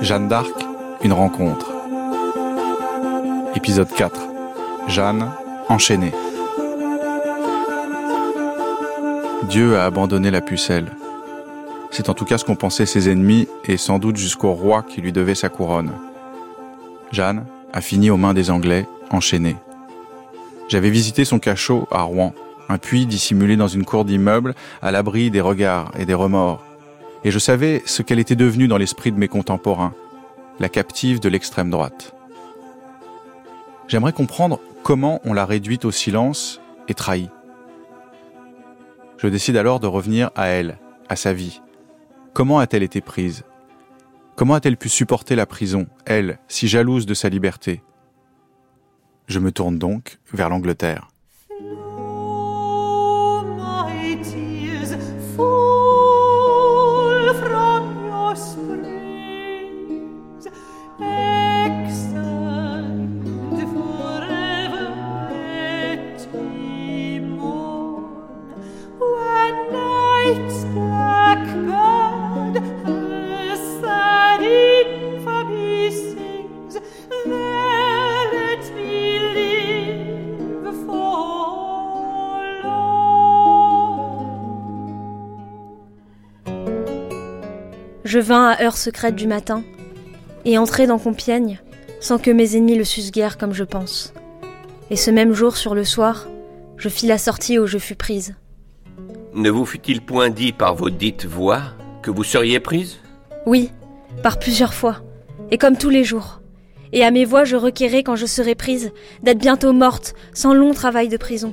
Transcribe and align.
Jeanne 0.00 0.28
d'Arc, 0.28 0.48
une 1.02 1.12
rencontre. 1.12 1.70
Épisode 3.54 3.90
4. 3.94 4.22
Jeanne, 4.88 5.30
enchaînée. 5.68 6.14
Dieu 9.50 9.76
a 9.76 9.84
abandonné 9.84 10.30
la 10.30 10.40
pucelle. 10.40 10.92
C'est 11.90 12.08
en 12.08 12.14
tout 12.14 12.24
cas 12.24 12.38
ce 12.38 12.46
qu'ont 12.46 12.56
pensé 12.56 12.86
ses 12.86 13.10
ennemis 13.10 13.48
et 13.66 13.76
sans 13.76 13.98
doute 13.98 14.16
jusqu'au 14.16 14.52
roi 14.52 14.82
qui 14.82 15.02
lui 15.02 15.12
devait 15.12 15.34
sa 15.34 15.50
couronne. 15.50 15.92
Jeanne 17.12 17.44
a 17.74 17.82
fini 17.82 18.08
aux 18.08 18.16
mains 18.16 18.32
des 18.32 18.50
Anglais, 18.50 18.86
enchaînée. 19.10 19.56
J'avais 20.68 20.90
visité 20.90 21.24
son 21.24 21.38
cachot 21.38 21.86
à 21.90 22.02
Rouen, 22.02 22.34
un 22.68 22.78
puits 22.78 23.06
dissimulé 23.06 23.56
dans 23.56 23.68
une 23.68 23.84
cour 23.84 24.04
d'immeuble, 24.04 24.54
à 24.80 24.90
l'abri 24.90 25.30
des 25.30 25.40
regards 25.40 25.92
et 25.98 26.06
des 26.06 26.14
remords. 26.14 26.64
Et 27.22 27.30
je 27.30 27.38
savais 27.38 27.82
ce 27.86 28.02
qu'elle 28.02 28.18
était 28.18 28.36
devenue 28.36 28.68
dans 28.68 28.78
l'esprit 28.78 29.12
de 29.12 29.18
mes 29.18 29.28
contemporains, 29.28 29.94
la 30.58 30.68
captive 30.68 31.20
de 31.20 31.28
l'extrême 31.28 31.70
droite. 31.70 32.14
J'aimerais 33.88 34.12
comprendre 34.12 34.60
comment 34.82 35.20
on 35.24 35.34
l'a 35.34 35.44
réduite 35.44 35.84
au 35.84 35.90
silence 35.90 36.60
et 36.88 36.94
trahie. 36.94 37.30
Je 39.18 39.28
décide 39.28 39.56
alors 39.56 39.80
de 39.80 39.86
revenir 39.86 40.30
à 40.34 40.46
elle, 40.46 40.78
à 41.08 41.16
sa 41.16 41.32
vie. 41.32 41.60
Comment 42.32 42.58
a-t-elle 42.58 42.82
été 42.82 43.00
prise? 43.00 43.44
Comment 44.36 44.54
a-t-elle 44.54 44.76
pu 44.76 44.88
supporter 44.88 45.36
la 45.36 45.46
prison, 45.46 45.86
elle, 46.06 46.38
si 46.48 46.68
jalouse 46.68 47.06
de 47.06 47.14
sa 47.14 47.28
liberté? 47.28 47.82
Je 49.26 49.38
me 49.38 49.50
tourne 49.52 49.78
donc 49.78 50.18
vers 50.32 50.50
l'Angleterre. 50.50 51.08
Je 88.14 88.20
vins 88.20 88.50
à 88.50 88.62
heure 88.62 88.76
secrète 88.76 89.16
du 89.16 89.26
matin 89.26 89.64
et 90.44 90.56
entrai 90.56 90.86
dans 90.86 91.00
Compiègne 91.00 91.58
sans 91.98 92.16
que 92.16 92.30
mes 92.30 92.56
ennemis 92.56 92.76
le 92.76 92.84
sussent 92.84 93.10
guère 93.10 93.38
comme 93.38 93.52
je 93.52 93.64
pense. 93.64 94.14
Et 94.88 94.94
ce 94.94 95.10
même 95.10 95.32
jour, 95.32 95.56
sur 95.56 95.74
le 95.74 95.82
soir, 95.82 96.28
je 96.76 96.88
fis 96.88 97.08
la 97.08 97.18
sortie 97.18 97.58
où 97.58 97.66
je 97.66 97.76
fus 97.76 97.96
prise. 97.96 98.36
Ne 99.34 99.50
vous 99.50 99.66
fut-il 99.66 100.00
point 100.00 100.30
dit 100.30 100.52
par 100.52 100.76
vos 100.76 100.90
dites 100.90 101.24
voix 101.24 101.60
que 102.02 102.12
vous 102.12 102.22
seriez 102.22 102.60
prise? 102.60 103.00
Oui, 103.46 103.72
par 104.22 104.38
plusieurs 104.38 104.74
fois, 104.74 104.98
et 105.50 105.58
comme 105.58 105.76
tous 105.76 105.90
les 105.90 106.04
jours. 106.04 106.40
Et 106.92 107.02
à 107.02 107.10
mes 107.10 107.24
voix 107.24 107.42
je 107.42 107.56
requérais 107.56 108.04
quand 108.04 108.14
je 108.14 108.26
serais 108.26 108.54
prise 108.54 108.92
d'être 109.24 109.40
bientôt 109.40 109.72
morte, 109.72 110.14
sans 110.32 110.54
long 110.54 110.72
travail 110.72 111.08
de 111.08 111.16
prison. 111.16 111.52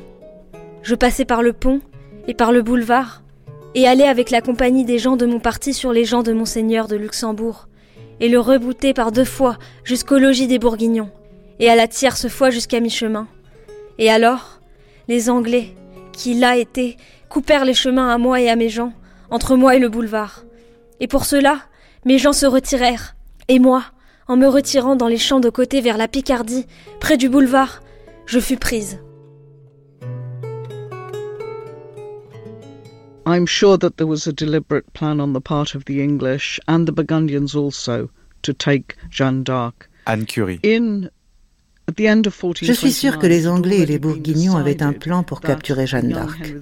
Je 0.83 0.93
passais 0.93 1.25
par 1.25 1.41
le 1.41 1.53
pont 1.53 1.81
et 2.27 2.35
par 2.35 2.51
le 2.51 2.61
boulevard, 2.61 3.20
et 3.75 3.87
aller 3.87 4.03
avec 4.03 4.29
la 4.29 4.41
compagnie 4.41 4.85
des 4.85 4.99
gens 4.99 5.15
de 5.15 5.25
mon 5.25 5.39
parti 5.39 5.73
sur 5.73 5.93
les 5.93 6.05
gens 6.05 6.23
de 6.23 6.33
Monseigneur 6.33 6.87
de 6.87 6.95
Luxembourg, 6.95 7.67
et 8.19 8.29
le 8.29 8.39
rebouter 8.39 8.93
par 8.93 9.11
deux 9.11 9.25
fois 9.25 9.57
jusqu'au 9.83 10.17
logis 10.17 10.47
des 10.47 10.59
Bourguignons, 10.59 11.09
et 11.59 11.69
à 11.69 11.75
la 11.75 11.87
tierce 11.87 12.27
fois 12.27 12.49
jusqu'à 12.49 12.79
mi-chemin. 12.79 13.27
Et 13.97 14.09
alors, 14.09 14.59
les 15.07 15.29
Anglais, 15.29 15.75
qui 16.11 16.33
là 16.33 16.57
étaient, 16.57 16.97
coupèrent 17.29 17.65
les 17.65 17.73
chemins 17.73 18.09
à 18.09 18.17
moi 18.17 18.41
et 18.41 18.49
à 18.49 18.55
mes 18.55 18.69
gens, 18.69 18.93
entre 19.29 19.55
moi 19.55 19.75
et 19.75 19.79
le 19.79 19.89
boulevard. 19.89 20.43
Et 20.99 21.07
pour 21.07 21.25
cela, 21.25 21.59
mes 22.05 22.17
gens 22.17 22.33
se 22.33 22.45
retirèrent, 22.45 23.15
et 23.47 23.59
moi, 23.59 23.83
en 24.27 24.37
me 24.37 24.47
retirant 24.47 24.95
dans 24.95 25.07
les 25.07 25.17
champs 25.17 25.39
de 25.39 25.49
côté 25.49 25.81
vers 25.81 25.97
la 25.97 26.07
Picardie, 26.07 26.65
près 26.99 27.17
du 27.17 27.29
boulevard, 27.29 27.81
je 28.25 28.39
fus 28.39 28.57
prise. 28.57 28.99
I'm 33.25 33.45
sure 33.45 33.77
that 33.77 33.97
there 33.97 34.07
was 34.07 34.25
a 34.25 34.33
deliberate 34.33 34.91
plan 34.93 35.19
on 35.19 35.33
the 35.33 35.41
part 35.41 35.75
of 35.75 35.85
the 35.85 36.01
English 36.01 36.59
and 36.67 36.87
the 36.87 36.91
Burgundians 36.91 37.55
also 37.55 38.09
to 38.41 38.53
take 38.53 38.95
Jeanne 39.09 39.43
d'Arc. 39.43 39.87
Anne 40.07 40.25
Curie. 40.25 40.59
In 40.63 41.09
Je 42.61 42.73
suis 42.73 42.91
sûr 42.91 43.19
que 43.19 43.27
les 43.27 43.47
Anglais 43.47 43.79
et 43.79 43.85
les 43.85 43.99
Bourguignons 43.99 44.55
avaient 44.55 44.83
un 44.83 44.93
plan 44.93 45.23
pour 45.23 45.41
capturer 45.41 45.87
Jeanne 45.87 46.09
d'Arc. 46.09 46.53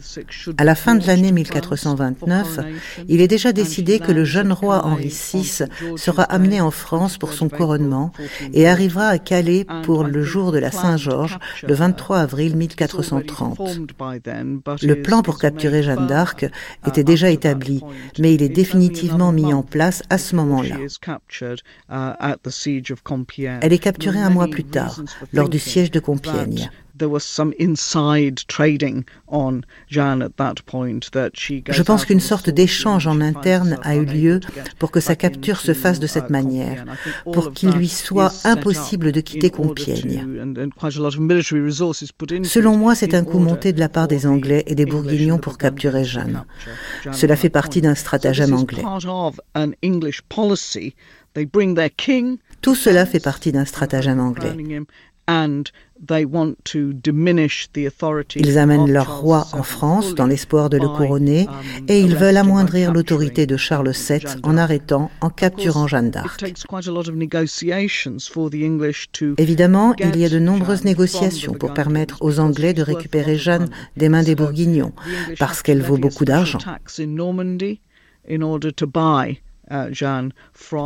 À 0.58 0.64
la 0.64 0.76
fin 0.76 0.96
de 0.96 1.06
l'année 1.06 1.32
1429, 1.32 2.60
il 3.08 3.22
est 3.22 3.28
déjà 3.28 3.52
décidé 3.52 4.00
que 4.00 4.12
le 4.12 4.24
jeune 4.24 4.52
roi 4.52 4.86
Henri 4.86 5.10
VI 5.10 5.64
sera 5.96 6.24
amené 6.24 6.62
en 6.62 6.72
France 6.72 7.18
pour 7.18 7.34
son 7.34 7.50
couronnement 7.50 8.12
et 8.54 8.68
arrivera 8.68 9.08
à 9.08 9.18
Calais 9.18 9.66
pour 9.84 10.04
le 10.04 10.24
jour 10.24 10.52
de 10.52 10.58
la 10.58 10.72
Saint-Georges, 10.72 11.38
le 11.68 11.74
23 11.74 12.20
avril 12.20 12.56
1430. 12.56 13.60
Le 14.82 15.02
plan 15.02 15.22
pour 15.22 15.40
capturer 15.40 15.84
Jeanne 15.84 16.08
d'Arc 16.08 16.46
était 16.88 17.04
déjà 17.04 17.30
établi, 17.30 17.82
mais 18.18 18.34
il 18.34 18.42
est 18.42 18.50
définitivement 18.50 19.32
mis 19.32 19.54
en 19.54 19.64
place 19.64 20.04
à 20.10 20.18
ce 20.18 20.36
moment-là. 20.36 20.76
Elle 23.62 23.74
est 23.74 23.80
capturée 23.80 24.20
un 24.20 24.30
mois 24.30 24.48
plus 24.48 24.64
tard 24.64 25.02
lors 25.34 25.50
du 25.50 25.60
siège 25.60 25.92
de 25.92 26.00
Compiègne. 26.00 26.70
Je 31.70 31.82
pense 31.82 32.06
qu'une 32.06 32.20
sorte 32.20 32.50
d'échange 32.50 33.08
en 33.08 33.22
interne 33.22 33.78
a 33.84 33.96
eu 33.96 34.04
lieu 34.06 34.42
pour 34.80 34.92
que 34.92 35.00
sa 35.00 35.16
capture 35.16 35.60
se 35.60 35.74
fasse 35.74 36.00
de 36.00 36.08
cette 36.08 36.30
manière, 36.30 36.84
pour 37.24 37.54
qu'il 37.54 37.72
lui 37.72 37.88
soit 37.88 38.34
impossible 38.44 39.12
de 39.12 39.22
quitter 39.22 39.50
Compiègne. 39.50 40.26
Selon 42.44 42.78
moi, 42.78 42.96
c'est 42.96 43.14
un 43.14 43.24
coup 43.24 43.40
monté 43.40 43.72
de 43.72 43.80
la 43.80 43.90
part 43.90 44.08
des 44.08 44.26
Anglais 44.26 44.64
et 44.68 44.76
des 44.76 44.86
Bourguignons 44.86 45.38
pour 45.38 45.58
capturer 45.58 46.04
Jeanne. 46.04 46.44
Cela 47.12 47.36
fait 47.36 47.50
partie 47.50 47.82
d'un 47.82 47.96
stratagème 47.96 48.54
anglais. 48.54 48.84
Tout 52.62 52.76
cela 52.76 53.06
fait 53.06 53.20
partie 53.20 53.52
d'un 53.52 53.66
stratagème 53.66 54.20
anglais. 54.20 54.84
Ils 58.36 58.58
amènent 58.58 58.92
leur 58.92 59.20
roi 59.20 59.46
en 59.54 59.64
France 59.64 60.16
dans 60.16 60.26
l'espoir 60.26 60.70
de 60.70 60.78
le 60.78 60.88
couronner 60.88 61.48
um, 61.48 61.86
et 61.88 62.00
ils 62.00 62.16
veulent 62.16 62.38
amoindrir 62.38 62.94
l'autorité 62.94 63.46
de 63.46 63.58
Charles 63.58 63.92
VII 63.92 64.26
en 64.44 64.58
arrêtant, 64.58 65.12
en 65.22 65.30
capturant 65.30 65.88
Jeanne 65.88 66.10
d'Arc. 66.10 66.44
Évidemment, 69.38 69.96
il 70.00 70.16
y 70.18 70.26
a 70.26 70.30
de 70.30 70.40
nombreuses 70.40 70.84
négociations 70.86 71.54
pour 71.54 71.74
permettre 71.74 72.18
aux 72.22 72.40
Anglais 72.40 72.74
de 72.74 72.82
récupérer 72.82 73.38
Jeanne 73.38 73.70
des 73.98 74.10
mains 74.10 74.24
des 74.24 74.36
Bourguignons, 74.36 74.94
parce 75.38 75.62
qu'elle 75.62 75.82
vaut 75.82 75.98
beaucoup 75.98 76.26
d'argent. 76.26 76.60
Uh, 79.72 79.92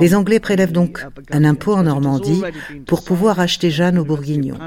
Les 0.02 0.14
Anglais 0.14 0.40
prélèvent 0.40 0.74
donc 0.74 1.06
un 1.32 1.46
impôt 1.46 1.74
en 1.74 1.84
Normandie 1.84 2.42
pour 2.86 3.04
pouvoir 3.04 3.40
acheter 3.40 3.72
Jeanne 3.72 3.98
aux 3.98 4.04
Bourguignons. 4.04 4.58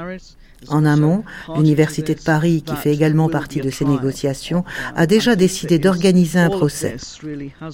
En 0.69 0.85
amont, 0.85 1.23
l'Université 1.55 2.15
de 2.15 2.21
Paris, 2.21 2.63
qui 2.65 2.75
fait 2.75 2.91
également 2.91 3.29
partie 3.29 3.61
de 3.61 3.69
ces 3.69 3.85
négociations, 3.85 4.63
a 4.95 5.05
déjà 5.05 5.35
décidé 5.35 5.77
d'organiser 5.77 6.39
un 6.39 6.49
procès. 6.49 6.97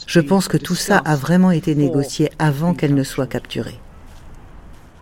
Je 0.06 0.20
pense 0.20 0.48
que 0.50 0.58
tout 0.58 0.76
ça 0.76 0.98
a 0.98 1.16
vraiment 1.16 1.52
été 1.52 1.76
négocié 1.76 2.30
avant 2.40 2.74
qu'elle 2.74 2.94
ne 2.94 3.04
soit 3.04 3.28
capturée. 3.28 3.80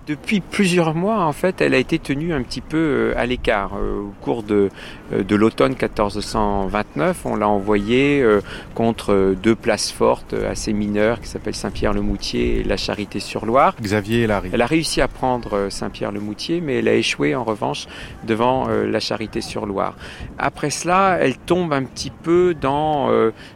Depuis 0.08 0.40
plusieurs 0.40 0.96
mois, 0.96 1.26
en 1.26 1.32
fait, 1.32 1.62
elle 1.62 1.76
a 1.76 1.78
été 1.78 2.00
tenue 2.00 2.34
un 2.34 2.42
petit 2.42 2.62
peu 2.62 2.78
euh, 2.78 3.14
à 3.18 3.28
l'écart. 3.28 3.74
Euh, 3.76 4.00
au 4.02 4.14
cours 4.22 4.42
de, 4.42 4.70
euh, 5.14 5.24
de 5.24 5.36
l'automne 5.36 5.74
1429, 5.74 7.24
on 7.26 7.36
l'a 7.36 7.48
envoyée 7.48 8.26
contre 8.74 9.36
deux 9.42 9.56
places 9.56 9.92
fortes 9.92 10.34
assez 10.34 10.74
mineures 10.74 11.22
qui 11.22 11.28
s'appellent 11.28 11.56
Saint-Pierre-le-Moutier 11.56 12.60
et 12.60 12.64
La 12.64 12.78
Charité-sur-Loire. 12.78 13.76
Xavier 13.80 14.26
Larry. 14.26 14.50
Elle 14.54 14.62
a 14.62 14.66
réussi 14.66 15.02
à 15.02 15.08
prendre 15.08 15.68
Saint-Pierre-le-Moutier, 15.70 16.62
mais 16.62 16.80
elle 16.80 16.88
a 16.88 16.94
échoué 16.94 17.36
en 17.36 17.44
revanche 17.44 17.88
devant 18.26 18.68
La 18.68 19.00
Charité-sur-Loire. 19.00 19.96
Après 20.38 20.70
cela, 20.70 21.18
elle 21.20 21.38
tombe 21.38 21.74
un 21.74 21.84
petit 21.84 22.12
peu 22.12 22.56
dans 22.60 23.10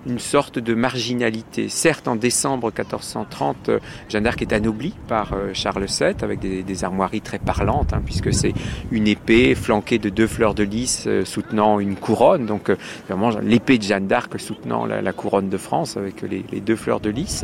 une 0.06 0.20
sorte 0.20 0.60
de 0.60 0.74
marginalité. 0.74 1.70
Certes, 1.70 2.08
en 2.08 2.16
décembre 2.16 2.68
1430, 2.68 3.72
Jeanne 4.10 4.24
d'Arc 4.24 4.42
est 4.42 4.54
anoblie 4.54 4.94
par 5.08 5.34
Charles 5.54 5.86
VII 5.86 6.16
avec 6.22 6.35
des, 6.38 6.84
armoiries 6.84 7.22
très 7.22 7.40
parlantes, 7.40 7.94
hein, 7.94 8.02
puisque 8.06 8.34
c'est 8.34 8.54
une 8.92 9.08
épée 9.08 9.56
flanquée 9.56 9.98
de 9.98 10.10
deux 10.10 10.28
fleurs 10.28 10.54
de 10.54 10.64
lys 10.64 11.06
euh, 11.08 11.24
soutenant 11.24 11.80
une 11.80 11.96
couronne, 11.96 12.46
donc 12.46 12.70
euh, 12.70 12.76
vraiment 13.08 13.30
l'épée 13.42 13.78
de 13.78 13.84
Jeanne 13.84 14.08
d'Arc 14.08 14.38
soutenant 14.40 14.86
la, 14.86 15.14
couronne 15.14 15.50
de 15.50 15.58
France 15.58 15.96
avec 15.98 16.22
les, 16.22 16.44
deux 16.60 16.76
fleurs 16.76 17.00
de 17.00 17.10
lys. 17.10 17.44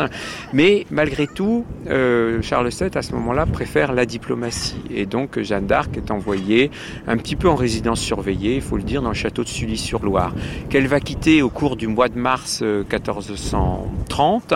Mais 0.54 0.86
malgré 0.92 1.28
tout, 1.28 1.66
Charles 1.88 2.70
VII 2.70 2.90
à 2.96 3.02
ce 3.02 3.14
moment-là 3.14 3.46
préfère 3.46 3.94
la 3.94 4.06
diplomatie, 4.06 4.82
et 4.90 5.06
donc 5.06 5.40
Jeanne 5.42 5.68
d'Arc 5.68 5.96
est 5.98 6.12
envoyée 6.12 6.72
un 7.08 7.18
petit 7.18 7.36
peu 7.36 7.50
en 7.50 7.56
résidence 7.56 8.02
surveillée, 8.02 8.56
il 8.56 8.62
faut 8.62 8.78
le 8.78 8.84
dire, 8.84 9.02
dans 9.02 9.10
le 9.10 9.16
château 9.16 9.44
de 9.44 9.50
Sully-sur-Loire, 9.50 10.34
qu'elle 10.70 10.88
va 10.88 11.00
quitter 11.00 11.42
au 11.42 11.50
cours 11.50 11.76
du 11.78 11.88
mois 11.88 12.10
de 12.10 12.18
mars 12.18 12.62
1430, 12.62 14.54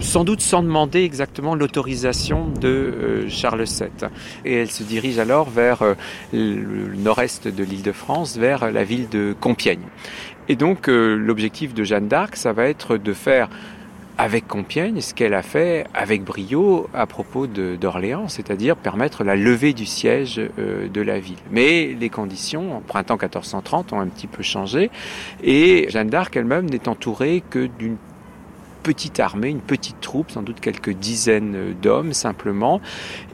sans 0.00 0.24
doute 0.24 0.40
sans 0.40 0.62
demander 0.62 1.02
exactement 1.02 1.54
l'autorisation 1.54 2.48
de 2.60 2.68
euh, 2.68 3.05
Charles 3.28 3.64
VII. 3.64 4.08
Et 4.44 4.54
elle 4.54 4.70
se 4.70 4.82
dirige 4.82 5.18
alors 5.18 5.48
vers 5.50 5.82
euh, 5.82 5.94
le 6.32 6.94
nord-est 6.96 7.48
de 7.48 7.64
l'île 7.64 7.82
de 7.82 7.92
France, 7.92 8.36
vers 8.36 8.70
la 8.70 8.84
ville 8.84 9.08
de 9.08 9.34
Compiègne. 9.38 9.86
Et 10.48 10.56
donc 10.56 10.88
euh, 10.88 11.16
l'objectif 11.16 11.74
de 11.74 11.84
Jeanne 11.84 12.08
d'Arc, 12.08 12.36
ça 12.36 12.52
va 12.52 12.64
être 12.64 12.96
de 12.96 13.12
faire 13.12 13.48
avec 14.18 14.48
Compiègne 14.48 15.02
ce 15.02 15.12
qu'elle 15.12 15.34
a 15.34 15.42
fait 15.42 15.86
avec 15.92 16.24
brio 16.24 16.88
à 16.94 17.06
propos 17.06 17.46
d'Orléans, 17.46 18.28
c'est-à-dire 18.28 18.74
permettre 18.74 19.24
la 19.24 19.36
levée 19.36 19.74
du 19.74 19.84
siège 19.84 20.36
de 20.36 21.00
la 21.02 21.18
ville. 21.20 21.36
Mais 21.50 21.94
les 22.00 22.08
conditions, 22.08 22.78
en 22.78 22.80
printemps 22.80 23.18
1430, 23.20 23.92
ont 23.92 24.00
un 24.00 24.06
petit 24.06 24.26
peu 24.26 24.42
changé 24.42 24.90
et 25.44 25.86
Jeanne 25.90 26.08
d'Arc 26.08 26.34
elle-même 26.34 26.64
n'est 26.70 26.88
entourée 26.88 27.42
que 27.50 27.68
d'une 27.78 27.98
petite 28.86 29.18
armée, 29.18 29.48
une 29.48 29.60
petite 29.60 30.00
troupe, 30.00 30.30
sans 30.30 30.42
doute 30.42 30.60
quelques 30.60 30.92
dizaines 30.92 31.74
d'hommes 31.82 32.12
simplement. 32.12 32.80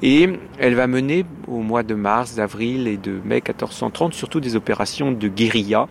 Et 0.01 0.31
elle 0.59 0.75
va 0.75 0.87
mener 0.87 1.27
au 1.47 1.59
mois 1.59 1.83
de 1.83 1.95
mars, 1.95 2.37
d'avril 2.37 2.89
et 2.89 2.97
de 2.97 3.21
mai 3.23 3.43
1430 3.47 4.15
surtout 4.15 4.41
des 4.41 4.57
opérations 4.57 5.13
de 5.13 5.29
guérilla. 5.29 5.89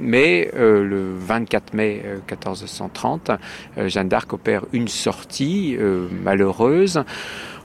Mais 0.00 0.50
euh, 0.54 0.82
le 0.82 1.14
24 1.14 1.74
mai 1.74 2.02
1430, 2.26 3.28
euh, 3.28 3.36
euh, 3.76 3.88
Jeanne 3.90 4.08
d'Arc 4.08 4.32
opère 4.32 4.64
une 4.72 4.88
sortie 4.88 5.76
malheureuse 6.24 7.04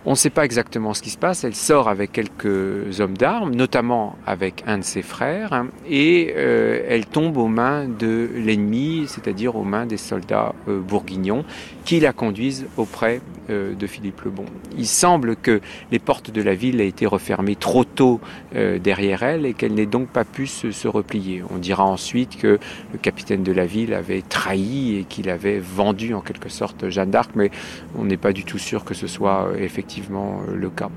on 0.05 0.11
ne 0.11 0.15
sait 0.15 0.29
pas 0.29 0.45
exactement 0.45 0.93
ce 0.93 1.01
qui 1.01 1.09
se 1.09 1.17
passe. 1.17 1.43
Elle 1.43 1.55
sort 1.55 1.87
avec 1.87 2.11
quelques 2.11 2.99
hommes 2.99 3.17
d'armes, 3.17 3.53
notamment 3.53 4.15
avec 4.25 4.63
un 4.65 4.79
de 4.79 4.83
ses 4.83 5.01
frères, 5.01 5.53
hein, 5.53 5.67
et 5.87 6.33
euh, 6.35 6.83
elle 6.87 7.05
tombe 7.05 7.37
aux 7.37 7.47
mains 7.47 7.87
de 7.87 8.29
l'ennemi, 8.35 9.05
c'est-à-dire 9.07 9.55
aux 9.55 9.63
mains 9.63 9.85
des 9.85 9.97
soldats 9.97 10.55
euh, 10.67 10.79
bourguignons, 10.79 11.45
qui 11.85 11.99
la 11.99 12.13
conduisent 12.13 12.67
auprès 12.77 13.21
euh, 13.49 13.73
de 13.73 13.87
Philippe 13.87 14.21
le 14.21 14.31
Bon. 14.31 14.45
Il 14.77 14.87
semble 14.87 15.35
que 15.35 15.61
les 15.91 15.99
portes 15.99 16.31
de 16.31 16.41
la 16.41 16.53
ville 16.53 16.79
aient 16.81 16.87
été 16.87 17.05
refermées 17.05 17.55
trop 17.55 17.83
tôt 17.83 18.19
derrière 18.53 19.23
elle 19.23 19.45
et 19.45 19.53
qu'elle 19.53 19.73
n'ait 19.73 19.85
donc 19.85 20.09
pas 20.09 20.23
pu 20.25 20.47
se, 20.47 20.71
se, 20.71 20.87
replier. 20.87 21.43
On 21.49 21.57
dira 21.57 21.85
ensuite 21.85 22.37
que 22.37 22.59
le 22.91 22.99
capitaine 23.01 23.43
de 23.43 23.51
la 23.51 23.65
ville 23.65 23.93
avait 23.93 24.21
trahi 24.21 24.97
et 24.97 25.03
qu'il 25.03 25.29
avait 25.29 25.59
vendu 25.59 26.13
en 26.13 26.21
quelque 26.21 26.49
sorte 26.49 26.89
Jeanne 26.89 27.11
d'Arc, 27.11 27.31
mais 27.35 27.51
on 27.97 28.05
n'est 28.05 28.17
pas 28.17 28.33
du 28.33 28.43
tout 28.43 28.57
sûr 28.57 28.83
que 28.83 28.93
ce 28.93 29.07
soit 29.07 29.51
effectivement 29.57 30.41
euh, 30.47 30.55
le 30.55 30.69
cas. 30.69 30.89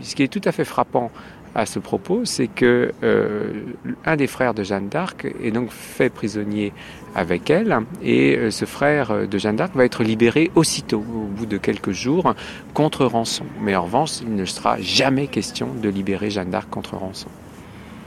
Ce 0.00 0.14
qui 0.14 0.22
est 0.22 0.28
tout 0.28 0.42
à 0.44 0.52
fait 0.52 0.64
frappant 0.64 1.10
à 1.56 1.66
ce 1.66 1.78
propos, 1.78 2.24
c'est 2.24 2.48
que 2.48 2.92
euh, 3.02 3.64
un 4.04 4.16
des 4.16 4.26
frères 4.26 4.54
de 4.54 4.62
Jeanne 4.62 4.88
d'Arc 4.88 5.26
est 5.42 5.50
donc 5.50 5.70
fait 5.70 6.10
prisonnier 6.10 6.72
avec 7.14 7.48
elle, 7.48 7.78
et 8.02 8.36
euh, 8.36 8.50
ce 8.50 8.66
frère 8.66 9.26
de 9.26 9.38
Jeanne 9.38 9.56
d'Arc 9.56 9.74
va 9.74 9.84
être 9.84 10.04
libéré 10.04 10.50
aussitôt, 10.54 10.98
au 10.98 11.26
bout 11.26 11.46
de 11.46 11.56
quelques 11.56 11.92
jours, 11.92 12.34
contre 12.74 13.06
rançon. 13.06 13.46
Mais 13.62 13.74
en 13.74 13.84
revanche, 13.84 14.20
il 14.20 14.34
ne 14.34 14.44
sera 14.44 14.78
jamais 14.80 15.26
question 15.26 15.68
de 15.82 15.88
libérer 15.88 16.30
Jeanne 16.30 16.50
d'Arc 16.50 16.68
contre 16.68 16.96
rançon. 16.96 17.28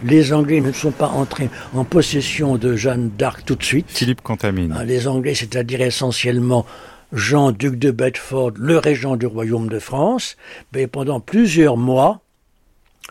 Les 0.04 0.32
Anglais 0.32 0.62
ne 0.62 0.72
sont 0.72 0.92
pas 0.92 1.08
entrés 1.10 1.50
en 1.74 1.84
possession 1.84 2.56
de 2.56 2.76
Jeanne 2.76 3.10
d'Arc 3.18 3.44
tout 3.46 3.56
de 3.56 3.64
suite. 3.64 3.88
Philippe 3.90 4.22
Contamine. 4.22 4.78
Les 4.86 5.08
Anglais, 5.08 5.34
c'est-à-dire 5.34 5.82
essentiellement 5.82 6.66
Jean, 7.12 7.52
duc 7.52 7.78
de 7.78 7.90
Bedford, 7.90 8.52
le 8.58 8.78
régent 8.78 9.18
du 9.18 9.26
royaume 9.26 9.68
de 9.68 9.80
France, 9.80 10.38
mais 10.74 10.86
pendant 10.86 11.20
plusieurs 11.20 11.76
mois, 11.76 12.22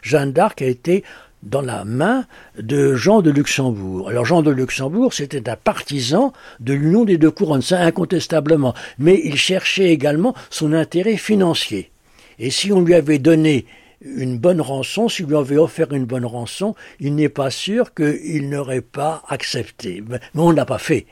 Jeanne 0.02 0.32
d'Arc 0.32 0.62
a 0.62 0.66
été 0.66 1.04
dans 1.42 1.62
la 1.62 1.84
main 1.84 2.24
de 2.58 2.94
Jean 2.94 3.22
de 3.22 3.30
Luxembourg. 3.30 4.08
Alors 4.08 4.24
Jean 4.24 4.42
de 4.42 4.50
Luxembourg, 4.50 5.12
c'était 5.12 5.48
un 5.48 5.56
partisan 5.56 6.32
de 6.60 6.72
l'union 6.72 7.04
des 7.04 7.18
deux 7.18 7.30
couronnes, 7.30 7.62
incontestablement, 7.70 8.74
mais 8.98 9.20
il 9.24 9.36
cherchait 9.36 9.90
également 9.90 10.34
son 10.50 10.72
intérêt 10.72 11.16
financier. 11.16 11.90
Et 12.38 12.50
si 12.50 12.72
on 12.72 12.80
lui 12.80 12.94
avait 12.94 13.18
donné 13.18 13.66
une 14.00 14.38
bonne 14.38 14.60
rançon, 14.60 15.08
si 15.08 15.24
lui 15.24 15.36
avait 15.36 15.56
offert 15.56 15.92
une 15.92 16.04
bonne 16.04 16.26
rançon, 16.26 16.74
il 17.00 17.14
n'est 17.14 17.28
pas 17.28 17.50
sûr 17.50 17.94
qu'il 17.94 18.48
n'aurait 18.48 18.80
pas 18.80 19.22
accepté. 19.28 20.02
Mais 20.08 20.18
on 20.34 20.50
ne 20.50 20.56
l'a 20.56 20.64
pas 20.64 20.78
fait. 20.78 21.06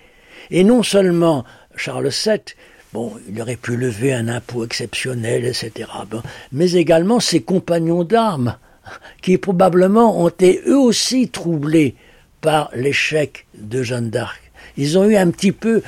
Et 0.51 0.63
non 0.65 0.83
seulement 0.83 1.45
Charles 1.77 2.11
VII, 2.11 2.41
Bon, 2.93 3.13
il 3.29 3.39
aurait 3.43 3.57
pu 3.57 3.77
lever 3.77 4.15
un 4.15 4.29
impôt 4.29 4.65
exceptionnel, 4.65 5.45
etc. 5.45 5.91
Mais 6.53 6.73
également 6.73 7.21
ses 7.21 7.43
compagnons 7.43 8.05
d'armes, 8.05 8.57
qui 9.23 9.39
probablement 9.39 10.23
ont 10.23 10.29
été 10.29 10.63
eux 10.67 10.79
aussi 10.79 11.29
troublés 11.29 11.95
par 12.41 12.71
l'échec 12.75 13.47
de 13.55 13.83
Jeanne 13.83 14.11
d'Arc. 14.11 14.41
Ils 14.77 14.99
ont 14.99 15.05
eu 15.05 15.17
un 15.17 15.31
petit 15.31 15.53
peu, 15.53 15.83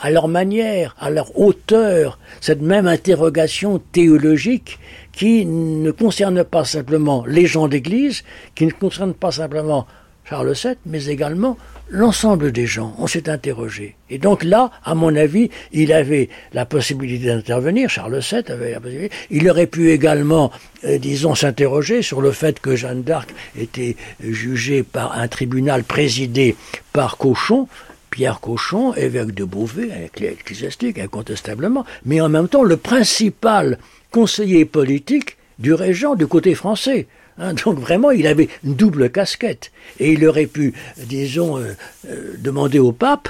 à 0.00 0.10
leur 0.10 0.28
manière, 0.28 0.94
à 1.00 1.10
leur 1.10 1.38
hauteur, 1.38 2.18
cette 2.40 2.60
même 2.60 2.86
interrogation 2.86 3.78
théologique 3.92 4.78
qui 5.12 5.46
ne 5.46 5.90
concerne 5.90 6.44
pas 6.44 6.64
simplement 6.64 7.24
les 7.26 7.46
gens 7.46 7.68
d'Église, 7.68 8.22
qui 8.54 8.66
ne 8.66 8.72
concerne 8.72 9.14
pas 9.14 9.32
simplement 9.32 9.86
Charles 10.28 10.54
VII, 10.54 10.74
mais 10.86 11.06
également 11.06 11.56
l'ensemble 11.88 12.50
des 12.50 12.66
gens. 12.66 12.94
On 12.98 13.06
s'est 13.06 13.28
interrogé. 13.28 13.94
Et 14.10 14.18
donc 14.18 14.42
là, 14.42 14.70
à 14.84 14.94
mon 14.94 15.14
avis, 15.14 15.50
il 15.72 15.92
avait 15.92 16.28
la 16.52 16.66
possibilité 16.66 17.26
d'intervenir. 17.26 17.88
Charles 17.88 18.18
VII 18.18 18.42
avait 18.48 18.72
la 18.72 18.80
possibilité. 18.80 19.14
Il 19.30 19.48
aurait 19.48 19.68
pu 19.68 19.90
également, 19.90 20.50
euh, 20.84 20.98
disons, 20.98 21.34
s'interroger 21.34 22.02
sur 22.02 22.20
le 22.20 22.32
fait 22.32 22.58
que 22.58 22.74
Jeanne 22.74 23.02
d'Arc 23.02 23.32
était 23.56 23.96
jugée 24.20 24.82
par 24.82 25.18
un 25.18 25.28
tribunal 25.28 25.84
présidé 25.84 26.56
par 26.92 27.18
Cochon. 27.18 27.68
Pierre 28.10 28.40
Cochon, 28.40 28.94
évêque 28.94 29.32
de 29.32 29.44
Beauvais, 29.44 30.10
ecclésiastique, 30.16 30.98
incontestablement, 30.98 31.84
mais 32.04 32.20
en 32.20 32.28
même 32.28 32.48
temps 32.48 32.62
le 32.62 32.78
principal 32.78 33.78
conseiller 34.10 34.64
politique 34.64 35.36
du 35.58 35.74
régent 35.74 36.14
du 36.14 36.26
côté 36.26 36.54
français. 36.54 37.06
Hein, 37.38 37.54
donc 37.64 37.78
vraiment, 37.78 38.10
il 38.10 38.26
avait 38.26 38.48
une 38.64 38.74
double 38.74 39.10
casquette. 39.10 39.70
Et 40.00 40.12
il 40.12 40.26
aurait 40.26 40.46
pu, 40.46 40.74
disons, 40.98 41.58
euh, 41.58 41.74
euh, 42.08 42.34
demander 42.38 42.78
au 42.78 42.92
pape, 42.92 43.28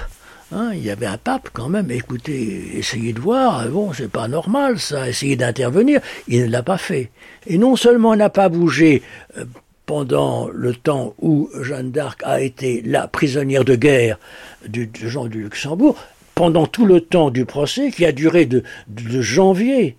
hein, 0.52 0.70
il 0.74 0.84
y 0.84 0.90
avait 0.90 1.06
un 1.06 1.18
pape 1.18 1.50
quand 1.52 1.68
même, 1.68 1.90
écoutez, 1.90 2.78
essayez 2.78 3.12
de 3.12 3.20
voir, 3.20 3.66
bon, 3.68 3.92
c'est 3.92 4.10
pas 4.10 4.28
normal 4.28 4.78
ça, 4.78 5.08
essayez 5.08 5.36
d'intervenir. 5.36 6.00
Il 6.28 6.42
ne 6.42 6.50
l'a 6.50 6.62
pas 6.62 6.78
fait. 6.78 7.10
Et 7.46 7.58
non 7.58 7.76
seulement 7.76 8.14
n'a 8.14 8.30
pas 8.30 8.48
bougé 8.48 9.02
euh, 9.36 9.44
pendant 9.86 10.48
le 10.52 10.74
temps 10.74 11.14
où 11.20 11.48
Jeanne 11.60 11.92
d'Arc 11.92 12.20
a 12.24 12.40
été 12.40 12.82
la 12.84 13.06
prisonnière 13.06 13.64
de 13.64 13.76
guerre 13.76 14.18
de, 14.66 14.88
Jean 14.94 15.26
du 15.26 15.42
Luxembourg, 15.42 15.96
pendant 16.34 16.66
tout 16.66 16.86
le 16.86 17.00
temps 17.00 17.30
du 17.30 17.44
procès 17.44 17.90
qui 17.90 18.04
a 18.04 18.12
duré 18.12 18.46
de 18.46 18.62
janvier 18.88 19.96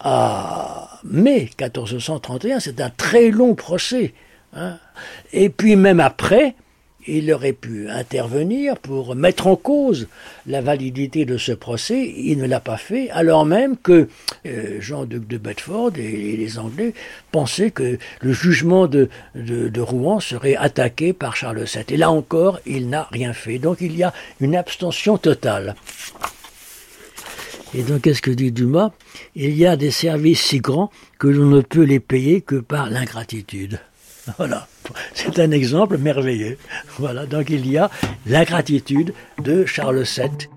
à 0.00 0.89
mai 1.04 1.50
1431, 1.58 2.60
c'est 2.60 2.80
un 2.80 2.90
très 2.90 3.30
long 3.30 3.54
procès. 3.54 4.14
Hein. 4.54 4.78
Et 5.32 5.48
puis 5.48 5.76
même 5.76 6.00
après, 6.00 6.54
il 7.06 7.32
aurait 7.32 7.52
pu 7.52 7.88
intervenir 7.88 8.76
pour 8.78 9.14
mettre 9.14 9.46
en 9.46 9.56
cause 9.56 10.08
la 10.46 10.60
validité 10.60 11.24
de 11.24 11.38
ce 11.38 11.52
procès. 11.52 12.12
Il 12.16 12.38
ne 12.38 12.46
l'a 12.46 12.60
pas 12.60 12.76
fait, 12.76 13.10
alors 13.10 13.46
même 13.46 13.76
que 13.76 14.08
euh, 14.46 14.80
Jean-Duc 14.80 15.26
de 15.26 15.38
Bedford 15.38 15.92
et, 15.96 16.36
les 16.36 16.58
Anglais 16.58 16.94
pensaient 17.32 17.70
que 17.70 17.98
le 18.20 18.32
jugement 18.32 18.86
de, 18.86 19.08
de, 19.34 19.80
Rouen 19.80 20.20
serait 20.20 20.56
attaqué 20.56 21.12
par 21.12 21.36
Charles 21.36 21.64
VII. 21.64 21.84
Et 21.88 21.96
là 21.96 22.10
encore, 22.10 22.60
il 22.66 22.88
n'a 22.88 23.08
rien 23.10 23.32
fait. 23.32 23.58
Donc 23.58 23.78
il 23.80 23.96
y 23.96 24.02
a 24.02 24.12
une 24.40 24.54
abstention 24.54 25.16
totale. 25.16 25.74
Et 27.74 27.82
donc, 27.82 28.02
qu'est-ce 28.02 28.22
que 28.22 28.30
dit 28.30 28.50
Dumas? 28.50 28.90
Il 29.34 29.56
y 29.56 29.66
a 29.66 29.76
des 29.76 29.90
services 29.90 30.40
si 30.40 30.58
grands 30.60 30.90
que 31.18 31.28
l'on 31.28 31.46
ne 31.46 31.60
peut 31.60 31.84
les 31.84 32.00
payer 32.00 32.40
que 32.40 32.56
par 32.56 32.90
l'ingratitude. 32.90 33.78
Voilà, 34.38 34.68
c'est 35.14 35.38
un 35.40 35.50
exemple 35.50 35.96
merveilleux. 35.96 36.58
Voilà, 36.98 37.26
donc 37.26 37.48
il 37.50 37.66
y 37.66 37.78
a 37.78 37.90
l'ingratitude 38.26 39.14
de 39.42 39.64
Charles 39.64 40.04
VII. 40.04 40.48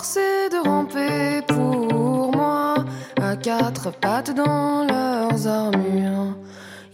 Forcés 0.00 0.48
de 0.50 0.66
ramper 0.66 1.42
pour 1.46 2.34
moi, 2.34 2.74
à 3.20 3.36
quatre 3.36 3.90
pattes 4.00 4.34
dans 4.34 4.86
leurs 4.92 5.46
armures. 5.46 6.34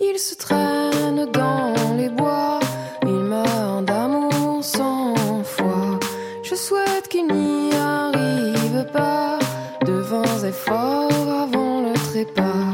Ils 0.00 0.18
se 0.18 0.34
traînent 0.34 1.26
dans 1.40 1.94
les 1.96 2.08
bois, 2.08 2.58
ils 3.04 3.24
meurent 3.34 3.82
d'amour 3.82 4.64
sans 4.64 5.14
foi. 5.44 6.00
Je 6.42 6.56
souhaite 6.56 7.06
qu'ils 7.08 7.28
n'y 7.28 7.72
arrivent 7.76 8.90
pas, 8.92 9.38
de 9.84 9.92
vents 9.92 10.42
et 10.50 10.56
forts 10.66 11.28
avant 11.44 11.82
le 11.86 11.94
trépas. 12.08 12.65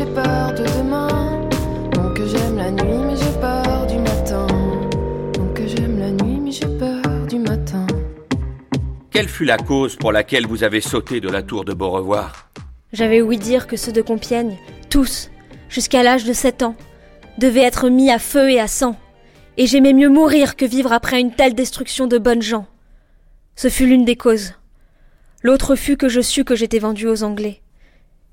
J'ai 0.00 0.06
peur 0.14 0.54
de 0.54 0.64
demain. 0.78 1.48
Donc 1.92 2.24
j'aime 2.24 2.56
la 2.56 2.70
nuit, 2.70 3.02
mais 3.06 3.16
j'ai 3.16 3.38
peur 3.38 3.86
du 3.86 3.98
matin. 3.98 4.46
Donc 5.34 5.60
j'aime 5.66 5.98
la 5.98 6.10
nuit, 6.10 6.40
mais 6.40 6.52
j'ai 6.52 6.66
peur 6.78 7.26
du 7.28 7.38
matin. 7.38 7.86
Quelle 9.10 9.28
fut 9.28 9.44
la 9.44 9.58
cause 9.58 9.96
pour 9.96 10.12
laquelle 10.12 10.46
vous 10.46 10.64
avez 10.64 10.80
sauté 10.80 11.20
de 11.20 11.28
la 11.28 11.42
tour 11.42 11.66
de 11.66 11.74
Beaurevoir? 11.74 12.50
J'avais 12.94 13.20
ouï 13.20 13.36
dire 13.36 13.66
que 13.66 13.76
ceux 13.76 13.92
de 13.92 14.00
Compiègne, 14.00 14.56
tous, 14.88 15.30
jusqu'à 15.68 16.02
l'âge 16.02 16.24
de 16.24 16.32
sept 16.32 16.62
ans, 16.62 16.76
devaient 17.36 17.60
être 17.60 17.90
mis 17.90 18.10
à 18.10 18.18
feu 18.18 18.50
et 18.50 18.58
à 18.58 18.68
sang. 18.68 18.96
Et 19.58 19.66
j'aimais 19.66 19.92
mieux 19.92 20.08
mourir 20.08 20.56
que 20.56 20.64
vivre 20.64 20.92
après 20.92 21.20
une 21.20 21.32
telle 21.32 21.54
destruction 21.54 22.06
de 22.06 22.16
bonnes 22.16 22.42
gens. 22.42 22.66
Ce 23.54 23.68
fut 23.68 23.86
l'une 23.86 24.06
des 24.06 24.16
causes. 24.16 24.54
L'autre 25.42 25.74
fut 25.76 25.98
que 25.98 26.08
je 26.08 26.22
sus 26.22 26.44
que 26.44 26.54
j'étais 26.54 26.78
vendu 26.78 27.06
aux 27.06 27.22
Anglais. 27.22 27.60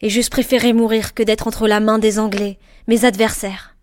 Et 0.01 0.09
j'eusse 0.09 0.29
préféré 0.29 0.73
mourir 0.73 1.13
que 1.13 1.23
d'être 1.23 1.47
entre 1.47 1.67
la 1.67 1.79
main 1.79 1.97
des 1.97 2.19
Anglais, 2.19 2.59
mes 2.87 3.05
adversaires. 3.05 3.75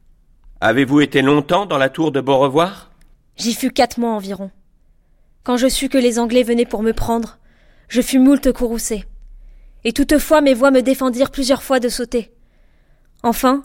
Avez-vous 0.61 1.01
été 1.01 1.23
longtemps 1.23 1.67
dans 1.67 1.79
la 1.79 1.89
tour 1.89 2.13
de 2.13 2.21
Beaurevoir? 2.21 2.93
J'y 3.37 3.53
fus 3.53 3.71
quatre 3.71 3.99
mois 3.99 4.13
environ. 4.13 4.51
Quand 5.43 5.57
je 5.57 5.69
sus 5.69 5.89
que 5.89 5.99
les 5.99 6.19
Anglais 6.19 6.43
venaient 6.43 6.65
pour 6.65 6.83
me 6.83 6.93
prendre, 6.93 7.39
je 7.89 8.01
fus 8.01 8.19
moult 8.19 8.53
courroucé. 8.53 9.05
Et 9.85 9.93
toutefois 9.93 10.41
mes 10.41 10.55
voix 10.55 10.71
me 10.71 10.83
défendirent 10.83 11.31
plusieurs 11.31 11.63
fois 11.63 11.81
de 11.81 11.89
sauter. 11.89 12.33
Enfin, 13.23 13.65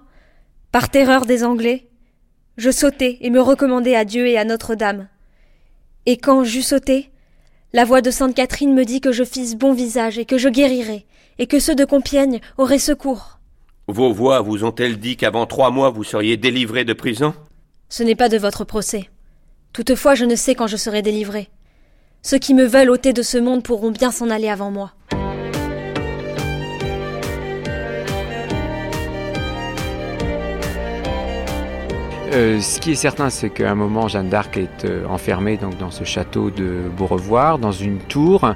par 0.72 0.90
terreur 0.90 1.26
des 1.26 1.44
Anglais, 1.44 1.88
je 2.58 2.72
sautai 2.72 3.18
et 3.22 3.30
me 3.30 3.40
recommandai 3.40 3.96
à 3.96 4.06
Dieu 4.06 4.28
et 4.28 4.38
à 4.38 4.44
Notre-Dame. 4.44 5.08
Et 6.06 6.18
quand 6.18 6.44
j'eus 6.44 6.64
sauté, 6.64 7.12
la 7.72 7.86
voix 7.86 8.02
de 8.02 8.12
Sainte 8.12 8.36
Catherine 8.36 8.74
me 8.74 8.84
dit 8.84 9.00
que 9.00 9.12
je 9.12 9.24
fisse 9.24 9.56
bon 9.56 9.74
visage 9.74 10.18
et 10.18 10.26
que 10.26 10.38
je 10.38 10.50
guérirais, 10.50 11.06
et 11.40 11.48
que 11.48 11.60
ceux 11.60 11.76
de 11.76 11.86
Compiègne 11.86 12.42
auraient 12.58 12.78
secours. 12.78 13.40
Vos 13.88 14.14
voix 14.14 14.42
vous 14.42 14.64
ont-elles 14.64 15.00
dit 15.00 15.18
qu'avant 15.18 15.48
trois 15.48 15.72
mois 15.72 15.90
vous 15.90 16.04
seriez 16.04 16.38
délivré 16.38 16.86
de 16.86 16.94
prison? 16.94 17.34
Ce 17.90 18.04
n'est 18.04 18.16
pas 18.16 18.30
de 18.30 18.38
votre 18.38 18.66
procès. 18.66 19.10
Toutefois, 19.74 20.14
je 20.14 20.26
ne 20.26 20.36
sais 20.36 20.54
quand 20.54 20.68
je 20.68 20.78
serai 20.78 21.02
délivré. 21.02 21.50
Ceux 22.22 22.38
qui 22.38 22.54
me 22.54 22.66
veulent 22.66 22.90
ôter 22.90 23.14
de 23.14 23.24
ce 23.24 23.38
monde 23.38 23.64
pourront 23.64 23.92
bien 23.92 24.12
s'en 24.12 24.30
aller 24.30 24.50
avant 24.50 24.70
moi. 24.70 24.92
Euh, 32.32 32.62
ce 32.62 32.80
qui 32.80 32.92
est 32.92 32.96
certain, 32.96 33.32
c'est 33.32 33.50
qu'à 33.50 33.72
un 33.72 33.76
moment, 33.76 34.08
Jeanne 34.08 34.30
d'Arc 34.30 34.56
est 34.56 34.86
euh, 34.86 35.04
enfermée 35.08 35.58
donc, 35.58 35.80
dans 35.80 35.90
ce 35.90 36.04
château 36.04 36.52
de 36.52 36.84
Beaurevoir, 36.96 37.58
dans 37.58 37.72
une 37.72 37.98
tour 37.98 38.54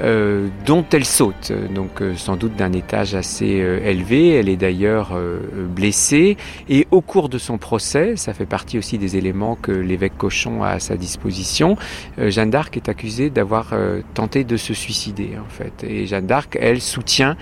euh, 0.00 0.48
dont 0.66 0.84
elle 0.92 1.04
saute, 1.04 1.52
donc 1.74 2.00
euh, 2.00 2.14
sans 2.16 2.36
doute 2.36 2.56
d'un 2.56 2.72
étage 2.72 3.14
assez 3.14 3.60
euh, 3.60 3.84
élevé. 3.84 4.30
Elle 4.30 4.48
est 4.48 4.56
d'ailleurs 4.56 5.12
euh, 5.14 5.38
blessée. 5.68 6.36
Et 6.68 6.86
au 6.90 7.00
cours 7.00 7.28
de 7.28 7.38
son 7.38 7.58
procès, 7.58 8.16
ça 8.16 8.34
fait 8.34 8.46
partie 8.46 8.78
aussi 8.78 8.98
des 8.98 9.16
éléments 9.16 9.56
que 9.56 9.72
l'évêque 9.72 10.16
Cochon 10.16 10.62
a 10.62 10.70
à 10.70 10.78
sa 10.78 10.96
disposition, 10.96 11.76
Jeanne 12.18 12.50
d'Arc 12.50 12.76
est 12.76 12.88
accusée 12.88 13.30
d'avoir 13.30 13.74
tenté 14.14 14.44
de 14.44 14.56
se 14.56 14.74
suicider, 14.74 15.32
en 15.38 15.48
fait. 15.48 15.84
Et 15.84 16.06
Jeanne 16.06 16.26
d'Arc, 16.26 16.56
elle, 16.60 16.80
soutient 16.80 17.36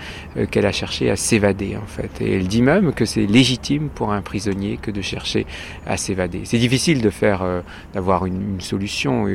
qu'elle 0.51 0.65
a 0.65 0.71
cherché 0.71 1.09
à 1.09 1.15
s'évader, 1.15 1.77
en 1.77 1.87
fait. 1.87 2.21
Et 2.21 2.35
elle 2.35 2.47
dit 2.47 2.61
même 2.61 2.93
que 2.93 3.05
c'est 3.05 3.25
légitime 3.25 3.89
pour 3.93 4.11
un 4.11 4.21
prisonnier 4.21 4.77
que 4.81 4.91
de 4.91 5.01
chercher 5.01 5.45
à 5.85 5.97
s'évader. 5.97 6.41
C'est 6.43 6.57
difficile 6.57 7.01
de 7.01 7.09
faire, 7.09 7.41
euh, 7.43 7.61
d'avoir 7.93 8.25
une, 8.25 8.59
solution. 8.59 9.27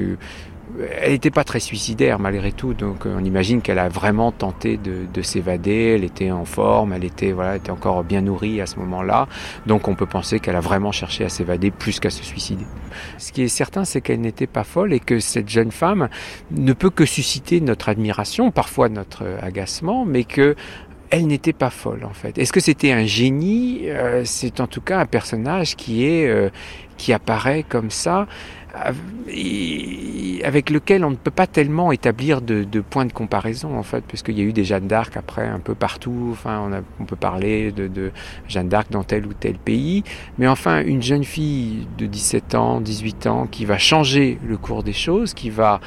Euh, 0.78 0.86
elle 1.00 1.12
n'était 1.12 1.30
pas 1.30 1.44
très 1.44 1.60
suicidaire 1.60 2.18
malgré 2.18 2.52
tout, 2.52 2.74
donc 2.74 3.06
on 3.06 3.24
imagine 3.24 3.62
qu'elle 3.62 3.78
a 3.78 3.88
vraiment 3.88 4.32
tenté 4.32 4.76
de, 4.76 5.06
de 5.12 5.22
s'évader. 5.22 5.94
Elle 5.96 6.04
était 6.04 6.30
en 6.30 6.44
forme, 6.44 6.92
elle 6.92 7.04
était 7.04 7.32
voilà, 7.32 7.56
était 7.56 7.70
encore 7.70 8.04
bien 8.04 8.20
nourrie 8.20 8.60
à 8.60 8.66
ce 8.66 8.78
moment-là, 8.80 9.28
donc 9.66 9.88
on 9.88 9.94
peut 9.94 10.06
penser 10.06 10.40
qu'elle 10.40 10.56
a 10.56 10.60
vraiment 10.60 10.92
cherché 10.92 11.24
à 11.24 11.28
s'évader 11.28 11.70
plus 11.70 12.00
qu'à 12.00 12.10
se 12.10 12.22
suicider. 12.22 12.64
Ce 13.18 13.32
qui 13.32 13.42
est 13.42 13.48
certain, 13.48 13.84
c'est 13.84 14.00
qu'elle 14.00 14.20
n'était 14.20 14.46
pas 14.46 14.64
folle 14.64 14.92
et 14.92 15.00
que 15.00 15.20
cette 15.20 15.48
jeune 15.48 15.70
femme 15.70 16.08
ne 16.50 16.72
peut 16.72 16.90
que 16.90 17.04
susciter 17.04 17.60
notre 17.60 17.88
admiration, 17.88 18.50
parfois 18.50 18.88
notre 18.88 19.24
agacement, 19.42 20.04
mais 20.04 20.24
que 20.24 20.54
elle 21.10 21.26
n'était 21.26 21.54
pas 21.54 21.70
folle 21.70 22.04
en 22.04 22.12
fait. 22.12 22.36
Est-ce 22.36 22.52
que 22.52 22.60
c'était 22.60 22.92
un 22.92 23.06
génie? 23.06 23.82
Euh, 23.84 24.22
C'est 24.24 24.60
en 24.60 24.66
tout 24.66 24.82
cas 24.82 24.98
un 24.98 25.06
personnage 25.06 25.74
qui 25.74 26.04
est 26.04 26.28
euh, 26.28 26.50
qui 26.98 27.12
apparaît 27.12 27.64
comme 27.66 27.90
ça 27.90 28.26
avec 30.44 30.70
lequel 30.70 31.04
on 31.04 31.10
ne 31.10 31.16
peut 31.16 31.30
pas 31.30 31.46
tellement 31.46 31.92
établir 31.92 32.40
de, 32.40 32.64
de 32.64 32.80
points 32.80 33.06
de 33.06 33.12
comparaison 33.12 33.76
en 33.76 33.82
fait, 33.82 34.04
puisqu'il 34.04 34.38
y 34.38 34.40
a 34.40 34.44
eu 34.44 34.52
des 34.52 34.64
Jeanne 34.64 34.86
d'Arc 34.86 35.16
après 35.16 35.46
un 35.46 35.58
peu 35.58 35.74
partout. 35.74 36.28
Enfin, 36.32 36.70
on, 37.00 37.04
peut 37.04 37.16
parler 37.16 37.72
de, 37.72 38.12
Jeanne 38.48 38.68
d'Arc 38.68 38.90
dans 38.90 39.04
tel 39.04 39.26
ou 39.26 39.32
tel 39.32 39.58
pays, 39.58 40.04
mais 40.38 40.48
enfin, 40.48 40.82
une 40.84 41.02
jeune 41.02 41.24
fille 41.24 41.86
de 41.98 42.06
17 42.06 42.54
ans, 42.54 42.80
18 42.80 43.26
ans, 43.26 43.46
qui 43.46 43.64
va 43.64 43.78
changer 43.78 44.38
le 44.46 44.56
cours 44.56 44.82
des 44.82 44.92
choses, 44.92 45.34
qui 45.34 45.50
va 45.50 45.80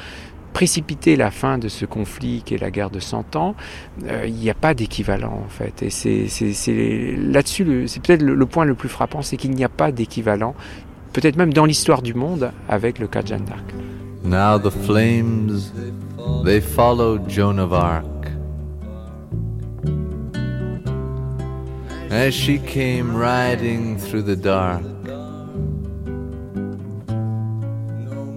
précipiter 0.52 1.16
la 1.16 1.30
fin 1.30 1.56
de 1.56 1.68
ce 1.68 1.86
conflit 1.86 2.42
qui 2.44 2.54
est 2.54 2.58
la 2.58 2.70
guerre 2.70 2.90
de 2.90 3.00
100 3.00 3.36
ans, 3.36 3.54
euh, 4.04 4.24
il 4.26 4.34
n'y 4.34 4.50
a 4.50 4.54
pas 4.54 4.74
d'équivalent 4.74 5.42
en 5.44 5.48
fait. 5.48 5.82
Et 5.82 5.90
c'est 5.90 7.16
là-dessus, 7.16 7.88
c'est 7.88 8.02
peut-être 8.02 8.22
le, 8.22 8.46
point 8.46 8.64
le 8.64 8.74
plus 8.74 8.90
frappant, 8.90 9.22
c'est 9.22 9.36
qu'il 9.36 9.52
n'y 9.52 9.64
a 9.64 9.70
pas 9.70 9.92
d'équivalent, 9.92 10.54
peut-être 11.12 11.36
même 11.36 11.52
dans 11.52 11.64
l'histoire 11.64 12.02
du 12.02 12.14
monde, 12.14 12.52
avec 12.68 12.98
le 12.98 13.06
cas 13.06 13.22
de 13.22 13.28
d'Arc. 13.30 13.74
Now 14.24 14.58
the 14.58 14.70
flames, 14.70 15.72
they 16.44 16.60
followed 16.60 17.28
Joan 17.28 17.58
of 17.58 17.72
Arc. 17.72 18.04
As 22.10 22.32
she 22.32 22.58
came 22.58 23.16
riding 23.16 23.98
through 23.98 24.22
the 24.22 24.36
dark. 24.36 24.82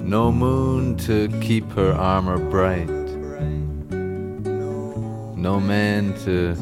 no 0.06 0.32
moon 0.32 0.96
to 0.96 1.28
keep 1.42 1.70
her 1.72 1.92
armor 1.94 2.38
bright, 2.38 2.88
no 5.36 5.60
man 5.60 6.14
to 6.24 6.54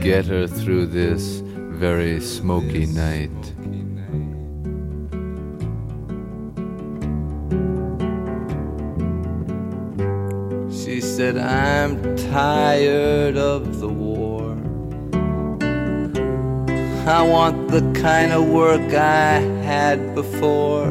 get 0.00 0.24
her 0.24 0.46
through 0.46 0.86
this 0.86 1.42
very 1.44 2.20
smoky 2.20 2.86
night. 2.86 3.53
Said, 11.16 11.38
I'm 11.38 12.16
tired 12.32 13.36
of 13.36 13.78
the 13.78 13.88
war. 13.88 14.50
I 17.06 17.22
want 17.22 17.68
the 17.68 17.82
kind 18.00 18.32
of 18.32 18.48
work 18.48 18.92
I 18.92 19.38
had 19.62 20.16
before 20.16 20.88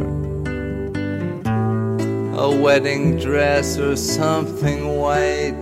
a 2.40 2.50
wedding 2.58 3.18
dress 3.18 3.78
or 3.78 3.98
something 3.98 4.96
white 4.96 5.62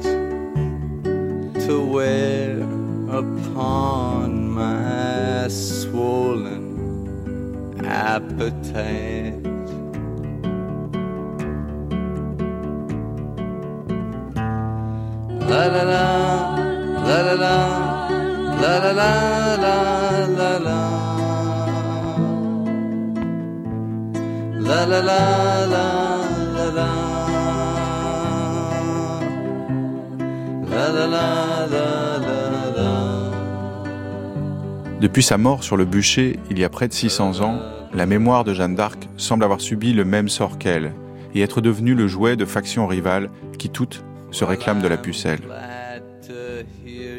to 1.66 1.84
wear 1.84 2.62
upon 3.10 4.48
my 4.48 5.48
swollen 5.48 6.64
appetite. 7.84 9.41
La 15.52 15.68
la 15.68 15.84
la, 15.84 16.32
Depuis 35.02 35.24
sa 35.24 35.38
mort 35.38 35.66
sur 35.66 35.76
le 35.76 35.84
bûcher 35.84 36.40
il 36.50 36.60
y 36.60 36.64
a 36.64 36.70
près 36.70 36.88
de 36.88 36.94
600 36.94 37.42
ans, 37.42 37.60
la 37.94 38.06
mémoire 38.06 38.46
de 38.46 38.54
Jeanne 38.54 38.76
d'Arc 38.76 39.10
semble 39.18 39.44
avoir 39.44 39.60
subi 39.60 39.92
le 39.92 40.06
même 40.06 40.30
sort 40.30 40.60
qu'elle 40.60 40.94
et 41.36 41.42
être 41.42 41.60
devenue 41.60 41.94
le 41.94 42.08
jouet 42.08 42.38
de 42.38 42.46
factions 42.46 42.88
rivales 42.88 43.30
qui 43.58 43.70
toutes 43.70 44.06
se 44.32 44.44
réclament 44.44 44.82
de 44.82 44.88
la 44.88 44.98
pucelle. 44.98 45.42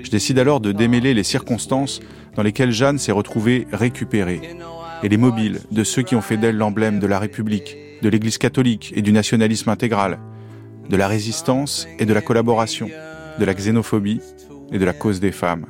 Je 0.02 0.10
décide 0.10 0.38
alors 0.38 0.60
de 0.60 0.72
démêler 0.72 1.14
les 1.14 1.22
circonstances 1.22 2.00
dans 2.34 2.42
lesquelles 2.42 2.72
Jeanne 2.72 2.98
s'est 2.98 3.12
retrouvée 3.12 3.66
récupérée 3.72 4.40
et 5.02 5.08
les 5.08 5.16
mobiles 5.16 5.60
de 5.70 5.84
ceux 5.84 6.02
qui 6.02 6.14
ont 6.14 6.20
fait 6.20 6.36
d'elle 6.36 6.56
l'emblème 6.56 6.98
de 6.98 7.06
la 7.06 7.18
République, 7.18 7.76
de 8.02 8.08
l'Église 8.08 8.38
catholique 8.38 8.92
et 8.96 9.02
du 9.02 9.12
nationalisme 9.12 9.70
intégral, 9.70 10.18
de 10.88 10.96
la 10.96 11.08
résistance 11.08 11.86
et 11.98 12.06
de 12.06 12.12
la 12.12 12.20
collaboration, 12.20 12.88
de 13.38 13.44
la 13.44 13.54
xénophobie 13.54 14.20
et 14.72 14.78
de 14.78 14.84
la 14.84 14.92
cause 14.92 15.20
des 15.20 15.32
femmes. 15.32 15.66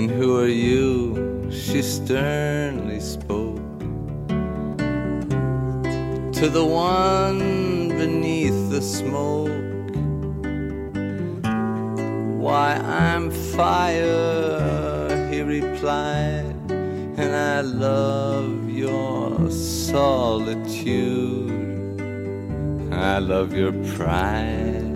And 0.00 0.10
who 0.10 0.40
are 0.40 0.48
you? 0.48 1.50
She 1.52 1.82
sternly 1.82 3.00
spoke 3.00 3.60
to 6.38 6.48
the 6.48 6.64
one 6.64 7.90
beneath 7.90 8.70
the 8.70 8.80
smoke. 8.80 9.50
Why, 12.40 12.76
I'm 12.76 13.30
fire, 13.30 15.28
he 15.30 15.42
replied, 15.42 16.56
and 16.70 17.36
I 17.36 17.60
love 17.60 18.70
your 18.70 19.50
solitude. 19.50 20.40
I 22.90 23.18
love 23.18 23.52
your 23.52 23.72
pride. 23.96 24.89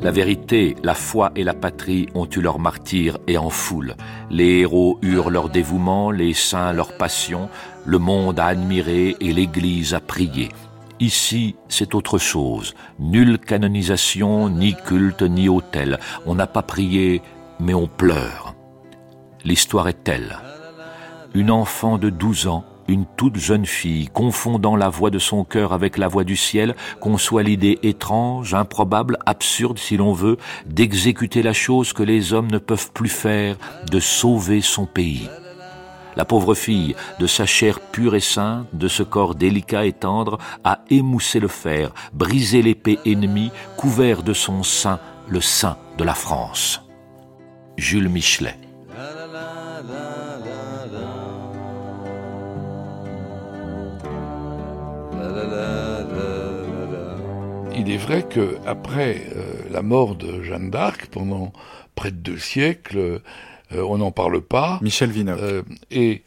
La 0.00 0.12
vérité, 0.12 0.76
la 0.84 0.94
foi 0.94 1.32
et 1.34 1.42
la 1.42 1.54
patrie 1.54 2.08
ont 2.14 2.28
eu 2.28 2.40
leur 2.40 2.60
martyrs 2.60 3.18
et 3.26 3.36
en 3.36 3.50
foule. 3.50 3.96
Les 4.30 4.60
héros 4.60 4.98
eurent 5.02 5.30
leur 5.30 5.48
dévouement, 5.48 6.12
les 6.12 6.34
saints 6.34 6.72
leur 6.72 6.96
passion, 6.96 7.48
le 7.84 7.98
monde 7.98 8.38
a 8.38 8.46
admiré 8.46 9.16
et 9.20 9.32
l'Église 9.32 9.94
a 9.94 10.00
prié. 10.00 10.50
Ici, 11.00 11.56
c'est 11.68 11.96
autre 11.96 12.18
chose. 12.18 12.74
Nulle 13.00 13.38
canonisation, 13.38 14.48
ni 14.48 14.74
culte, 14.74 15.22
ni 15.22 15.48
autel. 15.48 15.98
On 16.26 16.36
n'a 16.36 16.46
pas 16.46 16.62
prié, 16.62 17.20
mais 17.58 17.74
on 17.74 17.88
pleure. 17.88 18.54
L'histoire 19.44 19.88
est 19.88 20.04
telle. 20.04 20.38
Une 21.34 21.50
enfant 21.50 21.98
de 21.98 22.08
douze 22.08 22.46
ans 22.46 22.64
une 22.88 23.04
toute 23.16 23.36
jeune 23.36 23.66
fille, 23.66 24.08
confondant 24.08 24.74
la 24.74 24.88
voix 24.88 25.10
de 25.10 25.18
son 25.18 25.44
cœur 25.44 25.72
avec 25.72 25.98
la 25.98 26.08
voix 26.08 26.24
du 26.24 26.36
ciel, 26.36 26.74
conçoit 27.00 27.42
l'idée 27.42 27.78
étrange, 27.82 28.54
improbable, 28.54 29.18
absurde 29.26 29.78
si 29.78 29.96
l'on 29.96 30.12
veut, 30.12 30.38
d'exécuter 30.66 31.42
la 31.42 31.52
chose 31.52 31.92
que 31.92 32.02
les 32.02 32.32
hommes 32.32 32.50
ne 32.50 32.58
peuvent 32.58 32.90
plus 32.92 33.10
faire, 33.10 33.56
de 33.90 34.00
sauver 34.00 34.62
son 34.62 34.86
pays. 34.86 35.28
La 36.16 36.24
pauvre 36.24 36.54
fille, 36.54 36.96
de 37.20 37.26
sa 37.28 37.46
chair 37.46 37.78
pure 37.78 38.16
et 38.16 38.20
sainte, 38.20 38.66
de 38.72 38.88
ce 38.88 39.04
corps 39.04 39.36
délicat 39.36 39.86
et 39.86 39.92
tendre, 39.92 40.38
a 40.64 40.80
émoussé 40.90 41.38
le 41.38 41.48
fer, 41.48 41.92
brisé 42.12 42.62
l'épée 42.62 42.98
ennemie, 43.06 43.52
couvert 43.76 44.22
de 44.22 44.32
son 44.32 44.62
sein 44.62 44.98
le 45.28 45.40
sein 45.40 45.76
de 45.98 46.04
la 46.04 46.14
France. 46.14 46.82
Jules 47.76 48.08
Michelet 48.08 48.56
il 57.78 57.90
est 57.90 57.96
vrai 57.98 58.24
que 58.28 58.58
après 58.66 59.22
euh, 59.36 59.54
la 59.70 59.82
mort 59.82 60.16
de 60.16 60.42
Jeanne 60.42 60.70
d'Arc, 60.70 61.06
pendant 61.06 61.52
près 61.94 62.10
de 62.10 62.16
deux 62.16 62.38
siècles, 62.38 62.98
euh, 62.98 63.82
on 63.82 63.98
n'en 63.98 64.10
parle 64.10 64.40
pas. 64.40 64.80
Michel 64.82 65.10
Vinocq. 65.10 65.38
Euh, 65.40 65.62
et 65.90 66.24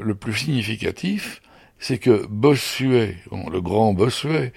le 0.00 0.14
plus 0.14 0.34
significatif, 0.34 1.42
c'est 1.78 1.98
que 1.98 2.26
Bossuet, 2.26 3.16
le 3.30 3.60
grand 3.60 3.92
Bossuet, 3.92 4.52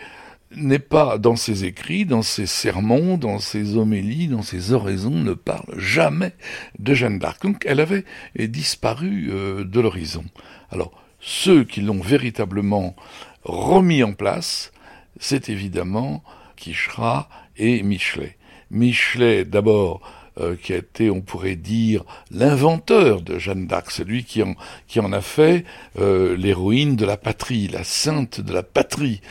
n'est 0.56 0.80
pas 0.80 1.17
dans 1.17 1.36
ses 1.36 1.65
écrits, 1.65 2.06
dans 2.06 2.21
ses 2.21 2.45
sermons, 2.45 3.17
dans 3.17 3.39
ses 3.39 3.76
homélies, 3.76 4.30
dans 4.30 4.41
ses 4.41 4.71
oraisons, 4.71 5.12
ne 5.12 5.34
parle 5.34 5.78
jamais 5.78 6.32
de 6.80 6.93
Jeanne 6.93 7.19
d'Arc. 7.19 7.43
Donc 7.43 7.63
elle 7.65 7.82
avait 7.82 8.06
disparu 8.38 9.28
de 9.28 9.80
l'horizon. 9.82 10.24
Alors, 10.71 10.91
ceux 11.19 11.65
qui 11.65 11.82
l'ont 11.82 12.00
véritablement 12.00 12.95
remis 13.43 14.04
en 14.04 14.13
place, 14.13 14.71
c'est 15.19 15.50
évidemment 15.50 16.24
Quichera 16.58 17.30
et 17.56 17.84
Michelet. 17.84 18.36
Michelet, 18.70 19.46
d'abord, 19.46 20.02
euh, 20.39 20.56
qui 20.56 20.74
a 20.74 20.78
été, 20.78 21.10
on 21.10 21.22
pourrait 21.22 21.56
dire, 21.56 22.04
l'inventeur 22.30 23.22
de 23.22 23.39
Jeanne 23.39 23.65
d'Arc, 23.65 23.89
celui 23.89 24.24
qui 24.24 24.43
en, 24.43 25.13
a 25.13 25.22
fait 25.22 25.65
euh, 25.98 26.38
l'héroïne 26.38 26.96
de 26.96 27.06
la 27.06 27.17
patrie, 27.17 27.67
la 27.67 27.84
sainte 27.84 28.39
de 28.41 28.54
la 28.54 28.62
patrie, 28.62 29.22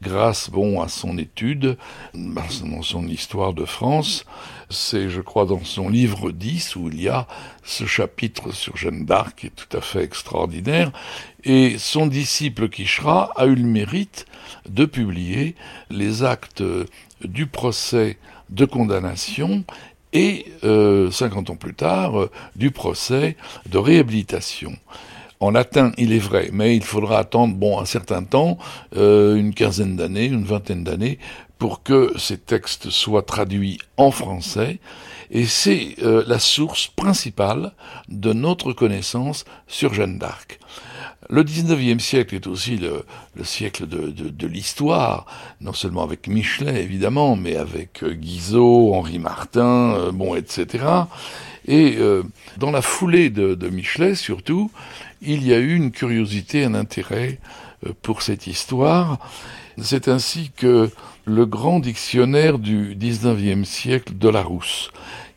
grâce 0.00 0.48
bon 0.48 0.80
à 0.80 0.88
son 0.88 1.18
étude, 1.18 1.76
dans 2.14 2.82
son 2.82 3.06
histoire 3.06 3.52
de 3.52 3.66
France. 3.66 4.24
C'est, 4.70 5.10
je 5.10 5.20
crois, 5.20 5.44
dans 5.44 5.64
son 5.64 5.90
livre 5.90 6.30
10 6.30 6.76
où 6.76 6.88
il 6.88 7.02
y 7.02 7.08
a 7.08 7.26
ce 7.62 7.84
chapitre 7.84 8.54
sur 8.54 8.74
Jeanne 8.76 9.04
d'Arc 9.04 9.40
qui 9.40 9.46
est 9.48 9.54
tout 9.54 9.76
à 9.76 9.82
fait 9.82 10.02
extraordinaire. 10.02 10.92
Et 11.44 11.76
son 11.76 12.06
disciple 12.06 12.70
Quichera 12.70 13.32
a 13.36 13.44
eu 13.44 13.54
le 13.54 13.64
mérite 13.64 14.24
de 14.68 14.84
publier 14.84 15.54
les 15.90 16.22
actes 16.22 16.62
du 17.22 17.46
procès 17.46 18.18
de 18.50 18.64
condamnation 18.64 19.64
et, 20.12 20.46
euh, 20.62 21.10
50 21.10 21.50
ans 21.50 21.56
plus 21.56 21.74
tard, 21.74 22.20
euh, 22.20 22.30
du 22.56 22.70
procès 22.70 23.36
de 23.68 23.78
réhabilitation. 23.78 24.72
En 25.40 25.50
latin, 25.50 25.92
il 25.98 26.12
est 26.12 26.18
vrai, 26.18 26.50
mais 26.52 26.76
il 26.76 26.84
faudra 26.84 27.18
attendre 27.18 27.54
bon 27.54 27.78
un 27.78 27.84
certain 27.84 28.22
temps, 28.22 28.56
euh, 28.96 29.34
une 29.34 29.52
quinzaine 29.52 29.96
d'années, 29.96 30.26
une 30.26 30.44
vingtaine 30.44 30.84
d'années, 30.84 31.18
pour 31.58 31.82
que 31.82 32.12
ces 32.16 32.38
textes 32.38 32.90
soient 32.90 33.22
traduits 33.22 33.78
en 33.96 34.10
français. 34.10 34.78
Et 35.30 35.44
c'est 35.44 35.96
euh, 36.02 36.22
la 36.26 36.38
source 36.38 36.86
principale 36.86 37.72
de 38.08 38.32
notre 38.32 38.72
connaissance 38.72 39.44
sur 39.66 39.92
Jeanne 39.92 40.18
d'Arc. 40.18 40.60
Le 41.30 41.42
XIXe 41.42 42.02
siècle 42.02 42.34
est 42.34 42.46
aussi 42.46 42.76
le, 42.76 43.04
siècle 43.44 43.86
de, 43.86 44.46
l'histoire, 44.46 45.26
non 45.60 45.72
seulement 45.72 46.02
avec 46.02 46.28
Michelet 46.28 46.82
évidemment, 46.82 47.34
mais 47.36 47.56
avec 47.56 48.02
euh, 48.02 48.12
Guizot, 48.12 48.94
Henri 48.94 49.18
Martin, 49.18 49.94
euh, 49.94 50.12
bon, 50.12 50.34
etc. 50.34 50.84
Et 51.66 51.96
euh, 51.98 52.22
dans 52.58 52.70
la 52.70 52.82
foulée 52.82 53.30
de, 53.30 53.68
Michelet 53.68 54.14
surtout, 54.14 54.70
il 55.22 55.46
y 55.46 55.54
a 55.54 55.58
eu 55.58 55.74
une 55.74 55.90
curiosité, 55.90 56.64
un 56.64 56.74
intérêt 56.74 57.38
pour 58.02 58.22
cette 58.22 58.46
histoire. 58.46 59.18
C'est 59.78 60.08
ainsi 60.08 60.50
que 60.56 60.90
le 61.24 61.46
grand 61.46 61.80
dictionnaire 61.80 62.58
du 62.58 62.94
XIXe 62.94 63.66
siècle 63.66 64.16
de 64.16 64.28
Larousse, 64.28 64.90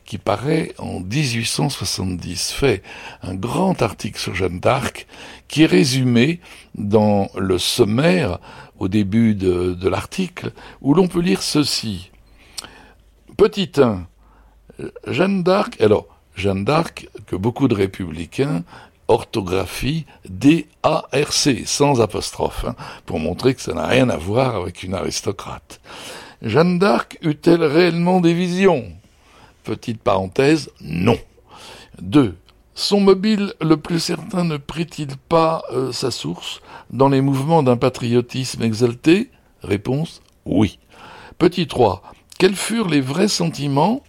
qui 0.04 0.16
paraît 0.16 0.72
en 0.78 1.00
1870, 1.00 2.52
fait 2.52 2.82
un 3.22 3.34
grand 3.34 3.82
article 3.82 4.18
sur 4.18 4.34
Jeanne 4.34 4.58
d'Arc, 4.58 5.06
qui 5.48 5.62
est 5.62 5.66
résumé 5.66 6.40
dans 6.74 7.28
le 7.36 7.58
sommaire 7.58 8.38
au 8.78 8.88
début 8.88 9.34
de, 9.34 9.88
l'article, 9.88 10.52
où 10.80 10.94
l'on 10.94 11.08
peut 11.08 11.20
lire 11.20 11.42
ceci. 11.42 12.10
Petit 13.36 13.72
1. 13.76 14.06
Jeanne 15.06 15.42
d'Arc, 15.42 15.80
alors, 15.80 16.06
Jeanne 16.36 16.64
d'Arc, 16.64 17.08
que 17.26 17.34
beaucoup 17.34 17.66
de 17.66 17.74
républicains 17.74 18.62
orthographie 19.08 20.04
D-A-R-C, 20.28 21.62
sans 21.64 22.00
apostrophe, 22.00 22.64
hein, 22.66 22.76
pour 23.06 23.18
montrer 23.18 23.54
que 23.54 23.62
ça 23.62 23.72
n'a 23.72 23.86
rien 23.86 24.10
à 24.10 24.16
voir 24.16 24.54
avec 24.54 24.82
une 24.82 24.94
aristocrate. 24.94 25.80
Jeanne 26.42 26.78
d'Arc 26.78 27.18
eut-elle 27.22 27.64
réellement 27.64 28.20
des 28.20 28.34
visions? 28.34 28.92
Petite 29.64 30.02
parenthèse, 30.02 30.70
non. 30.80 31.18
2. 32.00 32.36
Son 32.78 33.00
mobile 33.00 33.54
le 33.60 33.76
plus 33.76 33.98
certain 33.98 34.44
ne 34.44 34.56
prit-il 34.56 35.16
pas 35.16 35.64
euh, 35.72 35.90
sa 35.90 36.12
source 36.12 36.60
dans 36.90 37.08
les 37.08 37.20
mouvements 37.20 37.64
d'un 37.64 37.76
patriotisme 37.76 38.62
exalté? 38.62 39.32
Réponse 39.64 40.22
oui. 40.44 40.78
Petit 41.38 41.66
3. 41.66 42.02
Quels 42.38 42.54
furent 42.54 42.88
les 42.88 43.00
vrais 43.00 43.26
sentiments 43.26 44.04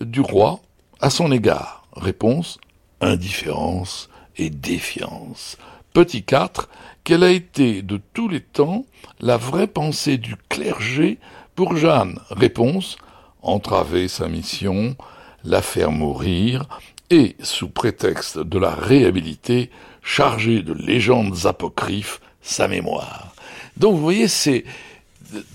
du 0.00 0.22
roi 0.22 0.60
à 1.02 1.10
son 1.10 1.30
égard? 1.30 1.84
Réponse 1.94 2.58
indifférence 3.02 4.08
et 4.38 4.48
défiance. 4.48 5.58
Petit 5.92 6.22
4. 6.22 6.70
Quelle 7.04 7.24
a 7.24 7.30
été 7.30 7.82
de 7.82 8.00
tous 8.14 8.26
les 8.26 8.40
temps 8.40 8.86
la 9.20 9.36
vraie 9.36 9.66
pensée 9.66 10.16
du 10.16 10.36
clergé 10.48 11.18
pour 11.54 11.76
Jeanne? 11.76 12.18
Réponse 12.30 12.96
entraver 13.42 14.08
sa 14.08 14.28
mission, 14.28 14.96
la 15.44 15.60
faire 15.60 15.92
mourir, 15.92 16.66
et, 17.12 17.36
sous 17.42 17.68
prétexte 17.68 18.38
de 18.38 18.58
la 18.58 18.74
réhabiliter, 18.74 19.70
charger 20.02 20.62
de 20.62 20.72
légendes 20.72 21.44
apocryphes 21.44 22.20
sa 22.40 22.68
mémoire. 22.68 23.34
Donc 23.76 23.94
vous 23.94 24.02
voyez, 24.02 24.28
c'est 24.28 24.64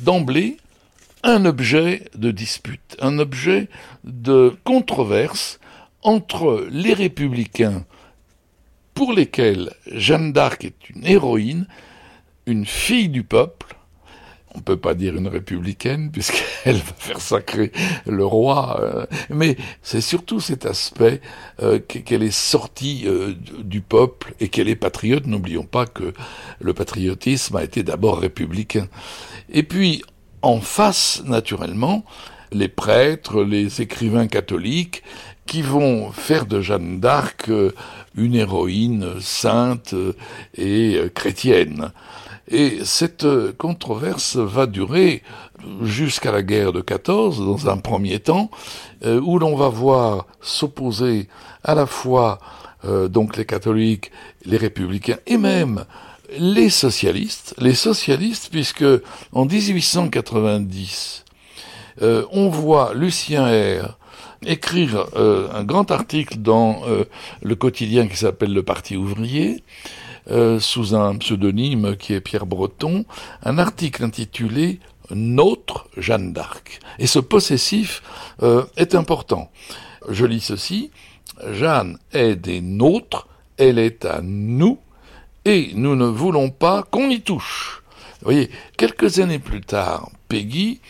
d'emblée 0.02 0.58
un 1.24 1.46
objet 1.46 2.04
de 2.16 2.32
dispute, 2.32 2.96
un 3.00 3.18
objet 3.18 3.70
de 4.04 4.56
controverse 4.64 5.60
entre 6.04 6.68
les 6.70 6.94
républicains 6.94 7.86
pour 8.94 9.14
lesquels 9.14 9.74
Jeanne 9.92 10.34
d'Arc 10.34 10.64
est 10.64 10.90
une 10.90 11.06
héroïne, 11.06 11.68
une 12.46 12.66
fille 12.66 13.10
du 13.10 13.24
peuple, 13.24 13.77
on 14.58 14.62
peut 14.62 14.78
pas 14.78 14.96
dire 14.96 15.16
une 15.16 15.28
républicaine 15.28 16.10
puisqu'elle 16.12 16.78
va 16.78 16.94
faire 16.98 17.22
sacrer 17.22 17.72
le 18.06 18.26
roi, 18.26 18.80
euh, 18.82 19.06
mais 19.30 19.56
c'est 19.82 20.02
surtout 20.02 20.40
cet 20.40 20.66
aspect 20.66 21.22
euh, 21.62 21.80
qu'elle 21.80 22.24
est 22.24 22.32
sortie 22.32 23.04
euh, 23.06 23.34
du 23.60 23.82
peuple 23.82 24.34
et 24.40 24.50
qu'elle 24.50 24.70
est 24.70 24.76
patriote. 24.76 25.28
N'oublions 25.28 25.64
pas 25.64 25.86
que 25.86 26.14
le 26.60 26.74
patriotisme 26.74 27.56
a 27.56 27.64
été 27.64 27.84
d'abord 27.84 28.20
républicain. 28.20 28.88
Et 29.52 29.64
puis 29.64 30.04
en 30.42 30.60
face, 30.60 31.24
naturellement, 31.26 32.04
les 32.52 32.70
prêtres, 32.70 33.44
les 33.44 33.82
écrivains 33.82 34.28
catholiques 34.28 35.04
qui 35.46 35.62
vont 35.62 36.12
faire 36.12 36.46
de 36.46 36.62
Jeanne 36.62 37.00
d'Arc 37.00 37.50
une 38.16 38.36
héroïne 38.36 39.20
sainte 39.22 39.96
et 40.58 41.00
chrétienne. 41.14 41.92
Et 42.50 42.80
cette 42.86 43.28
controverse 43.58 44.38
va 44.38 44.68
durer 44.68 45.22
jusqu'à 45.82 46.32
la 46.32 46.44
guerre 46.44 46.72
de 46.72 46.82
14, 46.82 47.40
dans 47.40 47.70
un 47.70 47.78
premier 47.78 48.20
temps, 48.20 48.50
euh, 49.06 49.20
où 49.20 49.38
l'on 49.40 49.56
va 49.56 49.70
voir 49.70 50.28
s'opposer 50.42 51.28
à 51.64 51.76
la 51.76 51.86
fois 51.86 52.40
euh, 52.86 53.08
donc 53.08 53.38
les 53.38 53.46
catholiques, 53.46 54.12
les 54.46 54.58
républicains 54.58 55.18
et 55.26 55.38
même 55.38 55.86
les 56.38 56.70
socialistes, 56.70 57.54
les 57.58 57.74
socialistes 57.74 58.50
puisque 58.50 58.86
en 59.34 59.46
1890, 59.46 61.26
euh, 62.02 62.26
on 62.32 62.50
voit 62.50 62.94
Lucien 62.94 63.48
R. 63.48 63.98
écrire 64.46 65.06
un 65.16 65.64
grand 65.64 65.90
article 65.90 66.38
dans 66.38 66.82
le 67.42 67.56
quotidien 67.56 68.08
qui 68.08 68.18
s'appelle 68.18 68.54
Le 68.54 68.62
Parti 68.62 68.96
ouvrier, 68.96 69.64
euh, 70.30 70.60
sous 70.60 70.94
un 70.94 71.16
pseudonyme 71.16 71.96
qui 71.96 72.14
est 72.14 72.22
Pierre 72.22 72.46
Breton, 72.46 73.06
un 73.44 73.58
article 73.58 74.04
intitulé 74.04 74.80
Notre 75.10 75.88
Jeanne 75.96 76.34
d'Arc. 76.34 76.80
Et 77.00 77.08
ce 77.08 77.20
possessif 77.20 78.04
euh, 78.44 78.66
est 78.76 78.94
important. 78.94 79.50
Je 80.10 80.26
lis 80.26 80.42
ceci. 80.42 80.92
Jeanne 81.54 81.98
est 82.12 82.36
des 82.36 82.60
nôtres, 82.60 83.28
elle 83.58 83.80
est 83.80 84.04
à 84.04 84.22
nous, 84.22 84.80
et 85.46 85.72
nous 85.76 85.96
ne 85.96 86.08
voulons 86.08 86.50
pas 86.50 86.84
qu'on 86.84 87.10
y 87.10 87.22
touche. 87.22 87.84
Vous 88.20 88.26
voyez, 88.26 88.50
quelques 88.76 89.20
années 89.20 89.40
plus 89.40 89.62
tard, 89.62 90.10
Peggy, 90.28 90.82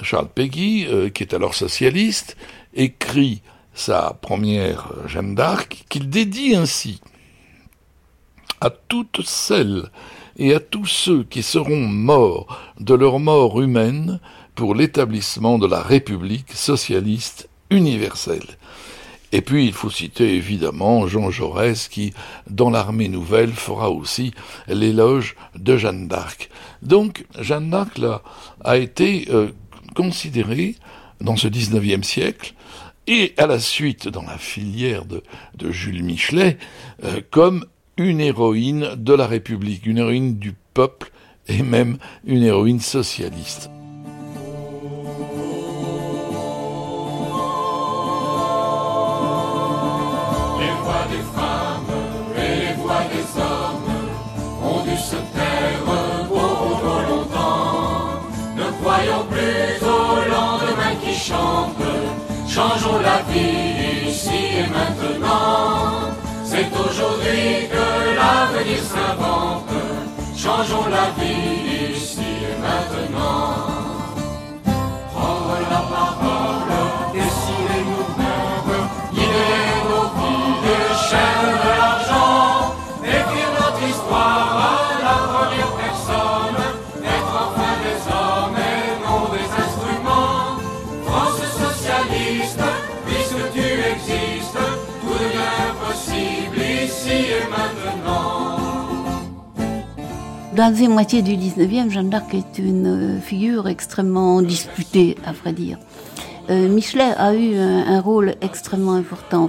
Charles 0.00 0.30
Peggy, 0.34 0.86
euh, 0.88 1.10
qui 1.10 1.24
est 1.24 1.34
alors 1.34 1.54
socialiste, 1.54 2.36
écrit 2.72 3.42
sa 3.74 4.16
première 4.22 4.92
Jeanne 5.06 5.34
d'Arc, 5.34 5.84
qu'il 5.90 6.08
dédie 6.08 6.54
ainsi 6.54 7.00
à 8.60 8.70
toutes 8.70 9.22
celles 9.24 9.90
et 10.36 10.54
à 10.54 10.60
tous 10.60 10.86
ceux 10.86 11.24
qui 11.24 11.42
seront 11.42 11.86
morts 11.86 12.46
de 12.78 12.94
leur 12.94 13.18
mort 13.18 13.60
humaine 13.60 14.20
pour 14.54 14.74
l'établissement 14.74 15.58
de 15.58 15.66
la 15.66 15.80
République 15.80 16.52
socialiste 16.52 17.48
universelle. 17.70 18.46
Et 19.32 19.42
puis 19.42 19.66
il 19.66 19.72
faut 19.72 19.90
citer 19.90 20.34
évidemment 20.34 21.06
Jean 21.06 21.30
Jaurès 21.30 21.88
qui, 21.88 22.12
dans 22.48 22.70
l'armée 22.70 23.08
nouvelle, 23.08 23.52
fera 23.52 23.90
aussi 23.90 24.32
l'éloge 24.66 25.36
de 25.54 25.76
Jeanne 25.76 26.08
d'Arc. 26.08 26.50
Donc 26.82 27.26
Jeanne 27.38 27.70
d'Arc 27.70 28.00
a 28.64 28.76
été 28.76 29.28
euh, 29.30 29.50
considérée 29.94 30.74
dans 31.20 31.36
ce 31.36 31.48
XIXe 31.48 32.06
siècle 32.06 32.54
et 33.06 33.34
à 33.38 33.46
la 33.46 33.58
suite 33.58 34.08
dans 34.08 34.22
la 34.22 34.38
filière 34.38 35.04
de, 35.04 35.22
Jules 35.70 36.02
Michelet 36.02 36.58
euh, 37.04 37.20
comme 37.30 37.64
une 37.96 38.20
héroïne 38.20 38.94
de 38.96 39.14
la 39.14 39.26
République, 39.26 39.86
une 39.86 39.98
héroïne 39.98 40.38
du 40.38 40.54
peuple 40.74 41.10
et 41.48 41.62
même 41.62 41.98
une 42.24 42.42
héroïne 42.42 42.80
socialiste. 42.80 43.70
Les 50.58 50.74
voix 50.82 51.04
des 51.10 51.24
femmes 51.34 51.92
et 52.36 52.66
les 52.66 52.74
voix 52.74 53.04
des 53.12 53.40
hommes 53.40 53.90
ont 54.62 54.82
dû 54.84 54.96
se 54.96 55.16
taire 55.16 55.84
pour 56.28 56.80
trop 56.80 57.02
longtemps. 57.08 58.20
Ne 58.56 58.70
croyons 58.80 59.24
plus 59.30 59.86
au 59.86 60.16
lendemain 60.30 60.94
qui 61.02 61.14
chante, 61.14 61.82
changeons 62.48 62.98
la 63.00 63.22
vie 63.32 64.08
ici 64.08 64.30
et 64.58 64.68
maintenant. 64.70 66.19
C'est 66.50 66.66
aujourd'hui 66.66 67.68
que 67.70 67.86
l'avenir 68.18 68.82
s'invente. 68.82 69.70
Changeons 70.36 70.88
la 70.90 71.06
vie 71.16 71.94
ici 71.94 72.30
et 72.50 72.56
maintenant. 72.60 73.54
Prendre 75.14 75.58
la 75.70 75.82
parole, 75.94 76.72
Dans 100.54 100.64
la 100.64 100.70
deuxième 100.70 100.94
moitié 100.94 101.22
du 101.22 101.36
19e, 101.36 101.90
Jeanne 101.90 102.10
d'Arc 102.10 102.34
est 102.34 102.58
une 102.58 103.18
euh, 103.18 103.20
figure 103.20 103.68
extrêmement 103.68 104.42
disputée, 104.42 105.16
à 105.24 105.30
vrai 105.30 105.52
dire. 105.52 105.78
Euh, 106.50 106.68
Michelet 106.68 107.14
a 107.16 107.34
eu 107.34 107.56
un, 107.56 108.00
rôle 108.00 108.34
extrêmement 108.40 108.94
important. 108.94 109.48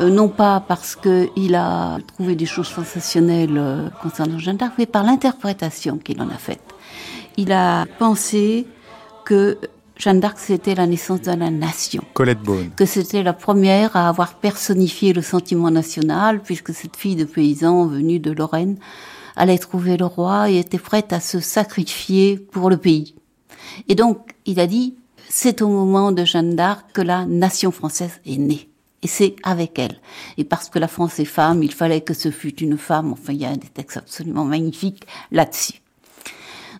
Euh, 0.00 0.08
non 0.08 0.28
pas 0.28 0.64
parce 0.66 0.96
qu'il 0.96 1.54
a 1.54 1.98
trouvé 2.14 2.34
des 2.34 2.46
choses 2.46 2.68
sensationnelles 2.68 3.90
concernant 4.00 4.38
Jeanne 4.38 4.56
d'Arc, 4.56 4.72
mais 4.78 4.86
par 4.86 5.04
l'interprétation 5.04 5.98
qu'il 5.98 6.22
en 6.22 6.30
a 6.30 6.38
faite. 6.38 6.62
Il 7.36 7.52
a 7.52 7.84
pensé 7.98 8.66
que 9.26 9.58
Jeanne 9.98 10.20
d'Arc, 10.20 10.38
c'était 10.38 10.74
la 10.74 10.86
naissance 10.86 11.20
de 11.20 11.30
la 11.30 11.50
nation. 11.50 12.02
Colette 12.14 12.40
Beaune. 12.40 12.70
Que 12.74 12.86
c'était 12.86 13.22
la 13.22 13.34
première 13.34 13.96
à 13.96 14.08
avoir 14.08 14.32
personnifié 14.36 15.12
le 15.12 15.20
sentiment 15.20 15.70
national, 15.70 16.40
puisque 16.40 16.72
cette 16.72 16.96
fille 16.96 17.16
de 17.16 17.24
paysan 17.24 17.86
venue 17.86 18.18
de 18.18 18.32
Lorraine 18.32 18.78
allait 19.36 19.58
trouver 19.58 19.96
le 19.96 20.06
roi 20.06 20.50
et 20.50 20.58
était 20.58 20.78
prête 20.78 21.12
à 21.12 21.20
se 21.20 21.40
sacrifier 21.40 22.38
pour 22.38 22.70
le 22.70 22.76
pays. 22.76 23.14
Et 23.88 23.94
donc, 23.94 24.34
il 24.46 24.60
a 24.60 24.66
dit, 24.66 24.94
c'est 25.28 25.62
au 25.62 25.68
moment 25.68 26.12
de 26.12 26.24
Jeanne 26.24 26.56
d'Arc 26.56 26.92
que 26.92 27.02
la 27.02 27.24
nation 27.24 27.70
française 27.70 28.20
est 28.26 28.38
née. 28.38 28.68
Et 29.02 29.08
c'est 29.08 29.34
avec 29.42 29.78
elle. 29.78 29.98
Et 30.36 30.44
parce 30.44 30.68
que 30.68 30.78
la 30.78 30.88
France 30.88 31.18
est 31.18 31.24
femme, 31.24 31.62
il 31.62 31.72
fallait 31.72 32.02
que 32.02 32.14
ce 32.14 32.30
fût 32.30 32.54
une 32.60 32.78
femme. 32.78 33.12
Enfin, 33.12 33.32
il 33.32 33.40
y 33.40 33.44
a 33.44 33.56
des 33.56 33.68
textes 33.68 33.96
absolument 33.96 34.44
magnifiques 34.44 35.06
là-dessus. 35.32 35.80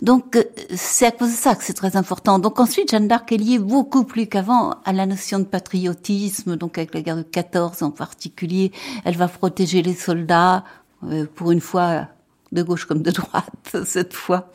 Donc 0.03 0.35
euh, 0.35 0.43
c'est 0.75 1.07
à 1.07 1.11
cause 1.13 1.31
de 1.31 1.37
ça 1.37 1.55
que 1.55 1.65
c'est 1.65 1.73
très 1.73 1.97
important. 1.97 2.39
Donc 2.39 2.59
ensuite, 2.61 2.91
Jeanne 2.91 3.09
d'Arc 3.09 3.31
est 3.33 3.37
liée 3.37 3.59
beaucoup 3.59 4.05
plus 4.05 4.27
qu'avant 4.27 4.75
à 4.85 4.93
la 4.93 5.07
notion 5.07 5.39
de 5.39 5.45
patriotisme, 5.45 6.57
donc 6.57 6.77
avec 6.77 6.93
la 6.95 7.03
guerre 7.03 7.17
de 7.17 7.23
14 7.23 7.83
en 7.83 7.91
particulier. 7.91 8.73
Elle 9.05 9.17
va 9.17 9.29
protéger 9.29 9.83
les 9.83 9.95
soldats, 9.95 10.65
euh, 11.05 11.27
pour 11.35 11.53
une 11.53 11.61
fois 11.61 12.09
de 12.53 12.63
gauche 12.63 12.85
comme 12.85 13.03
de 13.03 13.11
droite, 13.11 13.77
cette 13.85 14.15
fois. 14.15 14.53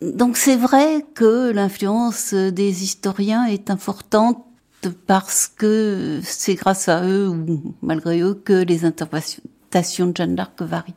Donc 0.00 0.36
c'est 0.36 0.56
vrai 0.56 1.04
que 1.14 1.50
l'influence 1.50 2.32
des 2.32 2.84
historiens 2.84 3.46
est 3.46 3.70
importante 3.70 4.44
parce 5.06 5.48
que 5.48 6.20
c'est 6.22 6.54
grâce 6.54 6.88
à 6.88 7.04
eux 7.04 7.28
ou 7.28 7.74
malgré 7.82 8.20
eux 8.20 8.34
que 8.34 8.52
les 8.52 8.84
interprétations 8.84 10.06
de 10.06 10.16
Jeanne 10.16 10.36
d'Arc 10.36 10.62
varient. 10.62 10.94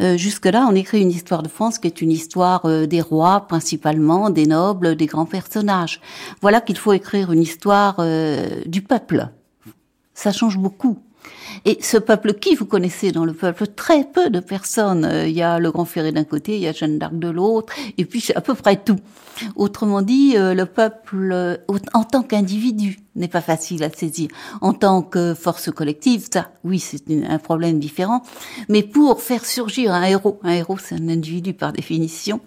Euh, 0.00 0.16
jusque-là, 0.16 0.66
on 0.68 0.74
écrit 0.74 1.00
une 1.00 1.10
histoire 1.10 1.42
de 1.42 1.48
France 1.48 1.78
qui 1.78 1.86
est 1.86 2.00
une 2.00 2.10
histoire 2.10 2.64
euh, 2.66 2.86
des 2.86 3.00
rois 3.00 3.46
principalement, 3.48 4.30
des 4.30 4.46
nobles, 4.46 4.96
des 4.96 5.06
grands 5.06 5.26
personnages. 5.26 6.00
Voilà 6.40 6.60
qu'il 6.60 6.76
faut 6.76 6.92
écrire 6.92 7.32
une 7.32 7.42
histoire 7.42 7.96
euh, 7.98 8.60
du 8.66 8.82
peuple. 8.82 9.28
Ça 10.14 10.32
change 10.32 10.58
beaucoup. 10.58 10.98
Et 11.64 11.78
ce 11.80 11.96
peuple 11.96 12.34
qui 12.34 12.54
vous 12.54 12.66
connaissez 12.66 13.12
dans 13.12 13.24
le 13.24 13.32
peuple? 13.32 13.66
Très 13.68 14.04
peu 14.04 14.30
de 14.30 14.40
personnes. 14.40 15.08
Il 15.26 15.32
y 15.32 15.42
a 15.42 15.58
le 15.58 15.70
Grand 15.70 15.84
Ferré 15.84 16.12
d'un 16.12 16.24
côté, 16.24 16.56
il 16.56 16.62
y 16.62 16.66
a 16.66 16.72
Jeanne 16.72 16.98
d'Arc 16.98 17.18
de 17.18 17.28
l'autre, 17.28 17.72
et 17.98 18.04
puis 18.04 18.20
c'est 18.20 18.34
à 18.34 18.40
peu 18.40 18.54
près 18.54 18.76
tout. 18.76 18.98
Autrement 19.56 20.02
dit, 20.02 20.34
le 20.36 20.64
peuple 20.64 21.60
en 21.94 22.04
tant 22.04 22.22
qu'individu 22.22 22.98
n'est 23.16 23.28
pas 23.28 23.40
facile 23.40 23.84
à 23.84 23.90
saisir. 23.90 24.28
En 24.60 24.72
tant 24.72 25.02
que 25.02 25.34
force 25.34 25.70
collective, 25.70 26.28
ça, 26.32 26.50
oui, 26.64 26.78
c'est 26.78 27.02
un 27.28 27.38
problème 27.38 27.78
différent. 27.78 28.22
Mais 28.68 28.82
pour 28.82 29.20
faire 29.20 29.44
surgir 29.44 29.92
un 29.92 30.04
héros, 30.04 30.38
un 30.42 30.52
héros, 30.52 30.78
c'est 30.78 30.94
un 30.94 31.08
individu 31.08 31.52
par 31.52 31.72
définition, 31.72 32.40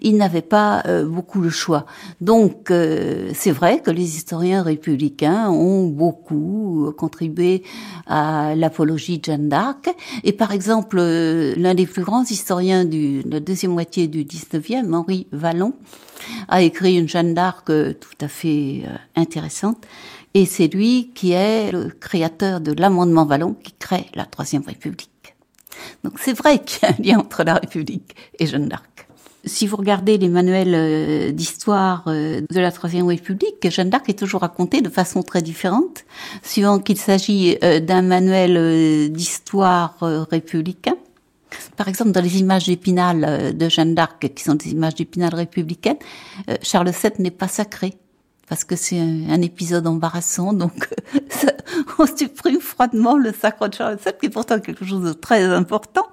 il 0.00 0.16
n'avait 0.16 0.42
pas 0.42 0.82
euh, 0.86 1.04
beaucoup 1.06 1.40
le 1.40 1.50
choix. 1.50 1.86
Donc, 2.20 2.70
euh, 2.70 3.30
c'est 3.34 3.50
vrai 3.50 3.80
que 3.80 3.90
les 3.90 4.16
historiens 4.16 4.62
républicains 4.62 5.50
ont 5.50 5.86
beaucoup 5.86 6.92
contribué 6.96 7.62
à 8.06 8.54
l'apologie 8.54 9.18
de 9.18 9.24
Jeanne 9.24 9.48
d'Arc. 9.48 9.94
Et 10.24 10.32
par 10.32 10.52
exemple, 10.52 10.98
euh, 10.98 11.54
l'un 11.56 11.74
des 11.74 11.86
plus 11.86 12.02
grands 12.02 12.24
historiens 12.24 12.84
de 12.84 13.28
la 13.28 13.40
deuxième 13.40 13.72
moitié 13.72 14.06
du 14.06 14.24
19e, 14.24 14.92
Henri 14.94 15.26
Vallon, 15.32 15.74
a 16.48 16.62
écrit 16.62 16.96
une 16.96 17.08
Jeanne 17.08 17.34
d'Arc 17.34 17.70
euh, 17.70 17.92
tout 17.92 18.24
à 18.24 18.28
fait 18.28 18.82
euh, 18.86 18.96
intéressante. 19.14 19.86
Et 20.34 20.46
c'est 20.46 20.68
lui 20.68 21.12
qui 21.14 21.32
est 21.32 21.72
le 21.72 21.88
créateur 21.88 22.60
de 22.60 22.72
l'amendement 22.72 23.24
Vallon 23.24 23.54
qui 23.54 23.72
crée 23.78 24.06
la 24.14 24.26
Troisième 24.26 24.64
République. 24.66 25.10
Donc 26.04 26.14
c'est 26.18 26.34
vrai 26.34 26.58
qu'il 26.62 26.82
y 26.82 26.86
a 26.86 26.88
un 26.90 27.02
lien 27.02 27.18
entre 27.20 27.42
la 27.44 27.54
République 27.54 28.14
et 28.38 28.46
Jeanne 28.46 28.68
d'Arc. 28.68 29.08
Si 29.44 29.66
vous 29.66 29.76
regardez 29.76 30.18
les 30.18 30.28
manuels 30.28 30.74
euh, 30.74 31.32
d'histoire 31.32 32.04
de 32.06 32.60
la 32.60 32.72
Troisième 32.72 33.06
République, 33.06 33.70
Jeanne 33.70 33.90
d'Arc 33.90 34.08
est 34.08 34.18
toujours 34.18 34.40
racontée 34.42 34.82
de 34.82 34.88
façon 34.88 35.22
très 35.22 35.40
différente, 35.40 36.04
suivant 36.42 36.80
qu'il 36.80 36.98
s'agit 36.98 37.56
d'un 37.60 38.02
manuel 38.02 39.10
d'histoire 39.12 39.96
républicain 40.00 40.96
par 41.76 41.88
exemple, 41.88 42.10
dans 42.12 42.20
les 42.20 42.38
images 42.38 42.66
d'Épinal 42.66 43.24
euh, 43.24 43.52
de 43.52 43.68
Jeanne 43.68 43.94
d'Arc, 43.94 44.32
qui 44.34 44.42
sont 44.42 44.54
des 44.54 44.70
images 44.70 44.94
d'Épinal 44.94 45.34
républicaines, 45.34 45.98
euh, 46.48 46.56
Charles 46.62 46.90
VII 46.90 47.12
n'est 47.18 47.30
pas 47.30 47.48
sacré 47.48 47.94
parce 48.48 48.62
que 48.62 48.76
c'est 48.76 49.00
un, 49.00 49.42
épisode 49.42 49.88
embarrassant, 49.88 50.52
donc 50.52 50.88
on 51.98 52.06
supprime 52.06 52.60
froidement 52.60 53.16
le 53.16 53.32
sacre 53.32 53.66
de 53.68 53.74
Charles 53.74 53.96
VII, 53.96 54.14
qui 54.20 54.26
est 54.26 54.30
pourtant 54.30 54.60
quelque 54.60 54.84
chose 54.84 55.02
de 55.02 55.12
très 55.12 55.42
important. 55.42 56.06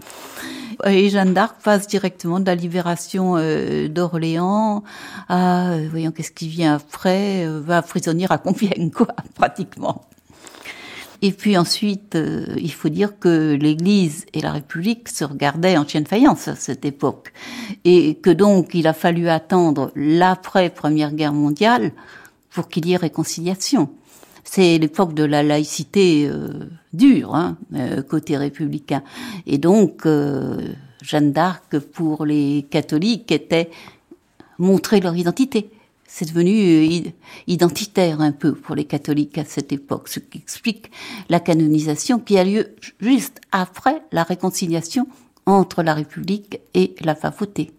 Et 0.84 1.10
Jeanne 1.12 1.36
d'Arc 1.36 1.62
passe 1.64 1.86
directement 1.86 2.40
de 2.40 2.48
la 2.48 2.56
libération 2.56 3.36
euh, 3.38 3.88
d'Orléans 3.88 4.84
à, 5.30 5.78
voyons 5.92 6.10
qu'est-ce 6.10 6.32
qui 6.32 6.48
vient 6.48 6.74
après, 6.74 7.46
va 7.48 7.84
prisonnière 7.84 8.32
à 8.32 8.40
Compiègne, 8.40 8.90
quoi, 8.90 9.10
pratiquement. 9.36 10.08
Et 11.24 11.32
puis 11.32 11.58
ensuite, 11.58 12.16
euh, 12.16 12.54
il 12.58 12.74
faut 12.74 12.90
dire 12.90 13.18
que 13.18 13.54
l'Église 13.54 14.26
et 14.34 14.42
la 14.42 14.52
République 14.52 15.08
se 15.08 15.24
regardaient 15.24 15.78
en 15.78 15.88
chienne 15.88 16.06
faïence 16.06 16.50
à 16.50 16.56
cette 16.56 16.84
époque. 16.84 17.32
Et 17.86 18.16
que 18.16 18.30
donc 18.30 18.72
il 18.74 18.88
a 18.88 18.94
fallu 18.94 19.30
attendre 19.30 19.94
l'après-première 19.96 21.14
guerre 21.14 21.32
mondiale 21.32 21.94
pour 22.52 22.68
qu'il 22.68 22.86
y 22.88 22.92
ait 22.92 22.98
réconciliation. 22.98 23.90
C'est 24.44 24.78
l'époque 24.78 25.14
de 25.14 25.24
la 25.24 25.44
laïcité 25.44 26.28
euh, 26.28 26.66
dure, 26.92 27.36
hein, 27.36 27.58
euh, 27.74 28.02
côté 28.02 28.36
républicain. 28.36 29.02
Et 29.48 29.58
donc, 29.58 30.06
Jeanne 31.02 31.32
d'Arc, 31.32 31.80
pour 31.80 32.26
les 32.26 32.66
catholiques, 32.70 33.32
était 33.32 33.70
montrer 34.60 35.00
leur 35.00 35.16
identité 35.16 35.72
c'est 36.14 36.26
devenu 36.26 36.52
euh, 36.52 37.10
identitaire 37.48 38.22
un 38.22 38.32
peu 38.32 38.54
pour 38.54 38.76
les 38.76 38.84
catholiques 38.84 39.40
à 39.40 39.46
cette 39.46 39.74
époque, 39.74 40.10
ce 40.10 40.20
qui 40.20 40.38
explique 40.38 40.92
la 41.28 41.40
canonisation 41.40 42.20
qui 42.20 42.38
a 42.38 42.44
lieu 42.44 42.76
juste 43.00 43.42
après 43.52 44.04
la 44.12 44.22
réconciliation 44.22 45.08
entre 45.48 45.82
la 45.82 45.96
République 45.96 46.60
et 46.76 46.94
la 47.02 47.16
papauté, 47.16 47.72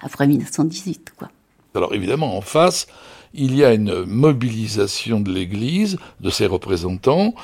après 0.00 0.26
1918. 0.26 1.12
Quoi. 1.16 1.30
Alors 1.76 1.94
évidemment, 1.94 2.36
en 2.36 2.40
face, 2.40 2.88
il 3.34 3.54
y 3.54 3.64
a 3.64 3.72
une 3.72 4.04
mobilisation 4.04 5.20
de 5.20 5.30
l'Église, 5.30 5.96
de 6.20 6.30
ses 6.30 6.46
représentants, 6.46 7.36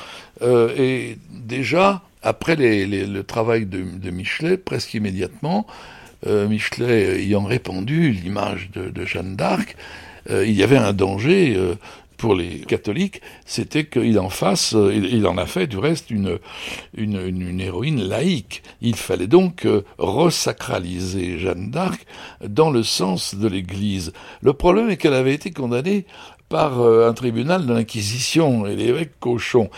euh, 0.43 0.75
et 0.77 1.19
déjà, 1.31 2.03
après 2.21 2.57
le 2.57 3.21
travail 3.23 3.65
de, 3.67 4.11
Michelet, 4.11 4.57
presque 4.57 4.93
immédiatement, 4.95 5.69
euh, 6.27 6.49
Michelet 6.49 7.21
ayant 7.23 7.45
répandu 7.45 8.11
l'image 8.11 8.73
de 8.73 9.05
Jeanne 9.05 9.37
d'Arc, 9.37 9.77
euh, 10.31 10.47
il 10.47 10.55
y 10.55 10.63
avait 10.63 10.77
un 10.77 10.93
danger 10.93 11.55
euh, 11.57 11.75
pour 12.17 12.35
les 12.35 12.61
catholiques, 12.61 13.21
c'était 13.45 13.85
qu'il 13.85 14.19
en 14.19 14.29
fasse, 14.29 14.75
euh, 14.75 14.95
il, 14.95 15.27
en 15.27 15.37
a 15.37 15.47
fait 15.47 15.67
du 15.67 15.79
reste 15.79 16.11
une, 16.11 16.39
héroïne 17.61 18.03
laïque. 18.03 18.63
Il 18.81 18.95
fallait 18.95 19.27
donc 19.27 19.67
resacraliser 19.99 21.39
Jeanne 21.39 21.71
d'Arc 21.71 22.07
dans 22.47 22.71
le 22.71 22.83
sens 22.83 23.35
de 23.35 23.49
l'Église. 23.49 24.13
Le 24.41 24.53
problème 24.53 24.91
est 24.91 24.97
qu'elle 24.97 25.15
avait 25.15 25.35
été 25.35 25.51
condamnée 25.51 26.07
par 26.49 26.83
un 26.83 27.15
tribunal 27.15 27.65
de 27.67 27.73
l'Inquisition 27.73 28.67
et 28.67 28.77
l'évêque 28.77 29.19
Cochon. 29.19 29.71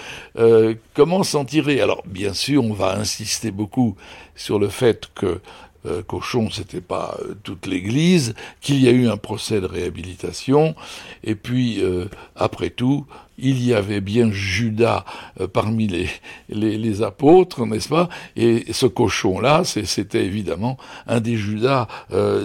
comment 0.92 1.22
s'en 1.22 1.44
tirer? 1.44 1.80
Alors, 1.80 2.02
bien 2.04 2.34
sûr, 2.34 2.64
on 2.64 2.72
va 2.72 2.98
insister 2.98 3.52
beaucoup 3.52 3.94
sur 4.34 4.58
le 4.58 4.68
fait 4.68 5.08
que 5.14 5.40
euh, 5.86 6.02
Cochon, 6.02 6.50
c'était 6.50 6.80
pas 6.80 7.16
euh, 7.20 7.34
toute 7.42 7.66
l'Église, 7.66 8.34
qu'il 8.60 8.80
y 8.82 8.88
a 8.88 8.92
eu 8.92 9.08
un 9.08 9.16
procès 9.16 9.60
de 9.60 9.66
réhabilitation, 9.66 10.74
et 11.22 11.34
puis 11.34 11.82
euh, 11.82 12.06
après 12.36 12.70
tout, 12.70 13.06
il 13.38 13.64
y 13.64 13.74
avait 13.74 14.00
bien 14.00 14.30
Judas 14.30 15.04
parmi 15.52 15.88
les, 15.88 16.08
les, 16.48 17.02
apôtres, 17.02 17.66
n'est-ce 17.66 17.88
pas? 17.88 18.08
Et 18.36 18.72
ce 18.72 18.86
cochon-là, 18.86 19.62
c'était 19.64 20.24
évidemment 20.24 20.78
un 21.06 21.20
des 21.20 21.36
Judas 21.36 21.88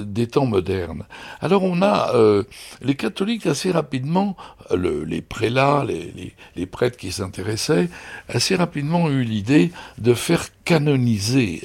des 0.04 0.28
temps 0.28 0.46
modernes. 0.46 1.06
Alors 1.42 1.64
on 1.64 1.82
a 1.82 2.12
les 2.82 2.96
catholiques 2.96 3.46
assez 3.46 3.72
rapidement, 3.72 4.36
les 4.76 5.22
prélats, 5.22 5.86
les, 5.88 6.34
les 6.56 6.66
prêtres 6.66 6.98
qui 6.98 7.12
s'intéressaient, 7.12 7.90
assez 8.28 8.56
rapidement 8.56 9.10
eu 9.10 9.24
l'idée 9.24 9.72
de 9.98 10.14
faire 10.14 10.46
canoniser 10.66 11.62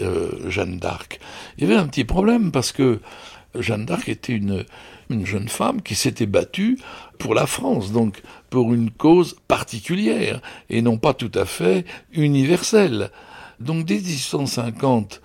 Jeanne 0.48 0.78
d'Arc. 0.78 1.20
Il 1.58 1.68
y 1.68 1.70
avait 1.70 1.80
un 1.80 1.86
petit 1.86 2.04
problème 2.04 2.52
parce 2.52 2.72
que 2.72 3.00
Jeanne 3.58 3.86
d'Arc 3.86 4.08
était 4.08 4.32
une, 4.34 4.64
une 5.10 5.26
jeune 5.26 5.48
femme 5.48 5.82
qui 5.82 5.94
s'était 5.94 6.26
battue 6.26 6.78
pour 7.18 7.34
la 7.34 7.46
France, 7.46 7.92
donc 7.92 8.22
pour 8.50 8.74
une 8.74 8.90
cause 8.90 9.36
particulière 9.48 10.40
et 10.70 10.82
non 10.82 10.98
pas 10.98 11.14
tout 11.14 11.32
à 11.34 11.44
fait 11.44 11.84
universelle. 12.12 13.10
Donc 13.60 13.84
dès 13.84 13.96
1850, 13.96 15.20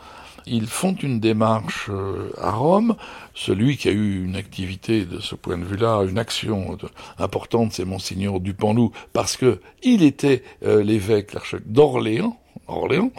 ils 0.45 0.67
font 0.67 0.93
une 0.93 1.19
démarche 1.19 1.89
euh, 1.89 2.31
à 2.37 2.51
Rome. 2.51 2.95
Celui 3.33 3.77
qui 3.77 3.87
a 3.87 3.91
eu 3.91 4.23
une 4.23 4.35
activité 4.35 5.05
de 5.05 5.19
ce 5.19 5.35
point 5.35 5.57
de 5.57 5.63
vue-là, 5.63 6.03
une 6.03 6.17
action 6.17 6.77
importante, 7.17 7.73
c'est 7.73 7.85
Monseigneur 7.85 8.39
Dupanloup, 8.39 8.91
parce 9.13 9.37
que 9.37 9.61
il 9.83 10.03
était 10.03 10.43
euh, 10.63 10.83
l'évêque, 10.83 11.35
d'Orléans, 11.65 12.38
Orléans, 12.69 13.11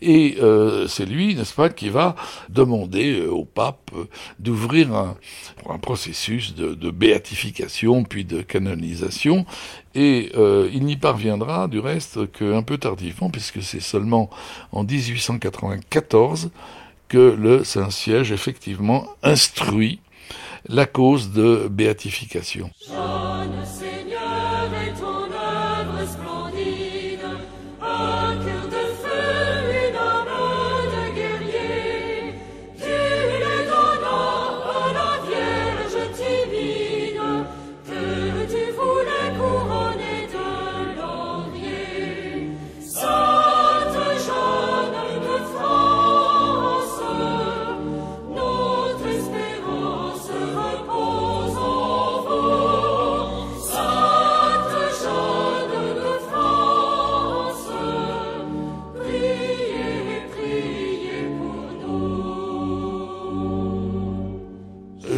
et 0.00 0.36
euh, 0.40 0.86
c'est 0.86 1.06
lui, 1.06 1.34
n'est-ce 1.34 1.54
pas, 1.54 1.68
qui 1.68 1.88
va 1.88 2.14
demander 2.48 3.20
euh, 3.20 3.30
au 3.30 3.44
pape 3.44 3.90
euh, 3.96 4.04
d'ouvrir 4.38 4.94
un, 4.94 5.16
processus 5.80 6.54
de, 6.54 6.74
de, 6.74 6.90
béatification 6.90 8.04
puis 8.04 8.24
de 8.24 8.42
canonisation, 8.42 9.46
et 9.94 10.32
il 10.72 10.84
n'y 10.84 10.96
parviendra 10.96 11.66
du 11.66 11.78
reste 11.80 12.30
qu'un 12.32 12.62
peu 12.62 12.78
tardivement, 12.78 13.30
puisque 13.30 13.62
c'est 13.62 13.80
seulement 13.80 14.30
en 14.72 14.84
1894 14.84 16.50
que 17.08 17.36
le 17.38 17.64
Saint-Siège 17.64 18.32
effectivement 18.32 19.06
instruit 19.22 20.00
la 20.68 20.86
cause 20.86 21.32
de 21.32 21.68
béatification. 21.70 22.70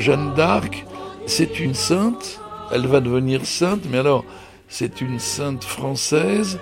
Jeanne 0.00 0.32
d'Arc, 0.34 0.86
c'est 1.26 1.60
une 1.60 1.74
sainte, 1.74 2.40
elle 2.72 2.86
va 2.86 3.00
devenir 3.00 3.44
sainte, 3.44 3.82
mais 3.90 3.98
alors 3.98 4.24
c'est 4.66 5.02
une 5.02 5.18
sainte 5.18 5.62
française, 5.62 6.58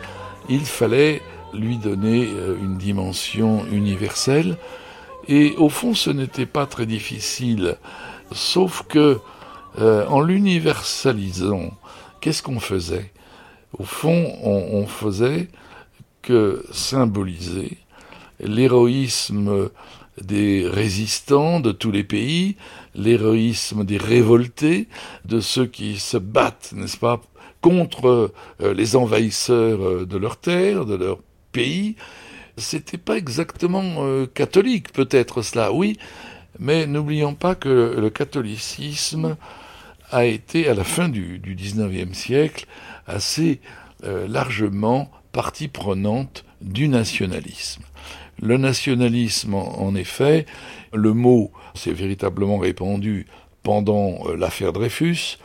il 0.49 0.67
fallait 0.67 1.23
lui 1.55 1.77
donner 1.77 2.27
euh, 2.27 2.57
une 2.61 2.77
dimension 2.77 3.65
universelle, 3.71 4.57
et 5.29 5.55
au 5.57 5.69
fond 5.69 5.95
ce 5.95 6.11
n'était 6.11 6.47
pas 6.47 6.67
très 6.67 6.85
difficile, 6.85 7.77
sauf 8.33 8.83
que 8.89 9.21
euh, 9.79 10.05
en 10.09 10.21
l'universalisant, 10.21 11.71
qu'est-ce 12.21 12.43
qu'on 12.43 12.59
faisait? 12.59 13.13
Au 13.79 13.85
fond, 13.85 14.33
on, 14.43 14.87
faisait 14.87 15.49
que 16.23 16.65
symboliser 16.73 17.77
l'héroïsme 18.41 19.69
des 20.23 20.67
résistants 20.67 21.61
de 21.61 21.71
tous 21.71 21.91
les 21.91 22.05
pays, 22.05 22.57
l'héroïsme 22.99 23.85
des 23.85 23.97
révoltés, 23.97 24.89
de 25.25 25.41
ceux 25.41 25.67
qui 25.67 25.99
se 25.99 26.17
battent, 26.17 26.73
n'est-ce 26.75 26.97
pas, 26.97 27.23
contre 27.61 28.33
euh, 28.61 28.75
les 28.75 28.97
envahisseurs 28.97 29.83
euh, 29.83 30.07
de 30.07 30.17
leur 30.17 30.37
terre, 30.37 30.85
de 30.85 30.95
leur 30.95 31.19
pays. 31.53 31.97
C'était 32.57 32.99
pas 32.99 33.17
exactement 33.17 33.83
euh, 33.99 34.27
catholique, 34.27 34.93
peut-être 34.93 35.43
cela, 35.43 35.73
oui, 35.73 35.97
mais 36.59 36.87
n'oublions 36.87 37.35
pas 37.35 37.55
que 37.55 37.97
le 37.99 38.11
catholicisme 38.11 39.37
a 40.11 40.25
été, 40.25 40.69
à 40.69 40.75
la 40.75 40.85
fin 40.85 41.09
du, 41.09 41.41
19e 41.41 42.15
siècle, 42.15 42.67
assez 43.07 43.61
largement 44.03 45.11
partie 45.33 45.69
prenante 45.69 46.45
du 46.61 46.89
nationalisme. 46.89 47.83
Le 48.41 48.57
nationalisme, 48.57 49.55
en 49.55 49.95
effet, 49.95 50.47
le 50.93 51.13
mot 51.13 51.53
s'est 51.75 51.93
véritablement 51.93 52.59
répandu 52.59 53.27
pendant 53.63 54.25
l'affaire 54.37 54.73
Dreyfus, 54.73 55.39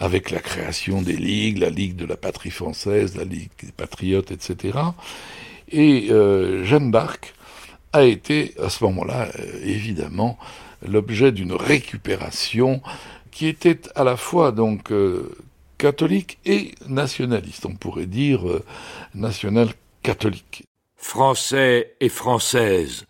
avec 0.00 0.30
la 0.30 0.40
création 0.40 1.02
des 1.02 1.16
ligues, 1.16 1.58
la 1.58 1.70
Ligue 1.70 1.94
de 1.94 2.06
la 2.06 2.16
patrie 2.16 2.50
française, 2.50 3.16
la 3.16 3.24
Ligue 3.24 3.50
des 3.62 3.72
patriotes, 3.72 4.30
etc. 4.32 4.78
Et 5.70 6.08
euh, 6.10 6.64
Jeanne 6.64 6.90
d'Arc 6.90 7.34
a 7.92 8.04
été 8.04 8.54
à 8.62 8.70
ce 8.70 8.82
moment-là, 8.84 9.28
euh, 9.38 9.60
évidemment, 9.62 10.38
l'objet 10.86 11.32
d'une 11.32 11.52
récupération 11.52 12.80
qui 13.30 13.46
était 13.46 13.80
à 13.94 14.02
la 14.02 14.16
fois 14.16 14.52
donc 14.52 14.90
euh, 14.90 15.30
catholique 15.76 16.38
et 16.46 16.74
nationaliste, 16.88 17.66
on 17.66 17.74
pourrait 17.74 18.06
dire 18.06 18.40
national-catholique. 19.14 20.64
Français 20.96 21.94
et 22.00 22.08
Françaises, 22.08 23.06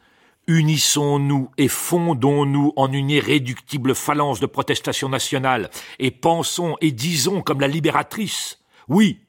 Unissons-nous 0.51 1.49
et 1.59 1.69
fondons-nous 1.69 2.73
en 2.75 2.93
une 2.93 3.09
irréductible 3.09 3.95
phalange 3.95 4.41
de 4.41 4.47
protestation 4.47 5.09
nationale, 5.09 5.71
et 6.01 6.11
pensons 6.11 6.77
et 6.81 6.91
disons 6.91 7.41
comme 7.41 7.61
la 7.61 7.69
libératrice. 7.69 8.59
Oui, 8.89 9.21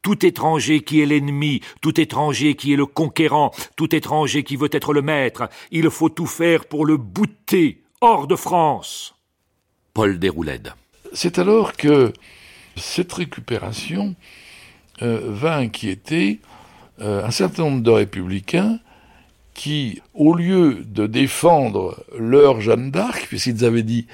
tout 0.00 0.24
étranger 0.24 0.80
qui 0.80 1.02
est 1.02 1.06
l'ennemi, 1.06 1.60
tout 1.82 2.00
étranger 2.00 2.54
qui 2.54 2.72
est 2.72 2.76
le 2.76 2.86
conquérant, 2.86 3.50
tout 3.76 3.94
étranger 3.94 4.42
qui 4.42 4.56
veut 4.56 4.70
être 4.72 4.94
le 4.94 5.02
maître, 5.02 5.50
il 5.70 5.90
faut 5.90 6.08
tout 6.08 6.24
faire 6.24 6.64
pour 6.64 6.86
le 6.86 6.96
bouter 6.96 7.82
hors 8.00 8.26
de 8.26 8.36
France. 8.36 9.14
Paul 9.92 10.18
Déroulède. 10.18 10.72
C'est 11.12 11.38
alors 11.38 11.74
que 11.74 12.14
cette 12.76 13.12
récupération 13.12 14.14
euh, 15.02 15.20
va 15.24 15.58
inquiéter 15.58 16.40
euh, 17.02 17.22
un 17.22 17.30
certain 17.30 17.64
nombre 17.64 17.82
de 17.82 17.90
républicains 17.90 18.78
qui, 19.60 20.00
au 20.14 20.32
lieu 20.32 20.86
de 20.86 21.06
défendre 21.06 22.02
leur 22.18 22.62
Jeanne 22.62 22.90
d'Arc, 22.90 23.26
puisqu'ils 23.28 23.62
avaient 23.66 23.82
dit 23.82 24.06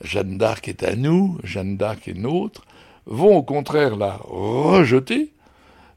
Jeanne 0.00 0.38
d'Arc 0.38 0.68
est 0.68 0.84
à 0.84 0.94
nous, 0.94 1.40
Jeanne 1.42 1.76
d'Arc 1.76 2.06
est 2.06 2.16
nôtre, 2.16 2.62
vont 3.06 3.36
au 3.36 3.42
contraire 3.42 3.96
la 3.96 4.20
rejeter 4.22 5.32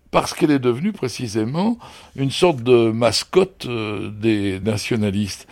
parce 0.10 0.34
qu'elle 0.34 0.50
est 0.50 0.58
devenue 0.58 0.92
précisément 0.92 1.78
une 2.16 2.32
sorte 2.32 2.64
de 2.64 2.90
mascotte 2.90 3.68
euh, 3.68 4.10
des 4.10 4.60
nationalistes. 4.60 5.46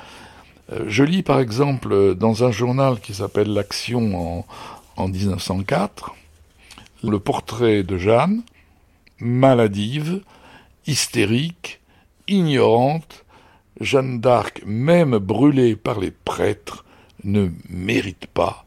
Euh, 0.71 0.85
je 0.87 1.03
lis 1.03 1.21
par 1.21 1.39
exemple 1.39 2.15
dans 2.15 2.43
un 2.43 2.49
journal 2.51 2.99
qui 3.01 3.13
s'appelle 3.13 3.53
L'Action 3.53 4.39
en, 4.39 4.45
en 4.97 5.07
1904 5.07 6.15
le 7.03 7.19
portrait 7.19 7.83
de 7.83 7.99
Jeanne, 7.99 8.41
maladive, 9.19 10.21
hystérique, 10.87 11.81
ignorante, 12.27 13.23
Jeanne 13.79 14.19
d'Arc, 14.19 14.61
même 14.65 15.17
brûlée 15.17 15.75
par 15.75 15.99
les 15.99 16.11
prêtres, 16.11 16.85
ne 17.23 17.49
mérite 17.69 18.27
pas 18.27 18.65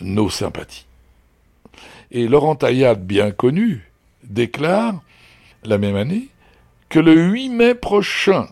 nos 0.00 0.30
sympathies. 0.30 0.86
Et 2.10 2.28
Laurent 2.28 2.56
Taillade, 2.56 3.04
bien 3.04 3.30
connu, 3.30 3.90
déclare, 4.22 5.00
la 5.64 5.78
même 5.78 5.96
année, 5.96 6.28
que 6.88 6.98
le 6.98 7.14
8 7.14 7.48
mai 7.48 7.74
prochain, 7.74 8.48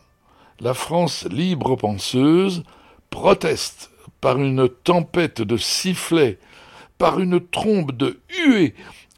la 0.61 0.75
France 0.75 1.27
libre 1.31 1.77
penseuse 1.77 2.65
proteste 3.11 3.91
par 4.21 4.39
une 4.39 4.69
tempête 4.69 5.43
de 5.43 5.57
sifflets, 5.57 6.39
par 6.99 7.21
une 7.21 7.41
trombe 7.41 7.93
de 7.93 8.21
huées 8.47 8.75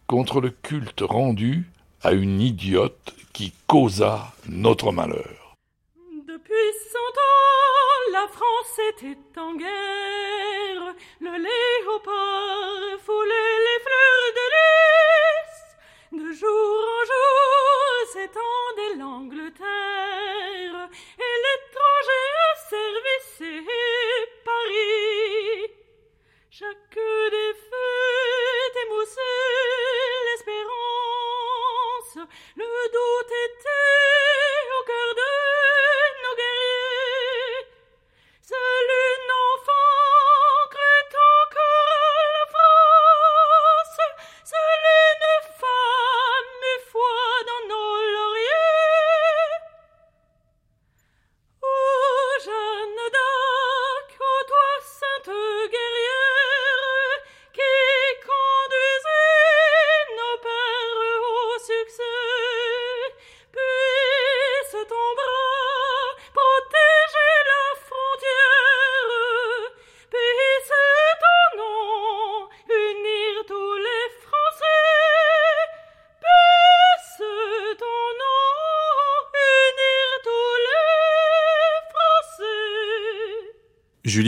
contre 0.07 0.41
le 0.41 0.51
culte 0.51 1.03
rendu 1.03 1.71
à 2.03 2.13
une 2.13 2.41
idiote 2.41 3.15
qui 3.33 3.53
causa 3.67 4.33
notre 4.49 4.93
malheur. 4.93 5.44
Cent 6.75 6.99
ans, 6.99 8.11
la 8.11 8.27
France 8.27 8.79
était 8.89 9.39
en 9.39 9.55
guerre. 9.55 10.95
Le 11.21 11.31
léopard 11.39 12.99
foulait 13.05 13.59
les 13.67 13.81
fleurs 13.85 14.33
de 14.39 14.47
lys. 14.55 15.57
De 16.25 16.33
jour 16.33 16.79
en 16.99 17.05
jour 17.05 18.11
s'étendait 18.13 18.97
l'Angleterre. 18.99 20.89
Et 21.19 21.35
l'étranger 21.45 22.27
a 22.43 22.57
servi 22.71 23.17
Paris. 24.45 25.71
Chaque 26.51 26.99
défaite 27.31 28.77
émoussait 28.85 29.41
l'espérance. 30.27 32.17
Le 32.57 32.71
doute 32.93 33.33
était 33.47 34.34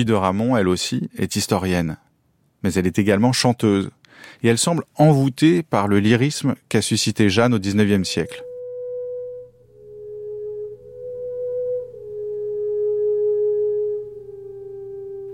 de 0.06 0.14
Ramon, 0.14 0.56
elle 0.56 0.68
aussi, 0.68 1.10
est 1.18 1.36
historienne. 1.36 1.98
Mais 2.62 2.72
elle 2.72 2.86
est 2.86 2.98
également 2.98 3.32
chanteuse. 3.32 3.90
Et 4.42 4.48
elle 4.48 4.58
semble 4.58 4.84
envoûtée 4.94 5.62
par 5.62 5.88
le 5.88 6.00
lyrisme 6.00 6.54
qu'a 6.70 6.80
suscité 6.80 7.28
Jeanne 7.28 7.52
au 7.52 7.58
XIXe 7.58 8.08
siècle. 8.08 8.42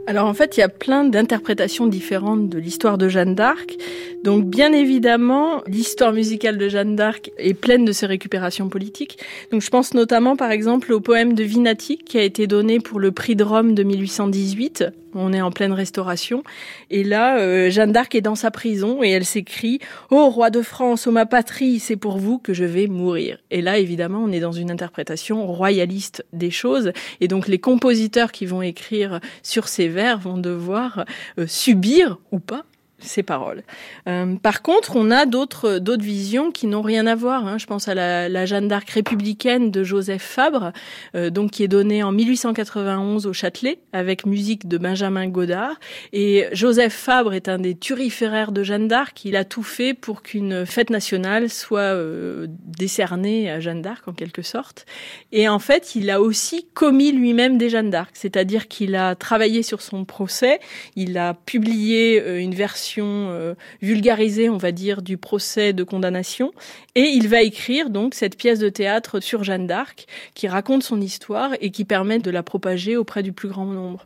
Alors 0.09 0.27
en 0.27 0.35
fait, 0.35 0.57
il 0.57 0.61
y 0.61 0.63
a 0.65 0.69
plein 0.69 1.05
d'interprétations 1.05 1.87
différentes 1.87 2.49
de 2.49 2.59
l'histoire 2.59 2.99
de 2.99 3.09
Jeanne 3.09 3.35
d'Arc. 3.35 3.77
Donc 4.23 4.45
bien 4.45 4.73
évidemment, 4.73 5.63
l'histoire 5.67 6.13
musicale 6.13 6.57
de 6.57 6.69
Jeanne 6.69 6.95
d'Arc 6.95 7.33
est 7.39 7.55
pleine 7.55 7.85
de 7.85 7.91
ses 7.91 8.07
récupérations 8.07 8.69
politiques. 8.69 9.19
Donc 9.51 9.63
je 9.63 9.71
pense 9.71 9.95
notamment 9.95 10.37
par 10.37 10.53
exemple 10.53 10.93
au 10.93 11.01
poème 11.01 11.35
de 11.35 11.43
Vinati 11.43 11.99
qui 11.99 12.19
a 12.19 12.23
été 12.23 12.47
donné 12.47 12.79
pour 12.79 13.01
le 13.01 13.11
prix 13.11 13.35
de 13.35 13.43
Rome 13.43 13.75
de 13.75 13.83
1818. 13.83 14.85
On 15.15 15.33
est 15.33 15.43
en 15.43 15.51
pleine 15.51 15.73
restauration. 15.73 16.45
Et 16.89 17.03
là, 17.03 17.39
euh, 17.39 17.69
Jeanne 17.69 17.91
d'Arc 17.91 18.15
est 18.15 18.21
dans 18.21 18.37
sa 18.37 18.53
prison 18.53 19.03
et 19.03 19.11
elle 19.11 19.25
s'écrit 19.25 19.81
«Ô 20.11 20.31
roi 20.31 20.51
de 20.51 20.63
France, 20.63 21.07
ô 21.07 21.11
ma 21.11 21.27
patrie, 21.27 21.81
c'est 21.81 21.97
pour 21.97 22.17
vous 22.19 22.39
que 22.39 22.55
je 22.55 22.65
vais 22.65 22.87
mourir». 22.87 23.39
Et 23.51 23.61
là, 23.61 23.79
évidemment, 23.79 24.23
on 24.25 24.31
est 24.31 24.41
dans 24.41 24.53
une 24.53 24.71
interprétation 24.71 25.47
royaliste 25.47 26.25
des 26.33 26.51
choses. 26.53 26.93
Et 27.21 27.27
donc 27.27 27.49
les 27.49 27.59
compositeurs 27.59 28.31
qui 28.31 28.47
vont 28.47 28.63
écrire 28.63 29.21
sur 29.43 29.67
ces 29.67 29.89
vers 29.89 30.19
vont 30.19 30.39
devoir 30.39 31.05
euh, 31.39 31.47
subir 31.47 32.19
ou 32.31 32.39
pas 32.39 32.65
ces 33.05 33.23
paroles. 33.23 33.63
Euh, 34.09 34.37
par 34.37 34.63
contre, 34.63 34.97
on 34.97 35.11
a 35.11 35.27
d'autres 35.27 35.79
d'autres 35.79 36.05
visions 36.05 36.51
qui 36.51 36.67
n'ont 36.67 36.83
rien 36.83 37.07
à 37.07 37.15
voir. 37.15 37.47
Hein. 37.47 37.59
Je 37.59 37.67
pense 37.67 37.89
à 37.89 37.95
la, 37.95 38.47
Jeanne 38.47 38.69
d'Arc 38.69 38.89
républicaine 38.91 39.71
de 39.71 39.85
Joseph 39.85 40.23
Fabre, 40.23 40.73
euh, 41.15 41.31
donc 41.31 41.53
qui 41.53 41.63
est 41.63 41.69
donnée 41.69 42.03
en 42.03 42.13
1891 42.13 43.27
au 43.27 43.33
Châtelet 43.33 43.79
avec 43.93 44.27
musique 44.27 44.69
de 44.69 44.79
Benjamin 44.79 45.29
Godard. 45.29 45.77
Et 46.13 46.47
Joseph 46.53 46.93
Fabre 46.93 47.35
est 47.35 47.49
un 47.49 47.59
des 47.59 47.75
turiféraires 47.75 48.53
de 48.53 48.63
Jeanne 48.63 48.89
d'Arc. 48.89 49.25
Il 49.25 49.37
a 49.37 49.45
tout 49.45 49.63
fait 49.63 49.95
pour 49.95 50.23
qu'une 50.23 50.67
fête 50.67 50.91
nationale 50.91 51.49
soit 51.49 51.81
euh, 51.81 52.47
décernée 52.49 53.51
à 53.51 53.61
Jeanne 53.61 53.83
d'Arc 53.83 54.07
en 54.09 54.13
quelque 54.13 54.43
sorte. 54.43 54.87
Et 55.31 55.49
en 55.49 55.59
fait, 55.59 55.95
il 55.95 56.11
a 56.11 56.21
aussi 56.21 56.67
commis 56.75 57.13
lui-même 57.13 57.59
des 57.59 57.69
Jeanne 57.69 57.91
d'Arc, 57.91 58.11
c'est-à-dire 58.15 58.69
qu'il 58.69 58.97
a 58.97 59.15
travaillé 59.15 59.63
sur 59.63 59.83
son 59.83 60.05
procès. 60.05 60.61
Il 60.97 61.19
a 61.19 61.35
publié 61.35 62.41
une 62.41 62.55
version 62.55 62.92
euh, 63.01 63.55
vulgarisée, 63.81 64.49
on 64.49 64.57
va 64.57 64.73
dire, 64.73 65.03
du 65.03 65.17
procès 65.17 65.73
de 65.73 65.85
condamnation. 65.85 66.53
Et 66.95 67.03
il 67.03 67.29
va 67.29 67.43
écrire 67.43 67.91
donc 67.91 68.15
cette 68.15 68.37
pièce 68.37 68.59
de 68.59 68.69
théâtre 68.69 69.21
sur 69.21 69.45
Jeanne 69.45 69.67
d'Arc 69.67 70.07
qui 70.35 70.49
raconte 70.49 70.83
son 70.83 71.01
histoire 71.01 71.53
et 71.61 71.71
qui 71.71 71.85
permet 71.85 72.19
de 72.19 72.31
la 72.31 72.43
propager 72.43 72.97
auprès 72.97 73.23
du 73.23 73.33
plus 73.33 73.49
grand 73.49 73.65
nombre. 73.65 74.05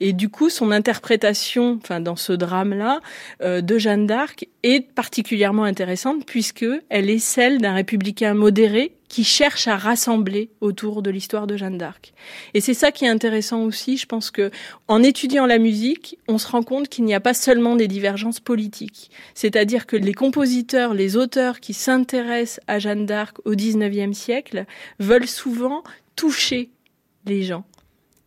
Et 0.00 0.12
du 0.12 0.28
coup, 0.28 0.50
son 0.50 0.70
interprétation, 0.70 1.78
enfin 1.82 2.00
dans 2.00 2.16
ce 2.16 2.32
drame-là, 2.32 3.00
euh, 3.42 3.60
de 3.60 3.78
Jeanne 3.78 4.06
d'Arc 4.06 4.46
est 4.62 4.92
particulièrement 4.92 5.64
intéressante 5.64 6.24
puisque 6.26 6.66
elle 6.88 7.10
est 7.10 7.18
celle 7.18 7.60
d'un 7.60 7.74
républicain 7.74 8.34
modéré 8.34 8.92
qui 9.14 9.22
cherche 9.22 9.68
à 9.68 9.76
rassembler 9.76 10.50
autour 10.60 11.00
de 11.00 11.08
l'histoire 11.08 11.46
de 11.46 11.56
Jeanne 11.56 11.78
d'Arc. 11.78 12.14
Et 12.52 12.60
c'est 12.60 12.74
ça 12.74 12.90
qui 12.90 13.04
est 13.04 13.08
intéressant 13.08 13.62
aussi, 13.62 13.96
je 13.96 14.06
pense 14.06 14.32
que 14.32 14.50
en 14.88 15.04
étudiant 15.04 15.46
la 15.46 15.58
musique, 15.58 16.18
on 16.26 16.36
se 16.36 16.48
rend 16.48 16.64
compte 16.64 16.88
qu'il 16.88 17.04
n'y 17.04 17.14
a 17.14 17.20
pas 17.20 17.32
seulement 17.32 17.76
des 17.76 17.86
divergences 17.86 18.40
politiques. 18.40 19.12
C'est-à-dire 19.32 19.86
que 19.86 19.94
les 19.94 20.14
compositeurs, 20.14 20.94
les 20.94 21.16
auteurs 21.16 21.60
qui 21.60 21.74
s'intéressent 21.74 22.58
à 22.66 22.80
Jeanne 22.80 23.06
d'Arc 23.06 23.36
au 23.44 23.52
XIXe 23.54 24.18
siècle 24.18 24.66
veulent 24.98 25.28
souvent 25.28 25.84
toucher 26.16 26.70
les 27.24 27.44
gens. 27.44 27.64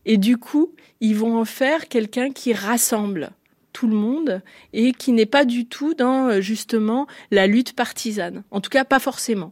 Et 0.05 0.15
du 0.15 0.37
coup, 0.37 0.71
ils 1.01 1.17
vont 1.17 1.37
en 1.37 1.43
faire 1.43 1.89
quelqu'un 1.89 2.31
qui 2.31 2.53
rassemble 2.53 3.31
tout 3.73 3.87
le 3.87 3.95
monde 3.95 4.41
et 4.71 4.93
qui 4.93 5.11
n'est 5.11 5.25
pas 5.25 5.43
du 5.43 5.65
tout 5.65 5.95
dans 5.95 6.39
justement 6.39 7.07
la 7.29 7.45
lutte 7.45 7.73
partisane. 7.73 8.45
En 8.51 8.61
tout 8.61 8.69
cas, 8.69 8.85
pas 8.85 8.99
forcément. 8.99 9.51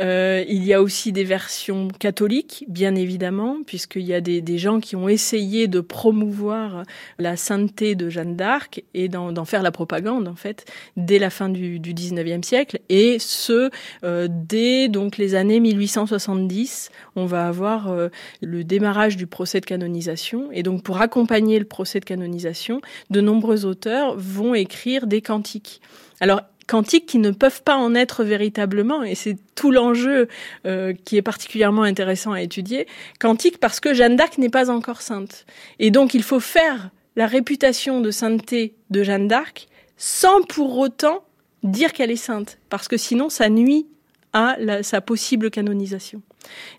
Euh, 0.00 0.44
il 0.48 0.64
y 0.64 0.72
a 0.72 0.82
aussi 0.82 1.12
des 1.12 1.24
versions 1.24 1.88
catholiques, 1.88 2.64
bien 2.68 2.94
évidemment, 2.94 3.58
puisqu'il 3.66 4.02
y 4.02 4.14
a 4.14 4.20
des, 4.20 4.58
gens 4.58 4.80
qui 4.80 4.94
ont 4.94 5.08
essayé 5.08 5.66
de 5.66 5.80
promouvoir 5.80 6.84
la 7.18 7.36
sainteté 7.36 7.94
de 7.94 8.08
Jeanne 8.08 8.36
d'Arc 8.36 8.82
et 8.94 9.08
d'en 9.08 9.44
faire 9.44 9.62
la 9.62 9.72
propagande, 9.72 10.28
en 10.28 10.36
fait, 10.36 10.64
dès 10.96 11.18
la 11.18 11.30
fin 11.30 11.48
du, 11.48 11.80
du 11.80 11.92
19e 11.92 12.42
siècle. 12.42 12.80
Et 12.88 13.18
ce, 13.18 13.70
euh, 14.04 14.28
dès 14.30 14.88
donc 14.88 15.18
les 15.18 15.34
années 15.34 15.60
1870, 15.60 16.90
on 17.16 17.26
va 17.26 17.48
avoir 17.48 17.88
euh, 17.88 18.08
le 18.40 18.64
démarrage 18.64 19.16
du 19.16 19.26
procès 19.26 19.60
de 19.60 19.66
canonisation. 19.66 20.50
Et 20.52 20.62
donc, 20.62 20.82
pour 20.82 21.00
accompagner 21.00 21.58
le 21.58 21.64
procès 21.64 22.00
de 22.00 22.04
canonisation, 22.04 22.80
de 23.10 23.20
nombreux 23.20 23.64
auteurs 23.64 24.16
vont 24.16 24.54
écrire 24.54 25.06
des 25.06 25.22
cantiques. 25.22 25.80
Alors, 26.20 26.42
quantiques 26.66 27.06
qui 27.06 27.18
ne 27.18 27.30
peuvent 27.30 27.62
pas 27.62 27.76
en 27.76 27.94
être 27.94 28.24
véritablement, 28.24 29.02
et 29.02 29.14
c'est 29.14 29.36
tout 29.54 29.70
l'enjeu 29.70 30.28
euh, 30.66 30.92
qui 31.04 31.16
est 31.16 31.22
particulièrement 31.22 31.82
intéressant 31.82 32.32
à 32.32 32.42
étudier, 32.42 32.86
quantique 33.20 33.58
parce 33.58 33.80
que 33.80 33.94
Jeanne 33.94 34.16
d'Arc 34.16 34.38
n'est 34.38 34.48
pas 34.48 34.70
encore 34.70 35.02
sainte. 35.02 35.46
Et 35.78 35.90
donc 35.90 36.14
il 36.14 36.22
faut 36.22 36.40
faire 36.40 36.90
la 37.16 37.26
réputation 37.26 38.00
de 38.00 38.10
sainteté 38.10 38.74
de 38.90 39.02
Jeanne 39.02 39.28
d'Arc 39.28 39.68
sans 39.96 40.42
pour 40.42 40.78
autant 40.78 41.24
dire 41.62 41.92
qu'elle 41.92 42.10
est 42.10 42.16
sainte, 42.16 42.58
parce 42.68 42.88
que 42.88 42.96
sinon 42.96 43.28
ça 43.28 43.48
nuit 43.48 43.86
à 44.32 44.56
sa 44.82 45.00
possible 45.00 45.50
canonisation. 45.50 46.20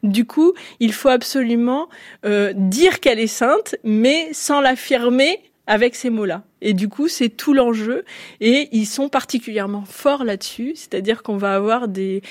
Du 0.03 0.25
coup, 0.25 0.53
il 0.79 0.93
faut 0.93 1.09
absolument 1.09 1.89
euh, 2.25 2.53
dire 2.55 2.99
qu'elle 2.99 3.19
est 3.19 3.27
sainte, 3.27 3.75
mais 3.83 4.29
sans 4.33 4.61
l'affirmer 4.61 5.39
avec 5.65 5.95
ces 5.95 6.09
mots-là. 6.09 6.43
Et 6.65 6.73
du 6.73 6.89
coup, 6.89 7.07
c'est 7.07 7.29
tout 7.29 7.53
l'enjeu. 7.53 8.03
Et 8.41 8.69
ils 8.71 8.87
sont 8.87 9.07
particulièrement 9.07 9.85
forts 9.85 10.23
là-dessus. 10.23 10.73
C'est-à-dire 10.75 11.21
qu'on 11.21 11.37
va 11.37 11.55
avoir 11.55 11.87
des, 11.87 12.23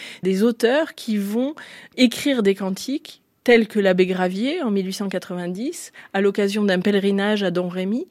auteurs 0.43 0.95
qui 0.97 1.17
vont 1.17 1.55
écrire 1.97 2.43
des 2.43 2.57
cantiques 2.57 3.23
tels 3.45 3.69
que 3.69 3.79
l'abbé 3.79 4.07
Gravier 4.07 4.61
en 4.63 4.73
1890, 4.73 5.93
à 6.15 6.21
l'occasion 6.21 6.65
d'un 6.65 6.81
pèlerinage 6.81 7.45
à 7.45 7.53
Don 7.53 7.69
Rémy, 7.69 8.09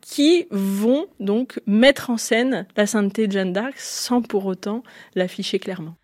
qui 0.00 0.46
vont 0.50 1.06
donc 1.20 1.60
mettre 1.66 2.10
en 2.10 2.16
scène 2.16 2.66
la 2.76 2.86
sainteté 2.86 3.28
de 3.28 3.32
Jeanne 3.32 3.52
d'Arc 3.52 3.74
sans 3.76 4.22
pour 4.22 4.46
autant 4.46 4.82
l'afficher 5.14 5.60
clairement. 5.60 5.94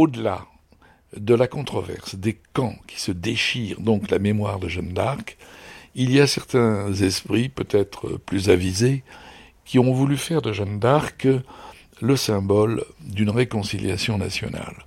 Au-delà 0.00 0.46
de 1.16 1.34
la 1.34 1.46
controverse, 1.46 2.14
des 2.14 2.38
camps 2.54 2.76
qui 2.86 2.98
se 2.98 3.12
déchirent, 3.12 3.80
donc 3.80 4.10
la 4.10 4.18
mémoire 4.18 4.58
de 4.58 4.68
Jeanne 4.68 4.94
d'Arc, 4.94 5.36
il 5.94 6.10
y 6.10 6.20
a 6.20 6.26
certains 6.26 6.90
esprits, 6.94 7.50
peut-être 7.50 8.16
plus 8.24 8.48
avisés, 8.48 9.02
qui 9.66 9.78
ont 9.78 9.92
voulu 9.92 10.16
faire 10.16 10.40
de 10.40 10.52
Jeanne 10.52 10.78
d'Arc 10.78 11.28
le 12.00 12.16
symbole 12.16 12.84
d'une 13.00 13.28
réconciliation 13.28 14.16
nationale. 14.16 14.86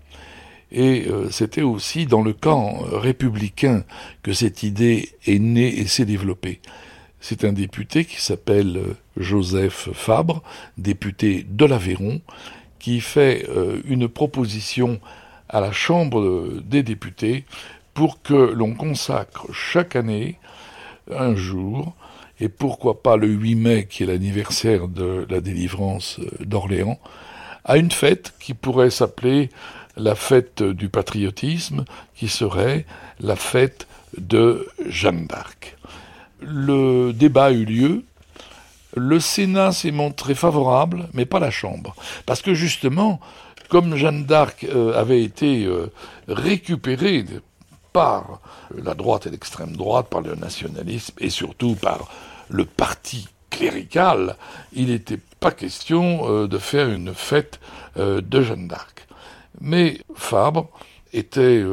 Et 0.72 1.06
euh, 1.08 1.30
c'était 1.30 1.62
aussi 1.62 2.08
dans 2.08 2.24
le 2.24 2.34
camp 2.34 2.80
républicain 2.92 3.84
que 4.24 4.34
cette 4.34 4.64
idée 4.64 5.10
est 5.28 5.38
née 5.38 5.80
et 5.80 5.86
s'est 5.86 6.06
développée. 6.06 6.60
C'est 7.20 7.44
un 7.46 7.54
député 7.54 8.06
qui 8.06 8.20
s'appelle 8.20 8.82
Joseph 9.16 9.90
Fabre, 9.94 10.42
député 10.80 11.46
de 11.48 11.66
l'Aveyron, 11.66 12.22
qui 12.84 13.00
fait 13.00 13.48
euh, 13.48 13.82
une 13.86 14.10
proposition 14.10 15.00
à 15.48 15.62
la 15.62 15.72
Chambre 15.72 16.60
des 16.66 16.84
députés 16.84 17.46
pour 17.94 18.22
que 18.22 18.34
l'on 18.34 18.74
consacre 18.74 19.48
chaque 19.54 19.96
année 19.96 20.38
un 21.10 21.34
jour 21.34 21.96
et 22.42 22.50
pourquoi 22.50 23.02
pas 23.02 23.16
le 23.16 23.28
8 23.28 23.56
mai, 23.56 23.88
qui 23.90 24.04
est 24.04 24.06
l'anniversaire 24.06 24.90
de 24.90 25.26
la 25.30 25.40
délivrance 25.40 26.20
d'Orléans, 26.42 27.00
à 27.64 27.78
une 27.78 27.92
fête 27.92 28.34
qui 28.38 28.54
pourrait 28.54 28.90
s'appeler 28.90 29.50
la 29.96 30.14
fête 30.14 30.62
du 30.62 30.90
patriotisme, 30.90 31.86
qui 32.16 32.28
serait 32.28 32.86
la 33.22 33.38
fête 33.38 33.88
de 34.18 34.68
Jeanne 34.90 35.26
d'Arc. 35.28 35.78
Le 36.42 37.14
débat 37.14 37.46
a 37.46 37.52
eu 37.52 37.64
lieu, 37.64 38.04
le 38.96 39.20
Sénat 39.20 39.72
s'est 39.72 39.92
montré 39.92 40.36
favorable, 40.36 41.10
mais 41.14 41.26
pas 41.26 41.40
la 41.40 41.52
Chambre. 41.52 41.96
Parce 42.26 42.42
que 42.42 42.54
justement, 42.54 43.20
comme 43.70 43.96
Jeanne 43.96 44.26
d'Arc 44.26 44.66
euh, 44.66 45.00
avait 45.00 45.24
été 45.24 45.66
euh, 45.66 45.92
récupérée 46.28 47.26
par 47.92 48.40
la 48.76 48.94
droite 48.94 49.28
et 49.28 49.30
l'extrême 49.30 49.76
droite, 49.76 50.08
par 50.10 50.22
le 50.22 50.36
nationalisme 50.36 51.16
et 51.20 51.30
surtout 51.30 51.76
par 51.76 52.08
le 52.50 52.66
parti 52.66 53.28
clérical, 53.50 54.36
il 54.74 54.88
n'était 54.88 55.20
pas 55.40 55.52
question 55.52 56.30
euh, 56.30 56.48
de 56.48 56.58
faire 56.58 56.90
une 56.90 57.14
fête 57.14 57.60
de 57.96 58.42
Jeanne 58.42 58.68
d'Arc. 58.68 59.08
Mais 59.62 60.00
Fabre 60.16 60.70
était 61.14 61.64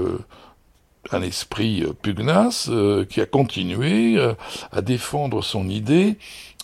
un 1.12 1.22
esprit 1.22 1.82
pugnace 2.02 2.70
qui 3.08 3.22
a 3.22 3.26
continué 3.26 4.20
à 4.70 4.82
défendre 4.82 5.42
son 5.42 5.66
idée 5.66 6.18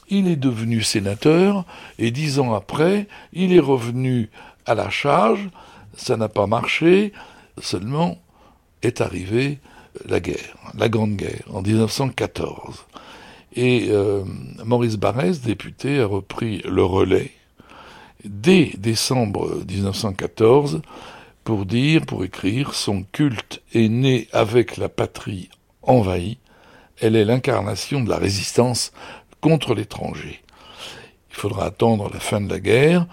il 0.09 0.29
est 0.29 0.37
devenu 0.37 0.83
sénateur 0.83 1.65
et 1.99 2.11
dix 2.11 2.39
ans 2.39 2.55
après, 2.55 3.09
il 3.33 3.53
est 3.53 3.61
revenu 3.61 4.31
à 4.65 4.75
la 4.75 4.91
charge. 4.91 5.49
Ça 5.97 6.17
n'a 6.17 6.29
pas 6.29 6.47
marché. 6.47 7.13
Seulement 7.61 8.19
est 8.83 9.01
arrivée 9.01 9.59
la 10.07 10.21
guerre, 10.21 10.57
la 10.77 10.89
Grande 10.89 11.17
Guerre, 11.17 11.45
en 11.53 11.63
1914. 11.63 12.85
Et 13.55 13.87
euh, 13.89 14.25
Maurice 14.65 14.97
Barrès, 14.97 15.41
député, 15.41 16.01
a 16.01 16.07
repris 16.07 16.63
le 16.67 16.85
relais 16.85 17.33
dès 18.25 18.73
décembre 18.77 19.63
1914 19.69 20.83
pour 21.45 21.65
dire, 21.65 22.05
pour 22.05 22.25
écrire, 22.25 22.75
son 22.75 23.05
culte 23.05 23.63
est 23.73 23.89
né 23.89 24.29
avec 24.33 24.77
la 24.77 24.89
patrie 24.89 25.49
envahie, 25.83 26.39
elle 27.01 27.15
est 27.15 27.25
l'incarnation 27.25 28.03
de 28.03 28.11
la 28.11 28.17
résistance 28.17 28.93
contre 29.47 29.77
l'étranger. 29.77 30.43
Il 31.31 31.37
faudra 31.37 31.67
attendre 31.67 32.11
la 32.13 32.19
fin 32.19 32.41
de 32.41 32.51
la 32.51 32.59
guerre, 32.59 33.07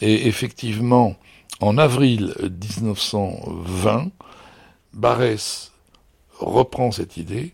et 0.00 0.28
effectivement, 0.28 1.14
en 1.60 1.76
avril 1.76 2.34
1920, 2.40 4.10
Barès 4.94 5.72
reprend 6.38 6.90
cette 6.90 7.18
idée, 7.18 7.52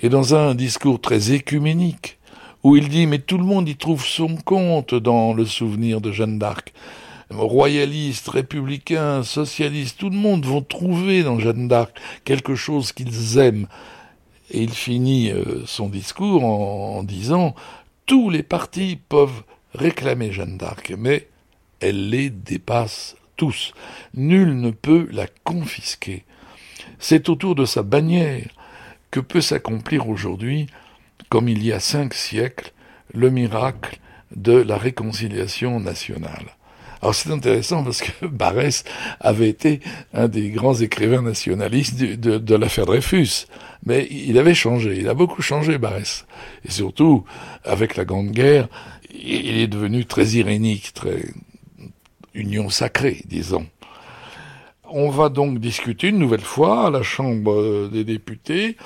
et 0.00 0.08
dans 0.08 0.34
un 0.34 0.54
discours 0.54 0.98
très 0.98 1.32
écuménique, 1.32 2.18
où 2.62 2.74
il 2.74 2.88
dit 2.88 3.06
mais 3.06 3.18
tout 3.18 3.36
le 3.36 3.44
monde 3.44 3.68
y 3.68 3.76
trouve 3.76 4.02
son 4.02 4.36
compte 4.36 4.94
dans 4.94 5.34
le 5.34 5.44
souvenir 5.44 6.00
de 6.00 6.10
Jeanne 6.10 6.38
d'Arc. 6.38 6.72
Royalistes, 7.28 8.28
républicains, 8.28 9.22
socialistes, 9.22 9.98
tout 9.98 10.08
le 10.08 10.16
monde 10.16 10.46
vont 10.46 10.62
trouver 10.62 11.22
dans 11.22 11.38
Jeanne 11.38 11.68
d'Arc 11.68 11.94
quelque 12.24 12.54
chose 12.54 12.92
qu'ils 12.92 13.36
aiment. 13.36 13.66
Il 14.50 14.70
finit 14.70 15.30
euh, 15.30 15.64
son 15.66 15.88
discours 15.88 16.44
en, 16.44 17.02
disant 17.02 17.54
Tous 18.06 18.30
les 18.30 18.42
partis 18.42 18.98
peuvent 19.08 19.42
réclamer 19.74 20.32
Jeanne 20.32 20.56
d'Arc, 20.56 20.92
mais 20.96 21.28
elle 21.80 22.08
les 22.10 22.30
dépasse 22.30 23.16
tous. 23.36 23.72
Nul 24.14 24.58
ne 24.58 24.70
peut 24.70 25.08
la 25.10 25.26
confisquer. 25.44 26.24
C'est 26.98 27.28
autour 27.28 27.54
de 27.54 27.64
sa 27.64 27.82
bannière 27.82 28.48
que 29.10 29.20
peut 29.20 29.40
s'accomplir 29.40 30.08
aujourd'hui, 30.08 30.66
comme 31.28 31.48
il 31.48 31.64
y 31.64 31.72
a 31.72 31.80
cinq 31.80 32.14
siècles, 32.14 32.72
le 33.14 33.30
miracle 33.30 33.98
de 34.34 34.52
la 34.52 34.76
réconciliation 34.76 35.80
nationale. 35.80 36.57
Alors 37.00 37.14
c'est 37.14 37.30
intéressant 37.30 37.84
parce 37.84 38.02
que 38.02 38.26
Barès 38.26 38.84
avait 39.20 39.48
été 39.48 39.80
un 40.12 40.28
des 40.28 40.50
grands 40.50 40.74
écrivains 40.74 41.22
nationalistes 41.22 41.98
de, 41.98 42.54
l'affaire 42.54 42.86
Dreyfus. 42.86 43.46
Mais 43.84 44.08
il 44.10 44.38
avait 44.38 44.54
changé, 44.54 44.98
il 44.98 45.08
a 45.08 45.14
beaucoup 45.14 45.42
changé 45.42 45.78
Barès. 45.78 46.26
Et 46.64 46.70
surtout, 46.70 47.24
avec 47.64 47.96
la 47.96 48.04
Grande 48.04 48.30
Guerre, 48.30 48.68
il 49.12 49.58
est 49.58 49.68
devenu 49.68 50.04
très 50.04 50.26
irénique, 50.30 50.92
très 50.94 51.24
union 52.34 52.68
sacrée, 52.70 53.22
disons. 53.26 53.66
On 54.90 55.10
va 55.10 55.28
donc 55.28 55.58
discuter 55.58 56.08
une 56.08 56.18
nouvelle 56.18 56.40
fois 56.40 56.86
à 56.86 56.90
la 56.90 57.02
Chambre 57.02 57.88
des 57.88 58.04
députés, 58.04 58.76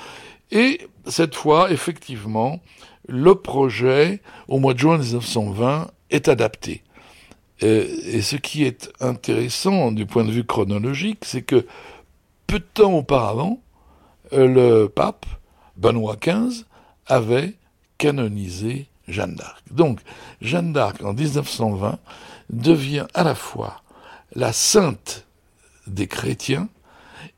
et 0.51 0.81
cette 1.07 1.33
fois, 1.35 1.71
effectivement, 1.71 2.59
le 3.07 3.35
projet, 3.35 4.21
au 4.47 4.59
mois 4.59 4.73
de 4.73 4.79
juin 4.79 4.97
1920, 4.97 5.87
est 6.11 6.27
adapté. 6.27 6.83
Euh, 7.63 7.87
et 8.05 8.21
ce 8.21 8.35
qui 8.35 8.63
est 8.63 8.91
intéressant 8.99 9.91
du 9.91 10.05
point 10.05 10.25
de 10.25 10.31
vue 10.31 10.43
chronologique, 10.43 11.23
c'est 11.23 11.41
que 11.41 11.65
peu 12.45 12.59
de 12.59 12.65
temps 12.73 12.93
auparavant, 12.93 13.61
euh, 14.33 14.47
le 14.47 14.89
pape, 14.89 15.25
Benoît 15.77 16.17
XV, 16.21 16.65
avait 17.07 17.55
canonisé 17.97 18.87
Jeanne 19.07 19.35
d'Arc. 19.35 19.63
Donc, 19.71 19.99
Jeanne 20.41 20.73
d'Arc, 20.73 21.03
en 21.03 21.13
1920, 21.13 21.99
devient 22.49 23.07
à 23.13 23.23
la 23.23 23.35
fois 23.35 23.81
la 24.35 24.51
sainte 24.51 25.25
des 25.87 26.07
chrétiens 26.07 26.69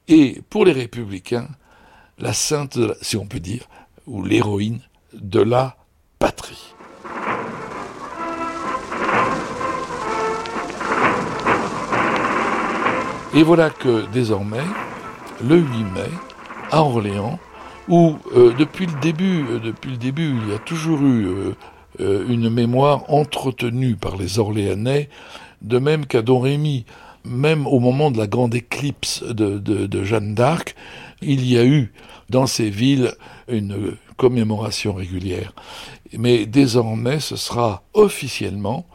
et, 0.08 0.42
pour 0.50 0.66
les 0.66 0.72
républicains, 0.72 1.48
la 2.18 2.34
sainte, 2.34 2.78
si 3.02 3.18
on 3.18 3.26
peut 3.26 3.40
dire, 3.40 3.68
ou 4.08 4.24
l'héroïne 4.24 4.82
de 5.14 5.42
la 5.42 5.78
patrie. 6.20 6.75
Et 13.36 13.44
voilà 13.44 13.70
que 13.70 14.06
désormais, 14.14 14.64
le 15.44 15.58
8 15.58 15.66
mai, 15.94 16.10
à 16.72 16.82
Orléans, 16.82 17.38
où 17.90 18.16
euh, 18.34 18.54
depuis 18.58 18.86
le 18.86 18.98
début, 19.02 19.44
euh, 19.50 19.60
depuis 19.60 19.92
le 19.92 19.98
début, 19.98 20.38
il 20.42 20.54
y 20.54 20.56
a 20.56 20.58
toujours 20.60 21.02
eu 21.02 21.28
euh, 22.00 22.26
une 22.30 22.50
mémoire 22.50 23.04
entretenue 23.12 23.98
par 23.98 24.16
les 24.16 24.40
Orléanais, 24.40 25.10
de 25.62 25.80
même 25.80 26.06
qu'à 26.06 26.22
Don 26.22 26.40
Rémy, 26.40 26.86
même 27.26 27.68
au 27.68 27.82
moment 27.82 28.10
de 28.10 28.18
la 28.18 28.28
grande 28.28 28.56
éclipse 28.56 29.22
de, 29.24 29.58
de 29.58 30.04
Jeanne 30.06 30.34
d'Arc, 30.34 30.74
il 31.22 31.46
y 31.46 31.58
a 31.58 31.66
eu 31.66 31.92
dans 32.30 32.48
ces 32.48 32.70
villes 32.70 33.12
une 33.50 33.98
commémoration 34.16 34.94
régulière. 34.94 35.54
Mais 36.18 36.46
désormais, 36.46 37.20
ce 37.20 37.36
sera 37.36 37.84
officiellement 37.94 38.86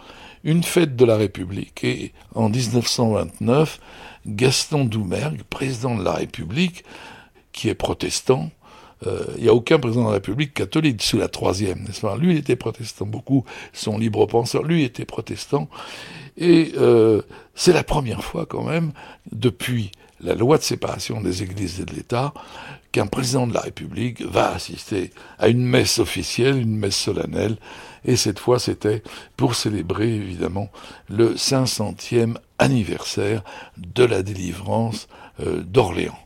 une 0.44 0.62
fête 0.62 0.96
de 0.96 1.04
la 1.04 1.16
République. 1.16 1.84
Et 1.84 2.12
en 2.34 2.48
1929, 2.48 3.80
Gaston 4.26 4.84
Doumergue, 4.84 5.42
président 5.48 5.96
de 5.96 6.04
la 6.04 6.12
République, 6.12 6.84
qui 7.52 7.68
est 7.68 7.74
protestant. 7.74 8.50
Euh, 9.06 9.24
il 9.36 9.44
n'y 9.44 9.48
a 9.48 9.54
aucun 9.54 9.78
président 9.78 10.02
de 10.02 10.08
la 10.08 10.14
République 10.14 10.52
catholique 10.52 11.02
sous 11.02 11.18
la 11.18 11.28
troisième, 11.28 11.84
n'est-ce 11.84 12.02
pas? 12.02 12.16
Lui, 12.16 12.36
était 12.36 12.56
protestant. 12.56 13.06
Beaucoup 13.06 13.44
sont 13.72 13.96
libre 13.96 14.26
penseurs. 14.26 14.62
Lui 14.62 14.84
était 14.84 15.06
protestant. 15.06 15.68
Et 16.36 16.72
euh, 16.76 17.22
c'est 17.54 17.72
la 17.72 17.84
première 17.84 18.22
fois 18.22 18.46
quand 18.46 18.64
même, 18.64 18.92
depuis 19.32 19.90
la 20.22 20.34
loi 20.34 20.58
de 20.58 20.62
séparation 20.62 21.20
des 21.20 21.42
églises 21.42 21.80
et 21.80 21.84
de 21.84 21.94
l'État, 21.94 22.34
qu'un 22.92 23.06
président 23.06 23.46
de 23.46 23.54
la 23.54 23.60
République 23.60 24.22
va 24.22 24.52
assister 24.52 25.10
à 25.38 25.48
une 25.48 25.64
messe 25.64 25.98
officielle, 25.98 26.58
une 26.58 26.76
messe 26.76 26.96
solennelle, 26.96 27.56
et 28.04 28.16
cette 28.16 28.38
fois 28.38 28.58
c'était 28.58 29.02
pour 29.36 29.54
célébrer 29.54 30.14
évidemment 30.14 30.70
le 31.08 31.34
500e 31.34 32.36
anniversaire 32.60 33.42
de 33.76 34.04
la 34.04 34.22
délivrance 34.22 35.08
euh, 35.40 35.62
d'Orléans. 35.62 36.18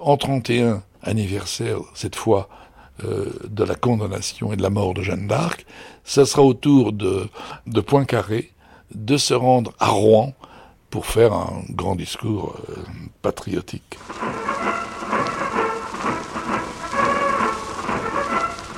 En 0.00 0.16
31 0.16 0.82
anniversaire, 1.02 1.78
cette 1.94 2.16
fois, 2.16 2.48
euh, 3.04 3.26
de 3.48 3.64
la 3.64 3.74
condamnation 3.74 4.52
et 4.52 4.56
de 4.56 4.62
la 4.62 4.70
mort 4.70 4.94
de 4.94 5.02
Jeanne 5.02 5.26
d'Arc, 5.26 5.66
ça 6.04 6.26
sera 6.26 6.42
au 6.42 6.54
tour 6.54 6.92
de, 6.92 7.28
de 7.66 7.80
Poincaré 7.80 8.52
de 8.94 9.16
se 9.16 9.34
rendre 9.34 9.72
à 9.78 9.88
Rouen 9.88 10.32
pour 10.90 11.06
faire 11.06 11.32
un 11.32 11.62
grand 11.70 11.96
discours 11.96 12.56
euh, 12.68 12.82
patriotique. 13.20 13.98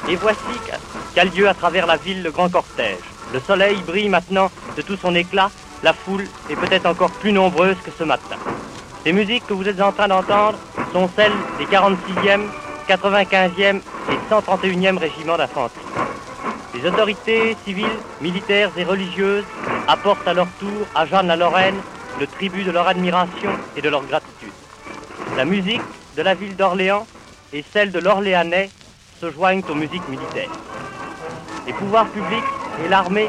Et 0.08 0.16
voici 0.16 0.38
qu'a 1.14 1.24
lieu 1.24 1.48
à 1.48 1.54
travers 1.54 1.86
la 1.86 1.96
ville 1.96 2.22
le 2.22 2.30
grand 2.30 2.48
cortège. 2.48 2.98
Le 3.32 3.40
soleil 3.40 3.76
brille 3.86 4.08
maintenant 4.08 4.50
de 4.76 4.82
tout 4.82 4.96
son 4.96 5.14
éclat, 5.14 5.50
la 5.82 5.92
foule 5.92 6.24
est 6.50 6.56
peut-être 6.56 6.86
encore 6.86 7.10
plus 7.10 7.32
nombreuse 7.32 7.76
que 7.84 7.90
ce 7.96 8.04
matin. 8.04 8.36
Les 9.04 9.12
musiques 9.12 9.46
que 9.46 9.54
vous 9.54 9.68
êtes 9.68 9.80
en 9.80 9.92
train 9.92 10.08
d'entendre 10.08 10.58
sont 10.92 11.08
celles 11.14 11.32
des 11.58 11.66
46e, 11.66 12.42
95e 12.88 13.76
et 13.76 14.34
131e 14.34 14.98
régiments 14.98 15.36
d'infanterie. 15.36 15.80
Les 16.74 16.86
autorités 16.86 17.56
civiles, 17.64 17.86
militaires 18.20 18.70
et 18.76 18.84
religieuses 18.84 19.44
apportent 19.88 20.26
à 20.26 20.34
leur 20.34 20.48
tour 20.58 20.86
à 20.94 21.06
Jeanne 21.06 21.28
la 21.28 21.36
Lorraine 21.36 21.76
le 22.18 22.26
tribut 22.26 22.64
de 22.64 22.70
leur 22.70 22.88
admiration 22.88 23.50
et 23.76 23.82
de 23.82 23.88
leur 23.88 24.04
gratitude. 24.04 24.52
La 25.36 25.44
musique 25.44 25.82
de 26.16 26.22
la 26.22 26.34
ville 26.34 26.56
d'Orléans 26.56 27.06
et 27.52 27.64
celle 27.72 27.92
de 27.92 27.98
l'Orléanais 27.98 28.70
se 29.20 29.30
joignent 29.30 29.62
aux 29.70 29.74
musiques 29.74 30.08
militaires. 30.08 30.50
Les 31.66 31.72
pouvoirs 31.72 32.06
publics 32.06 32.44
et 32.84 32.88
l'armée 32.88 33.28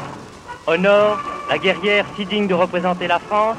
honorent 0.66 1.20
la 1.48 1.58
guerrière 1.58 2.04
si 2.16 2.26
digne 2.26 2.46
de 2.46 2.54
représenter 2.54 3.06
la 3.06 3.18
France, 3.18 3.56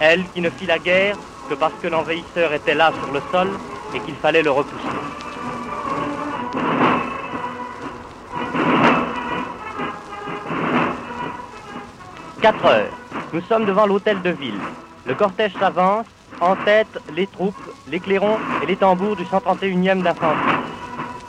elle 0.00 0.24
qui 0.30 0.40
ne 0.40 0.50
fit 0.50 0.66
la 0.66 0.78
guerre 0.78 1.16
que 1.48 1.54
parce 1.54 1.74
que 1.80 1.88
l'envahisseur 1.88 2.52
était 2.52 2.74
là 2.74 2.92
sur 3.02 3.12
le 3.12 3.20
sol 3.32 3.48
et 3.94 4.00
qu'il 4.00 4.14
fallait 4.16 4.42
le 4.42 4.50
repousser. 4.50 4.84
Quatre 12.40 12.64
heures. 12.64 12.90
Nous 13.32 13.40
sommes 13.42 13.64
devant 13.66 13.86
l'hôtel 13.86 14.22
de 14.22 14.30
ville. 14.30 14.60
Le 15.06 15.14
cortège 15.14 15.52
s'avance, 15.58 16.06
en 16.40 16.54
tête 16.56 16.98
les 17.14 17.26
troupes, 17.26 17.54
les 17.90 18.00
clairons 18.00 18.38
et 18.62 18.66
les 18.66 18.76
tambours 18.76 19.16
du 19.16 19.24
131e 19.24 20.02
d'infanterie. 20.02 20.62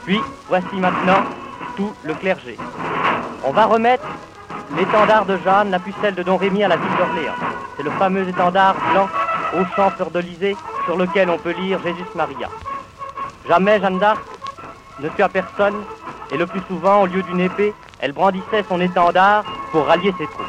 Puis, 0.05 0.19
voici 0.47 0.75
maintenant 0.75 1.23
tout 1.75 1.93
le 2.03 2.13
clergé. 2.13 2.57
On 3.43 3.51
va 3.51 3.65
remettre 3.65 4.05
l'étendard 4.75 5.25
de 5.25 5.37
Jeanne, 5.43 5.71
la 5.71 5.79
pucelle 5.79 6.15
de 6.15 6.23
Don 6.23 6.37
Rémy 6.37 6.63
à 6.63 6.67
la 6.67 6.77
ville 6.77 6.97
d'Orléans. 6.97 7.35
C'est 7.77 7.83
le 7.83 7.91
fameux 7.91 8.27
étendard 8.27 8.75
blanc 8.91 9.07
au 9.59 9.65
champ 9.75 9.89
fleur 9.91 10.11
d'Olysée 10.11 10.55
sur 10.85 10.97
lequel 10.97 11.29
on 11.29 11.37
peut 11.37 11.53
lire 11.53 11.79
Jésus 11.83 12.05
Maria. 12.15 12.49
Jamais 13.47 13.79
Jeanne 13.79 13.99
d'Arc 13.99 14.21
ne 14.99 15.09
tua 15.09 15.29
personne 15.29 15.75
et 16.31 16.37
le 16.37 16.45
plus 16.45 16.61
souvent, 16.67 17.01
au 17.01 17.05
lieu 17.07 17.23
d'une 17.23 17.39
épée, 17.39 17.73
elle 17.99 18.11
brandissait 18.11 18.63
son 18.67 18.79
étendard 18.79 19.43
pour 19.71 19.85
rallier 19.85 20.13
ses 20.17 20.25
troupes. 20.27 20.45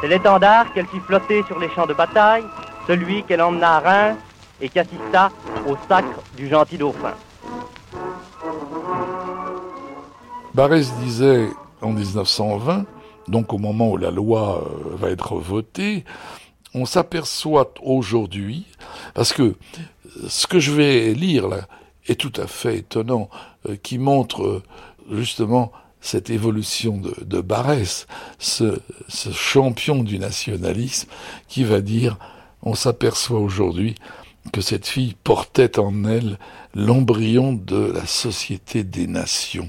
C'est 0.00 0.08
l'étendard 0.08 0.72
qu'elle 0.72 0.86
fit 0.86 1.00
flotter 1.00 1.44
sur 1.46 1.58
les 1.58 1.70
champs 1.70 1.86
de 1.86 1.94
bataille, 1.94 2.44
celui 2.86 3.22
qu'elle 3.22 3.40
emmena 3.40 3.76
à 3.76 3.80
Reims 3.80 4.16
et 4.60 4.68
qui 4.68 4.78
assista 4.78 5.30
au 5.66 5.76
sacre 5.88 6.20
du 6.36 6.48
gentil 6.48 6.78
dauphin. 6.78 7.14
Barès 10.54 10.92
disait 10.96 11.50
en 11.82 11.90
1920, 11.90 12.84
donc 13.28 13.52
au 13.52 13.58
moment 13.58 13.90
où 13.90 13.96
la 13.96 14.10
loi 14.10 14.64
euh, 14.64 14.96
va 14.96 15.10
être 15.10 15.36
votée, 15.36 16.04
on 16.74 16.86
s'aperçoit 16.86 17.72
aujourd'hui, 17.82 18.66
parce 19.14 19.32
que 19.32 19.56
ce 20.28 20.46
que 20.46 20.60
je 20.60 20.72
vais 20.72 21.14
lire 21.14 21.48
là 21.48 21.66
est 22.06 22.20
tout 22.20 22.32
à 22.36 22.46
fait 22.46 22.78
étonnant, 22.78 23.28
euh, 23.68 23.76
qui 23.82 23.98
montre 23.98 24.42
euh, 24.42 24.62
justement 25.10 25.72
cette 26.00 26.30
évolution 26.30 26.98
de, 26.98 27.14
de 27.24 27.42
ce 28.38 28.80
champion 29.32 30.04
du 30.04 30.18
nationalisme, 30.18 31.08
qui 31.48 31.64
va 31.64 31.80
dire, 31.80 32.16
on 32.62 32.74
s'aperçoit 32.74 33.40
aujourd'hui 33.40 33.96
que 34.52 34.60
cette 34.60 34.86
fille 34.86 35.16
portait 35.24 35.78
en 35.78 36.04
elle 36.04 36.38
l'embryon 36.74 37.52
de 37.52 37.92
la 37.92 38.06
société 38.06 38.84
des 38.84 39.06
nations, 39.06 39.68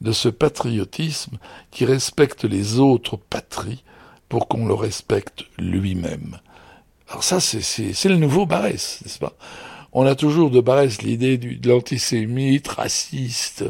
de 0.00 0.12
ce 0.12 0.28
patriotisme 0.28 1.38
qui 1.70 1.84
respecte 1.84 2.44
les 2.44 2.78
autres 2.78 3.16
patries 3.16 3.84
pour 4.28 4.48
qu'on 4.48 4.66
le 4.66 4.74
respecte 4.74 5.44
lui-même. 5.58 6.38
Alors 7.08 7.24
ça, 7.24 7.40
c'est 7.40 8.08
le 8.08 8.16
nouveau 8.16 8.46
Barès, 8.46 9.00
n'est-ce 9.02 9.18
pas? 9.18 9.34
On 9.92 10.06
a 10.06 10.14
toujours 10.14 10.50
de 10.50 10.60
Barès 10.60 11.02
l'idée 11.02 11.36
de 11.36 11.68
l'antisémite, 11.68 12.68
raciste, 12.68 13.64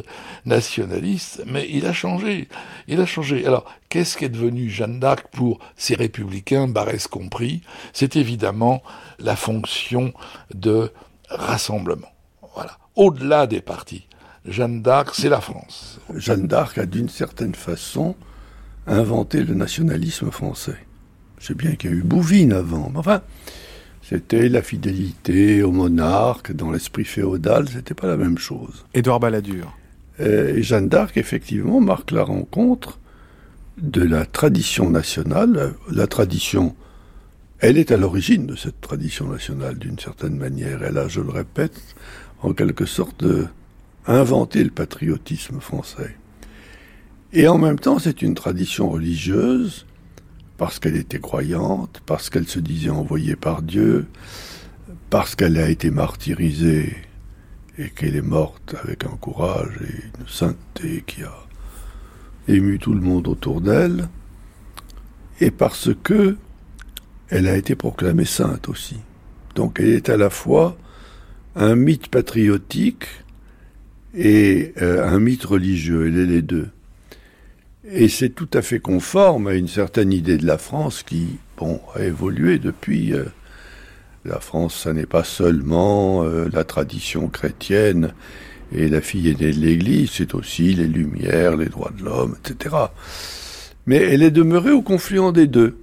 nationaliste, 0.44 1.42
mais 1.46 1.66
il 1.70 1.86
a 1.86 1.94
changé. 1.94 2.48
Il 2.88 3.00
a 3.00 3.06
changé. 3.06 3.46
Alors, 3.46 3.64
qu'est-ce 3.88 4.18
qu'est 4.18 4.28
devenu 4.28 4.68
Jeanne 4.68 5.00
d'Arc 5.00 5.28
pour 5.32 5.60
ces 5.76 5.94
républicains, 5.94 6.68
Barès 6.68 7.08
compris? 7.08 7.62
C'est 7.94 8.16
évidemment 8.16 8.82
la 9.18 9.34
fonction 9.34 10.12
de 10.54 10.92
rassemblement. 11.30 12.12
Voilà. 12.54 12.76
Au-delà 12.96 13.46
des 13.46 13.62
partis. 13.62 14.06
Jeanne 14.46 14.80
d'Arc, 14.82 15.14
c'est 15.14 15.28
la 15.28 15.40
France. 15.40 16.00
Jeanne 16.14 16.46
d'Arc 16.46 16.78
a 16.78 16.86
d'une 16.86 17.08
certaine 17.08 17.54
façon 17.54 18.16
inventé 18.86 19.42
le 19.42 19.54
nationalisme 19.54 20.30
français. 20.30 20.78
Je 21.38 21.48
sais 21.48 21.54
bien 21.54 21.74
qu'il 21.74 21.90
y 21.90 21.92
a 21.92 21.96
eu 21.96 22.02
Bouvines 22.02 22.52
avant, 22.52 22.90
mais 22.90 22.98
enfin, 22.98 23.22
c'était 24.02 24.48
la 24.48 24.62
fidélité 24.62 25.62
au 25.62 25.72
monarque, 25.72 26.52
dans 26.52 26.70
l'esprit 26.70 27.04
féodal, 27.04 27.68
c'était 27.68 27.94
pas 27.94 28.06
la 28.06 28.16
même 28.16 28.38
chose. 28.38 28.86
Édouard 28.94 29.20
Balladur. 29.20 29.76
Euh, 30.20 30.56
et 30.56 30.62
Jeanne 30.62 30.88
d'Arc, 30.88 31.16
effectivement, 31.16 31.80
marque 31.80 32.10
la 32.10 32.24
rencontre 32.24 32.98
de 33.78 34.02
la 34.02 34.26
tradition 34.26 34.90
nationale. 34.90 35.74
La 35.90 36.06
tradition, 36.06 36.74
elle 37.58 37.78
est 37.78 37.92
à 37.92 37.96
l'origine 37.98 38.46
de 38.46 38.56
cette 38.56 38.80
tradition 38.80 39.28
nationale, 39.28 39.78
d'une 39.78 39.98
certaine 39.98 40.36
manière. 40.36 40.82
Elle 40.82 40.98
a, 40.98 41.08
je 41.08 41.20
le 41.20 41.30
répète, 41.30 41.80
en 42.42 42.52
quelque 42.52 42.86
sorte, 42.86 43.24
inventé 44.06 44.64
le 44.64 44.70
patriotisme 44.70 45.60
français. 45.60 46.16
Et 47.32 47.46
en 47.46 47.58
même 47.58 47.78
temps, 47.78 47.98
c'est 47.98 48.22
une 48.22 48.34
tradition 48.34 48.90
religieuse, 48.90 49.86
parce 50.56 50.78
qu'elle 50.78 50.96
était 50.96 51.20
croyante, 51.20 52.02
parce 52.04 52.28
qu'elle 52.28 52.48
se 52.48 52.60
disait 52.60 52.90
envoyée 52.90 53.36
par 53.36 53.62
Dieu, 53.62 54.06
parce 55.08 55.34
qu'elle 55.34 55.58
a 55.58 55.70
été 55.70 55.90
martyrisée 55.90 56.96
et 57.78 57.90
qu'elle 57.90 58.16
est 58.16 58.22
morte 58.22 58.74
avec 58.82 59.04
un 59.04 59.16
courage 59.16 59.74
et 59.82 60.20
une 60.20 60.28
sainteté 60.28 61.02
qui 61.06 61.22
a 61.22 61.34
ému 62.46 62.78
tout 62.78 62.92
le 62.92 63.00
monde 63.00 63.28
autour 63.28 63.60
d'elle, 63.60 64.08
et 65.40 65.50
parce 65.50 65.90
que 66.02 66.36
elle 67.28 67.46
a 67.46 67.56
été 67.56 67.74
proclamée 67.76 68.24
sainte 68.24 68.68
aussi. 68.68 68.98
Donc 69.54 69.78
elle 69.80 69.90
est 69.90 70.08
à 70.08 70.16
la 70.16 70.30
fois 70.30 70.76
un 71.54 71.74
mythe 71.74 72.08
patriotique 72.08 73.06
et 74.14 74.72
euh, 74.80 75.06
un 75.06 75.20
mythe 75.20 75.44
religieux, 75.44 76.08
elle 76.08 76.18
est 76.18 76.26
les 76.26 76.42
deux. 76.42 76.68
Et 77.92 78.08
c'est 78.08 78.30
tout 78.30 78.48
à 78.52 78.62
fait 78.62 78.78
conforme 78.78 79.48
à 79.48 79.54
une 79.54 79.68
certaine 79.68 80.12
idée 80.12 80.36
de 80.36 80.46
la 80.46 80.58
France 80.58 81.02
qui, 81.02 81.38
bon, 81.56 81.80
a 81.94 82.02
évolué 82.02 82.58
depuis. 82.58 83.12
Euh, 83.14 83.24
la 84.24 84.38
France, 84.38 84.82
ça 84.82 84.92
n'est 84.92 85.06
pas 85.06 85.24
seulement 85.24 86.24
euh, 86.24 86.48
la 86.52 86.64
tradition 86.64 87.28
chrétienne 87.28 88.12
et 88.72 88.88
la 88.88 89.00
fille 89.00 89.30
aînée 89.30 89.50
de 89.50 89.58
l'Église, 89.58 90.10
c'est 90.12 90.34
aussi 90.34 90.74
les 90.74 90.86
Lumières, 90.86 91.56
les 91.56 91.68
droits 91.70 91.92
de 91.96 92.04
l'homme, 92.04 92.36
etc. 92.44 92.76
Mais 93.86 93.96
elle 93.96 94.22
est 94.22 94.30
demeurée 94.30 94.72
au 94.72 94.82
confluent 94.82 95.32
des 95.32 95.46
deux. 95.46 95.78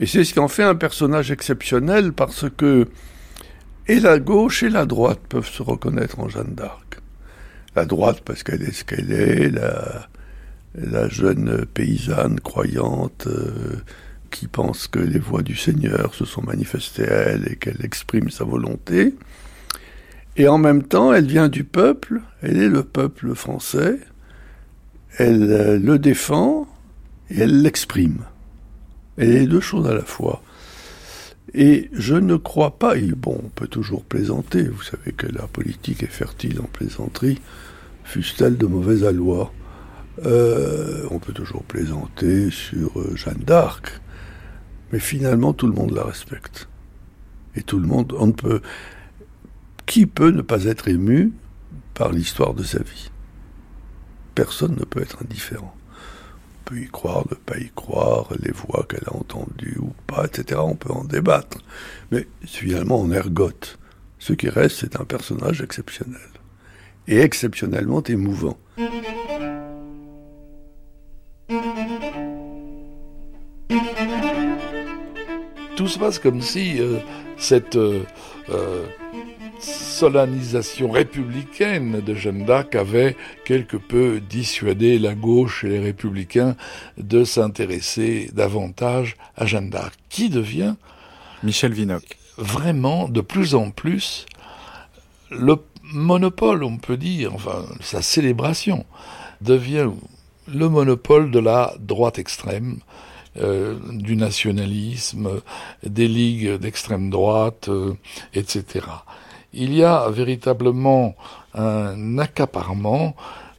Et 0.00 0.06
c'est 0.06 0.24
ce 0.24 0.32
qui 0.32 0.40
en 0.40 0.48
fait 0.48 0.64
un 0.64 0.74
personnage 0.74 1.30
exceptionnel 1.30 2.12
parce 2.12 2.46
que 2.56 2.88
et 3.86 4.00
la 4.00 4.18
gauche 4.18 4.62
et 4.62 4.68
la 4.68 4.84
droite 4.84 5.20
peuvent 5.28 5.48
se 5.48 5.62
reconnaître 5.62 6.18
en 6.20 6.28
Jeanne 6.28 6.54
d'Arc. 6.54 7.01
La 7.74 7.84
droite 7.84 8.22
parce 8.24 8.42
qu'elle 8.42 8.62
est 8.62 8.72
ce 8.72 8.84
qu'elle 8.84 9.12
est, 9.12 9.50
la, 10.74 11.08
jeune 11.08 11.64
paysanne 11.66 12.40
croyante 12.40 13.26
euh, 13.26 13.82
qui 14.30 14.46
pense 14.46 14.88
que 14.88 14.98
les 14.98 15.18
voix 15.18 15.42
du 15.42 15.56
Seigneur 15.56 16.14
se 16.14 16.24
sont 16.24 16.42
manifestées 16.42 17.08
à 17.08 17.14
elle 17.14 17.48
et 17.50 17.56
qu'elle 17.56 17.84
exprime 17.84 18.30
sa 18.30 18.44
volonté. 18.44 19.14
Et 20.36 20.48
en 20.48 20.58
même 20.58 20.82
temps, 20.82 21.12
elle 21.12 21.26
vient 21.26 21.48
du 21.48 21.64
peuple, 21.64 22.20
elle 22.40 22.56
est 22.56 22.68
le 22.68 22.82
peuple 22.82 23.34
français, 23.34 23.98
elle 25.18 25.50
euh, 25.50 25.78
le 25.78 25.98
défend 25.98 26.66
et 27.30 27.40
elle 27.40 27.62
l'exprime. 27.62 28.24
Elle 29.18 29.30
est 29.30 29.46
deux 29.46 29.60
choses 29.60 29.86
à 29.86 29.94
la 29.94 30.02
fois. 30.02 30.42
Et 31.54 31.90
je 31.92 32.14
ne 32.14 32.36
crois 32.36 32.78
pas, 32.78 32.96
et 32.96 33.12
bon, 33.12 33.38
on 33.44 33.48
peut 33.48 33.66
toujours 33.66 34.04
plaisanter, 34.04 34.62
vous 34.62 34.82
savez 34.82 35.12
que 35.12 35.26
la 35.26 35.46
politique 35.46 36.02
est 36.02 36.06
fertile 36.06 36.60
en 36.60 36.64
plaisanterie, 36.64 37.40
fût-elle 38.04 38.56
de 38.56 38.66
mauvais 38.66 39.06
aloi. 39.06 39.52
Euh, 40.24 41.06
on 41.10 41.18
peut 41.18 41.32
toujours 41.32 41.62
plaisanter 41.64 42.50
sur 42.50 42.98
euh, 43.00 43.16
Jeanne 43.16 43.42
d'Arc, 43.44 44.00
mais 44.92 44.98
finalement 44.98 45.52
tout 45.52 45.66
le 45.66 45.72
monde 45.72 45.92
la 45.92 46.04
respecte. 46.04 46.68
Et 47.54 47.62
tout 47.62 47.78
le 47.78 47.86
monde, 47.86 48.14
on 48.18 48.28
ne 48.28 48.32
peut, 48.32 48.62
qui 49.84 50.06
peut 50.06 50.30
ne 50.30 50.42
pas 50.42 50.64
être 50.64 50.88
ému 50.88 51.32
par 51.94 52.12
l'histoire 52.12 52.54
de 52.54 52.62
sa 52.62 52.78
vie? 52.78 53.10
Personne 54.34 54.76
ne 54.78 54.84
peut 54.84 55.02
être 55.02 55.22
indifférent. 55.22 55.74
Peut 56.64 56.78
y 56.78 56.88
croire, 56.88 57.24
ne 57.30 57.34
pas 57.34 57.58
y 57.58 57.70
croire, 57.74 58.28
les 58.40 58.52
voix 58.52 58.86
qu'elle 58.88 59.04
a 59.06 59.16
entendues 59.16 59.78
ou 59.80 59.92
pas, 60.06 60.24
etc. 60.26 60.60
On 60.62 60.76
peut 60.76 60.92
en 60.92 61.04
débattre. 61.04 61.58
Mais 62.10 62.26
finalement, 62.44 63.00
on 63.00 63.10
ergote. 63.10 63.78
Ce 64.18 64.32
qui 64.32 64.48
reste, 64.48 64.76
c'est 64.80 65.00
un 65.00 65.04
personnage 65.04 65.60
exceptionnel. 65.60 66.20
Et 67.08 67.20
exceptionnellement 67.20 68.02
émouvant. 68.04 68.56
Tout 75.76 75.88
se 75.88 75.98
passe 75.98 76.18
comme 76.18 76.40
si 76.40 76.80
euh, 76.80 76.98
cette 77.36 77.76
euh, 77.76 78.04
euh, 78.50 78.86
solennisation 79.62 80.90
républicaine 80.90 82.00
de 82.00 82.14
Jeanne 82.14 82.44
d'Arc 82.44 82.74
avait 82.74 83.16
quelque 83.44 83.76
peu 83.76 84.20
dissuadé 84.20 84.98
la 84.98 85.14
gauche 85.14 85.64
et 85.64 85.68
les 85.68 85.78
républicains 85.78 86.56
de 86.98 87.24
s'intéresser 87.24 88.30
davantage 88.32 89.16
à 89.36 89.46
Jeanne 89.46 89.70
d'Arc, 89.70 89.94
qui 90.08 90.28
devient 90.28 90.74
Michel 91.42 91.72
Vinocq 91.72 92.18
vraiment 92.36 93.08
de 93.08 93.20
plus 93.20 93.54
en 93.54 93.70
plus 93.70 94.26
le 95.30 95.56
monopole, 95.82 96.64
on 96.64 96.76
peut 96.76 96.96
dire, 96.96 97.34
enfin 97.34 97.64
sa 97.80 98.02
célébration 98.02 98.84
devient 99.40 99.90
le 100.46 100.68
monopole 100.68 101.30
de 101.30 101.38
la 101.38 101.74
droite 101.78 102.18
extrême, 102.18 102.78
euh, 103.38 103.78
du 103.90 104.16
nationalisme, 104.16 105.40
des 105.84 106.08
ligues 106.08 106.56
d'extrême 106.56 107.08
droite, 107.08 107.68
euh, 107.68 107.94
etc. 108.34 108.86
Il 109.54 109.74
y 109.74 109.82
a 109.84 110.08
véritablement 110.10 111.14
un 111.54 112.18
accaparement 112.18 113.14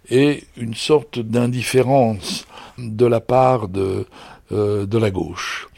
et 0.09 0.43
une 0.57 0.73
sorte 0.73 1.19
d'indifférence 1.19 2.45
de 2.77 3.05
la 3.05 3.19
part 3.19 3.67
de, 3.67 4.05
euh, 4.51 4.85
de 4.85 4.97
la 4.97 5.11
gauche. 5.11 5.69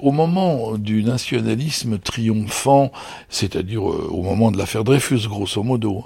Au 0.00 0.10
moment 0.10 0.76
du 0.76 1.04
nationalisme 1.04 1.98
triomphant, 1.98 2.90
c'est-à-dire 3.28 3.88
euh, 3.88 4.08
au 4.10 4.22
moment 4.22 4.50
de 4.50 4.58
l'affaire 4.58 4.84
Dreyfus, 4.84 5.28
grosso 5.28 5.62
modo, 5.62 6.04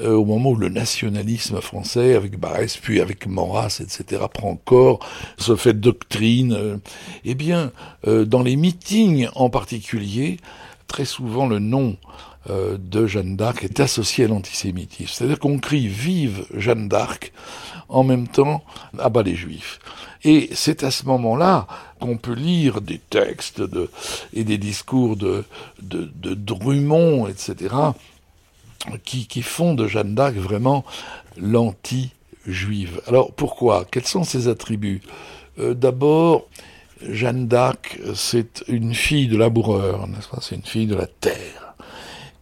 euh, 0.00 0.14
au 0.14 0.24
moment 0.24 0.50
où 0.50 0.56
le 0.56 0.68
nationalisme 0.68 1.60
français, 1.60 2.14
avec 2.14 2.38
Barès, 2.38 2.76
puis 2.76 3.00
avec 3.00 3.26
Maurras, 3.26 3.80
etc., 3.80 4.22
prend 4.32 4.56
corps, 4.56 5.00
se 5.38 5.56
fait 5.56 5.74
doctrine, 5.74 6.80
eh 7.24 7.34
bien, 7.34 7.72
dans 8.06 8.42
les 8.42 8.56
meetings 8.56 9.28
en 9.34 9.50
particulier, 9.50 10.38
très 10.86 11.04
souvent 11.04 11.46
le 11.46 11.58
nom 11.58 11.96
de 12.48 13.06
Jeanne 13.06 13.36
d'Arc 13.36 13.62
est 13.64 13.80
associé 13.80 14.24
à 14.24 14.28
l'antisémitisme. 14.28 15.12
C'est-à-dire 15.12 15.38
qu'on 15.38 15.58
crie 15.58 15.86
Vive 15.88 16.44
Jeanne 16.56 16.88
d'Arc 16.88 17.32
en 17.88 18.04
même 18.04 18.26
temps 18.26 18.64
à 18.98 19.08
bas 19.10 19.22
les 19.22 19.36
Juifs. 19.36 19.78
Et 20.24 20.50
c'est 20.52 20.82
à 20.82 20.90
ce 20.90 21.04
moment-là 21.06 21.66
qu'on 22.00 22.16
peut 22.16 22.34
lire 22.34 22.80
des 22.80 22.98
textes 22.98 23.60
de, 23.60 23.90
et 24.32 24.44
des 24.44 24.58
discours 24.58 25.16
de 25.16 25.44
Drummond, 25.80 27.28
etc., 27.28 27.74
qui, 29.04 29.26
qui 29.26 29.42
font 29.42 29.74
de 29.74 29.86
Jeanne 29.86 30.14
d'Arc 30.14 30.34
vraiment 30.34 30.84
l'anti-juive. 31.36 33.00
Alors 33.06 33.32
pourquoi? 33.32 33.84
Quels 33.88 34.06
sont 34.06 34.24
ses 34.24 34.48
attributs? 34.48 35.02
Euh, 35.58 35.74
D'abord, 35.74 36.46
Jeanne 37.08 37.46
d'Arc, 37.46 38.00
c'est 38.14 38.64
une 38.66 38.94
fille 38.94 39.28
de 39.28 39.36
laboureur, 39.36 40.08
n'est-ce 40.08 40.28
pas? 40.28 40.38
C'est 40.40 40.56
une 40.56 40.62
fille 40.62 40.86
de 40.86 40.96
la 40.96 41.06
terre. 41.06 41.61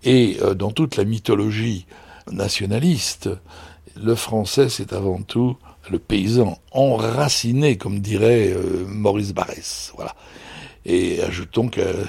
Et 0.03 0.39
euh, 0.41 0.55
dans 0.55 0.71
toute 0.71 0.97
la 0.97 1.05
mythologie 1.05 1.87
nationaliste, 2.31 3.29
le 3.97 4.15
français, 4.15 4.69
c'est 4.69 4.93
avant 4.93 5.21
tout 5.21 5.57
le 5.91 5.99
paysan 5.99 6.59
enraciné, 6.73 7.77
comme 7.77 8.01
dirait 8.01 8.53
euh, 8.53 8.85
Maurice 8.87 9.33
Barrès. 9.33 9.93
Voilà. 9.97 10.15
Et 10.87 11.23
ajoutons 11.23 11.69
que 11.69 11.81
euh, 11.81 12.05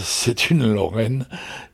c'est 0.00 0.50
une 0.50 0.72
Lorraine. 0.72 1.26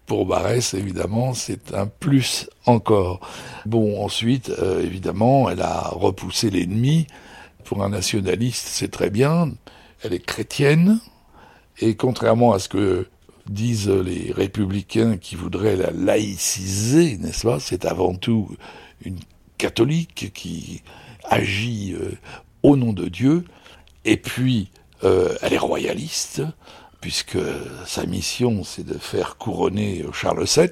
Pour 0.07 0.26
Barrès, 0.26 0.74
évidemment, 0.74 1.34
c'est 1.34 1.74
un 1.74 1.86
plus 1.86 2.48
encore. 2.66 3.20
Bon, 3.66 4.05
ensuite, 4.05 4.53
évidemment, 4.82 5.48
elle 5.48 5.62
a 5.62 5.88
repoussé 5.92 6.50
l'ennemi. 6.50 7.07
Pour 7.64 7.82
un 7.82 7.90
nationaliste, 7.90 8.66
c'est 8.66 8.90
très 8.90 9.11
bien. 9.11 9.53
Elle 10.03 10.12
est 10.12 10.24
chrétienne. 10.24 10.98
Et 11.78 11.94
contrairement 11.94 12.53
à 12.53 12.59
ce 12.59 12.68
que 12.68 13.07
disent 13.49 13.88
les 13.88 14.32
républicains 14.32 15.16
qui 15.16 15.34
voudraient 15.36 15.76
la 15.76 15.90
laïciser, 15.90 17.16
n'est-ce 17.18 17.47
pas? 17.47 17.61
C'est 17.61 17.84
avant 17.84 18.14
tout 18.14 18.57
une 19.05 19.18
catholique 19.59 20.32
qui 20.34 20.82
agit 21.24 21.95
euh, 21.95 22.12
au 22.62 22.76
nom 22.76 22.93
de 22.93 23.09
Dieu, 23.09 23.45
et 24.05 24.16
puis 24.16 24.70
euh, 25.05 25.34
elle 25.43 25.53
est 25.53 25.59
royaliste, 25.59 26.43
puisque 27.01 27.38
sa 27.86 28.07
mission 28.07 28.64
c'est 28.64 28.86
de 28.86 28.99
faire 28.99 29.36
couronner 29.36 30.05
Charles 30.12 30.45
VII. 30.45 30.70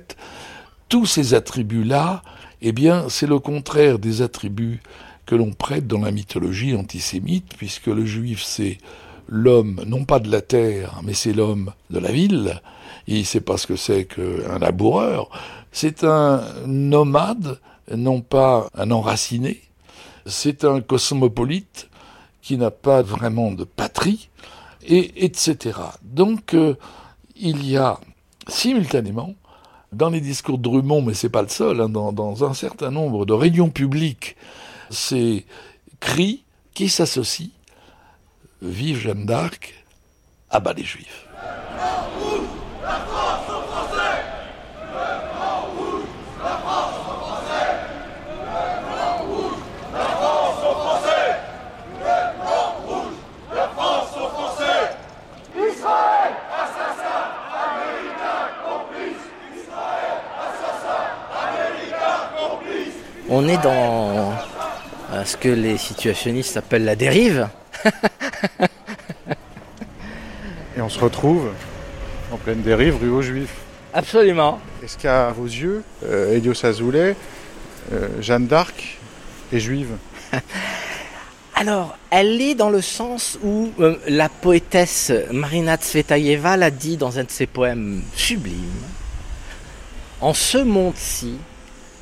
Tous 0.88 1.06
ces 1.06 1.34
attributs-là, 1.34 2.22
eh 2.62 2.72
bien, 2.72 3.08
c'est 3.08 3.26
le 3.26 3.38
contraire 3.38 3.98
des 3.98 4.22
attributs 4.22 4.80
que 5.26 5.34
l'on 5.34 5.52
prête 5.52 5.86
dans 5.86 6.00
la 6.00 6.10
mythologie 6.10 6.74
antisémite, 6.74 7.54
puisque 7.56 7.86
le 7.86 8.04
juif 8.04 8.42
c'est 8.42 8.78
l'homme, 9.30 9.80
non 9.86 10.04
pas 10.04 10.18
de 10.18 10.30
la 10.30 10.42
terre, 10.42 11.00
mais 11.02 11.14
c'est 11.14 11.32
l'homme 11.32 11.72
de 11.88 11.98
la 11.98 12.12
ville. 12.12 12.60
Il 13.06 13.24
sait 13.24 13.40
pas 13.40 13.56
ce 13.56 13.66
que 13.66 13.76
c'est 13.76 14.04
qu'un 14.04 14.58
laboureur. 14.58 15.30
C'est 15.72 16.04
un 16.04 16.42
nomade, 16.66 17.60
non 17.94 18.20
pas 18.20 18.68
un 18.74 18.90
enraciné, 18.90 19.62
c'est 20.26 20.64
un 20.64 20.80
cosmopolite 20.80 21.88
qui 22.42 22.58
n'a 22.58 22.70
pas 22.70 23.02
vraiment 23.02 23.52
de 23.52 23.64
patrie, 23.64 24.28
et 24.86 25.24
etc. 25.24 25.78
Donc 26.02 26.54
euh, 26.54 26.74
il 27.36 27.68
y 27.68 27.76
a 27.76 27.98
simultanément 28.48 29.34
dans 29.92 30.10
les 30.10 30.20
discours 30.20 30.58
de 30.58 30.62
Drummond, 30.62 31.02
mais 31.02 31.14
c'est 31.14 31.28
pas 31.28 31.42
le 31.42 31.48
seul, 31.48 31.80
hein, 31.80 31.88
dans, 31.88 32.44
un 32.44 32.54
certain 32.54 32.90
nombre 32.90 33.26
de 33.26 33.32
réunions 33.32 33.70
publiques, 33.70 34.36
ces 34.90 35.44
cris 35.98 36.44
qui 36.74 36.88
s'associent 36.88 37.50
Vive 38.62 38.98
Jeanne 38.98 39.24
d'Arc, 39.24 39.74
abat 40.50 40.72
les 40.74 40.84
Juifs. 40.84 41.26
on 63.30 63.48
est 63.48 63.62
dans 63.62 64.32
euh, 65.12 65.24
ce 65.24 65.36
que 65.36 65.48
les 65.48 65.78
situationnistes 65.78 66.56
appellent 66.56 66.84
la 66.84 66.96
dérive. 66.96 67.48
Et 70.76 70.80
on 70.80 70.88
se 70.88 70.98
retrouve 70.98 71.50
en 72.32 72.36
pleine 72.36 72.62
dérive 72.62 72.96
rue 73.00 73.10
aux 73.10 73.22
Juifs. 73.22 73.54
Absolument. 73.92 74.60
Est-ce 74.84 74.96
qu'à 74.96 75.30
vos 75.30 75.46
yeux, 75.46 75.82
euh, 76.04 76.40
Azoulay, 76.62 77.16
euh, 77.92 78.08
Jeanne 78.20 78.46
d'Arc 78.46 78.98
est 79.52 79.58
juive 79.58 79.96
Alors, 81.54 81.98
elle 82.10 82.40
est 82.40 82.54
dans 82.54 82.70
le 82.70 82.80
sens 82.80 83.38
où 83.42 83.70
euh, 83.80 83.96
la 84.06 84.28
poétesse 84.28 85.12
Marina 85.32 85.76
Tsvetaeva 85.76 86.56
l'a 86.56 86.70
dit 86.70 86.96
dans 86.96 87.18
un 87.18 87.24
de 87.24 87.30
ses 87.30 87.46
poèmes 87.46 88.02
sublimes. 88.14 88.86
En 90.20 90.32
ce 90.32 90.58
monde-ci, 90.58 91.36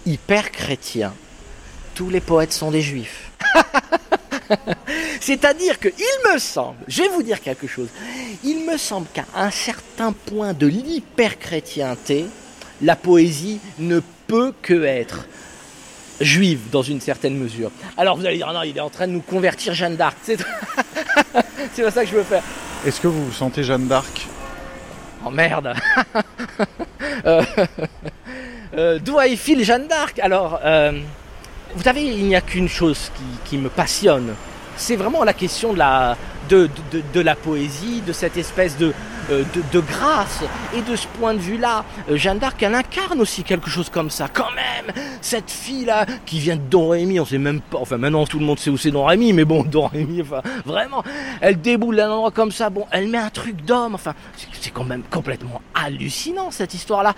hyper 0.07 0.53
chrétien, 0.53 1.13
tous 1.95 2.11
les 2.11 2.21
poètes 2.21 2.53
sont 2.53 2.71
des 2.71 2.83
juifs. 2.83 3.33
C'est-à-dire 5.21 5.79
que, 5.79 5.89
il 5.89 6.33
me 6.33 6.39
semble, 6.39 6.79
je 6.87 7.03
vais 7.03 7.09
vous 7.09 7.23
dire 7.23 7.41
quelque 7.41 7.67
chose, 7.67 7.89
il 8.45 8.65
me 8.65 8.77
semble 8.77 9.07
qu'à 9.13 9.25
un 9.35 9.51
certain 9.51 10.13
point 10.13 10.53
de 10.53 10.67
l'hyper-chrétienté, 10.67 12.27
la 12.83 12.97
poésie 12.97 13.61
ne 13.79 14.01
peut 14.27 14.53
que 14.63 14.85
être 14.85 15.27
juive 16.21 16.71
dans 16.71 16.83
une 16.83 17.01
certaine 17.01 17.37
mesure. 17.37 17.71
Alors 17.97 18.17
vous 18.17 18.27
allez 18.27 18.39
dire, 18.39 18.53
non, 18.53 18.63
il 18.63 18.77
est 18.77 18.81
en 18.81 18.91
train 18.91 19.07
de 19.07 19.13
nous 19.13 19.21
convertir 19.21 19.75
Jeanne 19.75 19.97
d'Arc. 19.97 20.17
C'est 20.23 20.37
pas 20.37 21.91
ça 21.91 22.05
que 22.05 22.11
je 22.11 22.17
veux 22.17 22.23
faire. 22.23 22.43
Est-ce 22.87 23.01
que 23.01 23.09
vous 23.09 23.27
vous 23.27 23.33
sentez 23.33 23.63
Jeanne 23.63 23.87
d'Arc? 23.87 24.27
Oh 25.27 25.31
merde 25.31 25.75
euh, 27.27 27.43
euh, 28.77 28.99
D'où 29.01 29.19
a-t-il 29.19 29.65
Jeanne 29.65 29.89
d'Arc? 29.89 30.19
Alors, 30.21 30.61
euh, 30.65 30.93
vous 31.75 31.83
savez, 31.83 32.03
il 32.03 32.27
n'y 32.27 32.37
a 32.37 32.41
qu'une 32.41 32.69
chose 32.69 33.11
qui, 33.45 33.59
me 33.59 33.69
passionne. 33.69 34.35
C'est 34.77 34.97
vraiment 34.97 35.25
la 35.25 35.33
question 35.33 35.73
de 35.73 35.79
la, 35.79 36.17
de, 36.49 36.71
de, 36.93 37.03
de, 37.13 37.21
la 37.21 37.35
poésie, 37.35 38.01
de 38.07 38.13
cette 38.13 38.37
espèce 38.37 38.77
de, 38.77 38.95
euh, 39.31 39.45
de, 39.73 39.81
grâce. 39.81 40.43
Et 40.75 40.81
de 40.81 40.97
ce 40.97 41.07
point 41.19 41.35
de 41.35 41.39
vue-là, 41.39 41.85
euh, 42.11 42.17
Jeanne 42.17 42.39
d'Arc, 42.39 42.63
elle 42.63 42.75
incarne 42.75 43.21
aussi 43.21 43.43
quelque 43.43 43.69
chose 43.69 43.91
comme 43.91 44.09
ça. 44.09 44.29
Quand 44.33 44.51
même, 44.53 44.95
cette 45.21 45.51
fille-là, 45.51 46.07
qui 46.25 46.39
vient 46.39 46.57
de 46.57 46.63
Don 46.63 46.89
Rémy, 46.89 47.21
on 47.21 47.27
sait 47.27 47.39
même 47.39 47.61
pas, 47.61 47.79
enfin 47.79 47.99
maintenant 47.99 48.25
tout 48.25 48.39
le 48.39 48.47
monde 48.47 48.59
sait 48.59 48.71
où 48.71 48.79
c'est 48.79 48.91
Don 48.91 49.05
Rémy, 49.05 49.35
mais 49.35 49.45
bon, 49.45 49.65
Don 49.71 49.89
Rémy, 49.89 50.23
enfin, 50.23 50.43
vraiment, 50.65 51.05
elle 51.41 51.61
déboule 51.61 51.97
d'un 51.97 52.11
endroit 52.11 52.31
comme 52.31 52.53
ça, 52.53 52.71
bon, 52.71 52.87
elle 52.91 53.09
met 53.09 53.19
un 53.19 53.31
truc 53.31 53.65
d'homme, 53.65 53.95
enfin, 53.95 54.15
c'est 54.61 54.71
quand 54.71 54.85
même 54.85 55.03
complètement 55.11 55.61
hallucinant 55.75 56.51
cette 56.51 56.73
histoire-là. 56.73 57.15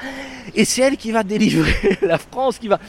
Et 0.54 0.64
c'est 0.64 0.82
elle 0.82 0.96
qui 0.96 1.12
va 1.12 1.22
délivrer 1.22 1.98
la 2.02 2.18
France, 2.18 2.58
qui 2.58 2.68
va... 2.68 2.80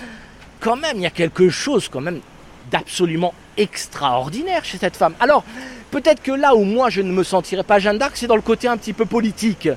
Quand 0.62 0.76
même, 0.76 0.97
il 0.97 1.01
y 1.01 1.07
a 1.07 1.12
quelque 1.12 1.49
chose 1.49 1.89
quand 1.89 2.01
même 2.01 2.22
d'absolument 2.70 3.34
extraordinaire 3.57 4.64
chez 4.64 4.78
cette 4.78 4.95
femme. 4.95 5.16
Alors, 5.20 5.43
peut-être 5.89 6.22
que 6.22 6.32
là 6.32 6.55
où 6.55 6.64
moi 6.64 6.89
je 6.89 7.01
ne 7.01 7.12
me 7.12 7.24
sentirais 7.24 7.64
pas 7.64 7.80
Jeanne 7.80 7.97
d'Arc, 7.97 8.16
c'est 8.16 8.28
dans 8.28 8.36
le 8.36 8.43
côté 8.43 8.68
un 8.68 8.78
petit 8.78 8.93
peu 8.93 9.05
politique. 9.05 9.68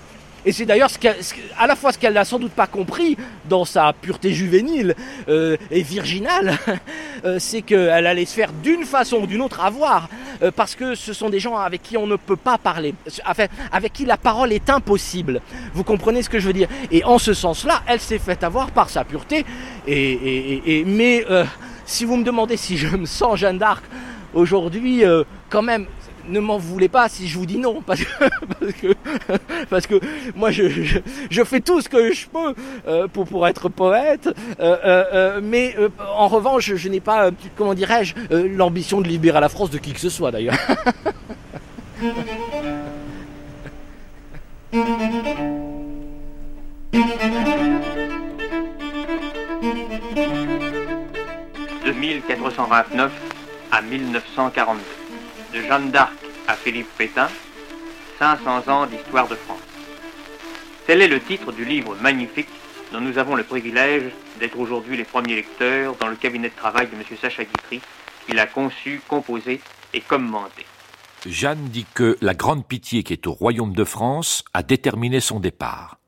Et 0.46 0.52
c'est 0.52 0.66
d'ailleurs 0.66 0.90
ce 0.90 0.98
à 1.58 1.66
la 1.66 1.76
fois 1.76 1.92
ce 1.92 1.98
qu'elle 1.98 2.14
n'a 2.14 2.24
sans 2.24 2.38
doute 2.38 2.52
pas 2.52 2.66
compris 2.66 3.16
dans 3.48 3.64
sa 3.64 3.92
pureté 3.92 4.32
juvénile 4.32 4.94
euh, 5.28 5.56
et 5.70 5.82
virginale, 5.82 6.58
euh, 7.24 7.38
c'est 7.38 7.62
qu'elle 7.62 8.06
allait 8.06 8.24
se 8.24 8.34
faire 8.34 8.52
d'une 8.52 8.84
façon 8.84 9.18
ou 9.18 9.26
d'une 9.26 9.40
autre 9.40 9.60
avoir, 9.60 10.08
euh, 10.42 10.50
parce 10.50 10.74
que 10.74 10.94
ce 10.94 11.12
sont 11.12 11.30
des 11.30 11.40
gens 11.40 11.56
avec 11.56 11.82
qui 11.82 11.96
on 11.96 12.06
ne 12.06 12.16
peut 12.16 12.36
pas 12.36 12.58
parler, 12.58 12.94
enfin, 13.26 13.46
avec 13.72 13.92
qui 13.92 14.04
la 14.04 14.16
parole 14.16 14.52
est 14.52 14.70
impossible. 14.70 15.40
Vous 15.72 15.84
comprenez 15.84 16.22
ce 16.22 16.28
que 16.28 16.38
je 16.38 16.46
veux 16.46 16.52
dire? 16.52 16.68
Et 16.90 17.04
en 17.04 17.18
ce 17.18 17.34
sens-là, 17.34 17.82
elle 17.86 18.00
s'est 18.00 18.18
faite 18.18 18.44
avoir 18.44 18.70
par 18.70 18.90
sa 18.90 19.04
pureté. 19.04 19.44
Et, 19.86 20.12
et, 20.12 20.80
et 20.80 20.84
mais 20.84 21.24
euh, 21.30 21.44
si 21.86 22.04
vous 22.04 22.16
me 22.16 22.24
demandez 22.24 22.56
si 22.56 22.76
je 22.76 22.96
me 22.96 23.06
sens 23.06 23.38
Jeanne 23.38 23.58
d'Arc, 23.58 23.84
aujourd'hui, 24.34 25.04
euh, 25.04 25.24
quand 25.50 25.62
même, 25.62 25.86
ne 26.28 26.40
m'en 26.40 26.58
voulez 26.58 26.88
pas 26.88 27.08
si 27.08 27.28
je 27.28 27.38
vous 27.38 27.46
dis 27.46 27.58
non, 27.58 27.82
parce 27.82 28.00
que, 28.04 28.94
parce 29.70 29.86
que, 29.86 30.00
moi 30.34 30.50
je, 30.50 30.68
je, 31.30 31.44
fais 31.44 31.60
tout 31.60 31.80
ce 31.80 31.88
que 31.88 32.12
je 32.12 32.26
peux 32.26 32.54
euh, 32.86 33.08
pour, 33.08 33.26
pour 33.26 33.46
être 33.46 33.68
poète, 33.68 34.28
euh, 34.60 34.76
euh, 34.84 35.40
mais 35.42 35.76
en 36.16 36.28
revanche 36.28 36.74
je 36.74 36.88
n'ai 36.88 37.00
pas, 37.00 37.30
comment 37.56 37.74
dirais-je, 37.74 38.14
l'ambition 38.56 39.00
de 39.00 39.08
libérer 39.08 39.40
la 39.40 39.48
France 39.48 39.70
de 39.70 39.78
qui 39.78 39.92
que 39.92 40.00
ce 40.00 40.10
soit 40.10 40.30
d'ailleurs. 40.30 40.56
De 51.84 51.92
1429 51.92 53.12
à 53.70 53.82
1942 53.82 55.03
de 55.54 55.62
Jeanne 55.62 55.90
d'Arc 55.90 56.12
à 56.48 56.54
Philippe 56.54 56.88
Pétain, 56.98 57.28
500 58.18 58.68
ans 58.68 58.86
d'histoire 58.86 59.28
de 59.28 59.36
France. 59.36 59.60
Tel 60.86 61.00
est 61.00 61.08
le 61.08 61.20
titre 61.20 61.52
du 61.52 61.64
livre 61.64 61.94
magnifique 62.00 62.48
dont 62.92 63.00
nous 63.00 63.18
avons 63.18 63.36
le 63.36 63.44
privilège 63.44 64.10
d'être 64.40 64.58
aujourd'hui 64.58 64.96
les 64.96 65.04
premiers 65.04 65.36
lecteurs 65.36 65.94
dans 66.00 66.08
le 66.08 66.16
cabinet 66.16 66.48
de 66.48 66.54
travail 66.54 66.88
de 66.88 66.94
M. 66.94 67.02
Sacha 67.20 67.44
Guitry, 67.44 67.80
qu'il 68.26 68.38
a 68.40 68.46
conçu, 68.46 69.00
composé 69.06 69.60
et 69.92 70.00
commenté. 70.00 70.66
Jeanne 71.24 71.68
dit 71.68 71.86
que 71.94 72.18
la 72.20 72.34
grande 72.34 72.66
pitié 72.66 73.04
qui 73.04 73.12
est 73.12 73.26
au 73.26 73.32
royaume 73.32 73.74
de 73.74 73.84
France 73.84 74.44
a 74.54 74.62
déterminé 74.62 75.20
son 75.20 75.38
départ. 75.38 75.98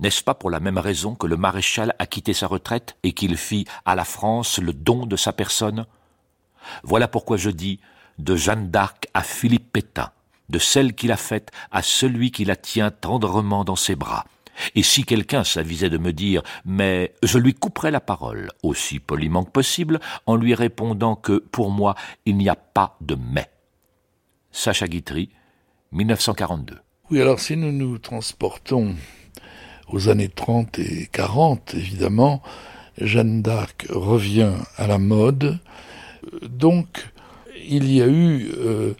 N'est-ce 0.00 0.24
pas 0.24 0.34
pour 0.34 0.50
la 0.50 0.60
même 0.60 0.78
raison 0.78 1.14
que 1.14 1.28
le 1.28 1.36
maréchal 1.36 1.94
a 2.00 2.06
quitté 2.06 2.34
sa 2.34 2.48
retraite 2.48 2.96
et 3.04 3.12
qu'il 3.12 3.36
fit 3.36 3.64
à 3.84 3.94
la 3.94 4.04
France 4.04 4.58
le 4.58 4.72
don 4.72 5.06
de 5.06 5.16
sa 5.16 5.32
personne? 5.32 5.86
Voilà 6.82 7.06
pourquoi 7.06 7.36
je 7.36 7.50
dis 7.50 7.80
de 8.18 8.36
Jeanne 8.36 8.70
d'Arc 8.70 9.06
à 9.14 9.22
Philippe 9.22 9.72
Pétain, 9.72 10.10
de 10.48 10.58
celle 10.58 10.94
qu'il 10.94 11.12
a 11.12 11.16
faite 11.16 11.50
à 11.70 11.82
celui 11.82 12.30
qui 12.30 12.44
la 12.44 12.56
tient 12.56 12.90
tendrement 12.90 13.64
dans 13.64 13.76
ses 13.76 13.96
bras. 13.96 14.24
Et 14.74 14.82
si 14.82 15.04
quelqu'un 15.04 15.44
s'avisait 15.44 15.90
de 15.90 15.98
me 15.98 16.12
dire 16.12 16.42
mais 16.64 17.14
je 17.22 17.38
lui 17.38 17.54
couperai 17.54 17.90
la 17.90 18.00
parole, 18.00 18.50
aussi 18.62 18.98
poliment 18.98 19.44
que 19.44 19.50
possible, 19.50 19.98
en 20.26 20.36
lui 20.36 20.54
répondant 20.54 21.16
que 21.16 21.38
pour 21.38 21.70
moi 21.70 21.94
il 22.26 22.36
n'y 22.36 22.48
a 22.48 22.56
pas 22.56 22.96
de 23.00 23.16
mais. 23.16 23.50
Sacha 24.50 24.86
Guitry, 24.86 25.30
1942. 25.92 26.78
Oui, 27.10 27.20
alors 27.20 27.40
si 27.40 27.56
nous 27.56 27.72
nous 27.72 27.98
transportons 27.98 28.94
aux 29.88 30.08
années 30.08 30.28
30 30.28 30.78
et 30.78 31.08
40, 31.12 31.74
évidemment, 31.74 32.42
Jeanne 32.98 33.42
d'Arc 33.42 33.86
revient 33.90 34.52
à 34.76 34.86
la 34.86 34.98
mode. 34.98 35.58
Donc, 36.42 37.10
il 37.66 37.92
y 37.92 38.02
a 38.02 38.06
eu, 38.06 38.52
euh, 38.58 38.92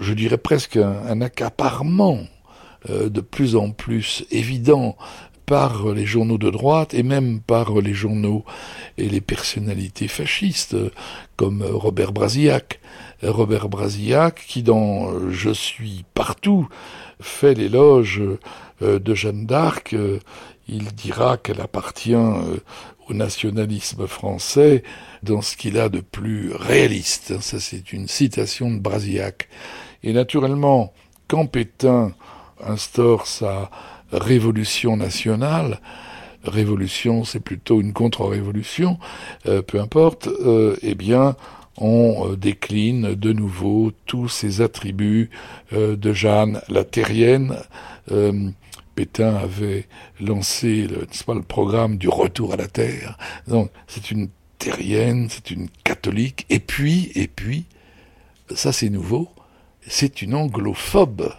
je 0.00 0.14
dirais 0.14 0.38
presque 0.38 0.76
un, 0.76 1.20
accaparement 1.20 2.20
euh, 2.90 3.08
de 3.08 3.20
plus 3.20 3.56
en 3.56 3.70
plus 3.70 4.24
évident 4.30 4.96
par 5.44 5.92
les 5.92 6.06
journaux 6.06 6.38
de 6.38 6.50
droite 6.50 6.92
et 6.92 7.04
même 7.04 7.40
par 7.40 7.80
les 7.80 7.94
journaux 7.94 8.44
et 8.98 9.08
les 9.08 9.20
personnalités 9.20 10.08
fascistes 10.08 10.76
comme 11.36 11.62
Robert 11.62 12.12
Brasillac. 12.12 12.80
Robert 13.22 13.68
Brasillac 13.68 14.44
qui 14.46 14.64
dans 14.64 15.30
Je 15.30 15.50
suis 15.50 16.04
partout 16.14 16.68
fait 17.20 17.54
l'éloge 17.54 18.20
euh, 18.82 18.98
de 18.98 19.14
Jeanne 19.14 19.46
d'Arc. 19.46 19.94
Il 20.68 20.86
dira 20.94 21.36
qu'elle 21.36 21.60
appartient 21.60 22.16
au 23.08 23.14
nationalisme 23.14 24.06
français 24.06 24.82
dans 25.22 25.42
ce 25.42 25.56
qu'il 25.56 25.78
a 25.78 25.88
de 25.88 26.00
plus 26.00 26.52
réaliste. 26.52 27.40
Ça, 27.40 27.60
c'est 27.60 27.92
une 27.92 28.08
citation 28.08 28.70
de 28.70 28.78
Brasillac. 28.78 29.48
Et 30.02 30.12
naturellement, 30.12 30.92
quand 31.28 31.46
Pétain 31.46 32.12
instaure 32.60 33.26
sa 33.26 33.70
révolution 34.12 34.96
nationale, 34.96 35.80
révolution, 36.44 37.24
c'est 37.24 37.40
plutôt 37.40 37.80
une 37.80 37.92
contre-révolution, 37.92 38.98
euh, 39.46 39.62
peu 39.62 39.80
importe, 39.80 40.28
euh, 40.28 40.76
eh 40.82 40.94
bien, 40.94 41.36
on 41.76 42.28
euh, 42.30 42.36
décline 42.36 43.14
de 43.14 43.32
nouveau 43.32 43.92
tous 44.06 44.28
ces 44.28 44.60
attributs 44.60 45.30
de 45.72 46.12
Jeanne 46.12 46.60
la 46.68 46.84
terrienne, 46.84 47.56
Pétain 48.96 49.36
avait 49.36 49.86
lancé 50.20 50.88
le, 50.88 51.06
pas, 51.26 51.34
le 51.34 51.42
programme 51.42 51.98
du 51.98 52.08
retour 52.08 52.54
à 52.54 52.56
la 52.56 52.66
terre. 52.66 53.16
Donc 53.46 53.70
c'est 53.86 54.10
une 54.10 54.28
terrienne, 54.58 55.28
c'est 55.30 55.50
une 55.50 55.68
catholique, 55.84 56.46
et 56.48 56.58
puis, 56.58 57.12
et 57.14 57.28
puis, 57.28 57.66
ça 58.54 58.72
c'est 58.72 58.88
nouveau, 58.88 59.28
c'est 59.86 60.22
une 60.22 60.34
anglophobe. 60.34 61.32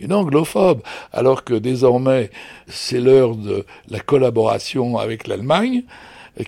Une 0.00 0.12
anglophobe, 0.12 0.82
alors 1.12 1.44
que 1.44 1.54
désormais 1.54 2.30
c'est 2.66 3.00
l'heure 3.00 3.36
de 3.36 3.64
la 3.88 4.00
collaboration 4.00 4.98
avec 4.98 5.28
l'Allemagne. 5.28 5.84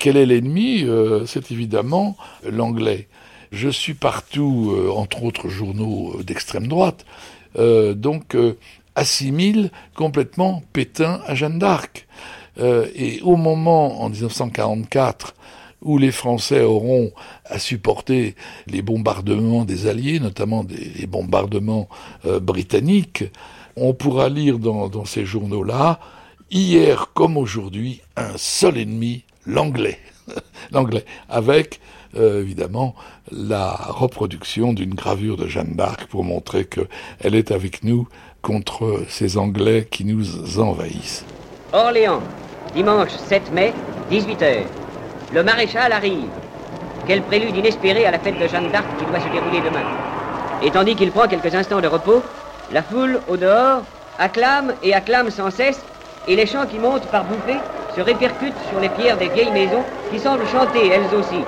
Quel 0.00 0.16
est 0.16 0.26
l'ennemi? 0.26 0.82
Euh, 0.82 1.26
C'est 1.26 1.52
évidemment 1.52 2.16
l'anglais. 2.42 3.06
Je 3.52 3.68
suis 3.68 3.94
partout, 3.94 4.74
euh, 4.74 4.90
entre 4.90 5.22
autres 5.22 5.48
journaux 5.48 6.20
d'extrême 6.24 6.66
droite, 6.66 7.06
euh, 7.56 7.94
donc 7.94 8.34
assimile 8.96 9.70
complètement 9.94 10.62
Pétain 10.72 11.20
à 11.26 11.36
Jeanne 11.36 11.60
d'Arc. 11.60 12.08
Euh, 12.58 12.88
et 12.94 13.20
au 13.22 13.36
moment, 13.36 14.02
en 14.02 14.08
1944, 14.08 15.34
où 15.82 15.98
les 15.98 16.10
Français 16.10 16.62
auront 16.62 17.12
à 17.44 17.58
supporter 17.58 18.34
les 18.66 18.82
bombardements 18.82 19.64
des 19.64 19.86
Alliés, 19.86 20.18
notamment 20.18 20.64
des, 20.64 20.92
les 20.98 21.06
bombardements 21.06 21.88
euh, 22.24 22.40
britanniques, 22.40 23.24
on 23.76 23.92
pourra 23.92 24.30
lire 24.30 24.58
dans, 24.58 25.04
ces 25.04 25.26
journaux-là, 25.26 26.00
hier 26.50 27.10
comme 27.12 27.36
aujourd'hui, 27.36 28.00
un 28.16 28.36
seul 28.38 28.78
ennemi, 28.78 29.24
l'anglais. 29.46 29.98
l'anglais, 30.72 31.04
avec 31.28 31.80
euh, 32.16 32.40
évidemment 32.40 32.94
la 33.30 33.72
reproduction 33.72 34.72
d'une 34.72 34.94
gravure 34.94 35.36
de 35.36 35.46
Jeanne 35.46 35.74
d'Arc 35.74 36.06
pour 36.06 36.24
montrer 36.24 36.64
qu'elle 36.64 37.34
est 37.34 37.50
avec 37.50 37.84
nous 37.84 38.08
contre 38.46 39.00
ces 39.08 39.38
Anglais 39.38 39.88
qui 39.90 40.04
nous 40.04 40.60
envahissent. 40.60 41.24
Orléans, 41.72 42.20
dimanche 42.76 43.10
7 43.10 43.50
mai, 43.52 43.72
18h. 44.08 44.62
Le 45.34 45.42
maréchal 45.42 45.90
arrive. 45.90 46.28
Quel 47.08 47.22
prélude 47.22 47.56
inespéré 47.56 48.06
à 48.06 48.12
la 48.12 48.20
fête 48.20 48.38
de 48.38 48.46
Jeanne 48.46 48.70
d'Arc 48.70 48.86
qui 48.98 49.04
doit 49.06 49.18
se 49.18 49.28
dérouler 49.30 49.68
demain. 49.68 49.84
Et 50.62 50.70
tandis 50.70 50.94
qu'il 50.94 51.10
prend 51.10 51.26
quelques 51.26 51.56
instants 51.56 51.80
de 51.80 51.88
repos, 51.88 52.22
la 52.72 52.84
foule 52.84 53.20
au 53.26 53.36
dehors 53.36 53.82
acclame 54.16 54.74
et 54.84 54.94
acclame 54.94 55.30
sans 55.30 55.50
cesse, 55.50 55.80
et 56.28 56.36
les 56.36 56.46
chants 56.46 56.66
qui 56.66 56.78
montent 56.78 57.06
par 57.06 57.24
bouffées 57.24 57.58
se 57.96 58.00
répercutent 58.00 58.54
sur 58.70 58.78
les 58.78 58.90
pierres 58.90 59.18
des 59.18 59.28
vieilles 59.28 59.50
maisons 59.50 59.82
qui 60.12 60.20
semblent 60.20 60.46
chanter 60.46 60.86
elles 60.86 61.18
aussi. 61.18 61.42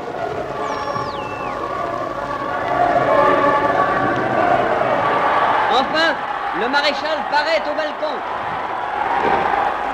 Enfin, 5.70 6.16
le 6.60 6.68
maréchal 6.68 7.18
paraît 7.30 7.62
au 7.70 7.74
balcon. 7.76 8.16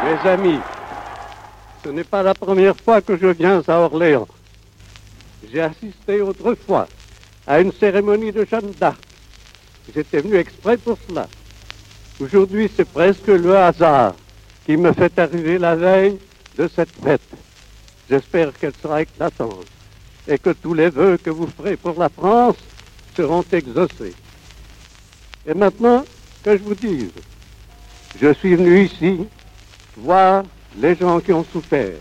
Mes 0.04 0.30
amis, 0.30 0.60
ce 1.84 1.90
n'est 1.90 2.04
pas 2.04 2.22
la 2.22 2.34
première 2.34 2.76
fois 2.76 3.02
que 3.02 3.16
je 3.16 3.26
viens 3.26 3.62
à 3.66 3.78
Orléans. 3.80 4.28
J'ai 5.52 5.60
assisté 5.60 6.22
autrefois 6.22 6.86
à 7.46 7.60
une 7.60 7.72
cérémonie 7.72 8.32
de 8.32 8.46
Jeanne 8.50 8.70
d'Arc. 8.80 8.98
J'étais 9.94 10.20
venu 10.20 10.36
exprès 10.36 10.78
pour 10.78 10.96
cela. 11.06 11.26
Aujourd'hui, 12.18 12.70
c'est 12.74 12.88
presque 12.88 13.26
le 13.26 13.56
hasard 13.56 14.14
qui 14.64 14.76
me 14.78 14.92
fait 14.92 15.18
arriver 15.18 15.58
la 15.58 15.76
veille 15.76 16.18
de 16.56 16.68
cette 16.74 16.94
fête. 17.02 17.20
J'espère 18.08 18.52
qu'elle 18.54 18.72
sera 18.80 19.02
éclatante 19.02 19.66
et 20.26 20.38
que 20.38 20.50
tous 20.50 20.72
les 20.72 20.88
vœux 20.88 21.18
que 21.18 21.30
vous 21.30 21.46
ferez 21.46 21.76
pour 21.76 21.98
la 21.98 22.08
France 22.08 22.56
seront 23.14 23.44
exaucés. 23.52 24.14
Et 25.46 25.52
maintenant, 25.52 26.04
que 26.44 26.58
je 26.58 26.62
vous 26.62 26.74
dise, 26.74 27.10
je 28.20 28.32
suis 28.34 28.54
venu 28.54 28.84
ici 28.84 29.26
voir 29.96 30.44
les 30.76 30.94
gens 30.94 31.18
qui 31.18 31.32
ont 31.32 31.44
souffert. 31.44 31.96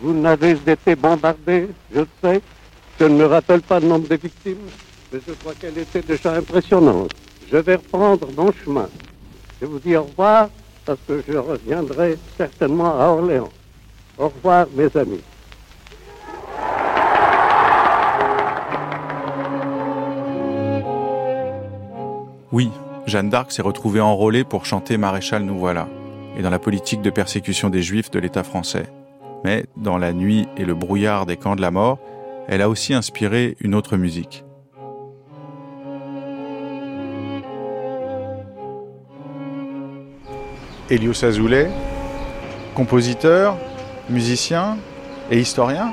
Vous 0.00 0.12
n'avez 0.12 0.58
été 0.66 0.96
bombardés, 0.96 1.68
je 1.94 2.00
le 2.00 2.08
sais. 2.22 2.40
Je 2.98 3.04
ne 3.04 3.16
me 3.16 3.24
rappelle 3.26 3.62
pas 3.62 3.78
le 3.78 3.86
nombre 3.86 4.08
de 4.08 4.16
victimes, 4.16 4.68
mais 5.12 5.20
je 5.26 5.32
crois 5.34 5.54
qu'elle 5.54 5.78
était 5.78 6.02
déjà 6.02 6.34
impressionnante. 6.34 7.12
Je 7.50 7.56
vais 7.58 7.76
reprendre 7.76 8.28
mon 8.36 8.52
chemin. 8.52 8.88
Je 9.60 9.66
vous 9.66 9.78
dis 9.78 9.96
au 9.96 10.02
revoir 10.02 10.50
parce 10.84 10.98
que 11.06 11.22
je 11.26 11.36
reviendrai 11.36 12.18
certainement 12.36 13.00
à 13.00 13.06
Orléans. 13.06 13.50
Au 14.18 14.28
revoir, 14.28 14.66
mes 14.74 14.94
amis. 14.96 15.20
Oui, 22.50 22.70
Jeanne 23.06 23.30
d'Arc 23.30 23.50
s'est 23.50 23.62
retrouvée 23.62 24.00
enrôlée 24.00 24.44
pour 24.44 24.64
chanter 24.64 24.96
Maréchal 24.96 25.42
nous 25.42 25.58
voilà, 25.58 25.88
et 26.36 26.42
dans 26.42 26.50
la 26.50 26.60
politique 26.60 27.02
de 27.02 27.10
persécution 27.10 27.68
des 27.68 27.82
Juifs 27.82 28.10
de 28.10 28.20
l'État 28.20 28.44
français. 28.44 28.86
Mais 29.44 29.64
dans 29.76 29.98
la 29.98 30.12
nuit 30.12 30.46
et 30.56 30.64
le 30.64 30.74
brouillard 30.74 31.26
des 31.26 31.36
camps 31.36 31.56
de 31.56 31.60
la 31.60 31.72
mort, 31.72 31.98
elle 32.46 32.62
a 32.62 32.68
aussi 32.68 32.94
inspiré 32.94 33.56
une 33.60 33.74
autre 33.74 33.96
musique. 33.96 34.44
Elios 40.90 41.24
Azoulay, 41.24 41.70
compositeur, 42.74 43.56
musicien 44.08 44.76
et 45.30 45.40
historien. 45.40 45.92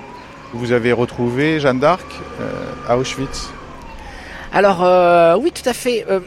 Vous 0.53 0.74
avez 0.74 0.91
retrouvé 0.91 1.60
Jeanne 1.60 1.80
d'Arc 1.80 2.05
euh, 2.39 2.51
à 2.88 2.97
Auschwitz. 2.97 3.49
Alors 4.51 4.84
euh, 4.84 5.38
oui, 5.39 5.51
tout 5.51 5.68
à 5.68 5.74
fait. 5.74 6.05
Euh, 6.10 6.20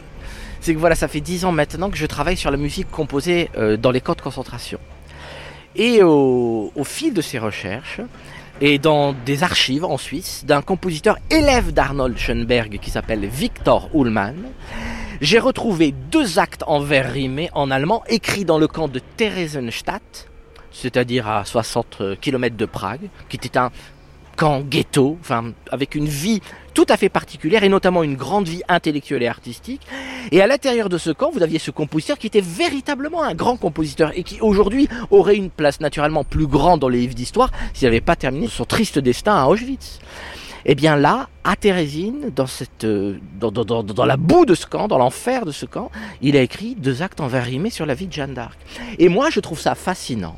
c'est 0.63 0.73
que 0.73 0.79
voilà, 0.79 0.95
ça 0.95 1.07
fait 1.07 1.21
dix 1.21 1.45
ans 1.45 1.51
maintenant 1.51 1.89
que 1.89 1.97
je 1.97 2.05
travaille 2.05 2.37
sur 2.37 2.49
la 2.49 2.57
musique 2.57 2.89
composée 2.89 3.49
dans 3.79 3.91
les 3.91 4.01
camps 4.01 4.15
de 4.15 4.21
concentration. 4.21 4.79
Et 5.75 6.01
au, 6.03 6.71
au, 6.73 6.83
fil 6.83 7.13
de 7.13 7.21
ces 7.21 7.37
recherches, 7.37 7.99
et 8.61 8.79
dans 8.79 9.13
des 9.13 9.43
archives 9.43 9.83
en 9.83 9.97
Suisse, 9.97 10.45
d'un 10.45 10.61
compositeur 10.61 11.17
élève 11.29 11.73
d'Arnold 11.73 12.17
Schoenberg 12.17 12.79
qui 12.81 12.91
s'appelle 12.91 13.25
Victor 13.25 13.89
Ullmann, 13.93 14.37
j'ai 15.21 15.39
retrouvé 15.39 15.93
deux 16.11 16.39
actes 16.39 16.63
en 16.67 16.79
vers 16.79 17.11
rimés 17.11 17.49
en 17.53 17.71
allemand 17.71 18.03
écrits 18.07 18.45
dans 18.45 18.57
le 18.57 18.67
camp 18.67 18.87
de 18.87 18.99
Theresienstadt, 18.99 20.29
c'est-à-dire 20.71 21.27
à 21.27 21.45
60 21.45 22.19
km 22.21 22.55
de 22.55 22.65
Prague, 22.65 23.09
qui 23.29 23.35
était 23.37 23.57
un 23.57 23.71
camp 24.35 24.61
ghetto, 24.61 25.17
enfin, 25.21 25.53
avec 25.71 25.95
une 25.95 26.07
vie 26.07 26.41
tout 26.73 26.85
à 26.89 26.97
fait 26.97 27.09
particulière 27.09 27.63
et 27.63 27.69
notamment 27.69 28.03
une 28.03 28.15
grande 28.15 28.47
vie 28.47 28.63
intellectuelle 28.67 29.23
et 29.23 29.27
artistique. 29.27 29.81
Et 30.31 30.41
à 30.41 30.47
l'intérieur 30.47 30.89
de 30.89 30.97
ce 30.97 31.11
camp, 31.11 31.31
vous 31.31 31.43
aviez 31.43 31.59
ce 31.59 31.71
compositeur 31.71 32.17
qui 32.17 32.27
était 32.27 32.41
véritablement 32.41 33.23
un 33.23 33.35
grand 33.35 33.57
compositeur 33.57 34.11
et 34.15 34.23
qui 34.23 34.41
aujourd'hui 34.41 34.87
aurait 35.11 35.35
une 35.35 35.49
place 35.49 35.79
naturellement 35.79 36.23
plus 36.23 36.47
grande 36.47 36.79
dans 36.79 36.89
les 36.89 36.99
livres 36.99 37.13
d'histoire 37.15 37.51
s'il 37.73 37.87
n'avait 37.87 38.01
pas 38.01 38.15
terminé 38.15 38.47
son 38.47 38.65
triste 38.65 38.99
destin 38.99 39.35
à 39.35 39.47
Auschwitz. 39.47 39.99
Eh 40.65 40.75
bien 40.75 40.95
là, 40.95 41.27
à 41.43 41.57
Thérésine, 41.57 42.31
dans, 42.33 42.47
cette, 42.47 42.85
euh, 42.85 43.17
dans, 43.37 43.51
dans, 43.51 44.05
la 44.05 44.15
boue 44.15 44.45
de 44.45 44.55
ce 44.55 44.65
camp, 44.65 44.87
dans 44.87 44.97
l'enfer 44.97 45.45
de 45.45 45.51
ce 45.51 45.65
camp, 45.65 45.91
il 46.21 46.37
a 46.37 46.41
écrit 46.41 46.75
deux 46.75 47.01
actes 47.01 47.19
en 47.19 47.27
vers 47.27 47.43
rimés 47.43 47.69
sur 47.69 47.85
la 47.85 47.93
vie 47.93 48.07
de 48.07 48.13
Jeanne 48.13 48.33
d'Arc. 48.33 48.57
Et 48.97 49.09
moi, 49.09 49.29
je 49.29 49.41
trouve 49.41 49.59
ça 49.59 49.75
fascinant 49.75 50.37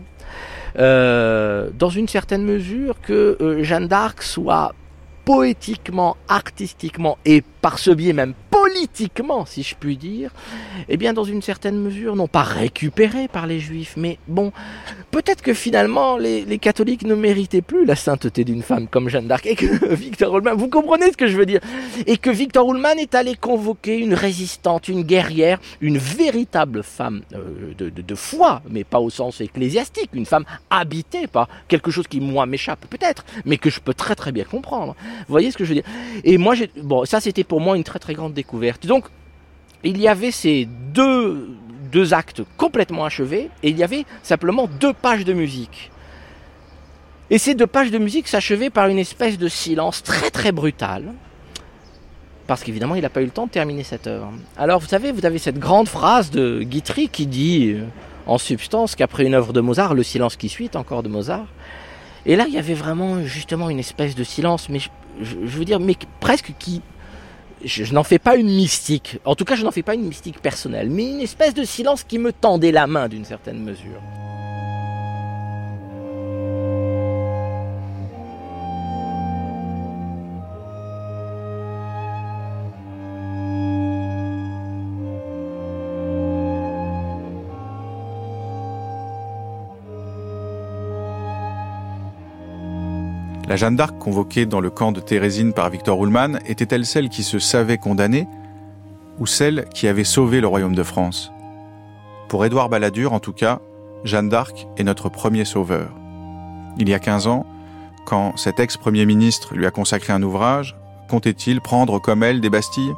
euh, 0.77 1.69
dans 1.77 1.89
une 1.89 2.07
certaine 2.07 2.43
mesure 2.43 2.99
que 3.01 3.37
euh, 3.41 3.63
Jeanne 3.63 3.87
d'Arc 3.87 4.23
soit 4.23 4.73
poétiquement, 5.23 6.17
artistiquement 6.27 7.17
et 7.25 7.43
par 7.65 7.79
ce 7.79 7.89
biais 7.89 8.13
même 8.13 8.35
politiquement, 8.51 9.43
si 9.47 9.63
je 9.63 9.73
puis 9.73 9.97
dire, 9.97 10.29
eh 10.87 10.97
bien 10.97 11.13
dans 11.13 11.23
une 11.23 11.41
certaine 11.41 11.79
mesure, 11.81 12.15
non 12.15 12.27
pas 12.27 12.43
récupéré 12.43 13.27
par 13.27 13.47
les 13.47 13.59
juifs, 13.59 13.95
mais 13.97 14.19
bon, 14.27 14.51
peut-être 15.09 15.41
que 15.41 15.55
finalement 15.55 16.17
les, 16.17 16.59
catholiques 16.59 17.03
ne 17.03 17.15
méritaient 17.15 17.63
plus 17.63 17.85
la 17.85 17.95
sainteté 17.95 18.43
d'une 18.43 18.61
femme 18.61 18.87
comme 18.87 19.09
Jeanne 19.09 19.25
d'Arc 19.27 19.47
et 19.47 19.55
que 19.55 19.93
Victor 19.95 20.37
Ullmann, 20.37 20.55
vous 20.55 20.69
comprenez 20.69 21.11
ce 21.11 21.17
que 21.17 21.25
je 21.25 21.35
veux 21.37 21.47
dire, 21.47 21.59
et 22.05 22.17
que 22.17 22.29
Victor 22.29 22.69
Ullmann 22.71 22.99
est 22.99 23.15
allé 23.15 23.33
convoquer 23.33 23.97
une 23.97 24.13
résistante, 24.13 24.87
une 24.87 25.01
guerrière, 25.01 25.59
une 25.81 25.97
véritable 25.97 26.83
femme 26.83 27.21
euh, 27.33 27.73
de, 27.75 27.89
de, 27.89 28.03
de, 28.03 28.15
foi, 28.15 28.61
mais 28.69 28.83
pas 28.83 28.99
au 28.99 29.09
sens 29.09 29.41
ecclésiastique, 29.41 30.11
une 30.13 30.27
femme 30.27 30.45
habitée 30.69 31.25
par 31.25 31.47
quelque 31.67 31.89
chose 31.89 32.07
qui 32.07 32.19
moi 32.19 32.45
m'échappe 32.45 32.85
peut-être, 32.89 33.25
mais 33.43 33.57
que 33.57 33.71
je 33.71 33.79
peux 33.79 33.95
très 33.95 34.13
très 34.13 34.31
bien 34.31 34.43
comprendre. 34.43 34.95
Vous 35.01 35.31
voyez 35.33 35.49
ce 35.49 35.57
que 35.57 35.65
je 35.65 35.69
veux 35.69 35.81
dire? 35.81 35.89
Et 36.23 36.37
moi, 36.37 36.53
bon, 36.83 37.05
ça 37.05 37.19
c'était 37.19 37.43
pour 37.43 37.54
moi 37.59 37.77
une 37.77 37.83
très 37.83 37.99
très 37.99 38.13
grande 38.13 38.33
découverte. 38.33 38.85
Donc, 38.85 39.05
il 39.83 39.99
y 39.99 40.07
avait 40.07 40.31
ces 40.31 40.67
deux, 40.93 41.49
deux 41.91 42.13
actes 42.13 42.41
complètement 42.57 43.05
achevés 43.05 43.49
et 43.63 43.69
il 43.69 43.77
y 43.77 43.83
avait 43.83 44.05
simplement 44.23 44.67
deux 44.67 44.93
pages 44.93 45.25
de 45.25 45.33
musique. 45.33 45.91
Et 47.29 47.37
ces 47.37 47.55
deux 47.55 47.67
pages 47.67 47.91
de 47.91 47.97
musique 47.97 48.27
s'achevaient 48.27 48.69
par 48.69 48.87
une 48.87 48.99
espèce 48.99 49.37
de 49.37 49.47
silence 49.47 50.03
très 50.03 50.29
très 50.29 50.51
brutal. 50.51 51.13
Parce 52.47 52.63
qu'évidemment, 52.63 52.93
il 52.95 53.01
n'a 53.01 53.09
pas 53.09 53.21
eu 53.21 53.25
le 53.25 53.31
temps 53.31 53.47
de 53.47 53.51
terminer 53.51 53.83
cette 53.83 54.05
œuvre. 54.05 54.31
Alors, 54.55 54.79
vous 54.79 54.87
savez, 54.87 55.11
vous 55.11 55.25
avez 55.25 55.39
cette 55.39 55.57
grande 55.57 55.87
phrase 55.87 56.29
de 56.29 56.61
Guitry 56.61 57.09
qui 57.09 57.25
dit, 57.25 57.73
euh, 57.73 57.85
en 58.27 58.37
substance, 58.37 58.95
qu'après 58.95 59.25
une 59.25 59.33
œuvre 59.33 59.51
de 59.51 59.61
Mozart, 59.61 59.95
le 59.95 60.03
silence 60.03 60.35
qui 60.35 60.47
suit 60.47 60.69
encore 60.75 61.01
de 61.01 61.09
Mozart. 61.09 61.47
Et 62.27 62.35
là, 62.35 62.45
il 62.47 62.53
y 62.53 62.59
avait 62.59 62.75
vraiment 62.75 63.23
justement 63.23 63.69
une 63.71 63.79
espèce 63.79 64.13
de 64.13 64.23
silence, 64.23 64.69
mais 64.69 64.79
je, 65.21 65.63
dire, 65.63 65.79
mais 65.79 65.95
presque 66.19 66.53
qui 66.59 66.81
je, 67.63 67.93
n'en 67.93 68.03
fais 68.03 68.19
pas 68.19 68.35
une 68.35 68.49
mystique. 68.49 69.19
En 69.25 69.35
tout 69.35 69.45
cas, 69.45 69.55
je 69.55 69.63
n'en 69.63 69.71
fais 69.71 69.83
pas 69.83 69.95
une 69.95 70.07
mystique 70.07 70.41
personnelle, 70.41 70.89
mais 70.89 71.09
une 71.11 71.21
espèce 71.21 71.53
de 71.53 71.63
silence 71.63 72.03
qui 72.03 72.19
me 72.19 72.31
tendait 72.33 72.71
la 72.71 72.87
main 72.87 73.07
d'une 73.07 73.25
certaine 73.25 73.63
mesure. 73.63 74.01
La 93.55 93.59
Jeanne 93.59 93.77
d'Arc 93.77 93.97
convoquée 93.97 94.45
dans 94.45 94.59
le 94.59 94.69
camp 94.69 94.91
de 94.91 94.99
Thérésine 94.99 95.53
par 95.53 95.69
Victor 95.69 96.03
Ullmann 96.03 96.41
était-elle 96.45 96.85
celle 96.85 97.07
qui 97.07 97.23
se 97.23 97.39
savait 97.39 97.77
condamnée 97.77 98.27
ou 99.17 99.25
celle 99.25 99.69
qui 99.73 99.87
avait 99.87 100.03
sauvé 100.03 100.41
le 100.41 100.47
royaume 100.47 100.75
de 100.75 100.83
France? 100.83 101.31
Pour 102.27 102.43
Édouard 102.43 102.67
Balladur, 102.67 103.13
en 103.13 103.21
tout 103.21 103.31
cas, 103.31 103.61
Jeanne 104.03 104.27
d'Arc 104.27 104.67
est 104.75 104.83
notre 104.83 105.07
premier 105.07 105.45
sauveur. 105.45 105.87
Il 106.79 106.89
y 106.89 106.93
a 106.93 106.99
15 106.99 107.27
ans, 107.27 107.45
quand 108.05 108.35
cet 108.35 108.59
ex-premier 108.59 109.05
ministre 109.05 109.55
lui 109.55 109.65
a 109.65 109.71
consacré 109.71 110.11
un 110.11 110.21
ouvrage, 110.21 110.75
comptait-il 111.07 111.61
prendre 111.61 111.99
comme 111.99 112.23
elle 112.23 112.41
des 112.41 112.49
Bastilles? 112.49 112.93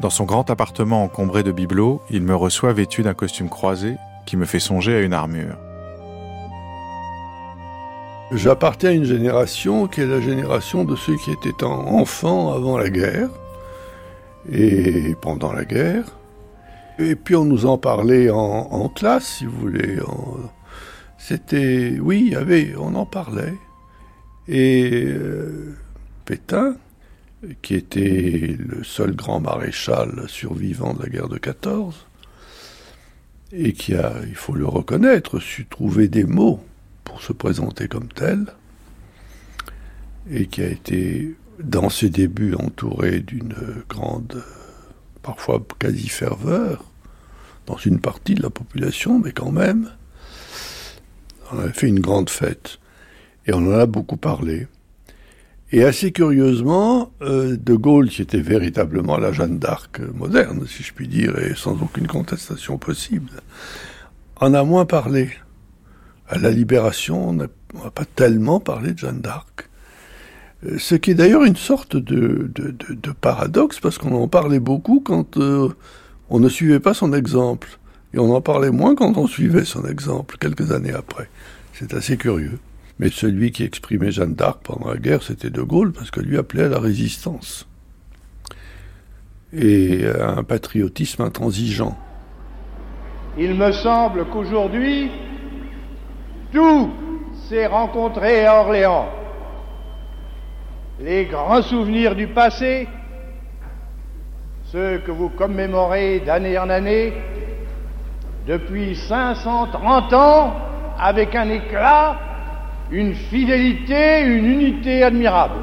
Dans 0.00 0.10
son 0.10 0.24
grand 0.24 0.50
appartement 0.50 1.04
encombré 1.04 1.44
de 1.44 1.52
bibelots, 1.52 2.02
il 2.10 2.22
me 2.22 2.34
reçoit 2.34 2.72
vêtu 2.72 3.04
d'un 3.04 3.14
costume 3.14 3.48
croisé 3.48 3.94
qui 4.26 4.36
me 4.36 4.44
fait 4.44 4.58
songer 4.58 4.96
à 4.96 5.02
une 5.02 5.12
armure. 5.12 5.56
J'appartiens 8.30 8.90
à 8.90 8.92
une 8.92 9.04
génération 9.04 9.88
qui 9.88 10.02
est 10.02 10.06
la 10.06 10.20
génération 10.20 10.84
de 10.84 10.96
ceux 10.96 11.16
qui 11.16 11.30
étaient 11.30 11.64
enfants 11.64 12.52
avant 12.52 12.76
la 12.76 12.90
guerre 12.90 13.30
et 14.52 15.16
pendant 15.22 15.50
la 15.50 15.64
guerre. 15.64 16.04
Et 16.98 17.16
puis 17.16 17.36
on 17.36 17.46
nous 17.46 17.64
en 17.64 17.78
parlait 17.78 18.28
en, 18.28 18.88
classe, 18.90 19.38
si 19.38 19.46
vous 19.46 19.58
voulez. 19.58 19.98
C'était, 21.16 21.96
oui, 22.00 22.24
il 22.26 22.32
y 22.32 22.36
avait, 22.36 22.74
on 22.76 22.94
en 22.96 23.06
parlait. 23.06 23.54
Et 24.46 25.04
euh, 25.06 25.74
Pétain, 26.26 26.76
qui 27.62 27.76
était 27.76 28.56
le 28.58 28.84
seul 28.84 29.16
grand 29.16 29.40
maréchal 29.40 30.24
survivant 30.26 30.92
de 30.92 31.02
la 31.02 31.08
guerre 31.08 31.28
de 31.28 31.38
14, 31.38 32.06
et 33.52 33.72
qui 33.72 33.94
a, 33.94 34.12
il 34.28 34.34
faut 34.34 34.54
le 34.54 34.66
reconnaître, 34.66 35.38
su 35.38 35.64
trouver 35.64 36.08
des 36.08 36.24
mots 36.24 36.60
pour 37.08 37.22
se 37.22 37.32
présenter 37.32 37.88
comme 37.88 38.08
tel, 38.08 38.46
et 40.30 40.46
qui 40.46 40.62
a 40.62 40.66
été, 40.68 41.34
dans 41.58 41.88
ses 41.88 42.10
débuts, 42.10 42.54
entouré 42.54 43.20
d'une 43.20 43.56
grande, 43.88 44.44
parfois 45.22 45.64
quasi 45.78 46.08
ferveur, 46.08 46.84
dans 47.66 47.78
une 47.78 47.98
partie 47.98 48.34
de 48.34 48.42
la 48.42 48.50
population, 48.50 49.18
mais 49.18 49.32
quand 49.32 49.50
même, 49.50 49.90
on 51.50 51.58
a 51.58 51.72
fait 51.72 51.88
une 51.88 52.00
grande 52.00 52.30
fête. 52.30 52.78
Et 53.46 53.54
on 53.54 53.58
en 53.58 53.78
a 53.78 53.86
beaucoup 53.86 54.18
parlé. 54.18 54.66
Et 55.72 55.82
assez 55.82 56.12
curieusement, 56.12 57.10
euh, 57.22 57.56
De 57.56 57.74
Gaulle, 57.74 58.10
qui 58.10 58.22
était 58.22 58.40
véritablement 58.40 59.16
la 59.16 59.32
Jeanne 59.32 59.58
d'Arc 59.58 60.00
moderne, 60.14 60.66
si 60.66 60.82
je 60.82 60.92
puis 60.92 61.08
dire, 61.08 61.38
et 61.38 61.54
sans 61.54 61.82
aucune 61.82 62.06
contestation 62.06 62.76
possible, 62.78 63.30
en 64.36 64.52
a 64.52 64.62
moins 64.64 64.84
parlé 64.84 65.30
à 66.28 66.38
la 66.38 66.50
Libération, 66.50 67.30
on 67.30 67.32
n'a 67.32 67.48
pas 67.94 68.04
tellement 68.04 68.60
parlé 68.60 68.92
de 68.92 68.98
Jeanne 68.98 69.20
d'Arc. 69.20 69.68
Euh, 70.66 70.78
ce 70.78 70.94
qui 70.94 71.12
est 71.12 71.14
d'ailleurs 71.14 71.44
une 71.44 71.56
sorte 71.56 71.96
de, 71.96 72.50
de, 72.54 73.12
paradoxe, 73.12 73.80
parce 73.80 73.98
qu'on 73.98 74.14
en 74.14 74.28
parlait 74.28 74.60
beaucoup 74.60 75.00
quand 75.00 75.36
euh, 75.38 75.68
on 76.30 76.40
ne 76.40 76.48
suivait 76.48 76.80
pas 76.80 76.94
son 76.94 77.12
exemple. 77.12 77.78
Et 78.14 78.18
on 78.18 78.34
en 78.34 78.40
parlait 78.40 78.70
moins 78.70 78.94
quand 78.94 79.16
on 79.18 79.26
suivait 79.26 79.64
son 79.64 79.84
exemple, 79.84 80.36
quelques 80.38 80.72
années 80.72 80.92
après. 80.92 81.28
C'est 81.74 81.94
assez 81.94 82.16
curieux. 82.16 82.58
Mais 82.98 83.10
celui 83.10 83.52
qui 83.52 83.62
exprimait 83.62 84.10
Jeanne 84.10 84.34
d'Arc 84.34 84.60
pendant 84.64 84.90
la 84.90 84.98
guerre, 84.98 85.22
c'était 85.22 85.50
De 85.50 85.62
Gaulle, 85.62 85.92
parce 85.92 86.10
que 86.10 86.20
lui 86.20 86.36
appelait 86.36 86.64
à 86.64 86.68
la 86.68 86.80
résistance. 86.80 87.68
Et 89.52 90.04
à 90.06 90.38
un 90.38 90.42
patriotisme 90.42 91.22
intransigeant. 91.22 91.96
Il 93.38 93.54
me 93.54 93.70
semble 93.70 94.26
qu'aujourd'hui, 94.30 95.10
tout 96.52 96.90
s'est 97.48 97.66
rencontré 97.66 98.46
à 98.46 98.60
Orléans. 98.60 99.08
Les 101.00 101.26
grands 101.26 101.62
souvenirs 101.62 102.14
du 102.14 102.26
passé, 102.28 102.88
ceux 104.64 104.98
que 104.98 105.10
vous 105.10 105.28
commémorez 105.28 106.20
d'année 106.20 106.58
en 106.58 106.68
année, 106.68 107.12
depuis 108.46 108.96
530 108.96 110.12
ans, 110.12 110.54
avec 110.98 111.34
un 111.34 111.48
éclat, 111.50 112.16
une 112.90 113.14
fidélité, 113.14 114.22
une 114.22 114.46
unité 114.46 115.02
admirable. 115.02 115.60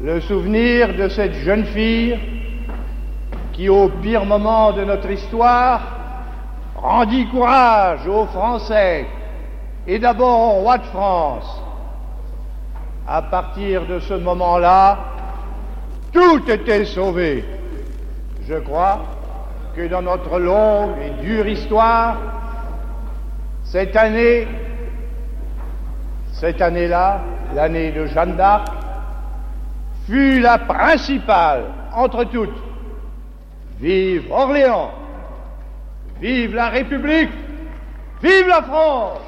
le 0.00 0.20
souvenir 0.20 0.94
de 0.94 1.08
cette 1.08 1.34
jeune 1.34 1.64
fille 1.64 2.18
qui, 3.52 3.68
au 3.70 3.88
pire 3.88 4.26
moment 4.26 4.72
de 4.72 4.84
notre 4.84 5.10
histoire, 5.10 5.80
rendit 6.74 7.26
courage 7.28 8.06
aux 8.06 8.26
Français 8.26 9.06
et 9.86 9.98
d'abord 9.98 10.62
roi 10.62 10.78
de 10.78 10.84
France. 10.84 11.62
À 13.06 13.22
partir 13.22 13.86
de 13.86 14.00
ce 14.00 14.14
moment-là, 14.14 14.98
tout 16.12 16.50
était 16.50 16.84
sauvé. 16.84 17.44
Je 18.48 18.54
crois 18.54 19.04
que 19.76 19.86
dans 19.86 20.02
notre 20.02 20.38
longue 20.38 20.96
et 21.04 21.22
dure 21.22 21.46
histoire, 21.46 22.16
cette 23.64 23.96
année, 23.96 24.48
cette 26.32 26.60
année-là, 26.60 27.20
l'année 27.54 27.92
de 27.92 28.06
Jeanne 28.06 28.36
d'Arc, 28.36 28.66
fut 30.06 30.40
la 30.40 30.58
principale 30.58 31.64
entre 31.94 32.24
toutes. 32.24 32.56
Vive 33.78 34.32
Orléans, 34.32 34.90
vive 36.20 36.54
la 36.54 36.70
République, 36.70 37.30
vive 38.22 38.48
la 38.48 38.62
France 38.62 39.25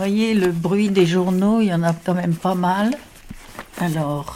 voyez 0.00 0.32
le 0.32 0.50
bruit 0.50 0.88
des 0.88 1.04
journaux, 1.04 1.60
il 1.60 1.66
y 1.66 1.74
en 1.74 1.82
a 1.82 1.92
quand 1.92 2.14
même 2.14 2.34
pas 2.34 2.54
mal. 2.54 2.96
Alors, 3.78 4.34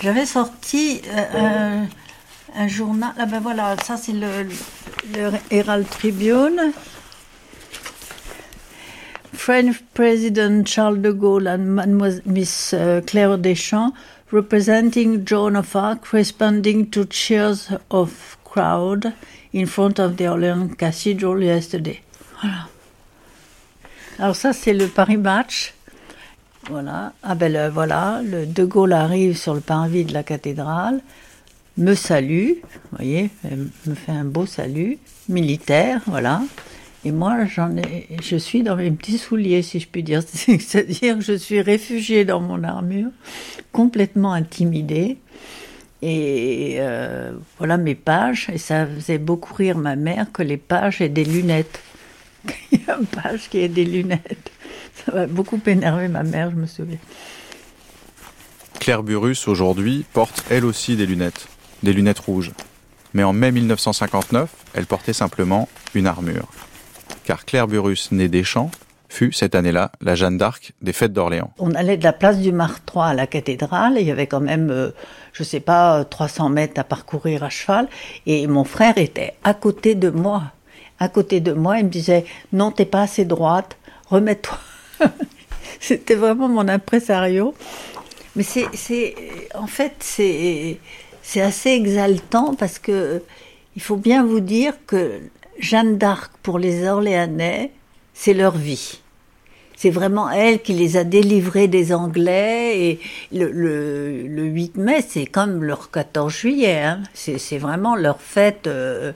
j'avais 0.00 0.26
sorti 0.26 1.02
euh, 1.08 1.82
un, 2.56 2.68
journal. 2.68 3.12
Ah 3.18 3.26
ben 3.26 3.40
voilà, 3.40 3.74
ça 3.84 3.96
c'est 3.96 4.12
le, 4.12 4.46
Herald 5.50 5.88
Tribune. 5.90 6.72
French 9.34 9.82
President 9.92 10.64
Charles 10.64 11.00
de 11.02 11.10
Gaulle 11.10 11.48
and 11.48 11.82
Miss 12.26 12.74
euh, 12.74 13.00
Claire 13.00 13.38
Deschamps 13.38 13.92
representing 14.30 15.24
Joan 15.24 15.56
of 15.56 15.74
Arc 15.76 16.12
responding 16.12 16.90
to 16.90 17.04
cheers 17.04 17.70
of 17.90 18.36
crowd 18.44 19.12
in 19.52 19.66
front 19.66 19.98
of 19.98 20.16
the 20.16 20.28
Orleans 20.28 20.74
Cathedral 20.76 21.42
yesterday. 21.42 22.02
Voilà. 22.40 22.68
Alors 24.18 24.36
ça, 24.36 24.52
c'est 24.52 24.72
le 24.72 24.88
Paris 24.88 25.18
Match. 25.18 25.74
Voilà. 26.68 27.12
Ah 27.22 27.34
ben 27.34 27.68
voilà, 27.68 28.20
le 28.24 28.44
De 28.46 28.64
Gaulle 28.64 28.92
arrive 28.92 29.36
sur 29.36 29.54
le 29.54 29.60
parvis 29.60 30.04
de 30.04 30.12
la 30.12 30.24
cathédrale, 30.24 31.00
me 31.76 31.94
salue, 31.94 32.54
vous 32.62 32.96
voyez, 32.96 33.30
me 33.86 33.94
fait 33.94 34.12
un 34.12 34.24
beau 34.24 34.46
salut 34.46 34.98
militaire, 35.28 36.00
voilà. 36.06 36.42
Et 37.06 37.12
moi, 37.12 37.44
j'en 37.44 37.76
ai, 37.76 38.08
je 38.20 38.36
suis 38.36 38.64
dans 38.64 38.74
mes 38.74 38.90
petits 38.90 39.16
souliers, 39.16 39.62
si 39.62 39.78
je 39.78 39.86
puis 39.86 40.02
dire. 40.02 40.24
C'est-à-dire 40.26 41.16
que 41.16 41.22
je 41.22 41.34
suis 41.34 41.60
réfugiée 41.60 42.24
dans 42.24 42.40
mon 42.40 42.64
armure, 42.64 43.10
complètement 43.70 44.32
intimidée. 44.32 45.16
Et 46.02 46.78
euh, 46.80 47.30
voilà 47.58 47.76
mes 47.76 47.94
pages. 47.94 48.50
Et 48.52 48.58
ça 48.58 48.88
faisait 48.88 49.18
beaucoup 49.18 49.54
rire 49.54 49.78
ma 49.78 49.94
mère 49.94 50.32
que 50.32 50.42
les 50.42 50.56
pages 50.56 51.00
aient 51.00 51.08
des 51.08 51.24
lunettes. 51.24 51.80
Il 52.72 52.80
y 52.80 52.90
a 52.90 52.96
un 52.96 53.04
page 53.04 53.48
qui 53.50 53.62
a 53.62 53.68
des 53.68 53.84
lunettes. 53.84 54.50
Ça 55.04 55.12
va 55.12 55.26
beaucoup 55.28 55.60
énerver 55.64 56.08
ma 56.08 56.24
mère, 56.24 56.50
je 56.50 56.56
me 56.56 56.66
souviens. 56.66 56.98
Claire 58.80 59.04
Burus, 59.04 59.46
aujourd'hui, 59.46 60.04
porte 60.12 60.42
elle 60.50 60.64
aussi 60.64 60.96
des 60.96 61.06
lunettes, 61.06 61.46
des 61.84 61.92
lunettes 61.92 62.18
rouges. 62.18 62.50
Mais 63.14 63.22
en 63.22 63.32
mai 63.32 63.52
1959, 63.52 64.50
elle 64.74 64.86
portait 64.86 65.12
simplement 65.12 65.68
une 65.94 66.08
armure. 66.08 66.48
Car 67.24 67.44
Claire 67.44 67.66
Burus, 67.66 68.12
née 68.12 68.28
des 68.28 68.44
Champs, 68.44 68.70
fut 69.08 69.32
cette 69.32 69.54
année-là 69.54 69.92
la 70.00 70.14
Jeanne 70.14 70.38
d'Arc 70.38 70.72
des 70.82 70.92
fêtes 70.92 71.12
d'Orléans. 71.12 71.52
On 71.58 71.74
allait 71.74 71.96
de 71.96 72.04
la 72.04 72.12
place 72.12 72.38
du 72.38 72.52
Martroi 72.52 73.06
à 73.06 73.14
la 73.14 73.26
cathédrale, 73.26 73.98
et 73.98 74.00
il 74.00 74.06
y 74.06 74.10
avait 74.10 74.26
quand 74.26 74.40
même, 74.40 74.70
euh, 74.70 74.90
je 75.32 75.42
sais 75.42 75.60
pas, 75.60 76.04
300 76.04 76.48
mètres 76.48 76.80
à 76.80 76.84
parcourir 76.84 77.44
à 77.44 77.50
cheval, 77.50 77.88
et 78.26 78.46
mon 78.46 78.64
frère 78.64 78.98
était 78.98 79.34
à 79.44 79.54
côté 79.54 79.94
de 79.94 80.10
moi 80.10 80.44
à 80.98 81.08
côté 81.08 81.40
de 81.40 81.52
moi, 81.52 81.78
il 81.78 81.86
me 81.86 81.90
disait 81.90 82.24
Non, 82.52 82.70
t'es 82.70 82.84
pas 82.84 83.02
assez 83.02 83.24
droite, 83.24 83.76
remets-toi. 84.08 84.58
C'était 85.80 86.14
vraiment 86.14 86.48
mon 86.48 86.68
impresario. 86.68 87.54
Mais 88.34 88.42
c'est, 88.42 89.14
en 89.54 89.66
fait, 89.66 89.94
c'est, 90.00 90.78
c'est 91.22 91.40
assez 91.40 91.70
exaltant 91.70 92.54
parce 92.54 92.78
que 92.78 93.22
il 93.76 93.82
faut 93.82 93.96
bien 93.96 94.24
vous 94.24 94.40
dire 94.40 94.74
que 94.86 95.20
Jeanne 95.58 95.98
d'Arc, 95.98 96.32
pour 96.42 96.58
les 96.58 96.86
Orléanais, 96.86 97.72
c'est 98.14 98.34
leur 98.34 98.56
vie. 98.56 99.00
C'est 99.76 99.90
vraiment 99.90 100.30
elle 100.30 100.62
qui 100.62 100.72
les 100.72 100.96
a 100.96 101.04
délivrés 101.04 101.68
des 101.68 101.92
Anglais. 101.92 102.80
Et 102.80 103.00
le, 103.32 103.50
le, 103.50 104.44
8 104.44 104.76
mai, 104.76 105.04
c'est 105.06 105.26
comme 105.26 105.62
leur 105.62 105.90
14 105.90 106.32
juillet. 106.32 106.80
Hein. 106.80 107.02
C'est, 107.12 107.58
vraiment 107.58 107.94
leur 107.94 108.20
fête. 108.20 108.66
Euh, 108.66 109.12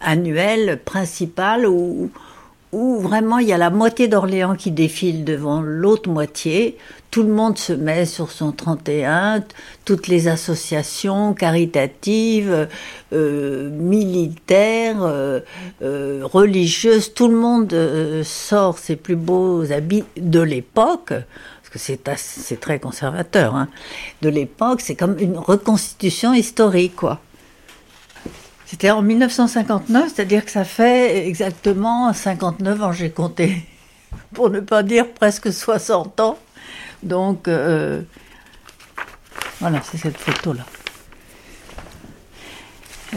annuel 0.00 0.80
principal 0.84 1.66
où, 1.66 2.04
où 2.04 2.10
vraiment 2.72 3.38
il 3.38 3.48
y 3.48 3.52
a 3.52 3.58
la 3.58 3.70
moitié 3.70 4.08
d'Orléans 4.08 4.54
qui 4.54 4.70
défile 4.70 5.24
devant 5.24 5.62
l'autre 5.62 6.10
moitié. 6.10 6.76
Tout 7.10 7.22
le 7.22 7.32
monde 7.32 7.56
se 7.56 7.72
met 7.72 8.04
sur 8.04 8.30
son 8.30 8.52
31, 8.52 9.42
toutes 9.86 10.08
les 10.08 10.28
associations 10.28 11.32
caritatives, 11.32 12.68
euh, 13.14 13.70
militaires, 13.70 15.02
euh, 15.02 15.40
euh, 15.80 16.20
religieuses, 16.24 17.14
tout 17.14 17.28
le 17.28 17.36
monde 17.36 17.74
sort 18.24 18.78
ses 18.78 18.96
plus 18.96 19.16
beaux 19.16 19.72
habits 19.72 20.04
de 20.18 20.40
l'époque 20.40 21.14
parce 21.70 21.70
que 21.70 21.78
c'est 21.78 22.00
c'est 22.16 22.60
très 22.60 22.78
conservateur, 22.78 23.54
hein, 23.54 23.68
de 24.22 24.28
l'époque, 24.28 24.80
c'est 24.80 24.94
comme 24.94 25.18
une 25.18 25.36
reconstitution 25.36 26.32
historique, 26.32 26.96
quoi. 26.96 27.20
C'était 28.68 28.90
en 28.90 29.00
1959, 29.00 30.12
c'est-à-dire 30.14 30.44
que 30.44 30.50
ça 30.50 30.62
fait 30.62 31.26
exactement 31.26 32.12
59 32.12 32.82
ans, 32.82 32.92
j'ai 32.92 33.08
compté, 33.08 33.62
pour 34.34 34.50
ne 34.50 34.60
pas 34.60 34.82
dire 34.82 35.10
presque 35.10 35.50
60 35.50 36.20
ans. 36.20 36.36
Donc, 37.02 37.48
euh, 37.48 38.02
voilà, 39.60 39.80
c'est 39.90 39.96
cette 39.96 40.18
photo-là. 40.18 40.66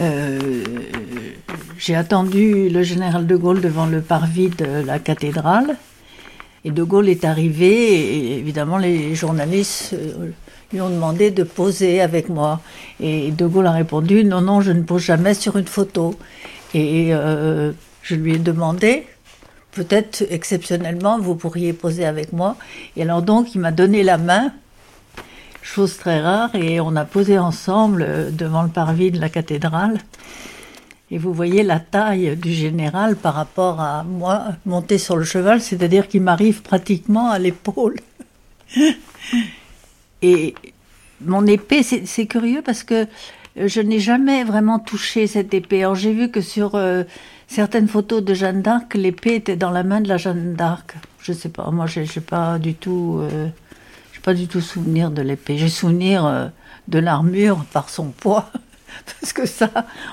Euh, 0.00 0.64
j'ai 1.76 1.96
attendu 1.96 2.70
le 2.70 2.82
général 2.82 3.26
de 3.26 3.36
Gaulle 3.36 3.60
devant 3.60 3.84
le 3.84 4.00
parvis 4.00 4.48
de 4.48 4.64
la 4.64 4.98
cathédrale. 4.98 5.76
Et 6.64 6.70
de 6.70 6.82
Gaulle 6.82 7.10
est 7.10 7.26
arrivé, 7.26 7.68
et 7.68 8.38
évidemment 8.38 8.78
les 8.78 9.14
journalistes 9.14 9.92
euh, 9.92 10.30
lui 10.72 10.80
ont 10.80 10.90
demandé 10.90 11.30
de 11.30 11.42
poser 11.42 12.00
avec 12.00 12.28
moi. 12.28 12.60
Et 13.00 13.30
De 13.30 13.46
Gaulle 13.46 13.66
a 13.66 13.72
répondu 13.72 14.24
non, 14.24 14.40
non, 14.40 14.60
je 14.60 14.72
ne 14.72 14.82
pose 14.82 15.02
jamais 15.02 15.34
sur 15.34 15.56
une 15.56 15.66
photo. 15.66 16.14
Et 16.74 17.14
euh, 17.14 17.72
je 18.02 18.14
lui 18.14 18.34
ai 18.34 18.38
demandé, 18.38 19.06
peut-être 19.72 20.24
exceptionnellement, 20.30 21.18
vous 21.18 21.34
pourriez 21.34 21.72
poser 21.72 22.04
avec 22.04 22.32
moi. 22.32 22.56
Et 22.96 23.02
alors 23.02 23.22
donc, 23.22 23.54
il 23.54 23.60
m'a 23.60 23.72
donné 23.72 24.02
la 24.02 24.18
main, 24.18 24.52
chose 25.62 25.96
très 25.96 26.20
rare, 26.20 26.54
et 26.54 26.80
on 26.80 26.96
a 26.96 27.04
posé 27.04 27.38
ensemble 27.38 28.04
euh, 28.06 28.30
devant 28.30 28.62
le 28.62 28.70
parvis 28.70 29.10
de 29.10 29.20
la 29.20 29.28
cathédrale. 29.28 29.98
Et 31.10 31.18
vous 31.18 31.34
voyez 31.34 31.62
la 31.62 31.78
taille 31.78 32.36
du 32.36 32.52
général 32.52 33.16
par 33.16 33.34
rapport 33.34 33.80
à 33.80 34.02
moi 34.02 34.44
monté 34.64 34.96
sur 34.96 35.16
le 35.16 35.24
cheval, 35.24 35.60
c'est-à-dire 35.60 36.08
qu'il 36.08 36.22
m'arrive 36.22 36.62
pratiquement 36.62 37.30
à 37.30 37.38
l'épaule. 37.38 37.96
Et 40.22 40.54
mon 41.20 41.46
épée, 41.46 41.82
c'est 41.82 42.26
curieux 42.26 42.62
parce 42.62 42.84
que 42.84 43.06
je 43.56 43.80
n'ai 43.80 43.98
jamais 43.98 44.44
vraiment 44.44 44.78
touché 44.78 45.26
cette 45.26 45.52
épée. 45.52 45.80
Alors 45.80 45.94
j'ai 45.94 46.12
vu 46.12 46.30
que 46.30 46.40
sur 46.40 46.74
euh, 46.74 47.04
certaines 47.48 47.88
photos 47.88 48.22
de 48.22 48.34
Jeanne 48.34 48.62
d'Arc, 48.62 48.94
l'épée 48.94 49.34
était 49.34 49.56
dans 49.56 49.70
la 49.70 49.82
main 49.82 50.00
de 50.00 50.08
la 50.08 50.16
Jeanne 50.16 50.54
d'Arc. 50.54 50.94
Je 51.20 51.32
sais 51.32 51.48
pas, 51.48 51.70
moi 51.70 51.86
j'ai 51.86 52.06
pas 52.20 52.58
du 52.58 52.74
tout, 52.74 53.18
euh, 53.20 53.48
pas 54.22 54.34
du 54.34 54.48
tout 54.48 54.60
souvenir 54.60 55.10
de 55.10 55.22
l'épée. 55.22 55.58
J'ai 55.58 55.68
souvenir 55.68 56.24
euh, 56.24 56.48
de 56.88 56.98
l'armure 56.98 57.64
par 57.72 57.90
son 57.90 58.06
poids. 58.08 58.50
parce 59.20 59.32
que 59.32 59.46
ça, 59.46 59.70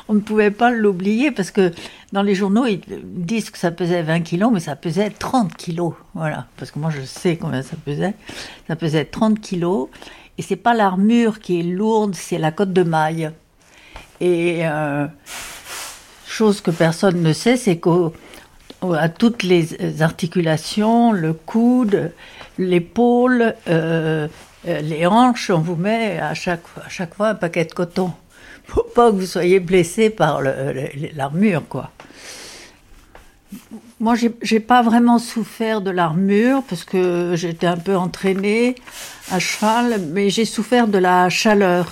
on 0.07 0.13
ne 0.13 0.19
pouvait 0.19 0.51
pas 0.51 0.71
l'oublier, 0.71 1.31
parce 1.31 1.51
que 1.51 1.71
dans 2.11 2.23
les 2.23 2.35
journaux, 2.35 2.65
ils 2.65 2.81
disent 3.03 3.49
que 3.49 3.57
ça 3.57 3.71
pesait 3.71 4.01
20 4.01 4.21
kilos, 4.21 4.51
mais 4.51 4.59
ça 4.59 4.75
pesait 4.75 5.09
30 5.09 5.55
kilos. 5.55 5.93
Voilà, 6.13 6.47
parce 6.57 6.71
que 6.71 6.79
moi 6.79 6.89
je 6.89 7.01
sais 7.01 7.37
combien 7.37 7.61
ça 7.61 7.75
pesait. 7.83 8.13
Ça 8.67 8.75
pesait 8.75 9.05
30 9.05 9.39
kilos, 9.39 9.89
et 10.37 10.41
c'est 10.41 10.55
pas 10.55 10.73
l'armure 10.73 11.39
qui 11.39 11.59
est 11.59 11.63
lourde, 11.63 12.15
c'est 12.15 12.37
la 12.37 12.51
cotte 12.51 12.73
de 12.73 12.83
maille. 12.83 13.31
Et 14.21 14.61
euh, 14.63 15.07
chose 16.25 16.61
que 16.61 16.71
personne 16.71 17.21
ne 17.21 17.33
sait, 17.33 17.57
c'est 17.57 17.79
qu'à 17.79 19.09
toutes 19.09 19.43
les 19.43 20.01
articulations, 20.01 21.11
le 21.11 21.33
coude, 21.33 22.11
l'épaule, 22.57 23.55
euh, 23.67 24.27
euh, 24.67 24.81
les 24.81 25.05
hanches, 25.05 25.49
on 25.49 25.59
vous 25.59 25.75
met 25.75 26.19
à 26.19 26.33
chaque, 26.33 26.63
à 26.85 26.89
chaque 26.89 27.15
fois 27.15 27.29
un 27.29 27.35
paquet 27.35 27.65
de 27.65 27.73
coton. 27.73 28.11
Faut 28.69 28.83
pas 28.83 29.09
que 29.09 29.15
vous 29.15 29.25
soyez 29.25 29.59
blessé 29.59 30.09
par 30.11 30.41
l'armure, 30.41 31.63
quoi. 31.67 31.89
Moi, 33.99 34.13
j'ai 34.43 34.59
pas 34.59 34.83
vraiment 34.83 35.17
souffert 35.17 35.81
de 35.81 35.89
l'armure 35.89 36.61
parce 36.69 36.83
que 36.83 37.33
j'étais 37.35 37.65
un 37.65 37.77
peu 37.77 37.95
entraînée 37.95 38.75
à 39.31 39.39
cheval, 39.39 40.01
mais 40.13 40.29
j'ai 40.29 40.45
souffert 40.45 40.87
de 40.87 40.99
la 40.99 41.29
chaleur. 41.29 41.91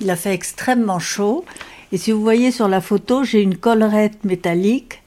Il 0.00 0.08
a 0.10 0.16
fait 0.16 0.32
extrêmement 0.32 0.98
chaud. 0.98 1.44
Et 1.92 1.98
si 1.98 2.10
vous 2.10 2.22
voyez 2.22 2.50
sur 2.50 2.68
la 2.68 2.80
photo, 2.80 3.22
j'ai 3.22 3.42
une 3.42 3.56
collerette 3.56 4.24
métallique. 4.24 5.02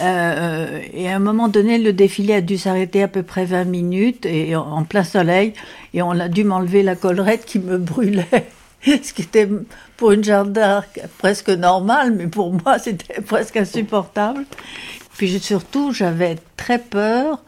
Euh, 0.00 0.80
et 0.92 1.10
à 1.10 1.16
un 1.16 1.18
moment 1.18 1.48
donné, 1.48 1.78
le 1.78 1.94
défilé 1.94 2.34
a 2.34 2.40
dû 2.42 2.58
s'arrêter 2.58 3.02
à 3.02 3.08
peu 3.08 3.22
près 3.22 3.46
20 3.46 3.64
minutes 3.64 4.26
et 4.26 4.54
en 4.54 4.84
plein 4.84 5.04
soleil. 5.04 5.54
Et 5.94 6.02
on 6.02 6.10
a 6.10 6.28
dû 6.28 6.44
m'enlever 6.44 6.82
la 6.82 6.94
collerette 6.94 7.46
qui 7.46 7.58
me 7.58 7.78
brûlait. 7.78 8.46
Ce 8.84 9.12
qui 9.12 9.22
était 9.22 9.48
pour 10.02 10.10
une 10.10 10.24
Jeanne 10.24 10.52
d'Arc 10.52 10.98
presque 11.18 11.50
normal, 11.50 12.10
mais 12.10 12.26
pour 12.26 12.52
moi 12.52 12.80
c'était 12.80 13.20
presque 13.20 13.56
insupportable. 13.56 14.46
Puis 15.16 15.38
surtout, 15.38 15.92
j'avais 15.92 16.38
très 16.56 16.80
peur 16.80 17.40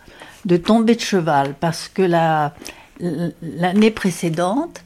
de 0.45 0.57
tomber 0.57 0.95
de 0.95 1.01
cheval 1.01 1.55
parce 1.59 1.89
que 1.89 2.03
l'année 3.43 3.91
précédente, 3.91 4.85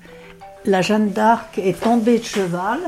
la 0.64 0.80
Jeanne 0.80 1.10
d'Arc 1.10 1.58
est 1.58 1.78
tombée 1.78 2.20
de 2.20 2.24
cheval 2.24 2.78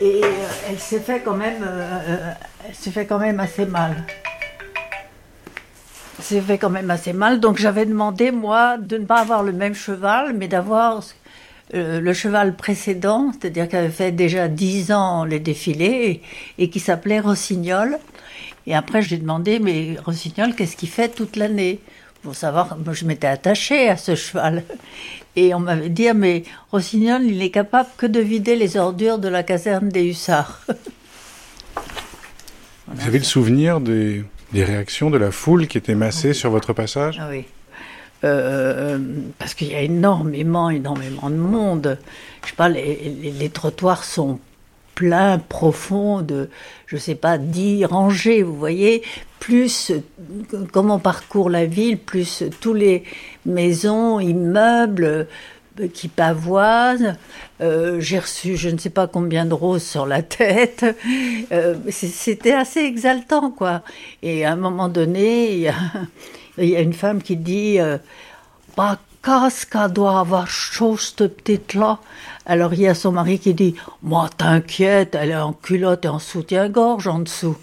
et 0.00 0.20
euh, 0.22 0.28
elle 0.70 0.78
s'est 0.78 1.00
fait 1.00 1.18
quand 1.18 1.34
même, 1.34 1.66
euh, 1.66 2.30
s'est 2.72 2.92
fait 2.92 3.06
quand 3.06 3.18
même 3.18 3.40
assez 3.40 3.66
mal. 3.66 3.96
s'est 6.20 6.40
fait 6.40 6.58
quand 6.58 6.70
même 6.70 6.92
assez 6.92 7.12
mal, 7.12 7.40
donc 7.40 7.58
j'avais 7.58 7.84
demandé 7.84 8.30
moi 8.30 8.76
de 8.78 8.96
ne 8.96 9.06
pas 9.06 9.18
avoir 9.18 9.42
le 9.42 9.50
même 9.50 9.74
cheval, 9.74 10.34
mais 10.34 10.46
d'avoir 10.46 11.02
le 11.72 12.12
cheval 12.12 12.56
précédent, 12.56 13.32
c'est-à-dire 13.32 13.68
qui 13.68 13.76
avait 13.76 13.88
fait 13.88 14.12
déjà 14.12 14.48
dix 14.48 14.92
ans 14.92 15.24
les 15.24 15.40
défilés 15.40 16.22
et, 16.58 16.64
et 16.64 16.70
qui 16.70 16.78
s'appelait 16.78 17.20
Rossignol. 17.20 17.98
Et 18.66 18.74
après, 18.74 19.02
j'ai 19.02 19.18
demandé, 19.18 19.58
mais 19.58 19.96
Rossignol, 20.04 20.54
qu'est-ce 20.54 20.76
qu'il 20.76 20.88
fait 20.88 21.08
toute 21.10 21.36
l'année 21.36 21.80
Pour 22.22 22.34
savoir, 22.34 22.78
moi, 22.78 22.94
je 22.94 23.04
m'étais 23.04 23.26
attachée 23.26 23.88
à 23.88 23.96
ce 23.96 24.14
cheval. 24.14 24.62
Et 25.36 25.52
on 25.52 25.58
m'avait 25.58 25.88
dit, 25.88 26.06
ah, 26.06 26.14
mais 26.14 26.44
Rossignol, 26.70 27.24
il 27.24 27.38
n'est 27.38 27.50
capable 27.50 27.88
que 27.96 28.06
de 28.06 28.20
vider 28.20 28.54
les 28.54 28.76
ordures 28.76 29.18
de 29.18 29.26
la 29.26 29.42
caserne 29.42 29.88
des 29.88 30.04
hussards. 30.04 30.60
Vous 32.86 33.06
avez 33.06 33.18
le 33.18 33.24
souvenir 33.24 33.80
des, 33.80 34.24
réactions 34.52 35.10
de 35.10 35.18
la 35.18 35.32
foule 35.32 35.66
qui 35.66 35.76
était 35.76 35.96
massée 35.96 36.34
sur 36.34 36.50
votre 36.50 36.72
passage? 36.72 37.18
Ah 37.20 37.26
Oui. 37.30 37.46
Euh, 38.24 38.98
parce 39.38 39.54
qu'il 39.54 39.68
y 39.68 39.74
a 39.74 39.82
énormément, 39.82 40.70
énormément 40.70 41.28
de 41.28 41.36
monde. 41.36 41.98
Je 42.42 42.50
sais 42.50 42.56
pas, 42.56 42.70
les, 42.70 43.50
trottoirs 43.52 44.04
sont 44.04 44.38
plein, 44.94 45.38
profond 45.38 46.22
de, 46.22 46.48
je 46.86 46.96
sais 46.96 47.16
pas, 47.16 47.36
dix 47.36 47.84
rangées, 47.84 48.42
vous 48.42 48.56
voyez, 48.56 49.02
plus 49.40 49.92
comme 50.72 50.90
on 50.90 50.98
parcourt 50.98 51.50
la 51.50 51.66
ville, 51.66 51.98
plus 51.98 52.44
tous 52.60 52.72
les 52.72 53.04
maisons, 53.44 54.20
immeubles 54.20 55.26
euh, 55.80 55.88
qui 55.88 56.08
pavoisent. 56.08 57.14
Euh, 57.60 58.00
j'ai 58.00 58.20
reçu 58.20 58.56
je 58.56 58.68
ne 58.68 58.78
sais 58.78 58.90
pas 58.90 59.06
combien 59.06 59.44
de 59.44 59.54
roses 59.54 59.82
sur 59.82 60.06
la 60.06 60.22
tête. 60.22 60.84
Euh, 61.52 61.74
c'était 61.90 62.54
assez 62.54 62.80
exaltant, 62.80 63.50
quoi. 63.50 63.82
Et 64.22 64.46
à 64.46 64.52
un 64.52 64.56
moment 64.56 64.88
donné, 64.88 65.52
il 65.52 65.58
y 65.60 65.68
a, 65.68 65.74
il 66.58 66.68
y 66.68 66.76
a 66.76 66.80
une 66.80 66.92
femme 66.92 67.22
qui 67.22 67.36
dit 67.36 67.78
bah, 68.76 68.98
qu'est-ce 69.24 69.66
qu'elle 69.66 69.92
doit 69.92 70.20
avoir 70.20 70.48
chaud, 70.48 70.96
cette 70.96 71.36
petite-là? 71.36 71.98
Alors 72.46 72.74
il 72.74 72.82
y 72.82 72.88
a 72.88 72.94
son 72.94 73.12
mari 73.12 73.38
qui 73.38 73.54
dit 73.54 73.74
Moi, 74.02 74.28
t'inquiète, 74.36 75.14
elle 75.14 75.30
est 75.30 75.36
en 75.36 75.52
culotte 75.52 76.04
et 76.04 76.08
en 76.08 76.18
soutien-gorge 76.18 77.06
en 77.06 77.20
dessous. 77.20 77.56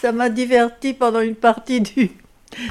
Ça 0.00 0.12
m'a 0.12 0.28
diverti 0.28 0.92
pendant 0.92 1.20
une 1.20 1.34
partie 1.34 1.80
du. 1.80 2.10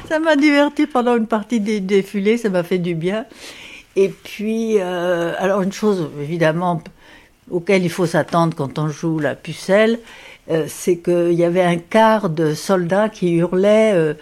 Ça 0.08 0.18
m'a 0.18 0.36
diverti 0.36 0.86
pendant 0.86 1.16
une 1.16 1.26
partie 1.26 1.60
des 1.60 1.80
défilés, 1.80 2.36
ça 2.36 2.50
m'a 2.50 2.62
fait 2.62 2.78
du 2.78 2.94
bien. 2.94 3.24
Et 3.96 4.08
puis, 4.08 4.76
euh, 4.78 5.32
alors 5.38 5.62
une 5.62 5.72
chose 5.72 6.08
évidemment 6.20 6.82
auquel 7.50 7.82
il 7.82 7.90
faut 7.90 8.06
s'attendre 8.06 8.54
quand 8.56 8.78
on 8.78 8.88
joue 8.88 9.18
la 9.18 9.34
pucelle, 9.34 9.98
euh, 10.50 10.66
c'est 10.68 10.98
qu'il 10.98 11.32
y 11.32 11.44
avait 11.44 11.62
un 11.62 11.78
quart 11.78 12.28
de 12.30 12.54
soldats 12.54 13.08
qui 13.08 13.36
hurlaient 13.36 13.92
euh, 13.94 14.14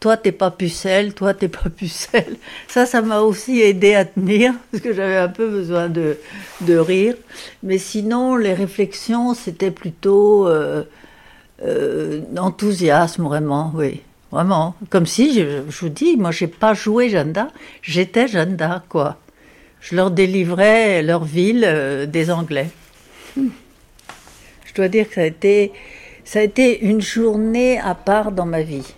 toi 0.00 0.16
t'es 0.16 0.32
pas 0.32 0.50
pucelle, 0.50 1.14
toi 1.14 1.34
t'es 1.34 1.48
pas 1.48 1.70
pucelle. 1.76 2.36
Ça, 2.68 2.86
ça 2.86 3.02
m'a 3.02 3.20
aussi 3.20 3.60
aidé 3.60 3.94
à 3.94 4.04
tenir 4.04 4.54
parce 4.70 4.82
que 4.82 4.92
j'avais 4.92 5.16
un 5.16 5.28
peu 5.28 5.48
besoin 5.48 5.88
de, 5.88 6.18
de 6.62 6.76
rire. 6.76 7.14
Mais 7.62 7.78
sinon, 7.78 8.36
les 8.36 8.54
réflexions, 8.54 9.34
c'était 9.34 9.70
plutôt 9.70 10.46
euh, 10.48 10.84
euh, 11.64 12.22
enthousiasme 12.36 13.24
vraiment, 13.24 13.72
oui, 13.74 14.02
vraiment. 14.30 14.74
Comme 14.90 15.06
si, 15.06 15.34
je, 15.34 15.62
vous 15.62 15.88
dis, 15.88 16.16
moi 16.16 16.30
j'ai 16.30 16.48
pas 16.48 16.74
joué 16.74 17.08
Jeanne 17.08 17.32
d'Arc, 17.32 17.50
j'étais 17.82 18.28
Jeanne 18.28 18.56
d'Arc 18.56 18.84
quoi. 18.88 19.16
Je 19.80 19.94
leur 19.94 20.10
délivrais 20.10 21.02
leur 21.02 21.24
ville 21.24 21.64
euh, 21.66 22.06
des 22.06 22.30
Anglais. 22.30 22.68
Je 23.36 24.74
dois 24.74 24.88
dire 24.88 25.08
que 25.08 25.14
ça 25.14 25.22
a 25.22 25.24
été, 25.24 25.72
ça 26.24 26.40
a 26.40 26.42
été 26.42 26.84
une 26.84 27.00
journée 27.00 27.78
à 27.78 27.94
part 27.94 28.32
dans 28.32 28.46
ma 28.46 28.62
vie. 28.62 28.94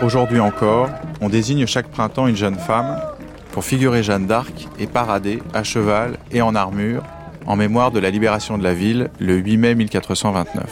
Aujourd'hui 0.00 0.38
encore, 0.38 0.88
on 1.20 1.28
désigne 1.28 1.66
chaque 1.66 1.88
printemps 1.88 2.28
une 2.28 2.36
jeune 2.36 2.54
femme 2.54 3.00
pour 3.50 3.64
figurer 3.64 4.04
Jeanne 4.04 4.28
d'Arc 4.28 4.68
et 4.78 4.86
parader 4.86 5.42
à 5.52 5.64
cheval 5.64 6.18
et 6.30 6.40
en 6.40 6.54
armure 6.54 7.02
en 7.46 7.56
mémoire 7.56 7.90
de 7.90 7.98
la 7.98 8.10
libération 8.10 8.58
de 8.58 8.62
la 8.62 8.74
ville 8.74 9.10
le 9.18 9.34
8 9.34 9.56
mai 9.56 9.74
1429. 9.74 10.70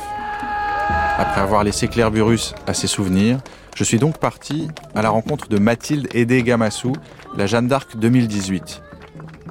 Après 1.18 1.40
avoir 1.40 1.64
laissé 1.64 1.88
Claire 1.88 2.12
Burus 2.12 2.54
à 2.68 2.74
ses 2.74 2.86
souvenirs, 2.86 3.40
je 3.74 3.82
suis 3.82 3.98
donc 3.98 4.18
parti 4.18 4.68
à 4.94 5.02
la 5.02 5.10
rencontre 5.10 5.48
de 5.48 5.58
Mathilde 5.58 6.06
Edé 6.14 6.44
Gamassou, 6.44 6.92
la 7.36 7.46
Jeanne 7.46 7.66
d'Arc 7.66 7.96
2018. 7.96 8.80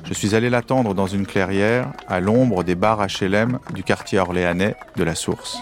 Je 0.06 0.14
suis 0.14 0.36
allé 0.36 0.49
l'attendre 0.49 0.94
dans 0.94 1.08
une 1.08 1.26
clairière 1.26 1.91
à 2.08 2.22
l'ombre 2.22 2.64
des 2.64 2.76
bars 2.76 3.06
HLM 3.06 3.60
du 3.74 3.84
quartier 3.84 4.20
orléanais 4.20 4.76
de 4.95 5.04
la 5.04 5.16
Source. 5.16 5.62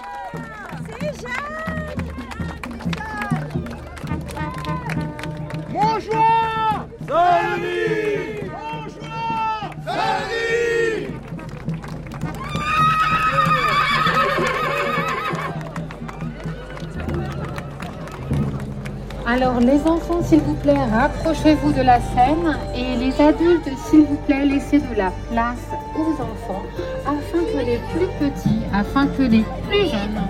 Alors 19.28 19.60
les 19.60 19.82
enfants, 19.86 20.22
s'il 20.24 20.40
vous 20.40 20.54
plaît, 20.56 20.74
rapprochez-vous 20.74 21.74
de 21.74 21.82
la 21.82 22.00
scène 22.00 22.58
et 22.76 22.96
les 22.96 23.22
adultes, 23.22 23.70
s'il 23.90 24.06
vous 24.06 24.18
plaît, 24.26 24.46
laissez 24.46 24.80
de 24.80 24.96
la 24.96 25.12
place 25.32 25.58
aux 25.96 26.14
enfants 26.14 26.64
afin 27.06 27.44
que 27.44 27.66
les 27.66 27.80
plus 27.94 28.08
petits, 28.20 28.62
afin 28.74 29.08
que 29.08 29.24
les 29.24 29.44
plus 29.68 29.90
jeunes 29.90 30.22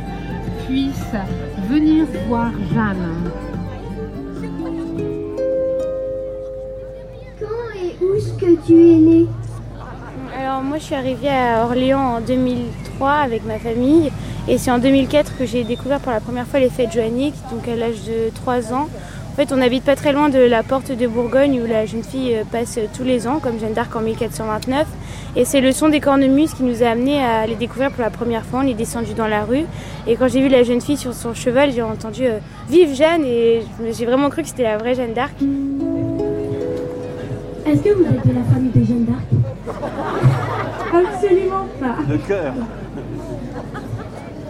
puissent 0.65 1.69
venir 1.69 2.05
voir 2.27 2.51
Jeanne. 2.73 3.54
Que 8.39 8.55
tu 8.65 8.73
es 8.73 9.25
Alors 10.39 10.61
moi 10.61 10.77
je 10.77 10.83
suis 10.83 10.95
arrivée 10.95 11.29
à 11.29 11.65
Orléans 11.65 12.15
en 12.15 12.21
2003 12.21 13.11
avec 13.11 13.45
ma 13.45 13.59
famille 13.59 14.09
et 14.47 14.57
c'est 14.57 14.71
en 14.71 14.79
2004 14.79 15.37
que 15.37 15.45
j'ai 15.45 15.65
découvert 15.65 15.99
pour 15.99 16.13
la 16.13 16.21
première 16.21 16.47
fois 16.47 16.59
les 16.59 16.69
fêtes 16.69 16.93
joanniques, 16.93 17.35
donc 17.51 17.67
à 17.67 17.75
l'âge 17.75 18.03
de 18.07 18.33
3 18.33 18.73
ans. 18.73 18.87
En 19.31 19.35
fait, 19.35 19.51
on 19.51 19.57
n'habite 19.57 19.83
pas 19.83 19.97
très 19.97 20.13
loin 20.13 20.29
de 20.29 20.39
la 20.39 20.63
porte 20.63 20.93
de 20.93 21.07
Bourgogne 21.07 21.59
où 21.61 21.65
la 21.65 21.85
jeune 21.85 22.03
fille 22.03 22.35
euh, 22.35 22.43
passe 22.49 22.79
tous 22.95 23.03
les 23.03 23.27
ans, 23.27 23.39
comme 23.39 23.59
Jeanne 23.59 23.73
d'Arc 23.73 23.93
en 23.93 23.99
1429. 23.99 24.87
Et 25.35 25.43
c'est 25.43 25.59
le 25.59 25.73
son 25.73 25.89
des 25.89 25.99
cornemuses 25.99 26.53
qui 26.53 26.63
nous 26.63 26.83
a 26.83 26.87
amenés 26.87 27.21
à 27.21 27.45
les 27.45 27.55
découvrir 27.55 27.91
pour 27.91 28.01
la 28.01 28.11
première 28.11 28.45
fois. 28.45 28.61
On 28.63 28.67
est 28.67 28.73
descendu 28.73 29.13
dans 29.13 29.27
la 29.27 29.43
rue. 29.43 29.65
Et 30.07 30.15
quand 30.15 30.29
j'ai 30.29 30.39
vu 30.39 30.47
la 30.47 30.63
jeune 30.63 30.79
fille 30.79 30.95
sur 30.95 31.13
son 31.13 31.33
cheval, 31.33 31.73
j'ai 31.73 31.81
entendu 31.81 32.25
euh, 32.27 32.37
Vive 32.69 32.95
Jeanne 32.95 33.25
Et 33.25 33.63
j'ai 33.91 34.05
vraiment 34.05 34.29
cru 34.29 34.43
que 34.43 34.47
c'était 34.47 34.63
la 34.63 34.77
vraie 34.77 34.95
Jeanne 34.95 35.13
d'Arc. 35.13 35.33
Est-ce 37.65 37.81
que 37.81 37.89
vous 37.89 38.03
êtes 38.05 38.27
de 38.27 38.33
la 38.33 38.43
famille 38.43 38.71
de 38.71 38.83
Jeanne 38.85 39.05
d'Arc 39.05 39.25
Absolument 41.13 41.67
pas. 41.79 41.97
Le 42.09 42.17
cœur. 42.19 42.53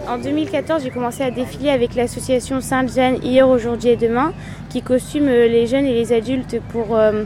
En 0.08 0.18
2014, 0.18 0.82
j'ai 0.82 0.90
commencé 0.90 1.22
à 1.22 1.30
défiler 1.30 1.70
avec 1.70 1.94
l'association 1.94 2.60
Sainte-Jeanne 2.60 3.16
hier, 3.22 3.48
aujourd'hui 3.48 3.90
et 3.90 3.96
demain, 3.96 4.32
qui 4.68 4.82
costume 4.82 5.26
les 5.26 5.66
jeunes 5.66 5.86
et 5.86 5.94
les 5.94 6.12
adultes 6.12 6.60
pour, 6.70 6.96
euh, 6.96 7.24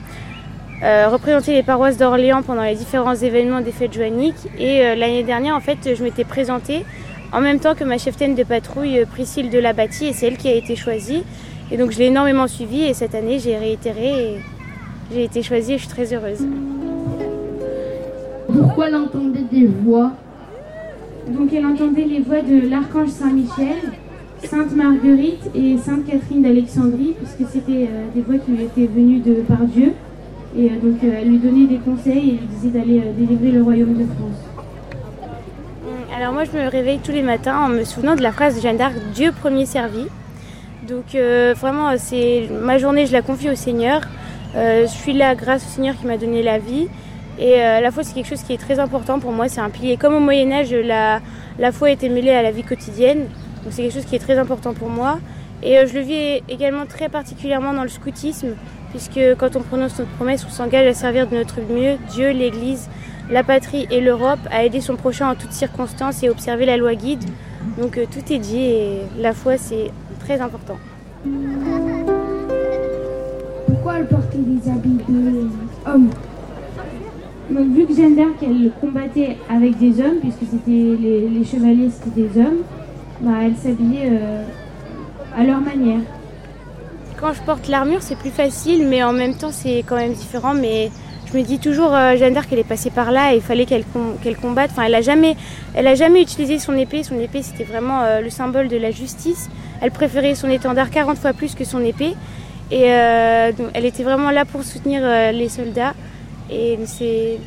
euh, 0.82 1.08
représenter 1.08 1.52
les 1.52 1.62
paroisses 1.62 1.98
d'Orléans 1.98 2.42
pendant 2.42 2.62
les 2.62 2.74
différents 2.74 3.14
événements 3.14 3.60
des 3.60 3.72
fêtes 3.72 3.92
joanniques. 3.92 4.48
Et 4.58 4.80
euh, 4.80 4.94
l'année 4.94 5.24
dernière, 5.24 5.54
en 5.54 5.60
fait, 5.60 5.94
je 5.94 6.02
m'étais 6.02 6.24
présentée 6.24 6.86
en 7.32 7.40
même 7.40 7.60
temps 7.60 7.74
que 7.74 7.84
ma 7.84 7.98
cheftaine 7.98 8.34
de 8.34 8.44
patrouille, 8.44 9.00
euh, 9.00 9.06
Priscille 9.06 9.50
de 9.50 9.58
la 9.58 9.74
Bâtie, 9.74 10.06
et 10.06 10.12
c'est 10.14 10.26
elle 10.28 10.38
qui 10.38 10.48
a 10.48 10.54
été 10.54 10.76
choisie. 10.76 11.22
Et 11.70 11.76
donc 11.76 11.90
je 11.92 11.98
l'ai 11.98 12.06
énormément 12.06 12.48
suivie 12.48 12.82
et 12.82 12.94
cette 12.94 13.14
année 13.14 13.38
j'ai 13.38 13.56
réitéré 13.56 14.08
et 14.08 14.40
j'ai 15.12 15.24
été 15.24 15.42
choisie 15.42 15.72
et 15.72 15.78
je 15.78 15.82
suis 15.86 15.90
très 15.90 16.12
heureuse. 16.14 16.46
Pourquoi 18.52 18.88
elle 18.88 18.96
entendait 18.96 19.44
des 19.50 19.66
voix 19.66 20.12
Donc 21.28 21.52
elle 21.52 21.66
entendait 21.66 22.04
les 22.04 22.20
voix 22.20 22.42
de 22.42 22.68
l'archange 22.68 23.08
Saint-Michel, 23.08 23.92
Sainte 24.44 24.74
Marguerite 24.74 25.50
et 25.54 25.76
Sainte 25.78 26.06
Catherine 26.06 26.42
d'Alexandrie, 26.42 27.14
puisque 27.18 27.50
c'était 27.52 27.88
euh, 27.90 28.06
des 28.14 28.22
voix 28.22 28.38
qui 28.38 28.52
lui 28.52 28.64
étaient 28.64 28.86
venues 28.86 29.20
de 29.20 29.42
par 29.42 29.64
Dieu. 29.64 29.92
Et 30.56 30.66
euh, 30.66 30.68
donc 30.82 31.02
euh, 31.04 31.12
elle 31.20 31.28
lui 31.28 31.38
donnait 31.38 31.66
des 31.66 31.78
conseils 31.78 32.30
et 32.30 32.32
lui 32.32 32.46
disait 32.52 32.78
d'aller 32.78 33.00
euh, 33.00 33.12
délivrer 33.16 33.52
le 33.52 33.62
royaume 33.62 33.94
de 33.94 34.04
France. 34.04 34.38
Alors 36.16 36.32
moi 36.32 36.44
je 36.44 36.50
me 36.58 36.68
réveille 36.68 36.98
tous 36.98 37.12
les 37.12 37.22
matins 37.22 37.56
en 37.58 37.68
me 37.68 37.84
souvenant 37.84 38.14
de 38.14 38.22
la 38.22 38.32
phrase 38.32 38.56
de 38.56 38.60
Jeanne 38.60 38.76
d'Arc, 38.76 38.94
Dieu 39.14 39.32
premier 39.32 39.64
servi. 39.64 40.06
Donc 40.88 41.14
euh, 41.14 41.54
vraiment 41.56 41.96
c'est 41.98 42.48
ma 42.62 42.78
journée 42.78 43.06
je 43.06 43.12
la 43.12 43.22
confie 43.22 43.50
au 43.50 43.54
Seigneur. 43.54 44.00
Euh, 44.56 44.82
je 44.82 44.92
suis 44.92 45.12
là 45.12 45.34
grâce 45.34 45.64
au 45.64 45.68
Seigneur 45.68 45.96
qui 45.96 46.06
m'a 46.06 46.16
donné 46.16 46.42
la 46.42 46.58
vie. 46.58 46.88
Et 47.38 47.62
euh, 47.62 47.80
la 47.80 47.90
foi 47.90 48.02
c'est 48.02 48.14
quelque 48.14 48.28
chose 48.28 48.42
qui 48.42 48.52
est 48.52 48.58
très 48.58 48.78
important 48.78 49.18
pour 49.18 49.32
moi, 49.32 49.48
c'est 49.48 49.60
un 49.60 49.70
pilier. 49.70 49.96
Comme 49.96 50.14
au 50.14 50.20
Moyen 50.20 50.50
Âge 50.52 50.72
la, 50.72 51.20
la 51.58 51.72
foi 51.72 51.90
était 51.90 52.08
mêlée 52.08 52.30
à 52.30 52.42
la 52.42 52.50
vie 52.50 52.64
quotidienne. 52.64 53.26
Donc 53.62 53.72
c'est 53.72 53.82
quelque 53.82 53.94
chose 53.94 54.04
qui 54.04 54.16
est 54.16 54.20
très 54.20 54.38
important 54.38 54.74
pour 54.74 54.88
moi. 54.88 55.18
Et 55.62 55.78
euh, 55.78 55.86
je 55.86 55.94
le 55.94 56.00
vis 56.00 56.42
également 56.48 56.86
très 56.86 57.08
particulièrement 57.08 57.72
dans 57.72 57.82
le 57.82 57.88
scoutisme, 57.88 58.54
puisque 58.90 59.20
quand 59.38 59.56
on 59.56 59.60
prononce 59.60 59.98
notre 59.98 60.10
promesse, 60.12 60.44
on 60.46 60.50
s'engage 60.50 60.86
à 60.86 60.94
servir 60.94 61.28
de 61.28 61.36
notre 61.36 61.60
mieux 61.60 61.96
Dieu, 62.10 62.30
l'Église, 62.30 62.88
la 63.30 63.44
patrie 63.44 63.86
et 63.90 64.00
l'Europe, 64.00 64.40
à 64.50 64.64
aider 64.64 64.80
son 64.80 64.96
prochain 64.96 65.30
en 65.30 65.34
toutes 65.34 65.52
circonstances 65.52 66.22
et 66.22 66.30
observer 66.30 66.66
la 66.66 66.76
loi 66.76 66.94
guide. 66.94 67.24
Donc 67.78 67.98
tout 68.10 68.32
est 68.32 68.38
dit 68.38 68.58
et 68.58 69.00
la 69.18 69.32
foi 69.32 69.58
c'est 69.58 69.90
très 70.20 70.40
important. 70.40 70.78
Pourquoi 73.82 73.98
elle 74.00 74.08
portait 74.08 74.36
des 74.36 74.70
habits 74.70 74.98
d'homme 75.08 76.10
Donc 77.48 77.66
vu 77.74 77.86
que 77.86 77.94
Jeanne 77.94 78.14
d'Arc 78.14 78.34
elle 78.42 78.70
combattait 78.78 79.38
avec 79.48 79.78
des 79.78 80.02
hommes, 80.02 80.18
puisque 80.20 80.40
c'était 80.50 80.70
les, 80.70 81.42
chevaliers 81.46 81.88
c'était 81.90 82.28
des 82.28 82.40
hommes, 82.42 82.58
bah, 83.22 83.38
elle 83.42 83.56
s'habillait 83.56 84.10
euh, 84.12 84.44
à 85.34 85.44
leur 85.44 85.62
manière. 85.62 86.00
Quand 87.18 87.32
je 87.32 87.40
porte 87.40 87.68
l'armure 87.68 88.02
c'est 88.02 88.18
plus 88.18 88.28
facile 88.28 88.86
mais 88.86 89.02
en 89.02 89.14
même 89.14 89.34
temps 89.34 89.50
c'est 89.50 89.82
quand 89.86 89.96
même 89.96 90.12
différent 90.12 90.52
mais 90.52 90.90
je 91.32 91.38
me 91.38 91.42
dis 91.42 91.58
toujours 91.58 91.94
euh, 91.94 92.16
Jeanne 92.16 92.34
d'Arc 92.34 92.52
est 92.52 92.62
passée 92.64 92.90
par 92.90 93.10
là 93.10 93.32
et 93.32 93.36
il 93.36 93.42
fallait 93.42 93.64
qu'elle 93.64 93.84
com- 93.84 94.16
qu'elle 94.22 94.36
combatte. 94.36 94.72
Enfin 94.72 94.82
elle 94.82 94.94
a 94.94 95.00
jamais 95.00 95.36
jamais 95.94 96.20
utilisé 96.20 96.58
son 96.58 96.74
épée, 96.74 97.02
son 97.02 97.18
épée 97.18 97.42
c'était 97.42 97.64
vraiment 97.64 98.02
euh, 98.02 98.20
le 98.20 98.28
symbole 98.28 98.68
de 98.68 98.76
la 98.76 98.90
justice. 98.90 99.48
Elle 99.80 99.90
préférait 99.90 100.34
son 100.34 100.50
étendard 100.50 100.90
40 100.90 101.16
fois 101.16 101.32
plus 101.32 101.54
que 101.54 101.64
son 101.64 101.82
épée 101.82 102.14
et 102.70 102.92
euh, 102.92 103.52
donc, 103.52 103.68
elle 103.74 103.84
était 103.84 104.02
vraiment 104.04 104.30
là 104.30 104.44
pour 104.44 104.62
soutenir 104.62 105.02
euh, 105.04 105.32
les 105.32 105.48
soldats 105.48 105.94
et 106.50 106.78
c'est 106.86 107.38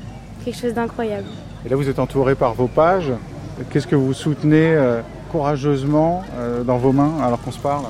quelque 0.44 0.60
chose 0.60 0.74
d'incroyable. 0.74 1.28
Et 1.66 1.70
là, 1.70 1.76
vous 1.76 1.90
êtes 1.90 2.00
entouré 2.00 2.36
par 2.36 2.54
vos 2.54 2.68
pages. 2.68 3.12
Qu'est-ce 3.70 3.88
que 3.88 3.96
vous 3.96 4.14
soutenez 4.14 4.74
euh, 4.74 5.02
courageusement 5.32 6.24
dans 6.66 6.78
vos 6.78 6.92
mains 6.92 7.14
alors 7.24 7.42
qu'on 7.42 7.52
se 7.52 7.60
parle? 7.60 7.86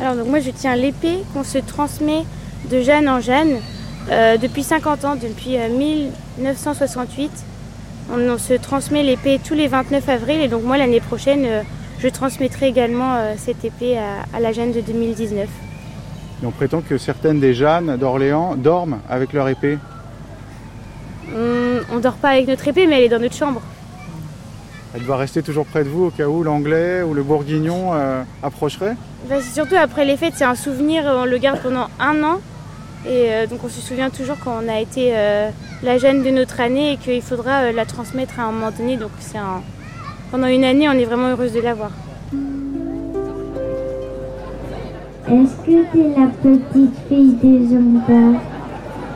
Alors 0.00 0.14
donc 0.14 0.28
moi 0.28 0.38
je 0.38 0.50
tiens 0.50 0.76
l'épée 0.76 1.18
qu'on 1.34 1.42
se 1.42 1.58
transmet 1.58 2.24
de 2.70 2.80
Jeanne 2.80 3.08
en 3.08 3.20
Jeanne 3.20 3.56
euh, 4.10 4.36
depuis 4.36 4.62
50 4.62 5.04
ans, 5.04 5.16
depuis 5.16 5.58
euh, 5.58 5.68
1968. 5.68 7.30
On, 8.12 8.20
on 8.20 8.38
se 8.38 8.54
transmet 8.54 9.02
l'épée 9.02 9.40
tous 9.44 9.54
les 9.54 9.66
29 9.66 10.08
avril 10.08 10.40
et 10.40 10.48
donc 10.48 10.62
moi 10.62 10.78
l'année 10.78 11.00
prochaine 11.00 11.44
euh, 11.44 11.62
je 11.98 12.08
transmettrai 12.08 12.68
également 12.68 13.16
cette 13.36 13.64
épée 13.64 13.98
à, 13.98 14.36
à 14.36 14.38
la 14.38 14.52
Jeanne 14.52 14.70
de 14.70 14.80
2019. 14.80 15.48
Et 16.42 16.46
on 16.46 16.50
prétend 16.50 16.80
que 16.80 16.98
certaines 16.98 17.40
des 17.40 17.54
Jeannes 17.54 17.96
d'Orléans 17.96 18.54
dorment 18.56 19.00
avec 19.08 19.32
leur 19.32 19.48
épée. 19.48 19.78
On, 21.34 21.80
on 21.92 21.98
dort 21.98 22.14
pas 22.14 22.30
avec 22.30 22.48
notre 22.48 22.66
épée 22.68 22.86
mais 22.86 22.98
elle 22.98 23.04
est 23.04 23.08
dans 23.08 23.18
notre 23.18 23.34
chambre. 23.34 23.60
Elle 24.94 25.04
doit 25.04 25.16
rester 25.16 25.42
toujours 25.42 25.66
près 25.66 25.84
de 25.84 25.88
vous 25.88 26.06
au 26.06 26.10
cas 26.10 26.26
où 26.26 26.42
l'anglais 26.42 27.02
ou 27.02 27.12
le 27.12 27.22
bourguignon 27.22 27.90
euh, 27.92 28.22
approcherait 28.42 28.96
Bah, 29.28 29.36
c'est 29.40 29.54
surtout 29.54 29.76
après 29.76 30.06
les 30.06 30.16
fêtes, 30.16 30.34
c'est 30.36 30.44
un 30.44 30.54
souvenir, 30.54 31.04
on 31.04 31.26
le 31.26 31.36
garde 31.38 31.60
pendant 31.60 31.88
un 32.00 32.22
an. 32.22 32.40
Et 33.06 33.26
euh, 33.28 33.46
donc 33.46 33.60
on 33.64 33.68
se 33.68 33.80
souvient 33.80 34.08
toujours 34.08 34.36
quand 34.42 34.58
on 34.64 34.68
a 34.68 34.80
été 34.80 35.10
euh, 35.12 35.50
la 35.82 35.98
jeune 35.98 36.22
de 36.22 36.30
notre 36.30 36.60
année 36.60 36.92
et 36.92 36.96
qu'il 36.96 37.20
faudra 37.20 37.70
la 37.70 37.84
transmettre 37.84 38.40
à 38.40 38.44
un 38.44 38.52
moment 38.52 38.70
donné. 38.70 38.96
Donc 38.96 39.10
c'est 39.20 39.38
un... 39.38 39.62
pendant 40.30 40.46
une 40.46 40.64
année, 40.64 40.88
on 40.88 40.92
est 40.92 41.04
vraiment 41.04 41.28
heureuse 41.28 41.52
de 41.52 41.60
l'avoir. 41.60 41.90
Est-ce 45.30 45.56
que 45.56 45.84
t'es 45.92 46.18
la 46.18 46.26
petite 46.28 46.94
fille 47.06 47.34
des 47.42 47.68
Jeanne 47.68 48.00
d'Arc 48.08 48.42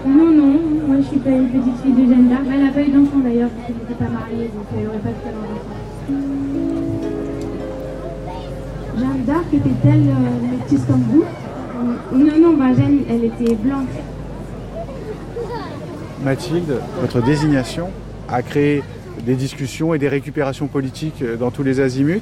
Non, 0.07 0.31
non, 0.31 0.61
moi 0.87 0.97
je 0.99 1.07
suis 1.07 1.19
pas 1.19 1.31
une 1.31 1.49
petite 1.49 1.79
fille 1.83 1.93
de 1.93 2.13
Jeanne 2.13 2.29
d'Arc. 2.29 2.43
Elle 2.53 2.65
n'a 2.65 2.71
pas 2.71 2.83
eu 2.83 2.91
d'enfant 2.91 3.19
d'ailleurs 3.25 3.49
parce 3.49 3.67
qu'elle 3.67 3.77
n'était 3.77 3.95
pas 3.95 4.11
mariée, 4.11 4.51
donc 4.55 4.67
elle 4.77 4.85
n'aurait 4.85 4.99
pas 4.99 5.09
pu 5.09 5.29
avoir 5.29 5.47
d'enfant. 5.49 5.81
Jeanne 8.99 9.25
d'Arc 9.25 9.55
était-elle 9.55 10.09
euh, 10.09 10.51
métisse 10.51 10.85
comme 10.85 11.03
vous 11.11 11.25
Non, 12.13 12.39
non, 12.39 12.59
bah, 12.59 12.75
Jeanne, 12.75 12.99
elle 13.09 13.25
était 13.25 13.55
blanche. 13.55 13.89
Mathilde, 16.23 16.75
votre 17.01 17.23
désignation 17.23 17.89
a 18.29 18.43
créé 18.43 18.83
des 19.25 19.35
discussions 19.35 19.95
et 19.95 19.99
des 19.99 20.09
récupérations 20.09 20.67
politiques 20.67 21.23
euh, 21.23 21.37
dans 21.37 21.51
tous 21.51 21.63
les 21.63 21.81
azimuts. 21.81 22.21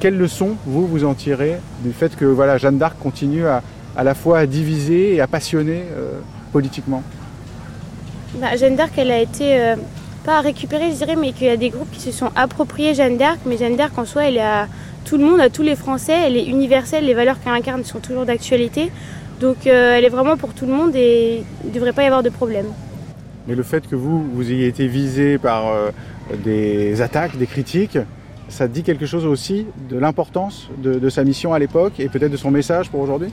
Quelles 0.00 0.16
leçons, 0.16 0.56
vous, 0.66 0.86
vous 0.86 1.04
en 1.04 1.14
tirez 1.14 1.56
du 1.82 1.92
fait 1.92 2.16
que 2.16 2.24
voilà, 2.24 2.58
Jeanne 2.58 2.78
d'Arc 2.78 2.98
continue 2.98 3.46
à, 3.46 3.62
à 3.96 4.04
la 4.04 4.14
fois 4.14 4.38
à 4.38 4.46
diviser 4.46 5.14
et 5.14 5.20
à 5.20 5.26
passionner 5.26 5.84
euh, 5.96 6.20
politiquement? 6.52 7.02
Bah, 8.40 8.56
Jeanne 8.56 8.76
d'Arc, 8.76 8.92
elle 8.96 9.10
a 9.10 9.20
été 9.20 9.60
euh, 9.60 9.76
pas 10.24 10.40
récupérée, 10.40 10.90
je 10.90 10.96
dirais, 10.96 11.16
mais 11.16 11.32
qu'il 11.32 11.46
y 11.46 11.50
a 11.50 11.56
des 11.56 11.70
groupes 11.70 11.90
qui 11.90 12.00
se 12.00 12.12
sont 12.12 12.30
appropriés 12.34 12.94
Jeanne 12.94 13.16
d'Arc. 13.16 13.40
Mais 13.46 13.56
Jeanne 13.56 13.76
d'Arc, 13.76 13.96
en 13.98 14.04
soi, 14.04 14.24
elle 14.24 14.36
est 14.36 14.40
à 14.40 14.68
tout 15.04 15.18
le 15.18 15.24
monde, 15.24 15.40
à 15.40 15.50
tous 15.50 15.62
les 15.62 15.76
Français. 15.76 16.14
Elle 16.26 16.36
est 16.36 16.46
universelle. 16.46 17.04
Les 17.04 17.14
valeurs 17.14 17.36
qu'elle 17.42 17.52
incarne 17.52 17.84
sont 17.84 18.00
toujours 18.00 18.24
d'actualité. 18.24 18.90
Donc, 19.40 19.66
euh, 19.66 19.96
elle 19.96 20.04
est 20.04 20.08
vraiment 20.08 20.36
pour 20.36 20.54
tout 20.54 20.66
le 20.66 20.72
monde 20.72 20.94
et 20.94 21.42
il 21.64 21.68
ne 21.68 21.74
devrait 21.74 21.92
pas 21.92 22.02
y 22.02 22.06
avoir 22.06 22.22
de 22.22 22.30
problème. 22.30 22.66
Mais 23.46 23.54
le 23.54 23.62
fait 23.62 23.86
que 23.86 23.94
vous, 23.94 24.24
vous 24.32 24.50
ayez 24.50 24.66
été 24.66 24.86
visé 24.86 25.36
par 25.36 25.64
des 26.42 27.02
attaques, 27.02 27.36
des 27.36 27.46
critiques, 27.46 27.98
ça 28.48 28.68
dit 28.68 28.82
quelque 28.82 29.06
chose 29.06 29.24
aussi 29.26 29.66
de 29.88 29.98
l'importance 29.98 30.68
de, 30.82 30.94
de 30.98 31.08
sa 31.08 31.24
mission 31.24 31.54
à 31.54 31.58
l'époque 31.58 31.94
et 31.98 32.08
peut-être 32.08 32.32
de 32.32 32.36
son 32.36 32.50
message 32.50 32.90
pour 32.90 33.00
aujourd'hui 33.00 33.30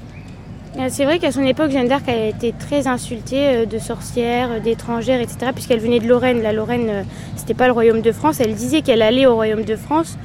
Euh, 0.80 0.88
C'est 0.90 1.04
vrai 1.04 1.20
qu'à 1.20 1.32
son 1.34 1.44
époque, 1.44 1.70
Jeanne 1.72 1.90
d'Arc 1.90 2.08
a 2.08 2.16
été 2.28 2.54
très 2.58 2.88
insultée 2.88 3.46
euh, 3.48 3.66
de 3.66 3.78
sorcières, 3.78 4.52
euh, 4.52 4.60
d'étrangères, 4.62 5.20
etc. 5.20 5.52
Puisqu'elle 5.54 5.82
venait 5.82 6.00
de 6.00 6.08
Lorraine. 6.08 6.42
La 6.42 6.54
Lorraine, 6.54 7.06
c'était 7.36 7.54
pas 7.54 7.68
le 7.68 7.74
royaume 7.74 8.02
de 8.02 8.14
France. 8.14 8.40
Elle 8.40 8.56
disait 8.56 8.82
qu'elle 8.82 9.02
allait 9.02 9.26
au 9.26 9.36
royaume 9.36 9.66
de 9.66 9.76
France. 9.76 10.18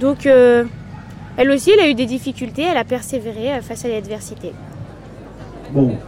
Donc, 0.00 0.24
euh, 0.24 0.64
elle 1.36 1.50
aussi, 1.50 1.70
elle 1.72 1.80
a 1.80 1.88
eu 1.90 1.94
des 1.94 2.06
difficultés. 2.06 2.62
Elle 2.62 2.78
a 2.78 2.84
persévéré 2.84 3.60
face 3.60 3.84
à 3.84 3.88
l'adversité. 3.88 4.52
Bon, 5.74 5.98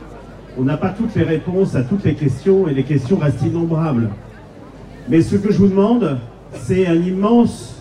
on 0.59 0.63
n'a 0.63 0.79
pas 0.79 0.89
toutes 0.89 1.15
les 1.15 1.25
réponses 1.25 1.75
à 1.77 1.83
toutes 1.83 2.05
les 2.05 2.15
questions 2.15 2.67
et 2.69 2.73
les 2.75 2.85
questions 2.85 3.19
restent 3.19 3.43
innombrables. 3.43 4.09
Mais 5.09 5.21
ce 5.21 5.37
que 5.37 5.53
je 5.53 5.59
vous 5.59 5.69
demande, 5.69 6.19
c'est 6.55 6.87
un 6.87 6.95
immense, 6.95 7.72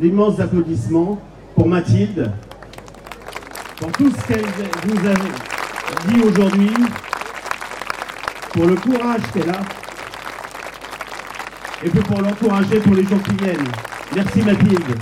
d'immenses 0.00 0.38
applaudissements 0.38 1.20
pour 1.54 1.68
Mathilde, 1.68 2.30
pour 3.78 3.90
tout 3.92 4.10
ce 4.10 4.26
qu'elle 4.26 4.44
vous 4.86 5.08
a 5.08 6.08
dit 6.08 6.20
aujourd'hui, 6.22 6.70
pour 8.52 8.66
le 8.66 8.76
courage 8.76 9.20
qu'elle 9.32 9.50
a, 9.50 9.60
et 11.84 11.90
puis 11.90 12.00
pour 12.00 12.20
l'encourager 12.20 12.80
pour 12.80 12.94
les 12.94 13.04
jours 13.04 13.22
qui 13.22 13.44
viennent. 13.44 13.68
Merci 14.14 14.42
Mathilde. 14.42 14.94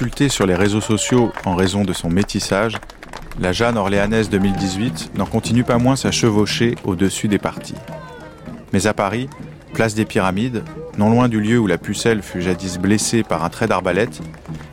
Insultée 0.00 0.30
sur 0.30 0.46
les 0.46 0.54
réseaux 0.54 0.80
sociaux 0.80 1.30
en 1.44 1.54
raison 1.54 1.84
de 1.84 1.92
son 1.92 2.08
métissage, 2.08 2.78
la 3.38 3.52
Jeanne 3.52 3.76
orléanaise 3.76 4.30
2018 4.30 5.12
n'en 5.18 5.26
continue 5.26 5.62
pas 5.62 5.76
moins 5.76 5.94
sa 5.94 6.10
chevauchée 6.10 6.74
au-dessus 6.84 7.28
des 7.28 7.36
partis. 7.36 7.74
Mais 8.72 8.86
à 8.86 8.94
Paris, 8.94 9.28
place 9.74 9.94
des 9.94 10.06
Pyramides, 10.06 10.64
non 10.96 11.10
loin 11.10 11.28
du 11.28 11.38
lieu 11.38 11.58
où 11.58 11.66
la 11.66 11.76
pucelle 11.76 12.22
fut 12.22 12.40
jadis 12.40 12.78
blessée 12.78 13.22
par 13.22 13.44
un 13.44 13.50
trait 13.50 13.66
d'arbalète, 13.66 14.22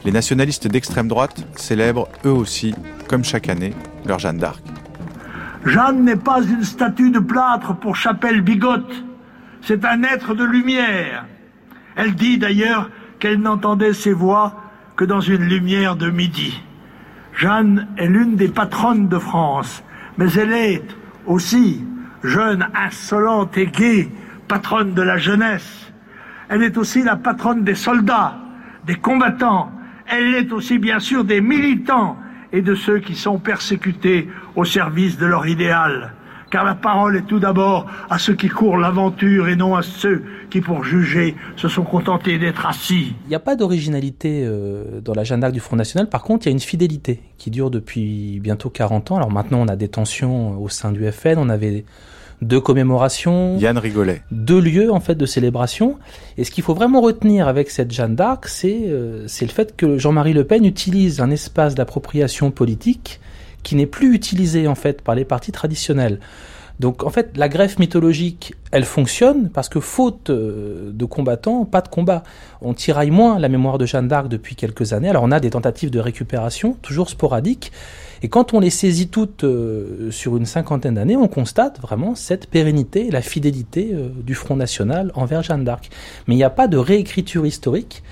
les 0.06 0.14
nationalistes 0.14 0.70
d'extrême 0.70 1.10
droite 1.10 1.46
célèbrent 1.58 2.08
eux 2.24 2.32
aussi, 2.32 2.74
comme 3.10 3.26
chaque 3.26 3.50
année, 3.50 3.74
leur 4.06 4.20
Jeanne 4.20 4.38
d'Arc. 4.38 4.64
Jeanne 5.66 6.06
n'est 6.06 6.16
pas 6.16 6.42
une 6.42 6.64
statue 6.64 7.12
de 7.12 7.20
plâtre 7.20 7.76
pour 7.76 7.98
chapelle 7.98 8.40
bigote, 8.40 9.04
c'est 9.62 9.84
un 9.84 10.04
être 10.04 10.36
de 10.36 10.46
lumière. 10.46 11.26
Elle 11.98 12.16
dit 12.16 12.38
d'ailleurs 12.38 12.90
qu'elle 13.20 13.42
n'entendait 13.42 13.92
ses 13.92 14.14
voix 14.14 14.64
que 14.98 15.06
dans 15.06 15.22
une 15.22 15.44
lumière 15.44 15.96
de 15.96 16.10
midi. 16.10 16.60
Jeanne 17.34 17.88
est 17.98 18.08
l'une 18.08 18.36
des 18.36 18.48
patronnes 18.48 19.08
de 19.08 19.20
France, 19.20 19.84
mais 20.18 20.32
elle 20.34 20.52
est 20.52 20.84
aussi 21.28 21.86
jeune, 22.24 22.68
insolente 22.74 23.56
et 23.60 23.68
gaie, 23.68 24.10
patronne 24.48 24.96
de 24.96 25.04
la 25.04 25.18
jeunesse. 25.18 25.94
Elle 26.50 26.64
est 26.64 26.78
aussi 26.78 27.04
la 27.04 27.16
patronne 27.16 27.64
des 27.64 27.76
soldats, 27.76 28.40
des 28.86 28.96
combattants. 28.96 29.72
Elle 30.08 30.34
est 30.34 30.52
aussi 30.52 30.80
bien 30.80 31.00
sûr 31.00 31.24
des 31.24 31.42
militants 31.42 32.18
et 32.52 32.64
de 32.64 32.74
ceux 32.74 32.98
qui 32.98 33.14
sont 33.14 33.38
persécutés 33.38 34.30
au 34.56 34.66
service 34.66 35.20
de 35.20 35.28
leur 35.28 35.46
idéal. 35.46 36.14
Car 36.50 36.64
la 36.64 36.76
parole 36.76 37.18
est 37.18 37.28
tout 37.28 37.40
d'abord 37.40 37.86
à 38.10 38.18
ceux 38.18 38.34
qui 38.34 38.48
courent 38.48 38.78
l'aventure 38.78 39.48
et 39.48 39.56
non 39.56 39.76
à 39.76 39.84
ceux 39.84 40.24
qui, 40.50 40.62
pour 40.62 40.84
juger, 40.84 41.36
se 41.56 41.68
sont 41.68 41.84
contentés 41.84 42.38
d'être 42.38 42.66
assis. 42.66 43.14
Il 43.26 43.30
n'y 43.30 43.36
a 43.36 43.40
pas 43.40 43.56
d'originalité 43.56 44.44
euh, 44.44 45.02
dans 45.02 45.14
la 45.14 45.24
Jeanne 45.24 45.42
d'Arc 45.42 45.54
du 45.54 45.60
Front 45.60 45.76
National. 45.76 46.10
Par 46.10 46.24
contre, 46.24 46.46
il 46.46 46.50
y 46.50 46.52
a 46.52 46.54
une 46.54 46.60
fidélité 46.60 47.22
qui 47.38 47.52
dure 47.52 47.70
depuis 47.70 48.40
bientôt 48.40 48.70
40 48.70 49.12
ans. 49.12 49.18
Alors 49.18 49.32
maintenant, 49.32 49.60
on 49.62 49.68
a 49.68 49.76
des 49.76 49.90
tensions 49.90 50.62
au 50.62 50.70
sein 50.70 50.92
du 50.92 51.10
FN. 51.12 51.36
On 51.38 51.50
avait 51.50 51.86
deux 52.42 52.62
commémorations. 52.62 53.58
Yann 53.58 53.78
rigolait. 53.78 54.22
Deux 54.32 54.62
lieux, 54.62 54.92
en 54.92 55.00
fait, 55.00 55.16
de 55.16 55.26
célébration. 55.26 55.98
Et 56.38 56.44
ce 56.44 56.52
qu'il 56.52 56.64
faut 56.64 56.76
vraiment 56.76 57.02
retenir 57.02 57.48
avec 57.48 57.70
cette 57.70 57.92
Jeanne 57.92 58.16
d'Arc, 58.16 58.48
c'est 58.48 58.84
euh, 58.88 59.28
c'est 59.28 59.46
le 59.46 59.52
fait 59.52 59.76
que 59.76 59.98
Jean-Marie 59.98 60.34
Le 60.34 60.44
Pen 60.44 60.66
utilise 60.66 61.20
un 61.20 61.32
espace 61.32 61.76
d'appropriation 61.76 62.52
politique 62.52 63.20
qui 63.64 63.76
n'est 63.76 63.88
plus 63.88 64.14
utilisé, 64.14 64.68
en 64.68 64.76
fait, 64.76 65.02
par 65.02 65.16
les 65.16 65.26
partis 65.26 65.52
traditionnels. 65.52 66.20
Donc 66.80 67.04
en 67.04 67.10
fait, 67.10 67.38
la 67.38 67.50
greffe 67.50 67.80
mythologique, 67.80 68.54
elle 68.72 68.86
fonctionne 68.86 69.50
parce 69.50 69.68
que 69.68 69.80
faute 69.80 70.30
euh, 70.30 70.92
de 70.94 71.06
combattants, 71.06 71.66
pas 71.66 71.82
de 71.82 71.88
combat. 71.88 72.24
On 72.62 72.74
tiraille 72.74 73.10
moins 73.10 73.40
la 73.40 73.50
mémoire 73.50 73.80
de 73.80 73.86
Jeanne 73.86 74.08
d'Arc 74.08 74.28
depuis 74.28 74.56
quelques 74.56 74.94
années. 74.94 75.10
Alors 75.10 75.24
on 75.24 75.32
a 75.32 75.40
des 75.40 75.50
tentatives 75.50 75.90
de 75.90 76.00
récupération, 76.00 76.78
toujours 76.84 77.10
sporadiques. 77.10 77.72
Et 78.22 78.30
quand 78.30 78.54
on 78.54 78.60
les 78.60 78.70
saisit 78.70 79.10
toutes 79.10 79.44
euh, 79.44 80.12
sur 80.12 80.38
une 80.38 80.46
cinquantaine 80.46 80.96
d'années, 80.96 81.18
on 81.18 81.28
constate 81.28 81.80
vraiment 81.82 82.14
cette 82.14 82.48
pérennité 82.48 83.10
la 83.10 83.22
fidélité 83.22 83.92
euh, 83.94 84.10
du 84.24 84.36
Front 84.36 84.56
National 84.56 85.12
envers 85.16 85.42
Jeanne 85.42 85.64
d'Arc. 85.64 85.90
Mais 86.28 86.36
il 86.36 86.38
n'y 86.38 86.44
a 86.44 86.52
pas 86.52 86.68
de 86.68 86.78
réécriture 86.78 87.48
historique. 87.48 88.04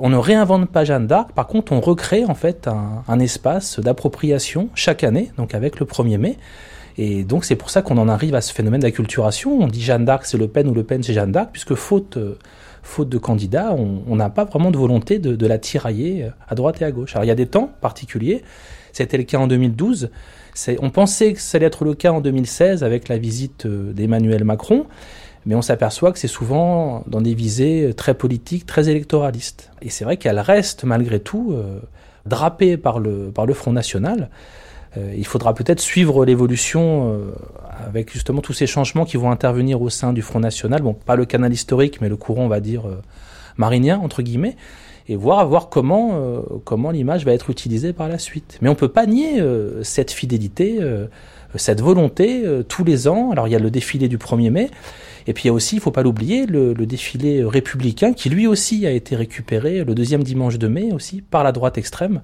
On 0.00 0.08
ne 0.08 0.16
réinvente 0.16 0.70
pas 0.70 0.84
Jeanne 0.84 1.06
d'Arc, 1.06 1.32
par 1.32 1.46
contre 1.46 1.70
on 1.70 1.80
recrée 1.80 2.24
en 2.24 2.34
fait 2.34 2.68
un 3.06 3.20
espace 3.20 3.78
d'appropriation 3.78 4.68
chaque 4.74 5.04
année, 5.04 5.30
donc 5.36 5.54
avec 5.54 5.78
le 5.78 5.86
1er 5.86 6.18
mai. 6.18 6.36
Et 6.98 7.24
donc 7.24 7.44
c'est 7.44 7.56
pour 7.56 7.70
ça 7.70 7.82
qu'on 7.82 7.98
en 7.98 8.08
arrive 8.08 8.34
à 8.34 8.40
ce 8.40 8.52
phénomène 8.52 8.80
d'acculturation. 8.80 9.58
On 9.60 9.68
dit 9.68 9.82
Jeanne 9.82 10.04
d'Arc 10.04 10.24
c'est 10.26 10.38
Le 10.38 10.48
Pen 10.48 10.68
ou 10.68 10.74
Le 10.74 10.84
Pen 10.84 11.02
c'est 11.02 11.12
Jeanne 11.12 11.32
d'Arc, 11.32 11.50
puisque 11.52 11.74
faute, 11.74 12.16
euh, 12.16 12.38
faute 12.82 13.08
de 13.08 13.18
candidats, 13.18 13.74
on 13.74 14.16
n'a 14.16 14.30
pas 14.30 14.44
vraiment 14.44 14.70
de 14.70 14.78
volonté 14.78 15.18
de, 15.18 15.36
de, 15.36 15.46
la 15.46 15.58
tirailler 15.58 16.24
euh, 16.24 16.30
à 16.48 16.54
droite 16.54 16.80
et 16.80 16.84
à 16.84 16.90
gauche. 16.90 17.14
Alors 17.14 17.24
il 17.24 17.28
y 17.28 17.32
a 17.32 17.36
des 17.36 17.46
temps 17.46 17.70
particuliers. 17.80 18.42
C'était 18.92 19.18
le 19.18 19.24
cas 19.24 19.38
en 19.38 19.46
2012. 19.46 20.10
On 20.80 20.88
pensait 20.88 21.34
que 21.34 21.40
ça 21.40 21.56
allait 21.56 21.66
être 21.66 21.84
le 21.84 21.94
cas 21.94 22.12
en 22.12 22.22
2016 22.22 22.82
avec 22.82 23.08
la 23.08 23.18
visite 23.18 23.66
euh, 23.66 23.92
d'Emmanuel 23.92 24.44
Macron. 24.44 24.86
Mais 25.44 25.54
on 25.54 25.62
s'aperçoit 25.62 26.12
que 26.12 26.18
c'est 26.18 26.28
souvent 26.28 27.04
dans 27.06 27.20
des 27.20 27.34
visées 27.34 27.92
très 27.94 28.14
politiques, 28.14 28.66
très 28.66 28.88
électoralistes. 28.88 29.70
Et 29.82 29.90
c'est 29.90 30.04
vrai 30.04 30.16
qu'elle 30.16 30.40
reste 30.40 30.84
malgré 30.84 31.20
tout 31.20 31.52
euh, 31.52 31.78
drapée 32.24 32.76
par 32.76 32.98
le, 32.98 33.30
par 33.32 33.46
le 33.46 33.54
Front 33.54 33.72
National. 33.72 34.28
Euh, 34.96 35.12
il 35.16 35.26
faudra 35.26 35.54
peut-être 35.54 35.80
suivre 35.80 36.24
l'évolution 36.24 37.12
euh, 37.12 37.32
avec 37.86 38.12
justement 38.12 38.40
tous 38.40 38.52
ces 38.52 38.66
changements 38.66 39.04
qui 39.04 39.16
vont 39.16 39.30
intervenir 39.30 39.82
au 39.82 39.90
sein 39.90 40.12
du 40.12 40.22
Front 40.22 40.40
National. 40.40 40.82
Bon, 40.82 40.94
pas 40.94 41.16
le 41.16 41.24
canal 41.24 41.52
historique, 41.52 42.00
mais 42.00 42.08
le 42.08 42.16
courant, 42.16 42.44
on 42.44 42.48
va 42.48 42.60
dire, 42.60 42.86
euh, 42.86 43.02
marinien, 43.56 43.98
entre 43.98 44.22
guillemets, 44.22 44.56
et 45.08 45.16
voir, 45.16 45.46
voir 45.46 45.68
comment, 45.68 46.42
comment 46.64 46.90
l'image 46.90 47.24
va 47.24 47.32
être 47.32 47.48
utilisée 47.48 47.92
par 47.92 48.08
la 48.08 48.18
suite. 48.18 48.58
Mais 48.60 48.68
on 48.68 48.74
peut 48.74 48.88
pas 48.88 49.06
nier 49.06 49.40
cette 49.82 50.10
fidélité, 50.10 50.80
cette 51.54 51.80
volonté 51.80 52.42
tous 52.66 52.82
les 52.82 53.06
ans. 53.06 53.30
Alors 53.30 53.46
il 53.46 53.52
y 53.52 53.54
a 53.54 53.60
le 53.60 53.70
défilé 53.70 54.08
du 54.08 54.18
1er 54.18 54.50
mai, 54.50 54.68
et 55.28 55.32
puis 55.32 55.44
il 55.44 55.46
y 55.46 55.50
a 55.50 55.52
aussi, 55.52 55.76
il 55.76 55.80
faut 55.80 55.92
pas 55.92 56.02
l'oublier, 56.02 56.44
le, 56.46 56.72
le, 56.72 56.86
défilé 56.86 57.44
républicain 57.44 58.14
qui 58.14 58.30
lui 58.30 58.48
aussi 58.48 58.84
a 58.84 58.90
été 58.90 59.14
récupéré 59.14 59.84
le 59.84 59.94
deuxième 59.94 60.24
dimanche 60.24 60.58
de 60.58 60.66
mai 60.66 60.90
aussi 60.92 61.22
par 61.22 61.44
la 61.44 61.52
droite 61.52 61.78
extrême. 61.78 62.20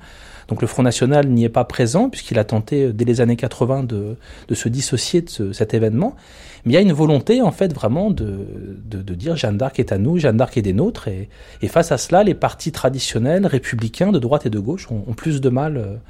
Donc 0.48 0.60
le 0.60 0.66
Front 0.66 0.82
National 0.82 1.28
n'y 1.28 1.44
est 1.44 1.48
pas 1.48 1.64
présent 1.64 2.09
puisqu'il 2.09 2.39
a 2.39 2.44
tenté 2.44 2.93
dès 2.93 3.05
les 3.05 3.20
années 3.20 3.36
80 3.36 3.85
de, 3.85 4.16
de 4.48 4.55
se 4.55 4.69
dissocier 4.69 5.23
de 5.23 5.31
ce, 5.31 5.52
cet 5.52 5.74
événement. 5.74 6.16
Mais 6.64 6.73
il 6.73 6.74
y 6.74 6.78
a 6.78 6.81
une 6.81 6.93
volonté 6.93 7.43
en 7.43 7.51
fait 7.52 7.73
vraiment 7.74 8.10
de, 8.10 8.47
de, 8.85 9.02
de 9.02 9.14
dire 9.14 9.36
Jeanne 9.36 9.56
d'Arc 9.56 9.78
est 9.81 9.93
à 9.93 9.98
nous, 9.98 10.19
Jeanne 10.19 10.36
d'Arc 10.36 10.56
est 10.56 10.62
des 10.62 10.73
nôtres. 10.73 11.09
Et, 11.09 11.28
et, 11.60 11.69
face 11.69 11.90
à 11.93 11.98
cela, 11.98 12.23
les 12.23 12.35
partis 12.35 12.73
traditionnels, 12.73 13.47
républicains 13.47 14.12
de 14.12 14.19
droite 14.19 14.47
et 14.47 14.51
de 14.51 14.59
gauche 14.59 14.90
ont, 14.90 15.05
ont 15.06 15.14
plus 15.14 15.40
de 15.40 15.48
mal 15.48 16.01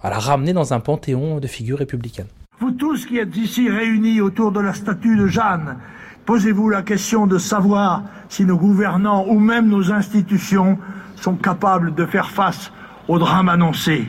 à 0.00 0.10
la 0.10 0.18
ramener 0.18 0.52
dans 0.52 0.72
un 0.72 0.80
panthéon 0.80 1.40
de 1.40 1.46
figures 1.46 1.78
républicaines. 1.78 2.28
Vous 2.60 2.70
tous 2.72 3.06
qui 3.06 3.18
êtes 3.18 3.36
ici 3.36 3.68
réunis 3.68 4.20
autour 4.20 4.52
de 4.52 4.60
la 4.60 4.74
statue 4.74 5.16
de 5.16 5.26
Jeanne, 5.26 5.76
posez-vous 6.26 6.68
la 6.68 6.82
question 6.82 7.26
de 7.26 7.38
savoir 7.38 8.02
si 8.28 8.44
nos 8.44 8.56
gouvernants 8.56 9.26
ou 9.28 9.38
même 9.38 9.68
nos 9.68 9.92
institutions 9.92 10.78
sont 11.16 11.36
capables 11.36 11.94
de 11.94 12.04
faire 12.04 12.30
face 12.30 12.72
au 13.08 13.18
drame 13.18 13.48
annoncé. 13.48 14.06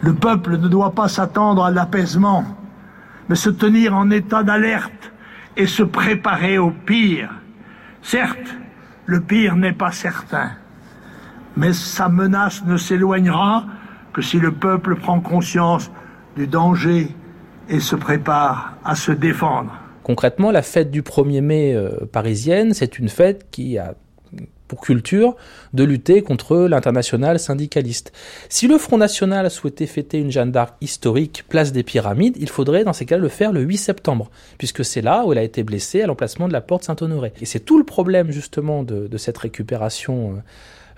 Le 0.00 0.14
peuple 0.14 0.56
ne 0.56 0.68
doit 0.68 0.94
pas 0.94 1.08
s'attendre 1.08 1.62
à 1.62 1.70
l'apaisement, 1.70 2.44
mais 3.28 3.36
se 3.36 3.50
tenir 3.50 3.94
en 3.94 4.10
état 4.10 4.42
d'alerte 4.42 5.12
et 5.56 5.66
se 5.66 5.82
préparer 5.82 6.58
au 6.58 6.70
pire. 6.70 7.30
Certes, 8.02 8.56
le 9.04 9.20
pire 9.20 9.56
n'est 9.56 9.74
pas 9.74 9.92
certain, 9.92 10.52
mais 11.56 11.74
sa 11.74 12.08
menace 12.08 12.64
ne 12.64 12.76
s'éloignera 12.76 13.66
que 14.12 14.22
si 14.22 14.38
le 14.38 14.52
peuple 14.52 14.96
prend 14.96 15.20
conscience 15.20 15.90
du 16.36 16.46
danger 16.46 17.14
et 17.68 17.80
se 17.80 17.94
prépare 17.94 18.74
à 18.84 18.94
se 18.94 19.12
défendre. 19.12 19.72
Concrètement, 20.02 20.50
la 20.50 20.62
fête 20.62 20.90
du 20.90 21.02
1er 21.02 21.40
mai 21.40 21.74
euh, 21.74 22.06
parisienne, 22.10 22.72
c'est 22.72 22.98
une 22.98 23.08
fête 23.08 23.48
qui 23.50 23.78
a 23.78 23.94
pour 24.70 24.80
culture 24.80 25.34
de 25.74 25.82
lutter 25.82 26.22
contre 26.22 26.56
l'international 26.56 27.40
syndicaliste. 27.40 28.12
Si 28.48 28.68
le 28.68 28.78
Front 28.78 28.98
National 28.98 29.50
souhaitait 29.50 29.86
fêter 29.86 30.18
une 30.18 30.30
Jeanne 30.30 30.52
d'Arc 30.52 30.76
historique 30.80 31.44
place 31.48 31.72
des 31.72 31.82
Pyramides, 31.82 32.36
il 32.38 32.48
faudrait 32.48 32.84
dans 32.84 32.92
ces 32.92 33.04
cas 33.04 33.16
le 33.16 33.28
faire 33.28 33.50
le 33.50 33.62
8 33.62 33.76
septembre, 33.76 34.30
puisque 34.58 34.84
c'est 34.84 35.02
là 35.02 35.24
où 35.24 35.32
elle 35.32 35.38
a 35.38 35.42
été 35.42 35.64
blessée 35.64 36.02
à 36.02 36.06
l'emplacement 36.06 36.46
de 36.46 36.52
la 36.52 36.60
porte 36.60 36.84
Saint-Honoré. 36.84 37.32
Et 37.40 37.46
c'est 37.46 37.58
tout 37.58 37.78
le 37.78 37.84
problème 37.84 38.30
justement 38.30 38.84
de, 38.84 39.08
de 39.08 39.18
cette 39.18 39.38
récupération 39.38 40.40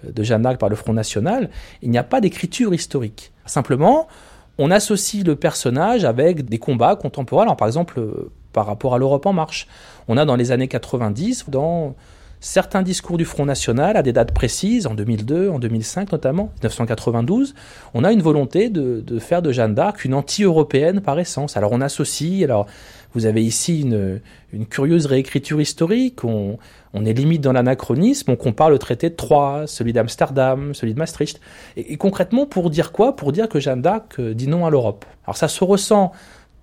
de 0.04 0.22
Jeanne 0.22 0.42
d'Arc 0.42 0.58
par 0.58 0.68
le 0.68 0.76
Front 0.76 0.92
National. 0.92 1.48
Il 1.80 1.88
n'y 1.88 1.96
a 1.96 2.04
pas 2.04 2.20
d'écriture 2.20 2.74
historique. 2.74 3.32
Simplement, 3.46 4.06
on 4.58 4.70
associe 4.70 5.24
le 5.24 5.34
personnage 5.34 6.04
avec 6.04 6.44
des 6.44 6.58
combats 6.58 6.94
contemporains. 6.94 7.44
Alors 7.44 7.56
par 7.56 7.68
exemple, 7.68 8.02
par 8.52 8.66
rapport 8.66 8.94
à 8.94 8.98
l'Europe 8.98 9.24
en 9.24 9.32
marche, 9.32 9.66
on 10.08 10.18
a 10.18 10.26
dans 10.26 10.36
les 10.36 10.52
années 10.52 10.68
90, 10.68 11.46
dans 11.48 11.94
certains 12.42 12.82
discours 12.82 13.18
du 13.18 13.24
Front 13.24 13.46
National 13.46 13.96
à 13.96 14.02
des 14.02 14.12
dates 14.12 14.32
précises, 14.32 14.88
en 14.88 14.94
2002, 14.94 15.48
en 15.48 15.60
2005 15.60 16.10
notamment, 16.10 16.50
1992, 16.56 17.54
on 17.94 18.02
a 18.02 18.12
une 18.12 18.20
volonté 18.20 18.68
de, 18.68 19.18
faire 19.20 19.42
de 19.42 19.52
Jeanne 19.52 19.74
d'Arc 19.74 20.04
une 20.04 20.12
anti-européenne 20.12 21.00
par 21.00 21.18
essence. 21.20 21.56
Alors 21.56 21.70
on 21.70 21.80
associe, 21.80 22.42
alors 22.42 22.66
vous 23.14 23.26
avez 23.26 23.44
ici 23.44 23.82
une, 23.82 24.20
curieuse 24.66 25.06
réécriture 25.06 25.60
historique, 25.60 26.24
on, 26.24 26.58
est 26.94 27.12
limite 27.12 27.42
dans 27.42 27.52
l'anachronisme, 27.52 28.32
on 28.32 28.36
compare 28.36 28.70
le 28.70 28.78
traité 28.78 29.08
de 29.08 29.14
Troyes, 29.14 29.66
celui 29.68 29.92
d'Amsterdam, 29.92 30.74
celui 30.74 30.94
de 30.94 30.98
Maastricht. 30.98 31.40
Et, 31.76 31.92
et, 31.92 31.96
concrètement, 31.96 32.44
pour 32.44 32.70
dire 32.70 32.90
quoi? 32.90 33.14
Pour 33.14 33.30
dire 33.30 33.48
que 33.48 33.60
Jeanne 33.60 33.82
d'Arc 33.82 34.20
dit 34.20 34.48
non 34.48 34.66
à 34.66 34.70
l'Europe. 34.70 35.04
Alors 35.24 35.36
ça 35.36 35.46
se 35.46 35.62
ressent 35.62 36.10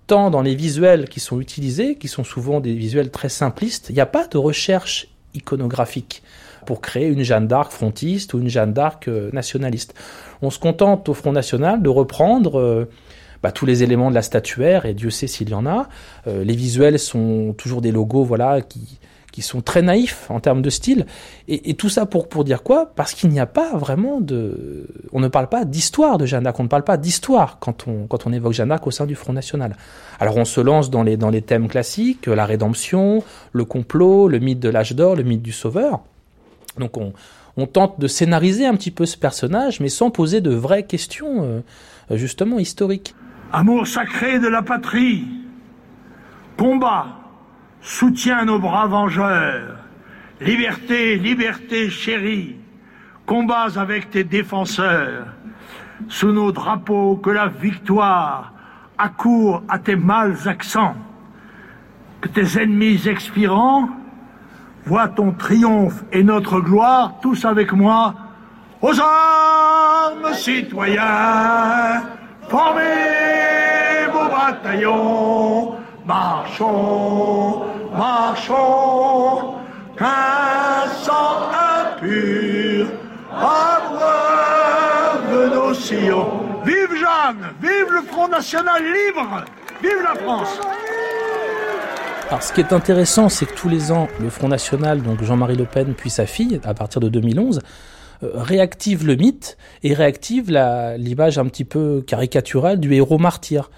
tant 0.06 0.30
dans 0.30 0.42
les 0.42 0.54
visuels 0.54 1.08
qui 1.08 1.20
sont 1.20 1.40
utilisés, 1.40 1.96
qui 1.96 2.08
sont 2.08 2.24
souvent 2.24 2.60
des 2.60 2.74
visuels 2.74 3.10
très 3.10 3.30
simplistes, 3.30 3.86
il 3.88 3.94
n'y 3.94 4.00
a 4.00 4.06
pas 4.06 4.26
de 4.26 4.36
recherche 4.36 5.08
iconographique 5.34 6.22
pour 6.66 6.80
créer 6.80 7.08
une 7.08 7.22
Jeanne 7.22 7.46
d'Arc 7.46 7.72
frontiste 7.72 8.34
ou 8.34 8.38
une 8.38 8.48
Jeanne 8.48 8.72
d'Arc 8.72 9.08
nationaliste. 9.32 9.94
On 10.42 10.50
se 10.50 10.58
contente 10.58 11.08
au 11.08 11.14
Front 11.14 11.32
National 11.32 11.82
de 11.82 11.88
reprendre 11.88 12.58
euh, 12.58 12.88
bah, 13.42 13.52
tous 13.52 13.66
les 13.66 13.82
éléments 13.82 14.10
de 14.10 14.14
la 14.14 14.22
statuaire, 14.22 14.86
et 14.86 14.94
Dieu 14.94 15.10
sait 15.10 15.26
s'il 15.26 15.50
y 15.50 15.54
en 15.54 15.66
a. 15.66 15.88
Euh, 16.26 16.44
les 16.44 16.56
visuels 16.56 16.98
sont 16.98 17.54
toujours 17.56 17.80
des 17.80 17.92
logos 17.92 18.24
voilà, 18.24 18.60
qui, 18.62 18.98
qui 19.32 19.42
sont 19.42 19.60
très 19.60 19.82
naïfs 19.82 20.26
en 20.30 20.40
termes 20.40 20.62
de 20.62 20.70
style. 20.70 21.06
Et, 21.48 21.70
et 21.70 21.74
tout 21.74 21.88
ça 21.88 22.06
pour, 22.06 22.28
pour 22.28 22.44
dire 22.44 22.62
quoi? 22.62 22.86
Parce 22.94 23.14
qu'il 23.14 23.30
n'y 23.30 23.40
a 23.40 23.46
pas 23.46 23.76
vraiment 23.76 24.20
de... 24.20 24.88
On 25.12 25.20
ne 25.20 25.28
parle 25.28 25.48
pas 25.48 25.64
d'histoire 25.64 26.18
de 26.18 26.26
Jeanne 26.26 26.44
d'Arc, 26.44 26.58
on 26.58 26.64
ne 26.64 26.68
parle 26.68 26.84
pas 26.84 26.96
d'histoire 26.96 27.58
quand 27.60 27.86
on, 27.86 28.06
quand 28.06 28.26
on 28.26 28.32
évoque 28.32 28.52
Jeanne 28.52 28.70
d'Arc 28.70 28.86
au 28.86 28.90
sein 28.90 29.06
du 29.06 29.14
Front 29.14 29.32
National. 29.32 29.76
Alors 30.18 30.36
on 30.36 30.44
se 30.44 30.60
lance 30.60 30.90
dans 30.90 31.02
les, 31.02 31.16
dans 31.16 31.30
les 31.30 31.42
thèmes 31.42 31.68
classiques, 31.68 32.26
la 32.26 32.46
rédemption, 32.46 33.22
le 33.52 33.64
complot, 33.64 34.28
le 34.28 34.38
mythe 34.38 34.60
de 34.60 34.68
l'âge 34.68 34.94
d'or, 34.94 35.16
le 35.16 35.22
mythe 35.22 35.42
du 35.42 35.52
sauveur. 35.52 36.00
Donc 36.78 36.96
on, 36.96 37.12
on 37.56 37.66
tente 37.66 38.00
de 38.00 38.06
scénariser 38.06 38.66
un 38.66 38.74
petit 38.74 38.90
peu 38.90 39.06
ce 39.06 39.16
personnage, 39.16 39.80
mais 39.80 39.88
sans 39.88 40.10
poser 40.10 40.40
de 40.40 40.50
vraies 40.50 40.84
questions, 40.84 41.42
euh, 41.42 42.16
justement, 42.16 42.58
historiques. 42.58 43.14
Amour 43.52 43.86
sacré 43.86 44.38
de 44.38 44.48
la 44.48 44.62
patrie, 44.62 45.24
combat, 46.56 47.06
soutien 47.80 48.44
nos 48.44 48.58
bras 48.58 48.86
vengeurs, 48.86 49.76
liberté, 50.40 51.16
liberté 51.16 51.90
chérie, 51.90 52.56
combats 53.26 53.78
avec 53.78 54.10
tes 54.10 54.24
défenseurs, 54.24 55.26
sous 56.08 56.32
nos 56.32 56.52
drapeaux 56.52 57.16
que 57.16 57.30
la 57.30 57.46
victoire 57.46 58.52
accourt 58.98 59.62
à 59.68 59.78
tes 59.78 59.96
mâles 59.96 60.36
accents, 60.46 60.96
que 62.20 62.28
tes 62.28 62.60
ennemis 62.60 63.08
expirants 63.08 63.88
voient 64.84 65.08
ton 65.08 65.32
triomphe 65.32 66.04
et 66.12 66.22
notre 66.22 66.60
gloire, 66.60 67.14
tous 67.22 67.44
avec 67.44 67.72
moi, 67.72 68.14
aux 68.82 68.98
armes 68.98 70.32
citoyens, 70.34 72.02
formez 72.48 74.06
vos 74.12 74.28
bataillons, 74.28 75.74
marchons, 76.06 77.69
marchons, 78.00 79.56
qu'un 79.98 80.88
sang 81.04 81.50
impur 81.76 82.86
abreuve 83.30 84.74
nos 85.54 85.74
sillons. 85.74 86.30
Vive 86.64 86.94
Jeanne, 86.98 87.44
vive 87.60 87.92
le 87.92 88.02
Front 88.10 88.28
National 88.28 88.82
libre, 88.82 89.44
vive 89.82 90.02
la 90.02 90.14
France. 90.18 90.48
Alors, 92.28 92.42
ce 92.42 92.54
qui 92.54 92.60
est 92.60 92.72
intéressant, 92.72 93.28
c'est 93.28 93.44
que 93.44 93.54
tous 93.54 93.68
les 93.68 93.92
ans, 93.92 94.08
le 94.18 94.30
Front 94.30 94.48
National, 94.48 95.02
donc 95.02 95.22
Jean-Marie 95.22 95.56
Le 95.56 95.66
Pen, 95.66 95.92
puis 95.94 96.08
sa 96.08 96.24
fille, 96.24 96.58
à 96.64 96.72
partir 96.72 97.02
de 97.02 97.10
2011, 97.10 97.60
euh, 98.22 98.30
réactive 98.34 99.06
le 99.06 99.16
mythe 99.16 99.58
et 99.82 99.92
réactive 99.92 100.50
l'image 100.50 101.38
un 101.38 101.46
petit 101.46 101.64
peu 101.64 102.02
caricaturale 102.06 102.80
du 102.80 102.94
héros 102.94 103.18
martyr. 103.18 103.70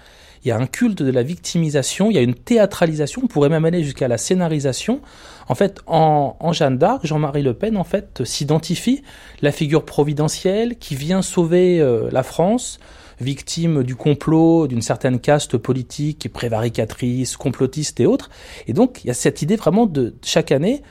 Il 0.43 0.49
y 0.49 0.51
a 0.51 0.57
un 0.57 0.65
culte 0.65 1.01
de 1.01 1.11
la 1.11 1.23
victimisation, 1.23 2.09
il 2.09 2.15
y 2.15 2.17
a 2.17 2.21
une 2.21 2.33
théâtralisation, 2.33 3.21
on 3.23 3.27
pourrait 3.27 3.49
même 3.49 3.63
aller 3.63 3.83
jusqu'à 3.83 4.09
la 4.09 4.17
scénarisation. 4.17 5.01
En 5.47 5.55
fait, 5.55 5.79
en, 5.87 6.51
Jeanne 6.51 6.77
d'Arc, 6.77 7.05
Jean-Marie 7.05 7.43
Le 7.43 7.53
Pen, 7.53 7.77
en 7.77 7.83
fait, 7.83 8.23
s'identifie 8.25 9.03
la 9.41 9.51
figure 9.51 9.85
providentielle 9.85 10.77
qui 10.77 10.95
vient 10.95 11.21
sauver 11.21 11.79
euh, 11.79 12.09
la 12.11 12.23
France, 12.23 12.79
victime 13.21 13.83
du 13.83 13.95
complot 13.95 14.67
d'une 14.67 14.81
certaine 14.81 15.19
caste 15.19 15.57
politique, 15.57 16.31
prévaricatrice, 16.31 17.37
complotiste 17.37 17.99
et 18.01 18.05
autres. 18.05 18.29
Et 18.67 18.73
donc, 18.73 19.01
il 19.03 19.07
y 19.07 19.11
a 19.11 19.13
cette 19.13 19.41
idée 19.41 19.55
vraiment 19.55 19.85
de 19.85 20.13
chaque 20.23 20.51
année 20.51 20.81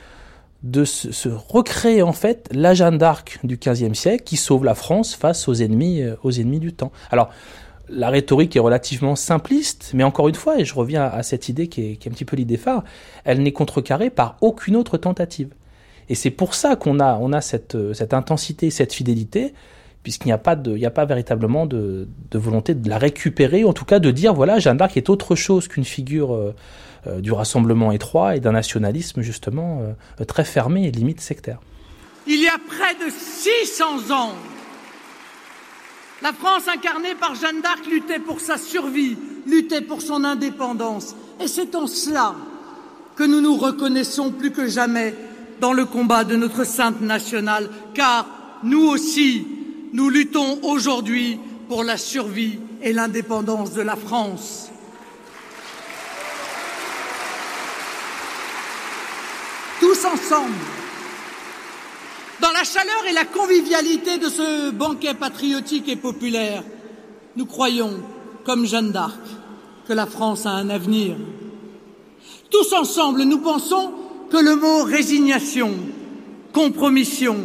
de 0.63 0.85
se, 0.85 1.11
se 1.11 1.27
recréer 1.29 2.01
en 2.01 2.13
fait 2.13 2.47
la 2.51 2.73
Jeanne 2.73 2.97
d'Arc 2.97 3.39
du 3.43 3.57
XVe 3.57 3.93
siècle 3.93 4.23
qui 4.23 4.37
sauve 4.37 4.63
la 4.63 4.75
France 4.75 5.13
face 5.13 5.47
aux 5.49 5.53
ennemis, 5.53 6.01
euh, 6.01 6.15
aux 6.23 6.31
ennemis 6.31 6.59
du 6.59 6.73
temps. 6.73 6.91
Alors, 7.11 7.29
la 7.95 8.09
rhétorique 8.09 8.55
est 8.55 8.59
relativement 8.59 9.15
simpliste, 9.15 9.91
mais 9.93 10.03
encore 10.03 10.27
une 10.27 10.35
fois, 10.35 10.59
et 10.59 10.65
je 10.65 10.73
reviens 10.73 11.05
à 11.05 11.23
cette 11.23 11.49
idée 11.49 11.67
qui 11.67 11.81
est, 11.81 12.07
un 12.07 12.11
petit 12.11 12.25
peu 12.25 12.35
l'idée 12.35 12.57
phare, 12.57 12.83
elle 13.23 13.41
n'est 13.41 13.51
contrecarrée 13.51 14.09
par 14.09 14.37
aucune 14.41 14.75
autre 14.75 14.97
tentative. 14.97 15.53
Et 16.09 16.15
c'est 16.15 16.31
pour 16.31 16.53
ça 16.53 16.75
qu'on 16.75 16.99
a, 16.99 17.19
a 17.35 17.41
cette, 17.41 17.75
intensité, 18.11 18.69
cette 18.69 18.93
fidélité, 18.93 19.53
puisqu'il 20.03 20.27
n'y 20.27 20.33
a 20.33 20.37
pas 20.91 21.05
véritablement 21.05 21.65
de, 21.65 22.07
volonté 22.33 22.73
de 22.73 22.89
la 22.89 22.97
récupérer, 22.97 23.63
en 23.63 23.73
tout 23.73 23.85
cas 23.85 23.99
de 23.99 24.11
dire 24.11 24.33
voilà, 24.33 24.59
Jeanne 24.59 24.77
d'Arc 24.77 24.97
est 24.97 25.09
autre 25.09 25.35
chose 25.35 25.67
qu'une 25.67 25.85
figure 25.85 26.33
euh, 26.33 26.53
euh, 27.07 27.21
du 27.21 27.31
rassemblement 27.31 27.91
étroit 27.91 28.35
et 28.35 28.41
d'un 28.41 28.51
nationalisme 28.51 29.21
justement 29.21 29.81
euh, 29.81 30.25
très 30.25 30.43
fermé 30.43 30.87
et 30.87 30.91
limite 30.91 31.21
sectaire. 31.21 31.59
Il 32.27 32.41
y 32.41 32.47
a 32.47 32.57
près 32.67 32.93
de 32.95 33.09
600 33.11 34.13
ans, 34.13 34.33
la 36.23 36.31
France 36.31 36.69
incarnée 36.73 37.15
par 37.15 37.35
Jeanne 37.35 37.59
d'Arc 37.59 37.85
luttait 37.85 38.17
pour 38.17 38.39
sa 38.39 38.57
survie, 38.57 39.17
luttait 39.45 39.81
pour 39.81 40.01
son 40.01 40.23
indépendance. 40.23 41.15
Et 41.41 41.49
c'est 41.49 41.75
en 41.75 41.85
cela 41.85 42.33
que 43.17 43.23
nous 43.23 43.41
nous 43.41 43.57
reconnaissons 43.57 44.31
plus 44.31 44.51
que 44.51 44.65
jamais 44.65 45.13
dans 45.59 45.73
le 45.73 45.83
combat 45.83 46.23
de 46.23 46.37
notre 46.37 46.63
sainte 46.63 47.01
nationale, 47.01 47.69
car 47.93 48.25
nous 48.63 48.87
aussi, 48.87 49.45
nous 49.91 50.09
luttons 50.09 50.59
aujourd'hui 50.63 51.37
pour 51.67 51.83
la 51.83 51.97
survie 51.97 52.57
et 52.81 52.93
l'indépendance 52.93 53.73
de 53.73 53.81
la 53.81 53.97
France. 53.97 54.71
Tous 59.81 60.05
ensemble, 60.05 60.53
dans 62.43 62.51
la 62.51 62.65
chaleur 62.65 63.05
et 63.09 63.13
la 63.13 63.23
convivialité 63.23 64.17
de 64.17 64.27
ce 64.27 64.71
banquet 64.71 65.13
patriotique 65.13 65.87
et 65.87 65.95
populaire, 65.95 66.61
nous 67.37 67.45
croyons, 67.45 68.03
comme 68.43 68.65
Jeanne 68.65 68.91
d'Arc, 68.91 69.21
que 69.87 69.93
la 69.93 70.05
France 70.05 70.45
a 70.45 70.49
un 70.49 70.69
avenir. 70.69 71.15
Tous 72.51 72.73
ensemble, 72.73 73.23
nous 73.23 73.37
pensons 73.37 73.93
que 74.29 74.35
le 74.35 74.57
mot 74.57 74.83
résignation, 74.83 75.71
compromission, 76.51 77.37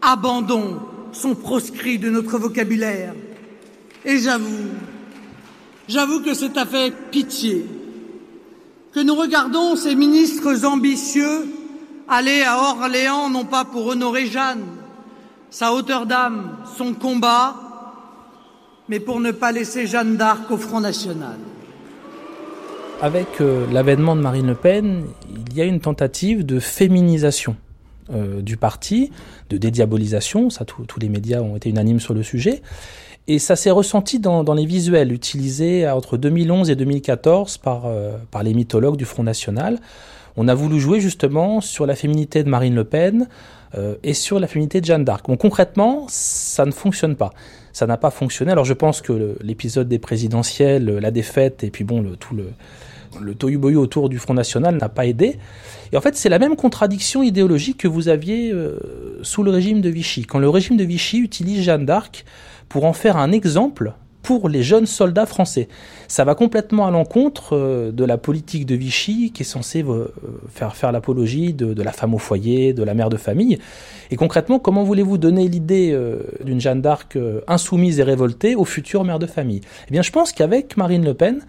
abandon 0.00 0.78
sont 1.12 1.34
proscrits 1.34 1.98
de 1.98 2.08
notre 2.08 2.38
vocabulaire. 2.38 3.14
Et 4.04 4.18
j'avoue, 4.18 4.68
j'avoue 5.88 6.20
que 6.20 6.34
c'est 6.34 6.56
à 6.56 6.66
fait 6.66 6.94
pitié 7.10 7.66
que 8.92 9.00
nous 9.00 9.16
regardons 9.16 9.74
ces 9.74 9.96
ministres 9.96 10.64
ambitieux 10.64 11.48
aller 12.10 12.42
à 12.42 12.58
Orléans 12.58 13.30
non 13.30 13.44
pas 13.44 13.64
pour 13.64 13.86
honorer 13.86 14.26
Jeanne, 14.26 14.66
sa 15.48 15.72
hauteur 15.72 16.06
d'âme, 16.06 16.56
son 16.76 16.92
combat, 16.92 17.54
mais 18.88 18.98
pour 18.98 19.20
ne 19.20 19.30
pas 19.30 19.52
laisser 19.52 19.86
Jeanne 19.86 20.16
d'Arc 20.16 20.50
au 20.50 20.56
Front 20.56 20.80
National. 20.80 21.36
Avec 23.00 23.40
euh, 23.40 23.64
l'avènement 23.72 24.16
de 24.16 24.20
Marine 24.20 24.48
Le 24.48 24.54
Pen, 24.54 25.04
il 25.30 25.56
y 25.56 25.60
a 25.62 25.64
une 25.64 25.80
tentative 25.80 26.44
de 26.44 26.58
féminisation 26.58 27.56
euh, 28.12 28.42
du 28.42 28.56
parti, 28.56 29.10
de 29.48 29.56
dédiabolisation, 29.56 30.50
ça 30.50 30.64
tous 30.64 31.00
les 31.00 31.08
médias 31.08 31.40
ont 31.40 31.56
été 31.56 31.70
unanimes 31.70 32.00
sur 32.00 32.12
le 32.12 32.24
sujet, 32.24 32.60
et 33.28 33.38
ça 33.38 33.54
s'est 33.54 33.70
ressenti 33.70 34.18
dans, 34.18 34.42
les 34.52 34.66
visuels 34.66 35.12
utilisés 35.12 35.88
entre 35.88 36.16
2011 36.16 36.68
et 36.70 36.74
2014 36.74 37.58
par, 37.58 37.86
euh, 37.86 38.16
par 38.32 38.42
les 38.42 38.52
mythologues 38.52 38.96
du 38.96 39.04
Front 39.04 39.22
National. 39.22 39.78
On 40.36 40.48
a 40.48 40.54
voulu 40.54 40.80
jouer 40.80 41.00
justement 41.00 41.60
sur 41.60 41.86
la 41.86 41.94
féminité 41.94 42.42
de 42.44 42.48
Marine 42.48 42.74
Le 42.74 42.84
Pen 42.84 43.28
euh, 43.76 43.94
et 44.02 44.14
sur 44.14 44.40
la 44.40 44.46
féminité 44.46 44.80
de 44.80 44.86
Jeanne 44.86 45.04
d'Arc. 45.04 45.26
Bon, 45.26 45.36
concrètement, 45.36 46.06
ça 46.08 46.64
ne 46.64 46.72
fonctionne 46.72 47.16
pas. 47.16 47.32
Ça 47.72 47.86
n'a 47.86 47.96
pas 47.96 48.10
fonctionné. 48.10 48.52
Alors 48.52 48.64
je 48.64 48.74
pense 48.74 49.00
que 49.00 49.36
l'épisode 49.42 49.88
des 49.88 49.98
présidentielles, 49.98 50.86
la 50.86 51.10
défaite 51.10 51.64
et 51.64 51.70
puis 51.70 51.84
bon, 51.84 52.00
le, 52.00 52.16
tout 52.16 52.34
le, 52.34 52.46
le 53.20 53.34
tohu-bohu 53.34 53.76
autour 53.76 54.08
du 54.08 54.18
Front 54.18 54.34
National 54.34 54.76
n'a 54.76 54.88
pas 54.88 55.06
aidé. 55.06 55.36
Et 55.92 55.96
en 55.96 56.00
fait, 56.00 56.16
c'est 56.16 56.28
la 56.28 56.38
même 56.38 56.56
contradiction 56.56 57.22
idéologique 57.22 57.78
que 57.78 57.88
vous 57.88 58.08
aviez 58.08 58.52
euh, 58.52 58.78
sous 59.22 59.42
le 59.42 59.50
régime 59.50 59.80
de 59.80 59.88
Vichy. 59.88 60.24
Quand 60.26 60.38
le 60.38 60.48
régime 60.48 60.76
de 60.76 60.84
Vichy 60.84 61.18
utilise 61.18 61.62
Jeanne 61.62 61.86
d'Arc 61.86 62.24
pour 62.68 62.84
en 62.84 62.92
faire 62.92 63.16
un 63.16 63.32
exemple 63.32 63.94
pour 64.22 64.48
les 64.48 64.62
jeunes 64.62 64.86
soldats 64.86 65.26
français. 65.26 65.68
Ça 66.08 66.24
va 66.24 66.34
complètement 66.34 66.86
à 66.86 66.90
l'encontre 66.90 67.56
euh, 67.56 67.92
de 67.92 68.04
la 68.04 68.18
politique 68.18 68.66
de 68.66 68.74
Vichy 68.74 69.32
qui 69.32 69.42
est 69.42 69.46
censée 69.46 69.82
euh, 69.82 70.12
faire, 70.48 70.92
l'apologie 70.92 71.52
de, 71.52 71.72
de, 71.72 71.82
la 71.82 71.92
femme 71.92 72.14
au 72.14 72.18
foyer, 72.18 72.72
de 72.72 72.82
la 72.82 72.94
mère 72.94 73.08
de 73.08 73.16
famille. 73.16 73.58
Et 74.10 74.16
concrètement, 74.16 74.58
comment 74.58 74.84
voulez-vous 74.84 75.18
donner 75.18 75.48
l'idée 75.48 75.90
euh, 75.92 76.22
d'une 76.44 76.60
Jeanne 76.60 76.82
d'Arc 76.82 77.18
insoumise 77.46 78.00
et 78.00 78.02
révoltée 78.02 78.54
aux 78.54 78.64
futures 78.64 79.04
mères 79.04 79.18
de 79.18 79.26
famille? 79.26 79.60
Eh 79.88 79.92
bien, 79.92 80.02
je 80.02 80.10
pense 80.10 80.32
qu'avec 80.32 80.76
Marine 80.76 81.04
Le 81.04 81.14
Pen, 81.14 81.40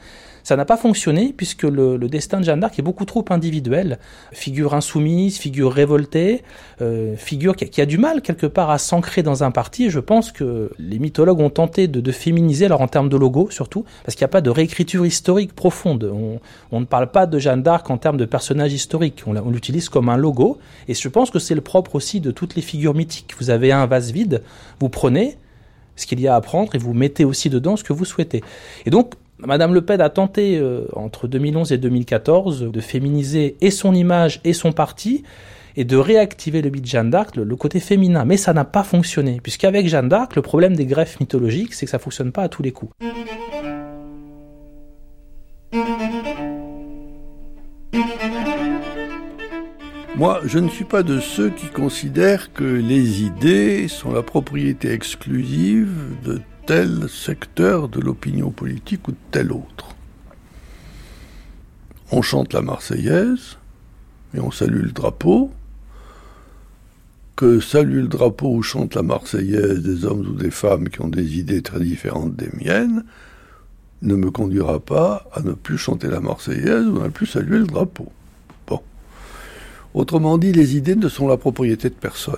ça 0.43 0.55
n'a 0.55 0.65
pas 0.65 0.77
fonctionné 0.77 1.33
puisque 1.35 1.63
le, 1.63 1.97
le, 1.97 2.09
destin 2.09 2.39
de 2.39 2.45
Jeanne 2.45 2.59
d'Arc 2.59 2.77
est 2.77 2.83
beaucoup 2.83 3.05
trop 3.05 3.25
individuel. 3.29 3.99
Figure 4.31 4.73
insoumise, 4.73 5.37
figure 5.37 5.71
révoltée, 5.71 6.43
euh, 6.81 7.15
figure 7.15 7.55
qui 7.55 7.65
a, 7.65 7.67
qui 7.67 7.81
a, 7.81 7.85
du 7.85 7.97
mal 7.97 8.21
quelque 8.21 8.47
part 8.47 8.69
à 8.69 8.77
s'ancrer 8.77 9.23
dans 9.23 9.43
un 9.43 9.51
parti. 9.51 9.89
Je 9.89 9.99
pense 9.99 10.31
que 10.31 10.71
les 10.79 10.99
mythologues 10.99 11.39
ont 11.39 11.49
tenté 11.49 11.87
de, 11.87 12.01
de 12.01 12.11
féminiser, 12.11 12.65
alors 12.65 12.81
en 12.81 12.87
termes 12.87 13.09
de 13.09 13.17
logo 13.17 13.49
surtout, 13.49 13.85
parce 14.03 14.15
qu'il 14.15 14.23
n'y 14.23 14.29
a 14.29 14.33
pas 14.33 14.41
de 14.41 14.49
réécriture 14.49 15.05
historique 15.05 15.53
profonde. 15.53 16.09
On, 16.13 16.39
on, 16.71 16.79
ne 16.79 16.85
parle 16.85 17.11
pas 17.11 17.25
de 17.25 17.39
Jeanne 17.39 17.63
d'Arc 17.63 17.89
en 17.89 17.97
termes 17.97 18.17
de 18.17 18.25
personnage 18.25 18.73
historique. 18.73 19.23
On, 19.27 19.35
on 19.35 19.49
l'utilise 19.49 19.89
comme 19.89 20.09
un 20.09 20.17
logo. 20.17 20.57
Et 20.87 20.93
je 20.93 21.07
pense 21.07 21.29
que 21.29 21.39
c'est 21.39 21.55
le 21.55 21.61
propre 21.61 21.95
aussi 21.95 22.19
de 22.19 22.31
toutes 22.31 22.55
les 22.55 22.61
figures 22.61 22.93
mythiques. 22.93 23.33
Vous 23.39 23.49
avez 23.49 23.71
un 23.71 23.85
vase 23.85 24.11
vide, 24.11 24.41
vous 24.79 24.89
prenez 24.89 25.37
ce 25.95 26.05
qu'il 26.05 26.19
y 26.19 26.27
a 26.27 26.35
à 26.35 26.41
prendre 26.41 26.73
et 26.75 26.77
vous 26.77 26.93
mettez 26.93 27.25
aussi 27.25 27.49
dedans 27.49 27.75
ce 27.75 27.83
que 27.83 27.93
vous 27.93 28.05
souhaitez. 28.05 28.43
Et 28.85 28.89
donc, 28.89 29.13
Madame 29.45 29.73
Le 29.73 29.81
Pen 29.81 30.01
a 30.01 30.09
tenté 30.09 30.57
euh, 30.57 30.85
entre 30.93 31.27
2011 31.27 31.71
et 31.71 31.77
2014 31.77 32.71
de 32.71 32.79
féminiser 32.79 33.57
et 33.61 33.71
son 33.71 33.93
image 33.93 34.39
et 34.43 34.53
son 34.53 34.71
parti 34.71 35.23
et 35.75 35.83
de 35.83 35.97
réactiver 35.97 36.61
le 36.61 36.69
mythe 36.69 36.85
Jeanne 36.85 37.09
d'Arc, 37.09 37.35
le, 37.35 37.43
le, 37.43 37.55
côté 37.55 37.79
féminin. 37.79 38.25
Mais 38.25 38.37
ça 38.37 38.53
n'a 38.53 38.65
pas 38.65 38.83
fonctionné, 38.83 39.39
puisqu'avec 39.41 39.87
Jeanne 39.87 40.09
d'Arc, 40.09 40.35
le 40.35 40.41
problème 40.41 40.75
des 40.75 40.85
greffes 40.85 41.19
mythologiques, 41.19 41.73
c'est 41.73 41.85
que 41.85 41.91
ça 41.91 41.99
fonctionne 41.99 42.31
pas 42.31 42.43
à 42.43 42.49
tous 42.49 42.61
les 42.61 42.71
coups. 42.71 42.91
Moi, 50.17 50.41
je 50.45 50.59
ne 50.59 50.69
suis 50.69 50.85
pas 50.85 51.01
de 51.01 51.19
ceux 51.19 51.49
qui 51.49 51.65
considèrent 51.67 52.53
que 52.53 52.63
les 52.63 53.23
idées 53.23 53.87
sont 53.87 54.11
la 54.11 54.21
propriété 54.21 54.91
exclusive 54.91 55.89
de 56.23 56.41
tel 56.65 57.09
secteur 57.09 57.89
de 57.89 57.99
l'opinion 57.99 58.51
politique 58.51 59.07
ou 59.07 59.13
tel 59.31 59.51
autre. 59.51 59.95
On 62.11 62.21
chante 62.21 62.53
la 62.53 62.61
Marseillaise 62.61 63.57
et 64.35 64.39
on 64.39 64.51
salue 64.51 64.83
le 64.83 64.91
drapeau. 64.91 65.51
Que 67.35 67.59
salue 67.59 68.01
le 68.01 68.07
drapeau 68.07 68.55
ou 68.55 68.61
chante 68.61 68.95
la 68.95 69.01
Marseillaise 69.01 69.81
des 69.81 70.05
hommes 70.05 70.27
ou 70.27 70.33
des 70.33 70.51
femmes 70.51 70.89
qui 70.89 71.01
ont 71.01 71.07
des 71.07 71.39
idées 71.39 71.61
très 71.61 71.79
différentes 71.79 72.35
des 72.35 72.49
miennes 72.53 73.03
ne 74.01 74.15
me 74.15 74.31
conduira 74.31 74.79
pas 74.79 75.27
à 75.33 75.41
ne 75.41 75.53
plus 75.53 75.77
chanter 75.77 76.07
la 76.07 76.19
Marseillaise 76.19 76.87
ou 76.87 76.99
à 77.01 77.05
ne 77.05 77.09
plus 77.09 77.27
saluer 77.27 77.59
le 77.59 77.67
drapeau. 77.67 78.11
Bon. 78.67 78.81
Autrement 79.93 80.37
dit, 80.37 80.51
les 80.51 80.75
idées 80.75 80.95
ne 80.95 81.07
sont 81.07 81.27
la 81.27 81.37
propriété 81.37 81.89
de 81.89 81.95
personne. 81.95 82.37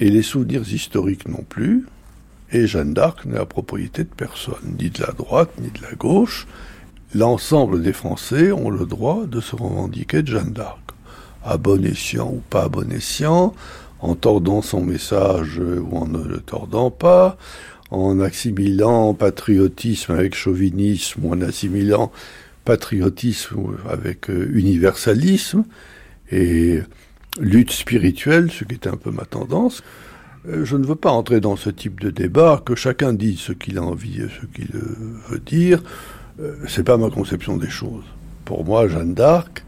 Et 0.00 0.10
les 0.10 0.22
souvenirs 0.22 0.70
historiques 0.72 1.28
non 1.28 1.44
plus. 1.48 1.86
Et 2.52 2.66
Jeanne 2.66 2.92
d'Arc 2.92 3.24
n'est 3.24 3.38
la 3.38 3.46
propriété 3.46 4.04
de 4.04 4.10
personne, 4.14 4.76
ni 4.78 4.90
de 4.90 5.00
la 5.00 5.12
droite, 5.12 5.50
ni 5.58 5.70
de 5.70 5.82
la 5.82 5.94
gauche. 5.94 6.46
L'ensemble 7.14 7.82
des 7.82 7.94
Français 7.94 8.52
ont 8.52 8.68
le 8.68 8.84
droit 8.84 9.24
de 9.26 9.40
se 9.40 9.56
revendiquer 9.56 10.22
de 10.22 10.28
Jeanne 10.28 10.52
d'Arc, 10.52 10.80
à 11.44 11.56
bon 11.56 11.82
escient 11.84 12.28
ou 12.28 12.42
pas 12.50 12.64
à 12.64 12.68
bon 12.68 12.92
escient, 12.92 13.54
en 14.00 14.14
tordant 14.14 14.60
son 14.60 14.82
message 14.82 15.58
ou 15.58 15.96
en 15.96 16.06
ne 16.06 16.22
le 16.22 16.40
tordant 16.40 16.90
pas, 16.90 17.38
en 17.90 18.20
assimilant 18.20 19.14
patriotisme 19.14 20.12
avec 20.12 20.34
chauvinisme 20.34 21.24
ou 21.24 21.32
en 21.32 21.40
assimilant 21.40 22.12
patriotisme 22.64 23.76
avec 23.88 24.28
universalisme 24.28 25.64
et 26.30 26.80
lutte 27.40 27.72
spirituelle, 27.72 28.50
ce 28.50 28.64
qui 28.64 28.74
est 28.74 28.86
un 28.86 28.96
peu 28.96 29.10
ma 29.10 29.24
tendance. 29.24 29.82
Je 30.44 30.76
ne 30.76 30.84
veux 30.84 30.96
pas 30.96 31.10
entrer 31.10 31.40
dans 31.40 31.54
ce 31.56 31.70
type 31.70 32.00
de 32.00 32.10
débat, 32.10 32.60
que 32.64 32.74
chacun 32.74 33.12
dise 33.12 33.38
ce 33.38 33.52
qu'il 33.52 33.78
a 33.78 33.82
envie, 33.82 34.22
ce 34.40 34.46
qu'il 34.46 34.70
veut 34.72 35.38
dire. 35.38 35.82
C'est 36.66 36.82
pas 36.82 36.96
ma 36.96 37.10
conception 37.10 37.56
des 37.56 37.70
choses. 37.70 38.04
Pour 38.44 38.64
moi, 38.64 38.88
Jeanne 38.88 39.14
d'Arc, 39.14 39.64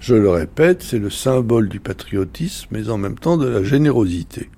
je 0.00 0.14
le 0.14 0.28
répète, 0.28 0.82
c'est 0.82 0.98
le 0.98 1.08
symbole 1.08 1.68
du 1.68 1.80
patriotisme, 1.80 2.68
mais 2.70 2.90
en 2.90 2.98
même 2.98 3.18
temps 3.18 3.38
de 3.38 3.48
la 3.48 3.62
générosité. 3.62 4.50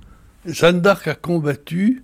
Jeanne 0.44 0.80
d'Arc 0.80 1.06
a 1.06 1.14
combattu, 1.14 2.02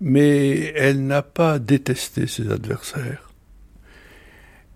mais 0.00 0.72
elle 0.74 1.06
n'a 1.06 1.22
pas 1.22 1.58
détesté 1.58 2.26
ses 2.26 2.50
adversaires. 2.50 3.30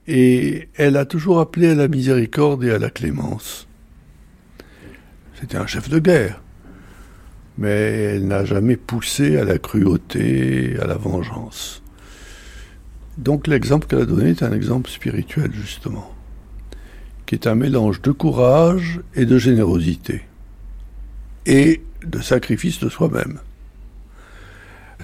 Et 0.06 0.68
elle 0.74 0.96
a 0.96 1.06
toujours 1.06 1.40
appelé 1.40 1.70
à 1.70 1.74
la 1.74 1.88
miséricorde 1.88 2.64
et 2.64 2.70
à 2.70 2.78
la 2.78 2.90
clémence. 2.90 3.66
C'était 5.40 5.56
un 5.56 5.66
chef 5.66 5.88
de 5.88 5.98
guerre 5.98 6.42
mais 7.60 7.68
elle 7.68 8.26
n'a 8.26 8.44
jamais 8.46 8.76
poussé 8.76 9.36
à 9.36 9.44
la 9.44 9.58
cruauté, 9.58 10.76
à 10.80 10.86
la 10.86 10.96
vengeance. 10.96 11.82
Donc 13.18 13.46
l'exemple 13.46 13.86
qu'elle 13.86 14.00
a 14.00 14.06
donné 14.06 14.30
est 14.30 14.42
un 14.42 14.52
exemple 14.52 14.88
spirituel, 14.88 15.52
justement, 15.52 16.10
qui 17.26 17.34
est 17.34 17.46
un 17.46 17.54
mélange 17.54 18.00
de 18.00 18.12
courage 18.12 19.00
et 19.14 19.26
de 19.26 19.36
générosité, 19.36 20.22
et 21.44 21.82
de 22.02 22.20
sacrifice 22.20 22.80
de 22.80 22.88
soi-même. 22.88 23.40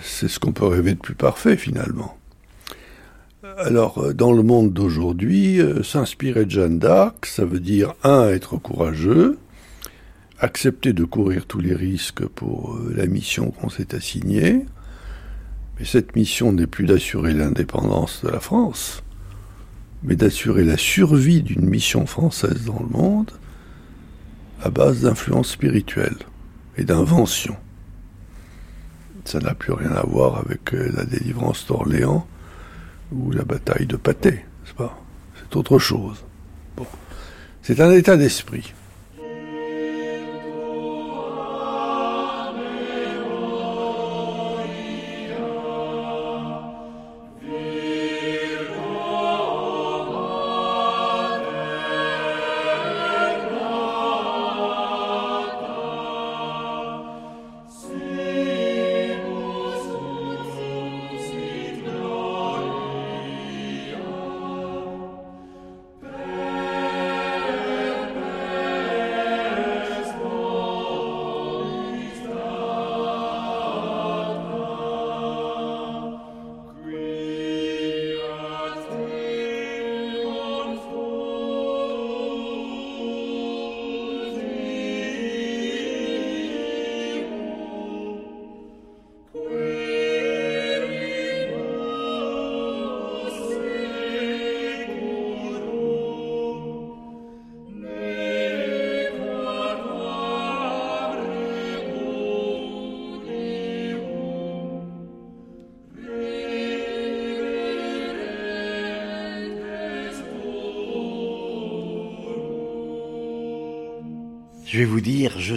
C'est 0.01 0.29
ce 0.29 0.41
qu'on 0.41 0.53
peut 0.53 0.67
rêver 0.67 0.95
de 0.95 1.01
plus 1.01 1.15
parfait, 1.15 1.59
finalement. 1.59 2.17
Alors, 3.59 4.15
dans 4.15 4.33
le 4.33 4.43
monde 4.43 4.73
d'aujourd'hui, 4.73 5.61
s'inspirer 5.83 6.47
de 6.47 6.51
Jeanne 6.51 6.79
d'Arc, 6.79 7.27
ça 7.27 7.45
veut 7.45 7.61
dire, 7.61 7.95
un, 8.03 8.29
être 8.29 8.57
courageux, 8.57 9.39
accepter 10.39 10.93
de 10.93 11.05
courir 11.05 11.47
tous 11.47 11.61
les 11.61 11.75
risques 11.75 12.27
pour 12.27 12.79
la 12.95 13.07
mission 13.07 13.51
qu'on 13.51 13.69
s'est 13.69 13.95
assignée. 13.95 14.67
Mais 15.79 15.85
cette 15.85 16.17
mission 16.17 16.53
n'est 16.53 16.67
plus 16.67 16.87
d'assurer 16.87 17.33
l'indépendance 17.33 18.25
de 18.25 18.31
la 18.31 18.41
France, 18.41 19.03
mais 20.03 20.17
d'assurer 20.17 20.65
la 20.65 20.77
survie 20.77 21.43
d'une 21.43 21.69
mission 21.69 22.07
française 22.07 22.65
dans 22.65 22.81
le 22.81 22.89
monde 22.89 23.31
à 24.63 24.71
base 24.71 25.03
d'influence 25.03 25.51
spirituelle 25.51 26.17
et 26.77 26.85
d'invention. 26.85 27.57
Ça 29.25 29.39
n'a 29.41 29.55
plus 29.55 29.73
rien 29.73 29.93
à 29.93 30.07
voir 30.07 30.39
avec 30.39 30.73
la 30.73 31.05
délivrance 31.05 31.67
d'Orléans 31.67 32.27
ou 33.13 33.31
la 33.33 33.45
bataille 33.45 33.87
de 33.87 33.97
Patay, 33.97 34.45
pas? 34.77 34.99
C'est 35.39 35.57
autre 35.57 35.79
chose. 35.79 36.25
C'est 37.63 37.81
un 37.81 37.91
état 37.91 38.17
d'esprit. 38.17 38.73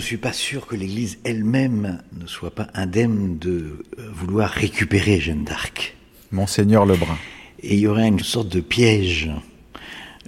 Suis 0.09 0.17
pas 0.17 0.33
sûr 0.33 0.65
que 0.65 0.75
l'Église 0.75 1.19
elle-même 1.23 2.01
ne 2.19 2.25
soit 2.25 2.55
pas 2.55 2.65
indemne 2.73 3.37
de 3.37 3.85
vouloir 4.11 4.49
récupérer 4.49 5.19
Jeanne 5.19 5.43
d'Arc. 5.43 5.95
Monseigneur 6.31 6.87
Lebrun. 6.87 7.15
Et 7.61 7.75
il 7.75 7.81
y 7.81 7.87
aurait 7.87 8.07
une 8.07 8.19
sorte 8.19 8.49
de 8.49 8.59
piège 8.59 9.29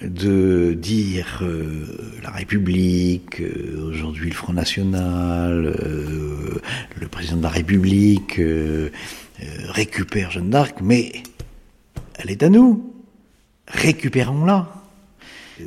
de 0.03 0.77
dire 0.79 1.39
euh, 1.41 1.97
la 2.21 2.29
République, 2.29 3.41
euh, 3.41 3.89
aujourd'hui 3.89 4.29
le 4.29 4.35
Front 4.35 4.53
National, 4.53 5.65
euh, 5.65 6.61
le 6.99 7.07
président 7.07 7.37
de 7.37 7.43
la 7.43 7.49
République 7.49 8.39
récupère 9.63 10.29
Jeanne 10.29 10.51
d'Arc, 10.51 10.77
mais 10.83 11.11
elle 12.19 12.29
est 12.29 12.43
à 12.43 12.49
nous. 12.49 12.93
Récupérons-la. 13.65 14.71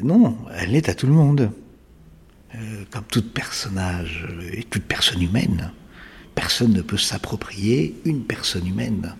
Non, 0.04 0.38
elle 0.56 0.76
est 0.76 0.88
à 0.88 0.94
tout 0.94 1.08
le 1.08 1.14
monde 1.14 1.50
tout 3.14 3.22
personnage 3.22 4.26
et 4.52 4.64
toute 4.64 4.82
personne 4.82 5.22
humaine. 5.22 5.70
Personne 6.34 6.72
ne 6.72 6.82
peut 6.82 6.98
s'approprier 6.98 7.94
une 8.04 8.24
personne 8.24 8.66
humaine. 8.66 9.14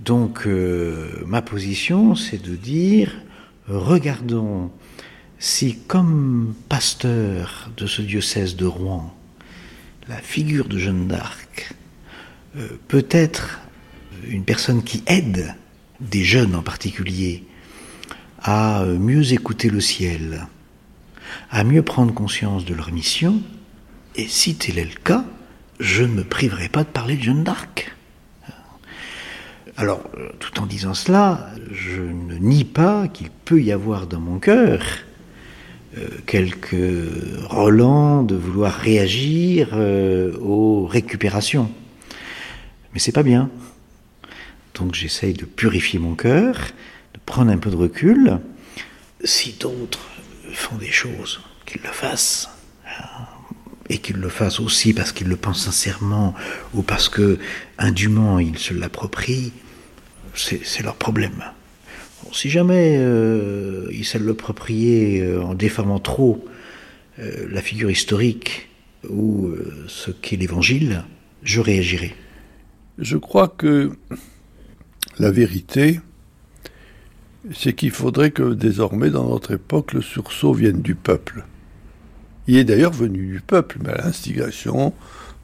Donc 0.00 0.46
euh, 0.46 1.22
ma 1.26 1.42
position, 1.42 2.14
c'est 2.14 2.42
de 2.42 2.56
dire, 2.56 3.12
regardons 3.68 4.70
si 5.38 5.80
comme 5.86 6.54
pasteur 6.70 7.70
de 7.76 7.86
ce 7.86 8.00
diocèse 8.00 8.56
de 8.56 8.64
Rouen, 8.64 9.14
la 10.08 10.16
figure 10.16 10.66
de 10.66 10.78
Jeanne 10.78 11.08
d'Arc 11.08 11.74
euh, 12.56 12.68
peut 12.88 13.06
être 13.10 13.60
une 14.26 14.44
personne 14.44 14.82
qui 14.82 15.02
aide 15.08 15.56
des 16.00 16.24
jeunes 16.24 16.54
en 16.54 16.62
particulier, 16.62 17.44
à 18.40 18.86
mieux 18.86 19.34
écouter 19.34 19.68
le 19.68 19.82
ciel, 19.82 20.46
à 21.50 21.64
mieux 21.64 21.82
prendre 21.82 22.12
conscience 22.12 22.64
de 22.64 22.74
leur 22.74 22.92
mission, 22.92 23.42
et 24.16 24.26
si 24.28 24.54
tel 24.54 24.78
est 24.78 24.84
le 24.84 25.00
cas, 25.02 25.24
je 25.80 26.04
ne 26.04 26.12
me 26.12 26.24
priverai 26.24 26.68
pas 26.68 26.84
de 26.84 26.88
parler 26.88 27.16
de 27.16 27.22
Jeanne 27.22 27.44
d'Arc. 27.44 27.92
Alors, 29.76 30.02
tout 30.38 30.60
en 30.60 30.66
disant 30.66 30.94
cela, 30.94 31.50
je 31.70 32.02
ne 32.02 32.36
nie 32.36 32.64
pas 32.64 33.08
qu'il 33.08 33.30
peut 33.30 33.62
y 33.62 33.72
avoir 33.72 34.06
dans 34.06 34.20
mon 34.20 34.38
cœur 34.38 34.82
euh, 35.96 36.08
quelques 36.26 36.76
relents 37.48 38.22
de 38.22 38.34
vouloir 38.34 38.72
réagir 38.74 39.70
euh, 39.72 40.36
aux 40.38 40.86
récupérations. 40.86 41.70
Mais 42.92 43.00
c'est 43.00 43.12
pas 43.12 43.22
bien. 43.22 43.50
Donc 44.74 44.94
j'essaye 44.94 45.34
de 45.34 45.44
purifier 45.44 45.98
mon 45.98 46.14
cœur, 46.14 46.56
de 47.14 47.20
prendre 47.24 47.50
un 47.50 47.58
peu 47.58 47.70
de 47.70 47.76
recul. 47.76 48.38
Si 49.24 49.52
d'autres 49.58 50.11
font 50.54 50.76
des 50.76 50.90
choses, 50.90 51.40
qu'ils 51.66 51.82
le 51.82 51.90
fassent. 51.90 52.48
Et 53.88 53.98
qu'ils 53.98 54.16
le 54.16 54.28
fassent 54.28 54.60
aussi 54.60 54.94
parce 54.94 55.12
qu'ils 55.12 55.28
le 55.28 55.36
pensent 55.36 55.64
sincèrement 55.64 56.34
ou 56.72 56.82
parce 56.82 57.08
que 57.08 57.38
indûment 57.78 58.38
ils 58.38 58.58
se 58.58 58.72
l'approprient, 58.72 59.52
c'est 60.34 60.82
leur 60.82 60.94
problème. 60.94 61.44
si 62.32 62.48
jamais 62.48 62.96
euh, 62.98 63.88
ils 63.92 64.04
se 64.04 64.16
l'approprier 64.16 65.20
euh, 65.20 65.42
en 65.42 65.54
déformant 65.54 65.98
trop 65.98 66.44
euh, 67.18 67.46
la 67.50 67.60
figure 67.60 67.90
historique 67.90 68.68
ou 69.08 69.50
ce 69.88 70.12
qu'est 70.12 70.36
l'évangile, 70.36 71.04
je 71.42 71.60
réagirai. 71.60 72.14
Je 72.98 73.16
crois 73.16 73.48
que 73.48 73.90
la 75.18 75.32
vérité, 75.32 76.00
c'est 77.50 77.72
qu'il 77.72 77.90
faudrait 77.90 78.30
que 78.30 78.54
désormais, 78.54 79.10
dans 79.10 79.28
notre 79.28 79.52
époque, 79.52 79.92
le 79.92 80.02
sursaut 80.02 80.52
vienne 80.52 80.80
du 80.80 80.94
peuple. 80.94 81.44
Il 82.46 82.56
est 82.56 82.64
d'ailleurs 82.64 82.92
venu 82.92 83.26
du 83.26 83.40
peuple, 83.40 83.78
mais 83.82 83.90
à 83.90 84.06
l'instigation 84.06 84.92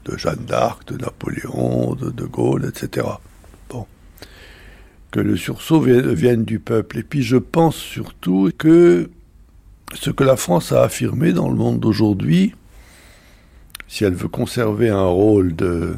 de 0.05 0.16
Jeanne 0.16 0.45
d'Arc, 0.47 0.87
de 0.89 0.97
Napoléon, 0.97 1.95
de 1.95 2.11
De 2.11 2.25
Gaulle, 2.25 2.66
etc. 2.66 3.07
Bon. 3.69 3.87
Que 5.11 5.20
le 5.20 5.37
sursaut 5.37 5.81
vienne, 5.81 6.45
du 6.45 6.59
peuple. 6.59 6.99
Et 6.99 7.03
puis 7.03 7.23
je 7.23 7.37
pense 7.37 7.77
surtout 7.77 8.51
que 8.57 9.11
ce 9.95 10.11
que 10.11 10.25
la 10.25 10.37
France 10.37 10.73
a 10.73 10.83
affirmé 10.83 11.33
dans 11.33 11.49
le 11.49 11.57
monde 11.57 11.81
d'aujourd'hui, 11.81 12.55
si 13.89 14.05
elle 14.05 14.15
veut 14.15 14.29
conserver 14.29 14.91
un 14.91 15.07
rôle 15.07 15.57
de, 15.57 15.97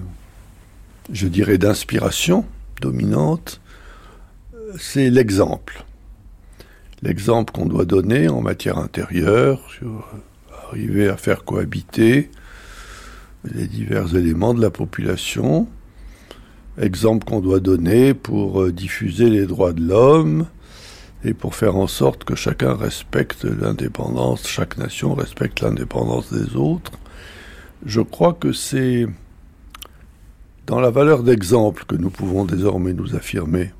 je 1.13 1.27
dirais, 1.27 1.59
d'inspiration 1.59 2.47
dominante, 2.81 3.61
c'est 4.79 5.11
l'exemple. 5.11 5.85
L'exemple 7.03 7.53
qu'on 7.53 7.67
doit 7.67 7.87
donner 7.87 8.29
en 8.29 8.43
matière 8.43 8.79
intérieure, 8.79 9.61
sur 9.71 10.07
arriver 10.69 11.09
à 11.09 11.17
faire 11.17 11.45
cohabiter 11.45 12.31
les 13.45 13.67
divers 13.67 14.15
éléments 14.15 14.55
de 14.55 14.61
la 14.61 14.71
population. 14.71 15.67
Exemple 16.79 17.25
qu'on 17.25 17.41
doit 17.41 17.61
donner 17.61 18.15
pour 18.15 18.63
euh, 18.63 18.73
diffuser 18.73 19.31
les 19.31 19.47
droits 19.47 19.73
de 19.73 19.83
l'homme 19.83 20.47
et 21.25 21.35
pour 21.35 21.55
faire 21.55 21.77
en 21.77 21.87
sorte 21.87 22.25
que 22.25 22.35
chacun 22.35 22.75
respecte 22.75 23.45
l'indépendance, 23.45 24.47
chaque 24.47 24.79
nation 24.79 25.15
respecte 25.15 25.61
l'indépendance 25.61 26.33
des 26.33 26.57
autres. 26.57 26.93
Je 27.85 28.01
crois 28.01 28.35
que 28.35 28.53
c'est 28.53 29.07
dans 30.67 30.81
la 30.81 30.91
valeur 30.91 31.23
d'exemple 31.23 31.85
que 31.87 31.97
nous 31.97 32.11
pouvons 32.11 32.45
désormais 32.45 32.93
nous 32.93 33.17
affirmer. 33.17 33.73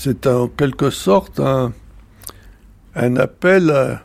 C'est 0.00 0.28
en 0.28 0.46
quelque 0.46 0.90
sorte 0.90 1.40
un, 1.40 1.72
appel 3.16 3.70
à, 3.72 4.02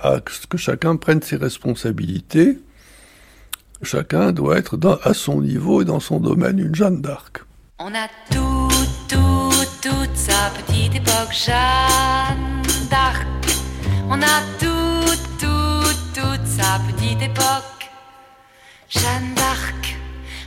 à 0.00 0.20
ce 0.26 0.46
que 0.46 0.56
chacun 0.56 0.96
prenne 0.96 1.20
ses 1.20 1.36
responsabilités. 1.36 2.58
Chacun 3.82 4.32
doit 4.32 4.56
être 4.56 4.78
à 5.02 5.12
son 5.12 5.42
niveau 5.42 5.82
et 5.82 5.84
dans 5.84 6.00
son 6.00 6.18
domaine 6.18 6.58
une 6.58 6.74
Jeanne 6.74 7.02
d'Arc. 7.02 7.44
On 7.78 7.88
a 7.88 8.08
tout, 8.30 8.70
tout, 9.06 9.66
toute 9.82 10.16
sa 10.16 10.48
petite 10.62 10.94
époque 10.94 11.34
Jeanne 11.34 12.62
d'Arc. 12.88 13.26
On 14.08 14.22
a 14.22 14.40
tout, 14.58 15.14
tout, 15.38 15.92
toute 16.14 16.46
sa 16.46 16.80
petite 16.88 17.20
époque 17.20 17.90
Jeanne 18.88 19.34
d'Arc. 19.36 19.98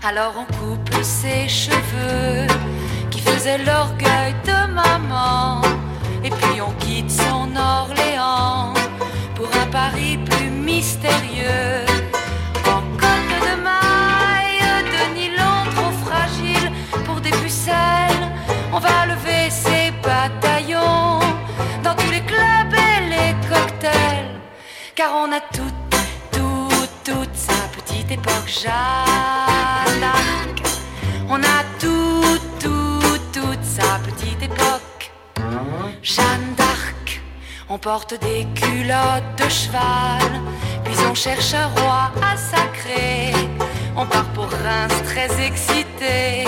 Alors 0.01 0.33
on 0.39 0.45
coupe 0.55 1.03
ses 1.03 1.47
cheveux 1.47 2.47
qui 3.11 3.19
faisaient 3.19 3.59
l'orgueil 3.59 4.33
de 4.45 4.73
maman. 4.73 5.61
Et 6.23 6.29
puis 6.29 6.61
on 6.61 6.71
quitte 6.83 7.11
son 7.11 7.49
Orléans 7.55 8.73
pour 9.35 9.49
un 9.61 9.67
Paris 9.67 10.17
plus 10.29 10.49
mystérieux. 10.49 11.85
En 12.65 12.81
colle 13.01 13.33
de 13.47 13.55
maille, 13.67 14.63
de 14.95 15.03
nylon 15.17 15.59
trop 15.75 15.91
fragile 16.05 16.71
pour 17.05 17.19
des 17.21 17.35
pucelles, 17.43 18.25
on 18.73 18.79
va 18.79 19.05
lever 19.05 19.49
ses 19.49 19.91
bataillons 20.01 21.19
dans 21.83 21.95
tous 21.95 22.11
les 22.11 22.21
clubs 22.21 22.73
et 22.73 22.99
les 23.13 23.31
cocktails. 23.49 24.39
Car 24.95 25.11
on 25.23 25.31
a 25.31 25.41
toute, 25.57 25.81
toute, 26.31 27.03
toute 27.03 27.35
sa 27.35 27.59
petite 27.75 28.11
époque 28.11 28.47
Jeanne 28.47 29.40
On 37.73 37.77
porte 37.77 38.19
des 38.19 38.45
culottes 38.53 39.37
de 39.37 39.47
cheval, 39.47 40.29
puis 40.83 40.93
on 41.09 41.15
cherche 41.15 41.53
un 41.53 41.67
roi 41.67 42.11
à 42.21 42.35
sacrer. 42.35 43.31
On 43.95 44.05
part 44.05 44.25
pour 44.33 44.49
Reims 44.49 45.01
très 45.05 45.29
excité, 45.41 46.43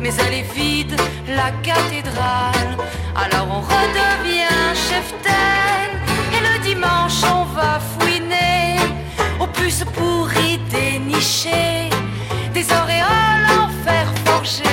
mais 0.00 0.10
elle 0.18 0.34
est 0.34 0.52
vide, 0.56 1.00
la 1.28 1.52
cathédrale. 1.62 2.76
Alors 3.14 3.46
on 3.48 3.60
redevient 3.60 4.74
cheftaine, 4.74 5.94
et 6.32 6.40
le 6.40 6.58
dimanche 6.64 7.22
on 7.22 7.44
va 7.44 7.78
fouiner 8.00 8.74
aux 9.38 9.46
puces 9.46 9.84
pourries 9.94 10.58
dénicher 10.68 11.90
des 12.52 12.66
auréoles 12.72 13.46
en 13.60 13.68
fer 13.84 14.12
forgé, 14.24 14.64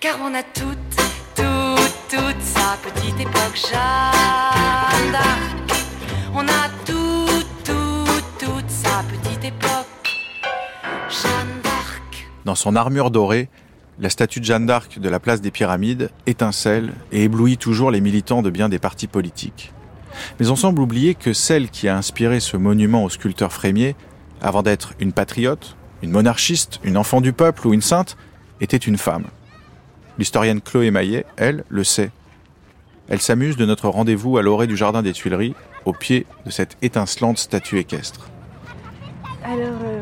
car 0.00 0.16
on 0.24 0.34
a 0.34 0.42
toute, 0.42 0.96
toute, 1.36 2.08
toute 2.08 2.42
sa 2.42 2.78
petite 2.82 3.20
époque 3.20 3.54
Jeanne 3.70 4.53
Jeanne 11.08 11.60
d'Arc. 11.62 12.28
Dans 12.44 12.54
son 12.54 12.74
armure 12.74 13.10
dorée, 13.10 13.48
la 14.00 14.10
statue 14.10 14.40
de 14.40 14.44
Jeanne 14.44 14.66
d'Arc 14.66 14.98
de 14.98 15.08
la 15.08 15.20
place 15.20 15.40
des 15.40 15.52
Pyramides 15.52 16.10
étincelle 16.26 16.92
et 17.12 17.24
éblouit 17.24 17.58
toujours 17.58 17.90
les 17.92 18.00
militants 18.00 18.42
de 18.42 18.50
bien 18.50 18.68
des 18.68 18.80
partis 18.80 19.06
politiques. 19.06 19.72
Mais 20.40 20.50
on 20.50 20.56
semble 20.56 20.80
oublier 20.80 21.14
que 21.14 21.32
celle 21.32 21.70
qui 21.70 21.88
a 21.88 21.96
inspiré 21.96 22.40
ce 22.40 22.56
monument 22.56 23.04
au 23.04 23.08
sculpteur 23.08 23.52
Frémier, 23.52 23.94
avant 24.42 24.62
d'être 24.62 24.94
une 24.98 25.12
patriote, 25.12 25.76
une 26.02 26.10
monarchiste, 26.10 26.80
une 26.82 26.96
enfant 26.96 27.20
du 27.20 27.32
peuple 27.32 27.68
ou 27.68 27.74
une 27.74 27.82
sainte, 27.82 28.16
était 28.60 28.76
une 28.76 28.98
femme. 28.98 29.26
L'historienne 30.18 30.60
Chloé 30.60 30.90
Maillet, 30.90 31.24
elle, 31.36 31.64
le 31.68 31.84
sait. 31.84 32.10
Elle 33.08 33.20
s'amuse 33.20 33.56
de 33.56 33.66
notre 33.66 33.88
rendez-vous 33.88 34.38
à 34.38 34.42
l'orée 34.42 34.66
du 34.66 34.76
Jardin 34.76 35.02
des 35.02 35.12
Tuileries, 35.12 35.54
au 35.84 35.92
pied 35.92 36.26
de 36.46 36.50
cette 36.50 36.78
étincelante 36.80 37.38
statue 37.38 37.78
équestre. 37.78 38.30
Alors, 39.44 39.78
euh, 39.84 40.00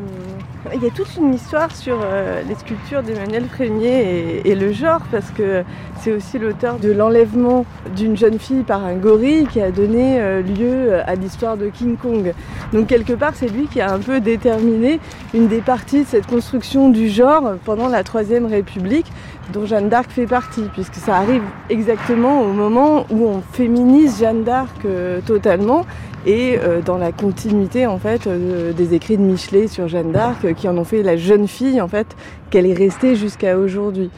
il 0.73 0.85
y 0.85 0.87
a 0.87 0.91
toute 0.91 1.17
une 1.17 1.35
histoire 1.35 1.75
sur 1.75 1.99
euh, 2.01 2.43
les 2.49 2.55
sculptures 2.55 3.03
d'Emmanuel 3.03 3.47
Frémier 3.49 4.41
et, 4.45 4.55
le 4.55 4.73
genre, 4.73 5.01
parce 5.11 5.33
que 5.33 5.65
c'est 6.01 6.13
aussi 6.13 6.39
l'auteur 6.39 6.79
de 6.79 6.93
l'enlèvement 6.93 7.67
d'une 7.97 8.17
jeune 8.17 8.39
fille 8.39 8.63
par 8.63 8.85
un 8.85 8.95
gorille 8.95 9.49
qui 9.49 9.61
a 9.61 9.73
donné 9.73 10.21
euh, 10.21 10.43
lieu 10.43 10.95
à 11.05 11.17
l'histoire 11.17 11.57
de 11.57 11.71
King 11.71 11.97
Kong. 11.97 12.33
Donc 12.73 12.87
quelque 12.87 13.15
part, 13.15 13.33
c'est 13.35 13.49
lui 13.49 13.67
qui 13.67 13.81
a 13.81 13.93
un 13.93 13.99
peu 13.99 14.21
déterminé 14.21 15.01
une 15.35 15.49
des 15.49 15.61
parties 15.61 16.05
de 16.05 16.09
cette 16.09 16.29
construction 16.29 16.89
du 16.89 17.09
genre 17.09 17.55
pendant 17.65 17.89
la 17.89 18.05
Troisième 18.05 18.47
République, 18.47 19.07
dont 19.53 19.67
Jeanne 19.67 19.89
d'Arc 19.89 20.11
fait 20.11 20.27
partie, 20.27 20.65
puisque 20.73 20.95
ça 20.95 21.17
arrive 21.17 21.43
exactement 21.71 22.43
au 22.43 22.53
moment 22.53 23.07
où 23.11 23.27
on 23.27 23.43
féminise 23.53 24.19
Jeanne 24.19 24.45
d'Arc 24.45 24.85
euh, 24.85 25.21
totalement 25.21 25.87
et 26.27 26.59
euh, 26.59 26.81
dans 26.81 26.99
la 26.99 27.13
continuité 27.13 27.87
en 27.87 27.99
fait 27.99 28.27
euh, 28.27 28.73
des 28.73 28.95
écrits 28.95 29.17
de 29.17 29.23
Michelet 29.23 29.67
sur 29.67 29.89
Jeanne 29.89 30.13
d'Arc 30.13 30.55
qui 30.55 30.69
en 30.69 30.79
ont 30.79 30.85
fait 30.85 31.03
la 31.03 31.17
jeune 31.17 31.47
fille 31.49 31.81
en 31.81 31.89
fait 31.89 32.07
qu'elle 32.51 32.67
est 32.67 32.75
restée 32.75 33.15
jusqu'à 33.15 33.59
aujourd'hui. 33.59 34.11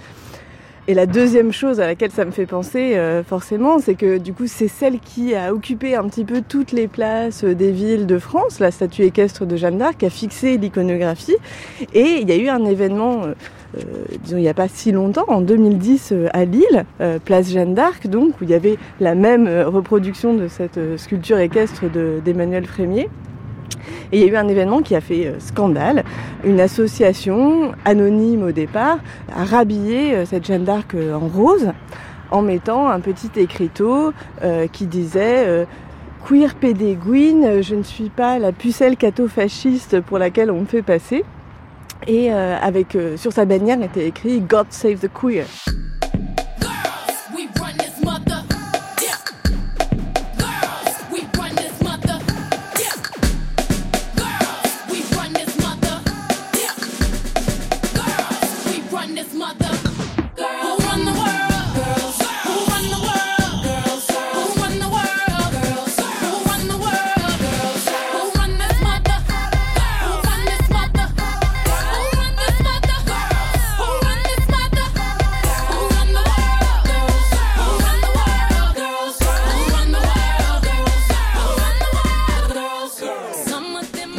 Et 0.86 0.92
la 0.92 1.06
deuxième 1.06 1.50
chose 1.50 1.80
à 1.80 1.86
laquelle 1.86 2.10
ça 2.10 2.26
me 2.26 2.30
fait 2.30 2.44
penser 2.44 3.00
forcément, 3.26 3.78
c'est 3.78 3.94
que 3.94 4.18
du 4.18 4.34
coup 4.34 4.46
c'est 4.46 4.68
celle 4.68 5.00
qui 5.00 5.34
a 5.34 5.54
occupé 5.54 5.96
un 5.96 6.06
petit 6.08 6.26
peu 6.26 6.42
toutes 6.46 6.72
les 6.72 6.88
places 6.88 7.42
des 7.42 7.72
villes 7.72 8.04
de 8.04 8.18
France, 8.18 8.60
la 8.60 8.70
statue 8.70 9.00
équestre 9.04 9.46
de 9.46 9.56
Jeanne 9.56 9.78
d'Arc 9.78 10.02
a 10.02 10.10
fixé 10.10 10.58
l'iconographie 10.58 11.36
et 11.94 12.18
il 12.20 12.28
y 12.28 12.32
a 12.32 12.36
eu 12.36 12.48
un 12.50 12.66
événement 12.66 13.22
disons, 14.22 14.36
il 14.36 14.42
n'y 14.42 14.48
a 14.48 14.54
pas 14.54 14.68
si 14.68 14.92
longtemps, 14.92 15.24
en 15.28 15.40
2010 15.40 16.14
à 16.32 16.44
Lille, 16.44 16.84
place 17.24 17.50
Jeanne 17.50 17.74
d'Arc, 17.74 18.06
donc, 18.06 18.40
où 18.40 18.44
il 18.44 18.50
y 18.50 18.54
avait 18.54 18.76
la 19.00 19.14
même 19.14 19.48
reproduction 19.48 20.34
de 20.34 20.48
cette 20.48 20.78
sculpture 20.96 21.38
équestre 21.38 21.84
d'Emmanuel 22.24 22.66
Frémier. 22.66 23.08
Et 24.12 24.18
il 24.18 24.26
y 24.26 24.28
a 24.28 24.32
eu 24.32 24.36
un 24.36 24.48
événement 24.48 24.82
qui 24.82 24.94
a 24.94 25.00
fait 25.00 25.34
scandale. 25.38 26.04
Une 26.44 26.60
association 26.60 27.72
anonyme 27.84 28.42
au 28.42 28.52
départ 28.52 28.98
a 29.34 29.44
rhabillé 29.44 30.24
cette 30.26 30.46
Jeanne 30.46 30.64
d'Arc 30.64 30.94
en 30.94 31.26
rose 31.26 31.72
en 32.30 32.42
mettant 32.42 32.88
un 32.88 33.00
petit 33.00 33.30
écriteau 33.36 34.12
qui 34.72 34.86
disait 34.86 35.66
Queer 36.26 36.54
pédéguine, 36.54 37.60
je 37.60 37.74
ne 37.74 37.82
suis 37.82 38.08
pas 38.08 38.38
la 38.38 38.52
pucelle 38.52 38.96
catho-fasciste 38.96 40.00
pour 40.00 40.18
laquelle 40.18 40.50
on 40.50 40.60
me 40.60 40.66
fait 40.66 40.82
passer. 40.82 41.24
Et 42.06 42.32
euh, 42.32 42.56
avec 42.60 42.96
euh, 42.96 43.16
sur 43.16 43.32
sa 43.32 43.44
bannière 43.44 43.82
était 43.82 44.06
écrit 44.06 44.40
God 44.40 44.66
save 44.70 44.98
the 44.98 45.08
queer. 45.08 45.46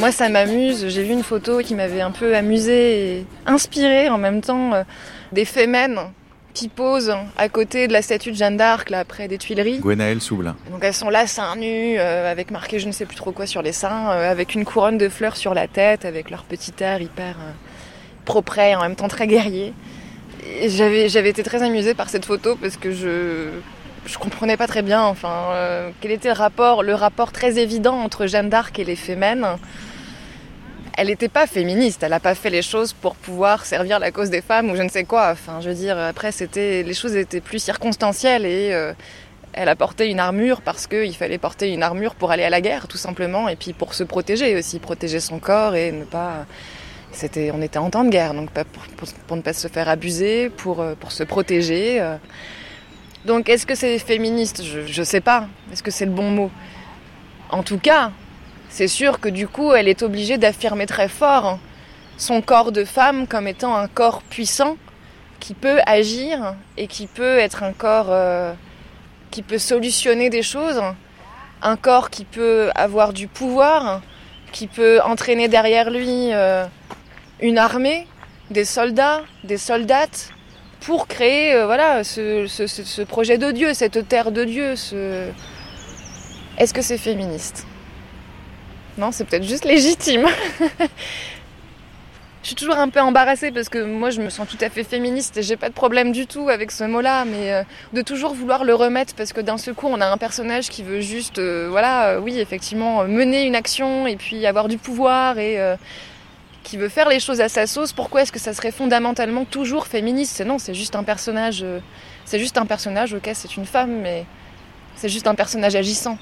Moi, 0.05 0.11
ça 0.11 0.29
m'amuse. 0.29 0.87
J'ai 0.89 1.01
vu 1.01 1.13
une 1.13 1.23
photo 1.23 1.61
qui 1.61 1.73
m'avait 1.73 2.01
un 2.01 2.11
peu 2.11 2.35
amusée 2.35 3.17
et 3.17 3.25
inspirée 3.47 4.07
en 4.07 4.19
même 4.19 4.41
temps 4.41 4.71
euh, 4.75 4.83
des 5.31 5.45
fémènes 5.45 5.97
qui 6.53 6.67
posent 6.67 7.15
à 7.35 7.49
côté 7.49 7.87
de 7.87 7.93
la 7.93 8.03
statue 8.03 8.29
de 8.29 8.35
Jeanne 8.35 8.55
d'Arc, 8.55 8.91
là, 8.91 9.03
près 9.03 9.27
des 9.27 9.39
Tuileries. 9.39 9.79
Gwenaëlle 9.79 10.21
Soublin. 10.21 10.55
Donc 10.69 10.83
elles 10.83 10.93
sont 10.93 11.09
là, 11.09 11.25
seins 11.25 11.55
nus, 11.55 11.95
euh, 11.97 12.31
avec 12.31 12.51
marqué 12.51 12.77
je 12.77 12.85
ne 12.85 12.91
sais 12.91 13.07
plus 13.07 13.15
trop 13.15 13.31
quoi 13.31 13.47
sur 13.47 13.63
les 13.63 13.71
seins, 13.71 14.11
euh, 14.11 14.29
avec 14.29 14.53
une 14.53 14.63
couronne 14.63 14.99
de 14.99 15.09
fleurs 15.09 15.37
sur 15.37 15.55
la 15.55 15.67
tête, 15.67 16.05
avec 16.05 16.29
leur 16.29 16.43
petit 16.43 16.73
air 16.81 17.01
hyper 17.01 17.37
propre 18.25 18.59
et 18.59 18.75
en 18.75 18.81
même 18.81 18.95
temps 18.95 19.07
très 19.07 19.25
guerrier. 19.25 19.73
J'avais, 20.67 21.09
j'avais 21.09 21.31
été 21.31 21.41
très 21.41 21.63
amusée 21.63 21.95
par 21.95 22.11
cette 22.11 22.25
photo 22.25 22.55
parce 22.61 22.77
que 22.77 22.91
je, 22.91 23.49
je 24.05 24.17
comprenais 24.19 24.55
pas 24.55 24.67
très 24.67 24.83
bien, 24.83 25.01
enfin, 25.01 25.47
quel 25.99 26.11
était 26.11 26.27
le 26.27 26.35
rapport, 26.35 26.83
le 26.83 26.93
rapport 26.93 27.31
très 27.31 27.57
évident 27.57 27.95
entre 27.95 28.27
Jeanne 28.27 28.49
d'Arc 28.49 28.77
et 28.77 28.83
les 28.83 28.95
fémènes 28.95 29.47
elle 30.97 31.07
n'était 31.07 31.29
pas 31.29 31.45
féministe, 31.45 32.03
elle 32.03 32.11
n'a 32.11 32.19
pas 32.19 32.35
fait 32.35 32.49
les 32.49 32.61
choses 32.61 32.93
pour 32.93 33.15
pouvoir 33.15 33.65
servir 33.65 33.99
la 33.99 34.11
cause 34.11 34.29
des 34.29 34.41
femmes 34.41 34.69
ou 34.69 34.75
je 34.75 34.81
ne 34.81 34.89
sais 34.89 35.03
quoi. 35.03 35.31
Enfin, 35.31 35.59
je 35.61 35.69
veux 35.69 35.75
dire, 35.75 35.97
après, 35.97 36.31
c'était, 36.31 36.83
les 36.83 36.93
choses 36.93 37.15
étaient 37.15 37.41
plus 37.41 37.59
circonstancielles 37.59 38.45
et 38.45 38.73
euh, 38.73 38.93
elle 39.53 39.67
a 39.67 39.75
porté 39.75 40.09
une 40.09 40.19
armure 40.19 40.61
parce 40.61 40.87
qu'il 40.87 41.15
fallait 41.15 41.37
porter 41.37 41.73
une 41.73 41.83
armure 41.83 42.15
pour 42.15 42.31
aller 42.31 42.43
à 42.43 42.49
la 42.49 42.61
guerre, 42.61 42.87
tout 42.87 42.97
simplement, 42.97 43.49
et 43.49 43.57
puis 43.57 43.73
pour 43.73 43.93
se 43.93 44.03
protéger 44.03 44.55
aussi, 44.57 44.79
protéger 44.79 45.19
son 45.19 45.39
corps 45.39 45.75
et 45.75 45.91
ne 45.91 46.05
pas. 46.05 46.45
C'était, 47.11 47.51
on 47.53 47.61
était 47.61 47.77
en 47.77 47.89
temps 47.89 48.03
de 48.03 48.09
guerre, 48.09 48.33
donc 48.33 48.49
pour, 49.27 49.37
ne 49.37 49.41
pas 49.41 49.53
se 49.53 49.69
faire 49.69 49.87
abuser, 49.87 50.49
pour, 50.49 50.81
euh, 50.81 50.95
pour 50.99 51.11
se 51.11 51.23
protéger. 51.23 52.01
Euh. 52.01 52.17
Donc, 53.25 53.47
est-ce 53.49 53.65
que 53.65 53.75
c'est 53.75 53.97
féministe? 53.99 54.63
Je 54.63 54.99
ne 54.99 55.05
sais 55.05 55.21
pas. 55.21 55.47
Est-ce 55.71 55.81
que 55.81 55.91
c'est 55.91 56.05
le 56.05 56.11
bon 56.11 56.29
mot? 56.29 56.51
En 57.49 57.63
tout 57.63 57.79
cas, 57.79 58.11
c'est 58.75 58.89
sûr 58.89 59.21
que 59.21 59.29
du 59.29 59.47
coup, 59.47 59.71
elle 59.71 59.87
est 59.87 60.03
obligée 60.03 60.37
d'affirmer 60.37 60.85
très 60.85 61.07
fort 61.07 61.59
son 62.17 62.41
corps 62.41 62.73
de 62.73 62.83
femme 62.83 63.25
comme 63.25 63.47
étant 63.47 63.73
un 63.73 63.87
corps 63.87 64.21
puissant 64.21 64.75
qui 65.39 65.53
peut 65.53 65.79
agir 65.85 66.55
et 66.75 66.87
qui 66.87 67.07
peut 67.07 67.37
être 67.37 67.63
un 67.63 67.71
corps 67.71 68.09
euh, 68.09 68.53
qui 69.31 69.43
peut 69.43 69.59
solutionner 69.59 70.29
des 70.29 70.43
choses, 70.43 70.81
un 71.61 71.77
corps 71.77 72.09
qui 72.09 72.25
peut 72.25 72.69
avoir 72.75 73.13
du 73.13 73.29
pouvoir, 73.29 74.01
qui 74.51 74.67
peut 74.67 74.99
entraîner 75.05 75.47
derrière 75.47 75.89
lui 75.89 76.33
euh, 76.33 76.65
une 77.39 77.57
armée, 77.57 78.05
des 78.51 78.65
soldats, 78.65 79.21
des 79.45 79.57
soldates, 79.57 80.31
pour 80.81 81.07
créer 81.07 81.53
euh, 81.53 81.65
voilà 81.65 82.03
ce, 82.03 83.03
projet 83.03 83.37
de 83.37 83.51
Dieu, 83.51 83.73
cette 83.73 84.05
terre 84.09 84.33
de 84.33 84.43
Dieu. 84.43 84.73
Est-ce 86.57 86.73
que 86.73 86.81
c'est 86.81 86.97
féministe? 86.97 87.65
Non, 88.97 89.11
c'est 89.11 89.25
peut-être 89.25 89.43
juste 89.43 89.65
légitime. 89.65 90.25
je 92.45 92.49
suis 92.49 92.55
toujours 92.55 92.77
un 92.77 92.89
peu 92.89 93.01
embarrassée 93.01 93.51
parce 93.51 93.69
que 93.69 93.83
moi 93.83 94.11
je 94.11 94.21
me 94.21 94.29
sens 94.29 94.47
tout 94.47 94.57
à 94.61 94.69
fait 94.69 94.83
féministe 94.83 95.35
et 95.37 95.41
j'ai 95.43 95.57
pas 95.57 95.67
de 95.67 95.73
problème 95.73 96.11
du 96.11 96.27
tout 96.27 96.47
avec 96.47 96.71
ce 96.71 96.83
mot-là, 96.83 97.25
mais 97.25 97.51
euh, 97.51 97.63
de 97.91 98.01
toujours 98.01 98.33
vouloir 98.33 98.63
le 98.63 98.73
remettre 98.73 99.15
parce 99.15 99.33
que 99.33 99.41
d'un 99.41 99.57
seul 99.57 99.73
coup 99.73 99.87
on 99.87 99.99
a 99.99 100.07
un 100.07 100.17
personnage 100.17 100.69
qui 100.69 100.83
veut 100.83 101.01
juste, 101.01 101.39
euh, 101.39 101.67
voilà, 101.69 102.09
euh, 102.09 102.19
oui, 102.19 102.39
effectivement, 102.39 103.03
mener 103.05 103.45
une 103.45 103.55
action 103.55 104.07
et 104.07 104.15
puis 104.15 104.45
avoir 104.45 104.67
du 104.67 104.77
pouvoir 104.77 105.39
et 105.39 105.59
qui 106.63 106.77
veut 106.77 106.89
faire 106.89 107.09
les 107.09 107.19
choses 107.19 107.41
à 107.41 107.49
sa 107.49 107.67
sauce. 107.67 107.93
Pourquoi 107.93 108.21
est-ce 108.21 108.31
que 108.31 108.39
ça 108.39 108.53
serait 108.53 108.71
fondamentalement 108.71 109.43
toujours 109.43 109.87
féministe? 109.87 110.39
Non, 110.45 110.57
c'est 110.57 110.73
juste 110.73 110.95
un 110.95 111.03
personnage, 111.03 111.65
c'est 112.25 112.39
juste 112.39 112.57
un 112.57 112.65
personnage, 112.65 113.13
ok, 113.13 113.29
c'est 113.33 113.57
une 113.57 113.65
femme, 113.65 114.01
mais 114.01 114.25
c'est 114.95 115.09
juste 115.09 115.27
un 115.27 115.35
personnage 115.35 115.75
agissant. 115.75 116.17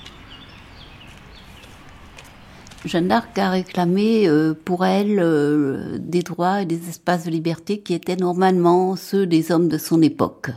Jeanne 2.86 3.08
d'Arc 3.08 3.38
a 3.38 3.50
réclamé 3.50 4.28
euh, 4.28 4.54
pour 4.54 4.86
elle 4.86 5.20
euh, 5.20 5.98
des 6.00 6.22
droits 6.22 6.62
et 6.62 6.66
des 6.66 6.90
espaces 6.90 7.24
de 7.24 7.32
liberté 7.32 7.80
qui 7.80 7.94
étaient 7.94 8.18
normalement 8.18 8.96
ceux 8.98 9.26
des 9.26 9.52
hommes 9.52 9.70
de 9.70 9.78
son 9.78 10.02
époque. 10.02 10.50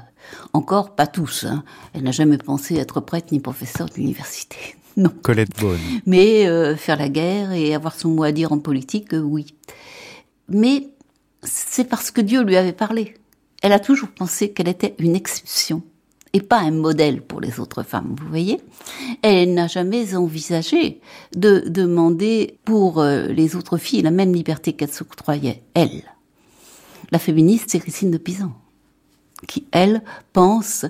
Encore 0.52 0.96
pas 0.96 1.06
tous. 1.06 1.44
Hein. 1.44 1.62
Elle 1.94 2.02
n'a 2.02 2.10
jamais 2.10 2.38
pensé 2.38 2.76
être 2.76 3.00
prêtre 3.00 3.28
ni 3.32 3.40
professeur 3.40 3.88
d'université. 3.88 4.56
Non. 4.98 5.12
Colette 5.22 5.60
Bonne. 5.60 5.78
Mais 6.06 6.46
euh, 6.46 6.74
faire 6.74 6.96
la 6.96 7.10
guerre 7.10 7.52
et 7.52 7.74
avoir 7.74 7.94
son 7.94 8.08
mot 8.08 8.22
à 8.22 8.32
dire 8.32 8.52
en 8.52 8.58
politique, 8.58 9.10
oui. 9.12 9.54
Mais 10.48 10.88
c'est 11.42 11.84
parce 11.84 12.10
que 12.10 12.22
Dieu 12.22 12.42
lui 12.42 12.56
avait 12.56 12.72
parlé. 12.72 13.12
Elle 13.60 13.72
a 13.72 13.78
toujours 13.78 14.08
pensé 14.08 14.52
qu'elle 14.52 14.68
était 14.68 14.94
une 14.98 15.14
exception 15.14 15.82
et 16.36 16.42
pas 16.42 16.58
un 16.58 16.70
modèle 16.70 17.22
pour 17.22 17.40
les 17.40 17.60
autres 17.60 17.82
femmes, 17.82 18.14
vous 18.20 18.28
voyez. 18.28 18.60
Elle 19.22 19.54
n'a 19.54 19.68
jamais 19.68 20.14
envisagé 20.14 21.00
de 21.34 21.64
demander 21.66 22.58
pour 22.66 23.00
euh, 23.00 23.28
les 23.28 23.56
autres 23.56 23.78
filles 23.78 24.02
la 24.02 24.10
même 24.10 24.34
liberté 24.34 24.74
qu'elle 24.74 24.92
s'octroyait, 24.92 25.62
elle. 25.72 26.02
La 27.10 27.18
féministe, 27.18 27.70
c'est 27.70 27.80
Christine 27.80 28.10
de 28.10 28.18
Pisan, 28.18 28.52
qui, 29.48 29.66
elle, 29.72 30.02
pense 30.34 30.84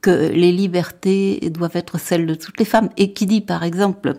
que 0.00 0.30
les 0.30 0.52
libertés 0.52 1.50
doivent 1.50 1.76
être 1.76 1.98
celles 2.00 2.26
de 2.26 2.34
toutes 2.34 2.58
les 2.58 2.64
femmes, 2.64 2.88
et 2.96 3.12
qui 3.12 3.26
dit, 3.26 3.42
par 3.42 3.64
exemple, 3.64 4.14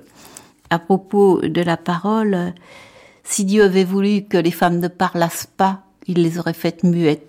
à 0.70 0.78
propos 0.78 1.42
de 1.42 1.62
la 1.62 1.78
parole, 1.78 2.54
si 3.24 3.44
Dieu 3.44 3.64
avait 3.64 3.86
voulu 3.86 4.22
que 4.22 4.38
les 4.38 4.52
femmes 4.52 4.78
ne 4.78 4.88
parlassent 4.88 5.50
pas, 5.58 5.82
il 6.06 6.22
les 6.22 6.38
aurait 6.38 6.54
faites 6.54 6.84
muettes. 6.84 7.26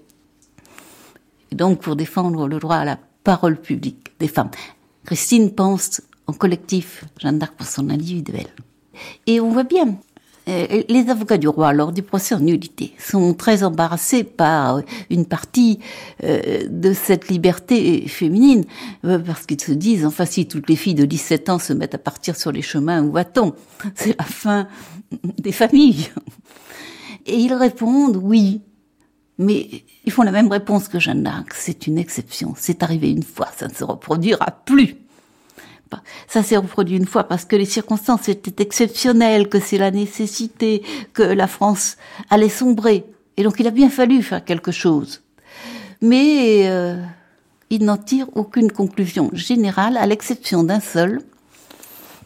Et 1.52 1.54
donc, 1.54 1.80
pour 1.80 1.96
défendre 1.96 2.46
le 2.46 2.58
droit 2.58 2.76
à 2.76 2.84
la 2.84 2.98
parole 3.24 3.60
publique 3.60 4.12
des 4.18 4.28
femmes. 4.28 4.50
Christine 5.04 5.50
pense 5.52 6.00
en 6.26 6.32
collectif, 6.32 7.04
Jeanne 7.18 7.38
d'Arc 7.38 7.54
pour 7.54 7.66
son 7.66 7.90
individuel. 7.90 8.46
Et 9.26 9.40
on 9.40 9.50
voit 9.50 9.64
bien, 9.64 9.96
euh, 10.48 10.82
les 10.88 11.10
avocats 11.10 11.38
du 11.38 11.48
roi, 11.48 11.72
lors 11.72 11.92
du 11.92 12.02
procès 12.02 12.34
en 12.34 12.40
nullité, 12.40 12.92
sont 12.98 13.34
très 13.34 13.62
embarrassés 13.62 14.24
par 14.24 14.80
une 15.10 15.26
partie 15.26 15.78
euh, 16.24 16.66
de 16.68 16.92
cette 16.92 17.28
liberté 17.28 18.06
féminine, 18.08 18.64
euh, 19.04 19.18
parce 19.18 19.46
qu'ils 19.46 19.60
se 19.60 19.72
disent, 19.72 20.06
enfin, 20.06 20.24
si 20.24 20.46
toutes 20.46 20.68
les 20.68 20.76
filles 20.76 20.94
de 20.94 21.04
17 21.04 21.50
ans 21.50 21.58
se 21.58 21.72
mettent 21.72 21.94
à 21.94 21.98
partir 21.98 22.36
sur 22.36 22.52
les 22.52 22.62
chemins, 22.62 23.02
où 23.02 23.12
va-t-on? 23.12 23.54
C'est 23.94 24.18
la 24.18 24.24
fin 24.24 24.68
des 25.38 25.52
familles. 25.52 26.08
Et 27.26 27.36
ils 27.36 27.54
répondent, 27.54 28.16
oui, 28.16 28.62
mais 29.40 29.84
ils 30.04 30.12
font 30.12 30.22
la 30.22 30.32
même 30.32 30.48
réponse 30.48 30.86
que 30.86 30.98
Jeanne 30.98 31.22
d'Arc. 31.22 31.54
C'est 31.54 31.86
une 31.86 31.96
exception. 31.96 32.52
C'est 32.58 32.82
arrivé 32.82 33.10
une 33.10 33.22
fois. 33.22 33.48
Ça 33.56 33.68
ne 33.68 33.72
se 33.72 33.84
reproduira 33.84 34.50
plus. 34.66 34.96
Ça 36.28 36.42
s'est 36.42 36.58
reproduit 36.58 36.98
une 36.98 37.06
fois 37.06 37.24
parce 37.24 37.46
que 37.46 37.56
les 37.56 37.64
circonstances 37.64 38.28
étaient 38.28 38.62
exceptionnelles, 38.62 39.48
que 39.48 39.58
c'est 39.58 39.78
la 39.78 39.90
nécessité, 39.90 40.82
que 41.14 41.22
la 41.22 41.46
France 41.46 41.96
allait 42.28 42.50
sombrer. 42.50 43.06
Et 43.38 43.42
donc 43.42 43.56
il 43.58 43.66
a 43.66 43.70
bien 43.70 43.88
fallu 43.88 44.22
faire 44.22 44.44
quelque 44.44 44.72
chose. 44.72 45.22
Mais 46.02 46.68
euh, 46.68 47.02
il 47.70 47.84
n'en 47.86 47.96
tire 47.96 48.26
aucune 48.34 48.70
conclusion 48.70 49.30
générale, 49.32 49.96
à 49.96 50.04
l'exception 50.06 50.64
d'un 50.64 50.80
seul, 50.80 51.22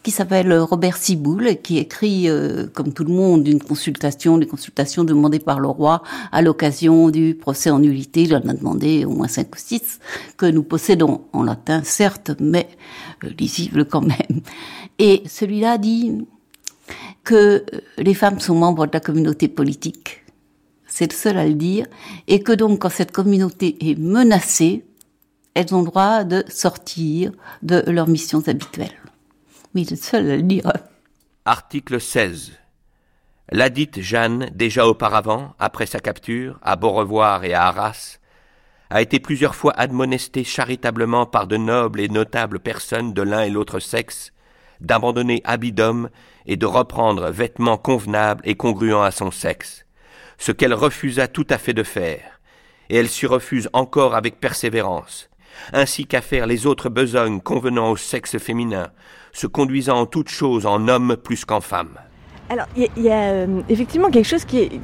qui 0.05 0.11
s'appelle 0.11 0.53
Robert 0.59 0.97
Ciboule 0.97 1.57
qui 1.63 1.79
écrit, 1.79 2.29
euh, 2.29 2.67
comme 2.67 2.93
tout 2.93 3.03
le 3.03 3.11
monde, 3.11 3.47
une 3.47 3.59
consultation, 3.59 4.37
des 4.37 4.45
consultations 4.45 5.03
demandées 5.03 5.39
par 5.39 5.59
le 5.59 5.67
roi 5.67 6.03
à 6.31 6.43
l'occasion 6.43 7.09
du 7.09 7.33
procès 7.33 7.71
en 7.71 7.79
nullité. 7.79 8.21
Il 8.21 8.35
en 8.35 8.47
a 8.47 8.53
demandé 8.53 9.03
au 9.03 9.09
moins 9.09 9.27
cinq 9.27 9.55
ou 9.55 9.57
six 9.57 9.99
que 10.37 10.45
nous 10.45 10.61
possédons 10.61 11.21
en 11.33 11.41
latin, 11.41 11.81
certes, 11.83 12.33
mais 12.39 12.69
euh, 13.23 13.29
lisible 13.39 13.85
quand 13.85 14.01
même. 14.01 14.41
Et 14.99 15.23
celui-là 15.25 15.79
dit 15.79 16.23
que 17.23 17.65
les 17.97 18.13
femmes 18.13 18.39
sont 18.39 18.53
membres 18.53 18.85
de 18.85 18.91
la 18.93 18.99
communauté 18.99 19.47
politique. 19.47 20.23
C'est 20.85 21.11
le 21.11 21.17
seul 21.17 21.39
à 21.39 21.47
le 21.47 21.55
dire. 21.55 21.87
Et 22.27 22.43
que 22.43 22.51
donc, 22.51 22.83
quand 22.83 22.91
cette 22.91 23.11
communauté 23.11 23.75
est 23.89 23.97
menacée, 23.97 24.85
elles 25.55 25.73
ont 25.73 25.79
le 25.79 25.87
droit 25.87 26.23
de 26.23 26.43
sortir 26.47 27.31
de 27.63 27.83
leurs 27.87 28.07
missions 28.07 28.47
habituelles. 28.47 28.93
Article 31.43 31.99
16. 31.99 32.53
La 33.51 33.69
dite 33.69 33.99
Jeanne, 33.99 34.49
déjà 34.55 34.87
auparavant, 34.87 35.53
après 35.59 35.85
sa 35.85 35.99
capture, 35.99 36.57
à 36.61 36.77
Beaurevoir 36.77 37.43
et 37.43 37.53
à 37.53 37.63
Arras, 37.63 38.19
a 38.89 39.01
été 39.01 39.19
plusieurs 39.19 39.53
fois 39.53 39.73
admonestée 39.75 40.45
charitablement 40.45 41.25
par 41.25 41.45
de 41.45 41.57
nobles 41.57 41.99
et 41.99 42.07
notables 42.07 42.61
personnes 42.61 43.13
de 43.13 43.21
l'un 43.21 43.41
et 43.41 43.49
l'autre 43.49 43.79
sexe 43.81 44.31
d'abandonner 44.79 45.41
habit 45.43 45.73
d'homme 45.73 46.09
et 46.45 46.55
de 46.55 46.65
reprendre 46.65 47.29
vêtements 47.29 47.77
convenables 47.77 48.43
et 48.45 48.55
congruents 48.55 49.03
à 49.03 49.11
son 49.11 49.29
sexe, 49.29 49.85
ce 50.37 50.53
qu'elle 50.53 50.73
refusa 50.73 51.27
tout 51.27 51.47
à 51.49 51.57
fait 51.57 51.73
de 51.73 51.83
faire, 51.83 52.39
et 52.87 52.95
elle 52.95 53.09
s'y 53.09 53.25
refuse 53.25 53.69
encore 53.73 54.15
avec 54.15 54.39
persévérance, 54.39 55.29
ainsi 55.73 56.05
qu'à 56.05 56.21
faire 56.21 56.47
les 56.47 56.65
autres 56.65 56.87
besognes 56.87 57.41
convenant 57.41 57.91
au 57.91 57.97
sexe 57.97 58.37
féminin, 58.37 58.91
se 59.35 59.47
conduisant 59.47 59.99
en 59.99 60.05
toutes 60.05 60.29
choses 60.29 60.65
en 60.65 60.87
homme 60.87 61.17
plus 61.21 61.45
qu'en 61.45 61.61
femme. 61.61 61.99
Alors, 62.49 62.67
il 62.77 63.03
y, 63.03 63.09
a 63.09 63.21
euh, 63.21 63.61
effectivement 63.69 64.09
quelque 64.09 64.27
chose 64.27 64.45
qui 64.45 64.81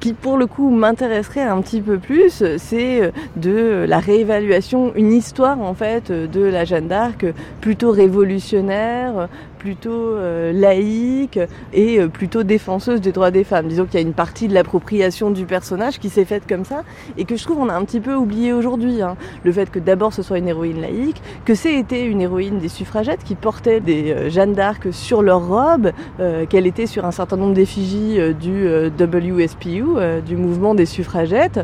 qui 0.00 0.12
pour 0.12 0.36
le 0.36 0.46
coup 0.46 0.70
m'intéresserait 0.70 1.42
un 1.42 1.60
petit 1.62 1.80
peu 1.80 1.98
plus, 1.98 2.44
c'est 2.58 3.02
euh, 3.02 3.10
de 3.36 3.86
la 3.88 3.98
réévaluation, 3.98 4.92
une 4.94 5.12
histoire 5.12 5.60
en 5.60 5.74
fait 5.74 6.12
de 6.12 6.42
la 6.42 6.64
Jeanne 6.64 6.88
d'Arc 6.88 7.24
plutôt 7.60 7.90
révolutionnaire, 7.90 9.28
plutôt 9.58 9.90
euh, 9.90 10.52
laïque 10.52 11.38
et 11.72 11.98
euh, 11.98 12.08
plutôt 12.08 12.44
défenseuse 12.44 13.00
des 13.00 13.12
droits 13.12 13.30
des 13.30 13.44
femmes. 13.44 13.68
Disons 13.68 13.84
qu'il 13.84 14.00
y 14.00 14.02
a 14.02 14.06
une 14.06 14.14
partie 14.14 14.48
de 14.48 14.54
l'appropriation 14.54 15.30
du 15.30 15.44
personnage 15.44 15.98
qui 15.98 16.08
s'est 16.08 16.24
faite 16.24 16.44
comme 16.48 16.64
ça 16.64 16.84
et 17.18 17.24
que 17.24 17.36
je 17.36 17.42
trouve 17.42 17.58
on 17.58 17.68
a 17.68 17.74
un 17.74 17.84
petit 17.84 18.00
peu 18.00 18.14
oublié 18.14 18.52
aujourd'hui. 18.52 19.02
Hein. 19.02 19.16
Le 19.44 19.52
fait 19.52 19.70
que 19.70 19.78
d'abord 19.78 20.12
ce 20.12 20.22
soit 20.22 20.38
une 20.38 20.48
héroïne 20.48 20.80
laïque, 20.80 21.20
que 21.44 21.52
été 21.68 22.04
une 22.04 22.22
héroïne 22.22 22.58
des 22.60 22.68
suffragettes 22.68 23.24
qui 23.24 23.34
portait 23.34 23.80
des 23.80 24.12
euh, 24.12 24.30
Jeanne 24.30 24.54
d'Arc 24.54 24.92
sur 24.92 25.20
leur 25.20 25.46
robe, 25.46 25.90
qu'elle 26.48 26.66
était 26.66 26.86
sur 26.86 27.04
un 27.04 27.10
certain 27.10 27.36
nombre 27.36 27.52
d'effigies 27.52 28.18
du 28.40 28.66
WSPU, 28.98 29.84
du 30.24 30.36
mouvement 30.36 30.74
des 30.74 30.86
suffragettes, 30.86 31.60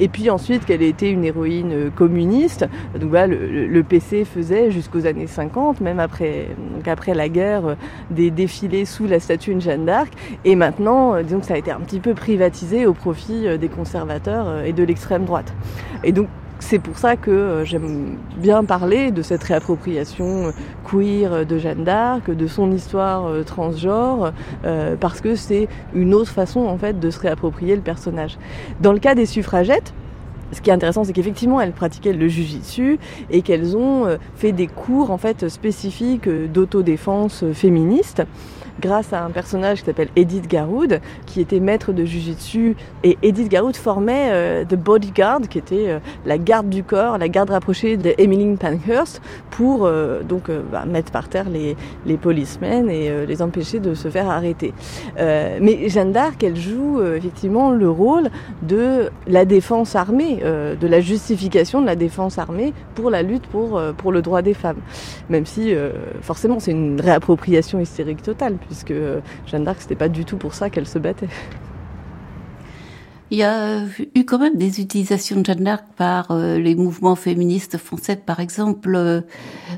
et 0.00 0.08
puis 0.08 0.28
ensuite 0.30 0.64
qu'elle 0.66 0.82
ait 0.82 0.88
été 0.88 1.08
une 1.08 1.24
héroïne 1.24 1.90
communiste. 1.94 2.66
Donc 2.98 3.10
voilà, 3.10 3.28
le, 3.28 3.66
le 3.66 3.82
PC 3.82 4.24
faisait 4.24 4.70
jusqu'aux 4.70 5.06
années 5.06 5.26
50, 5.26 5.80
même 5.80 6.00
après, 6.00 6.48
donc 6.74 6.88
après 6.88 7.14
la 7.14 7.28
guerre 7.28 7.35
euh, 7.40 7.74
des 8.10 8.30
défilés 8.30 8.84
sous 8.84 9.06
la 9.06 9.20
statue 9.20 9.54
de 9.54 9.60
Jeanne 9.60 9.84
d'Arc. 9.84 10.12
Et 10.44 10.56
maintenant, 10.56 11.14
euh, 11.14 11.22
disons 11.22 11.40
que 11.40 11.46
ça 11.46 11.54
a 11.54 11.58
été 11.58 11.70
un 11.70 11.80
petit 11.80 12.00
peu 12.00 12.14
privatisé 12.14 12.86
au 12.86 12.92
profit 12.92 13.46
euh, 13.46 13.58
des 13.58 13.68
conservateurs 13.68 14.64
et 14.64 14.72
de 14.72 14.82
l'extrême 14.82 15.24
droite. 15.24 15.52
Et 16.04 16.12
donc, 16.12 16.28
c'est 16.58 16.78
pour 16.78 16.96
ça 16.96 17.16
que 17.16 17.62
j'aime 17.64 18.16
bien 18.38 18.64
parler 18.64 19.10
de 19.10 19.20
cette 19.20 19.42
réappropriation 19.42 20.52
queer 20.90 21.44
de 21.44 21.58
Jeanne 21.58 21.84
d'Arc, 21.84 22.30
de 22.30 22.46
son 22.46 22.72
histoire 22.72 23.28
transgenre, 23.44 24.32
parce 24.98 25.20
que 25.20 25.34
c'est 25.34 25.68
une 25.92 26.14
autre 26.14 26.30
façon 26.30 26.60
en 26.60 26.78
fait 26.78 26.98
de 26.98 27.10
se 27.10 27.20
réapproprier 27.20 27.76
le 27.76 27.82
personnage. 27.82 28.38
Dans 28.80 28.94
le 28.94 28.98
cas 28.98 29.14
des 29.14 29.26
suffragettes, 29.26 29.92
ce 30.52 30.60
qui 30.60 30.70
est 30.70 30.72
intéressant, 30.72 31.04
c'est 31.04 31.12
qu'effectivement, 31.12 31.60
elles 31.60 31.72
pratiquaient 31.72 32.12
le 32.12 32.28
jujitsu 32.28 32.98
et 33.30 33.42
qu'elles 33.42 33.76
ont 33.76 34.06
euh, 34.06 34.16
fait 34.36 34.52
des 34.52 34.66
cours 34.66 35.10
en 35.10 35.18
fait 35.18 35.48
spécifiques 35.48 36.28
euh, 36.28 36.46
d'autodéfense 36.46 37.42
euh, 37.42 37.52
féministe 37.52 38.22
grâce 38.78 39.14
à 39.14 39.24
un 39.24 39.30
personnage 39.30 39.78
qui 39.78 39.86
s'appelle 39.86 40.10
Edith 40.16 40.48
Garoud, 40.48 41.00
qui 41.24 41.40
était 41.40 41.60
maître 41.60 41.94
de 41.94 42.04
jujitsu. 42.04 42.76
Et 43.04 43.16
Edith 43.22 43.48
Garoud 43.48 43.74
formait 43.74 44.66
The 44.66 44.74
Bodyguard, 44.74 45.48
qui 45.48 45.56
était 45.56 45.98
la 46.26 46.36
garde 46.36 46.68
du 46.68 46.84
corps, 46.84 47.16
la 47.16 47.28
garde 47.30 47.48
rapprochée 47.48 47.96
de 47.96 48.12
Pankhurst, 48.56 49.22
pour 49.50 49.90
donc 50.28 50.50
bah, 50.70 50.84
mettre 50.84 51.10
par 51.10 51.30
terre 51.30 51.48
les, 51.48 51.74
les 52.04 52.18
policemen 52.18 52.90
et 52.90 53.24
les 53.24 53.40
empêcher 53.40 53.80
de 53.80 53.94
se 53.94 54.08
faire 54.08 54.28
arrêter. 54.28 54.74
mais 55.16 55.88
Jeanne 55.88 56.12
d'Arc, 56.12 56.44
elle 56.44 56.56
joue 56.56 57.02
effectivement 57.02 57.70
le 57.70 57.88
rôle 57.88 58.28
de 58.60 59.10
la 59.26 59.46
défense 59.46 59.96
armée, 59.96 60.42
de 60.46 60.86
la 60.86 61.00
justification 61.00 61.80
de 61.80 61.86
la 61.86 61.96
défense 61.96 62.38
armée 62.38 62.72
pour 62.94 63.10
la 63.10 63.22
lutte 63.22 63.46
pour, 63.46 63.80
pour 63.96 64.12
le 64.12 64.22
droit 64.22 64.42
des 64.42 64.54
femmes. 64.54 64.80
Même 65.28 65.46
si, 65.46 65.74
forcément, 66.20 66.60
c'est 66.60 66.70
une 66.70 67.00
réappropriation 67.00 67.80
hystérique 67.80 68.22
totale 68.22 68.54
puisque 68.54 68.94
Jeanne 69.46 69.64
d'Arc, 69.64 69.78
c'était 69.80 69.96
pas 69.96 70.08
du 70.08 70.24
tout 70.24 70.36
pour 70.36 70.54
ça 70.54 70.70
qu'elle 70.70 70.86
se 70.86 70.98
battait. 70.98 71.28
Il 73.32 73.38
y 73.38 73.42
a 73.42 73.80
eu 74.14 74.24
quand 74.24 74.38
même 74.38 74.56
des 74.56 74.80
utilisations 74.80 75.40
de 75.40 75.44
Jeanne 75.44 75.64
d'Arc 75.64 75.84
par 75.96 76.30
euh, 76.30 76.58
les 76.58 76.76
mouvements 76.76 77.16
féministes 77.16 77.76
français, 77.76 78.14
par 78.14 78.38
exemple, 78.38 78.94
euh, 78.94 79.20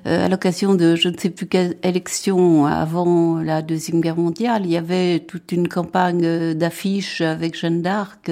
euh, 0.07 0.27
à 0.27 0.29
l'occasion 0.29 0.75
de 0.75 0.97
je 0.97 1.09
ne 1.09 1.17
sais 1.17 1.31
plus 1.31 1.47
quelle 1.47 1.79
élection 1.83 2.67
avant 2.67 3.39
la 3.39 3.63
Deuxième 3.63 4.03
Guerre 4.03 4.19
mondiale, 4.19 4.67
il 4.67 4.73
y 4.73 4.77
avait 4.77 5.21
toute 5.21 5.51
une 5.53 5.67
campagne 5.67 6.53
d'affiches 6.53 7.23
avec 7.23 7.59
Jeanne 7.59 7.81
d'Arc 7.81 8.31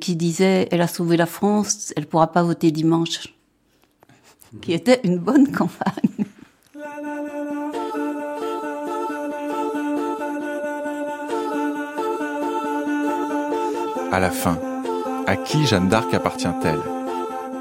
qui 0.00 0.16
disait 0.16 0.68
«Elle 0.70 0.82
a 0.82 0.88
sauvé 0.88 1.16
la 1.16 1.24
France, 1.24 1.94
elle 1.96 2.04
pourra 2.04 2.30
pas 2.30 2.42
voter 2.42 2.70
dimanche», 2.70 3.34
qui 4.60 4.74
était 4.74 5.00
une 5.04 5.16
bonne 5.16 5.50
campagne. 5.50 6.26
À 14.12 14.20
la 14.20 14.30
fin, 14.30 14.58
à 15.26 15.36
qui 15.36 15.66
Jeanne 15.66 15.88
d'Arc 15.88 16.12
appartient-elle? 16.12 16.80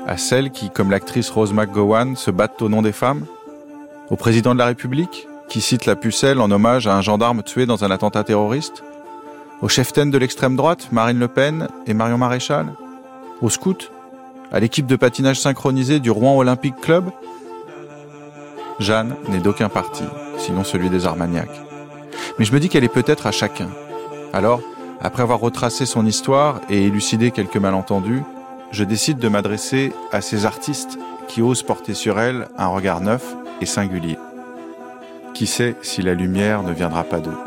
À 0.06 0.18
celle 0.18 0.52
qui, 0.52 0.70
comme 0.70 0.92
l'actrice 0.92 1.30
Rose 1.30 1.54
McGowan, 1.54 2.18
se 2.18 2.30
battent 2.30 2.62
au 2.62 2.68
nom 2.68 2.82
des 2.82 2.92
femmes? 2.92 3.26
Au 4.10 4.18
président 4.18 4.54
de 4.54 4.60
la 4.60 4.66
République, 4.66 5.30
qui 5.48 5.62
cite 5.62 5.86
la 5.86 5.96
pucelle 5.96 6.42
en 6.42 6.52
hommage 6.52 6.88
à 6.88 6.96
un 6.96 7.02
gendarme 7.02 7.42
tué 7.42 7.66
dans 7.66 7.86
un 7.86 7.92
attentat 7.92 8.26
terroriste? 8.26 8.84
Au 9.62 9.70
chef-ten 9.70 10.12
de 10.12 10.18
l'extrême 10.18 10.58
droite, 10.58 10.90
Marine 10.92 11.20
Le 11.20 11.30
Pen 11.30 11.70
et 11.88 11.94
Marion 11.94 12.18
Maréchal? 12.18 12.68
Au 13.42 13.50
scout? 13.50 13.90
À 14.52 14.60
l'équipe 14.60 14.88
de 14.88 14.98
patinage 14.98 15.40
synchronisé 15.40 16.02
du 16.02 16.12
Rouen 16.12 16.36
Olympique 16.36 16.82
Club? 16.82 17.12
Jeanne 18.80 19.16
n'est 19.30 19.40
d'aucun 19.40 19.70
parti, 19.70 20.04
sinon 20.38 20.66
celui 20.66 20.90
des 20.90 21.06
Armagnacs. 21.06 21.62
Mais 22.38 22.44
je 22.44 22.52
me 22.52 22.60
dis 22.60 22.68
qu'elle 22.68 22.84
est 22.84 22.90
peut-être 22.90 23.26
à 23.26 23.32
chacun. 23.32 23.70
Alors, 24.34 24.60
après 25.02 25.24
avoir 25.24 25.40
retracé 25.40 25.86
son 25.86 26.06
histoire 26.06 26.62
et 26.70 26.86
élucidé 26.86 27.32
quelques 27.32 27.58
malentendus, 27.58 28.24
je 28.72 28.84
décide 28.84 29.18
de 29.18 29.28
m'adresser 29.28 29.94
à 30.12 30.22
ces 30.22 30.46
artistes 30.46 30.98
qui 31.28 31.42
osent 31.42 31.64
porter 31.64 31.94
sur 31.94 32.20
elle 32.20 32.48
un 32.58 32.68
regard 32.68 33.02
neuf 33.02 33.36
et 33.62 33.66
singulier. 33.66 34.18
Qui 35.34 35.48
sait 35.48 35.76
si 35.82 36.02
la 36.02 36.14
lumière 36.14 36.62
ne 36.64 36.72
viendra 36.72 37.04
pas 37.04 37.20
d'eux 37.20 37.38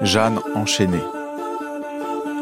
Jeanne 0.00 0.40
enchaînée. 0.54 1.02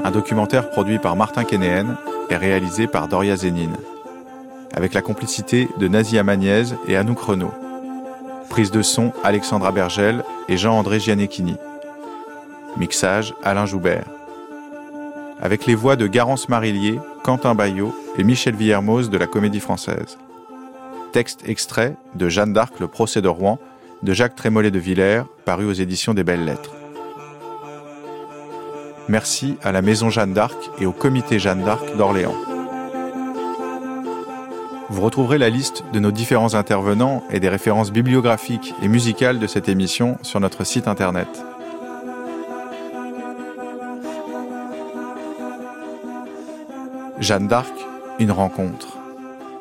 Un 0.05 0.11
documentaire 0.11 0.71
produit 0.71 0.99
par 0.99 1.17
Martin 1.17 1.45
Kénéen 1.45 1.97
et 2.31 2.37
réalisé 2.37 2.87
par 2.87 3.09
Doria 3.09 3.37
Zénine, 3.37 3.77
avec 4.75 4.95
la 4.95 5.03
complicité 5.03 5.69
de 5.79 5.89
Nazi 5.89 6.19
Amagnez 6.19 6.65
et 6.87 6.97
Anouk 6.97 7.19
Renault. 7.19 7.66
Prise 8.49 8.71
de 8.71 8.83
son 8.83 9.13
Alexandra 9.25 9.73
Bergel 9.73 10.25
et 10.49 10.57
Jean-André 10.57 11.01
Gianecchini. 11.01 11.57
Mixage 12.77 13.35
Alain 13.43 13.67
Joubert. 13.67 14.07
Avec 15.41 15.67
les 15.67 15.75
voix 15.75 15.97
de 15.97 16.07
Garance 16.07 16.49
Marillier, 16.49 16.99
Quentin 17.23 17.55
Bayot 17.55 17.95
et 18.17 18.25
Michel 18.25 18.55
Villermoz 18.55 19.11
de 19.11 19.19
la 19.19 19.27
Comédie 19.27 19.61
Française. 19.61 20.19
Texte 21.13 21.43
extrait 21.47 21.97
de 22.15 22.29
Jeanne 22.29 22.53
d'Arc, 22.53 22.81
le 22.81 22.89
procès 22.89 23.21
de 23.21 23.29
Rouen, 23.29 23.59
de 24.03 24.13
Jacques 24.13 24.37
Trémollet 24.37 24.71
de 24.71 24.79
Villers, 24.79 25.25
paru 25.45 25.67
aux 25.67 25.73
éditions 25.73 26.15
des 26.15 26.25
Belles 26.25 26.45
Lettres. 26.45 26.73
Merci 29.09 29.57
à 29.63 29.73
la 29.73 29.83
Maison 29.83 30.11
Jeanne 30.11 30.33
d'Arc 30.33 30.71
et 30.81 30.87
au 30.87 30.93
Comité 30.93 31.39
Jeanne 31.39 31.65
d'Arc 31.65 31.97
d'Orléans. 31.97 32.56
Vous 34.89 35.03
retrouverez 35.03 35.39
la 35.39 35.51
liste 35.51 35.83
de 35.93 35.99
nos 35.99 36.13
différents 36.13 36.55
intervenants 36.55 37.25
et 37.31 37.41
des 37.41 37.49
références 37.49 37.91
bibliographiques 37.91 38.73
et 38.83 38.89
musicales 38.89 39.41
de 39.41 39.47
cette 39.49 39.69
émission 39.69 40.17
sur 40.23 40.39
notre 40.39 40.63
site 40.65 40.87
internet. 40.87 41.29
Jeanne 47.19 47.49
d'Arc, 47.49 47.73
une 48.19 48.31
rencontre. 48.31 48.99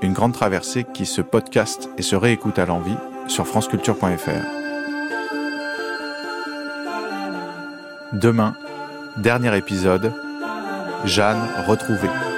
une 0.01 0.13
grande 0.13 0.33
traversée 0.33 0.83
qui 0.83 1.07
se 1.07 1.21
podcast 1.21 1.89
et 1.97 2.03
se 2.03 2.15
réécoute 2.15 2.59
à 2.59 2.65
l'envie 2.67 2.97
sur 3.27 3.47
franceculture.fr. 3.47 4.29
Demain, 8.13 8.55
dernier 9.17 9.57
épisode, 9.57 10.13
Jeanne 11.05 11.41
retrouvée. 11.65 12.34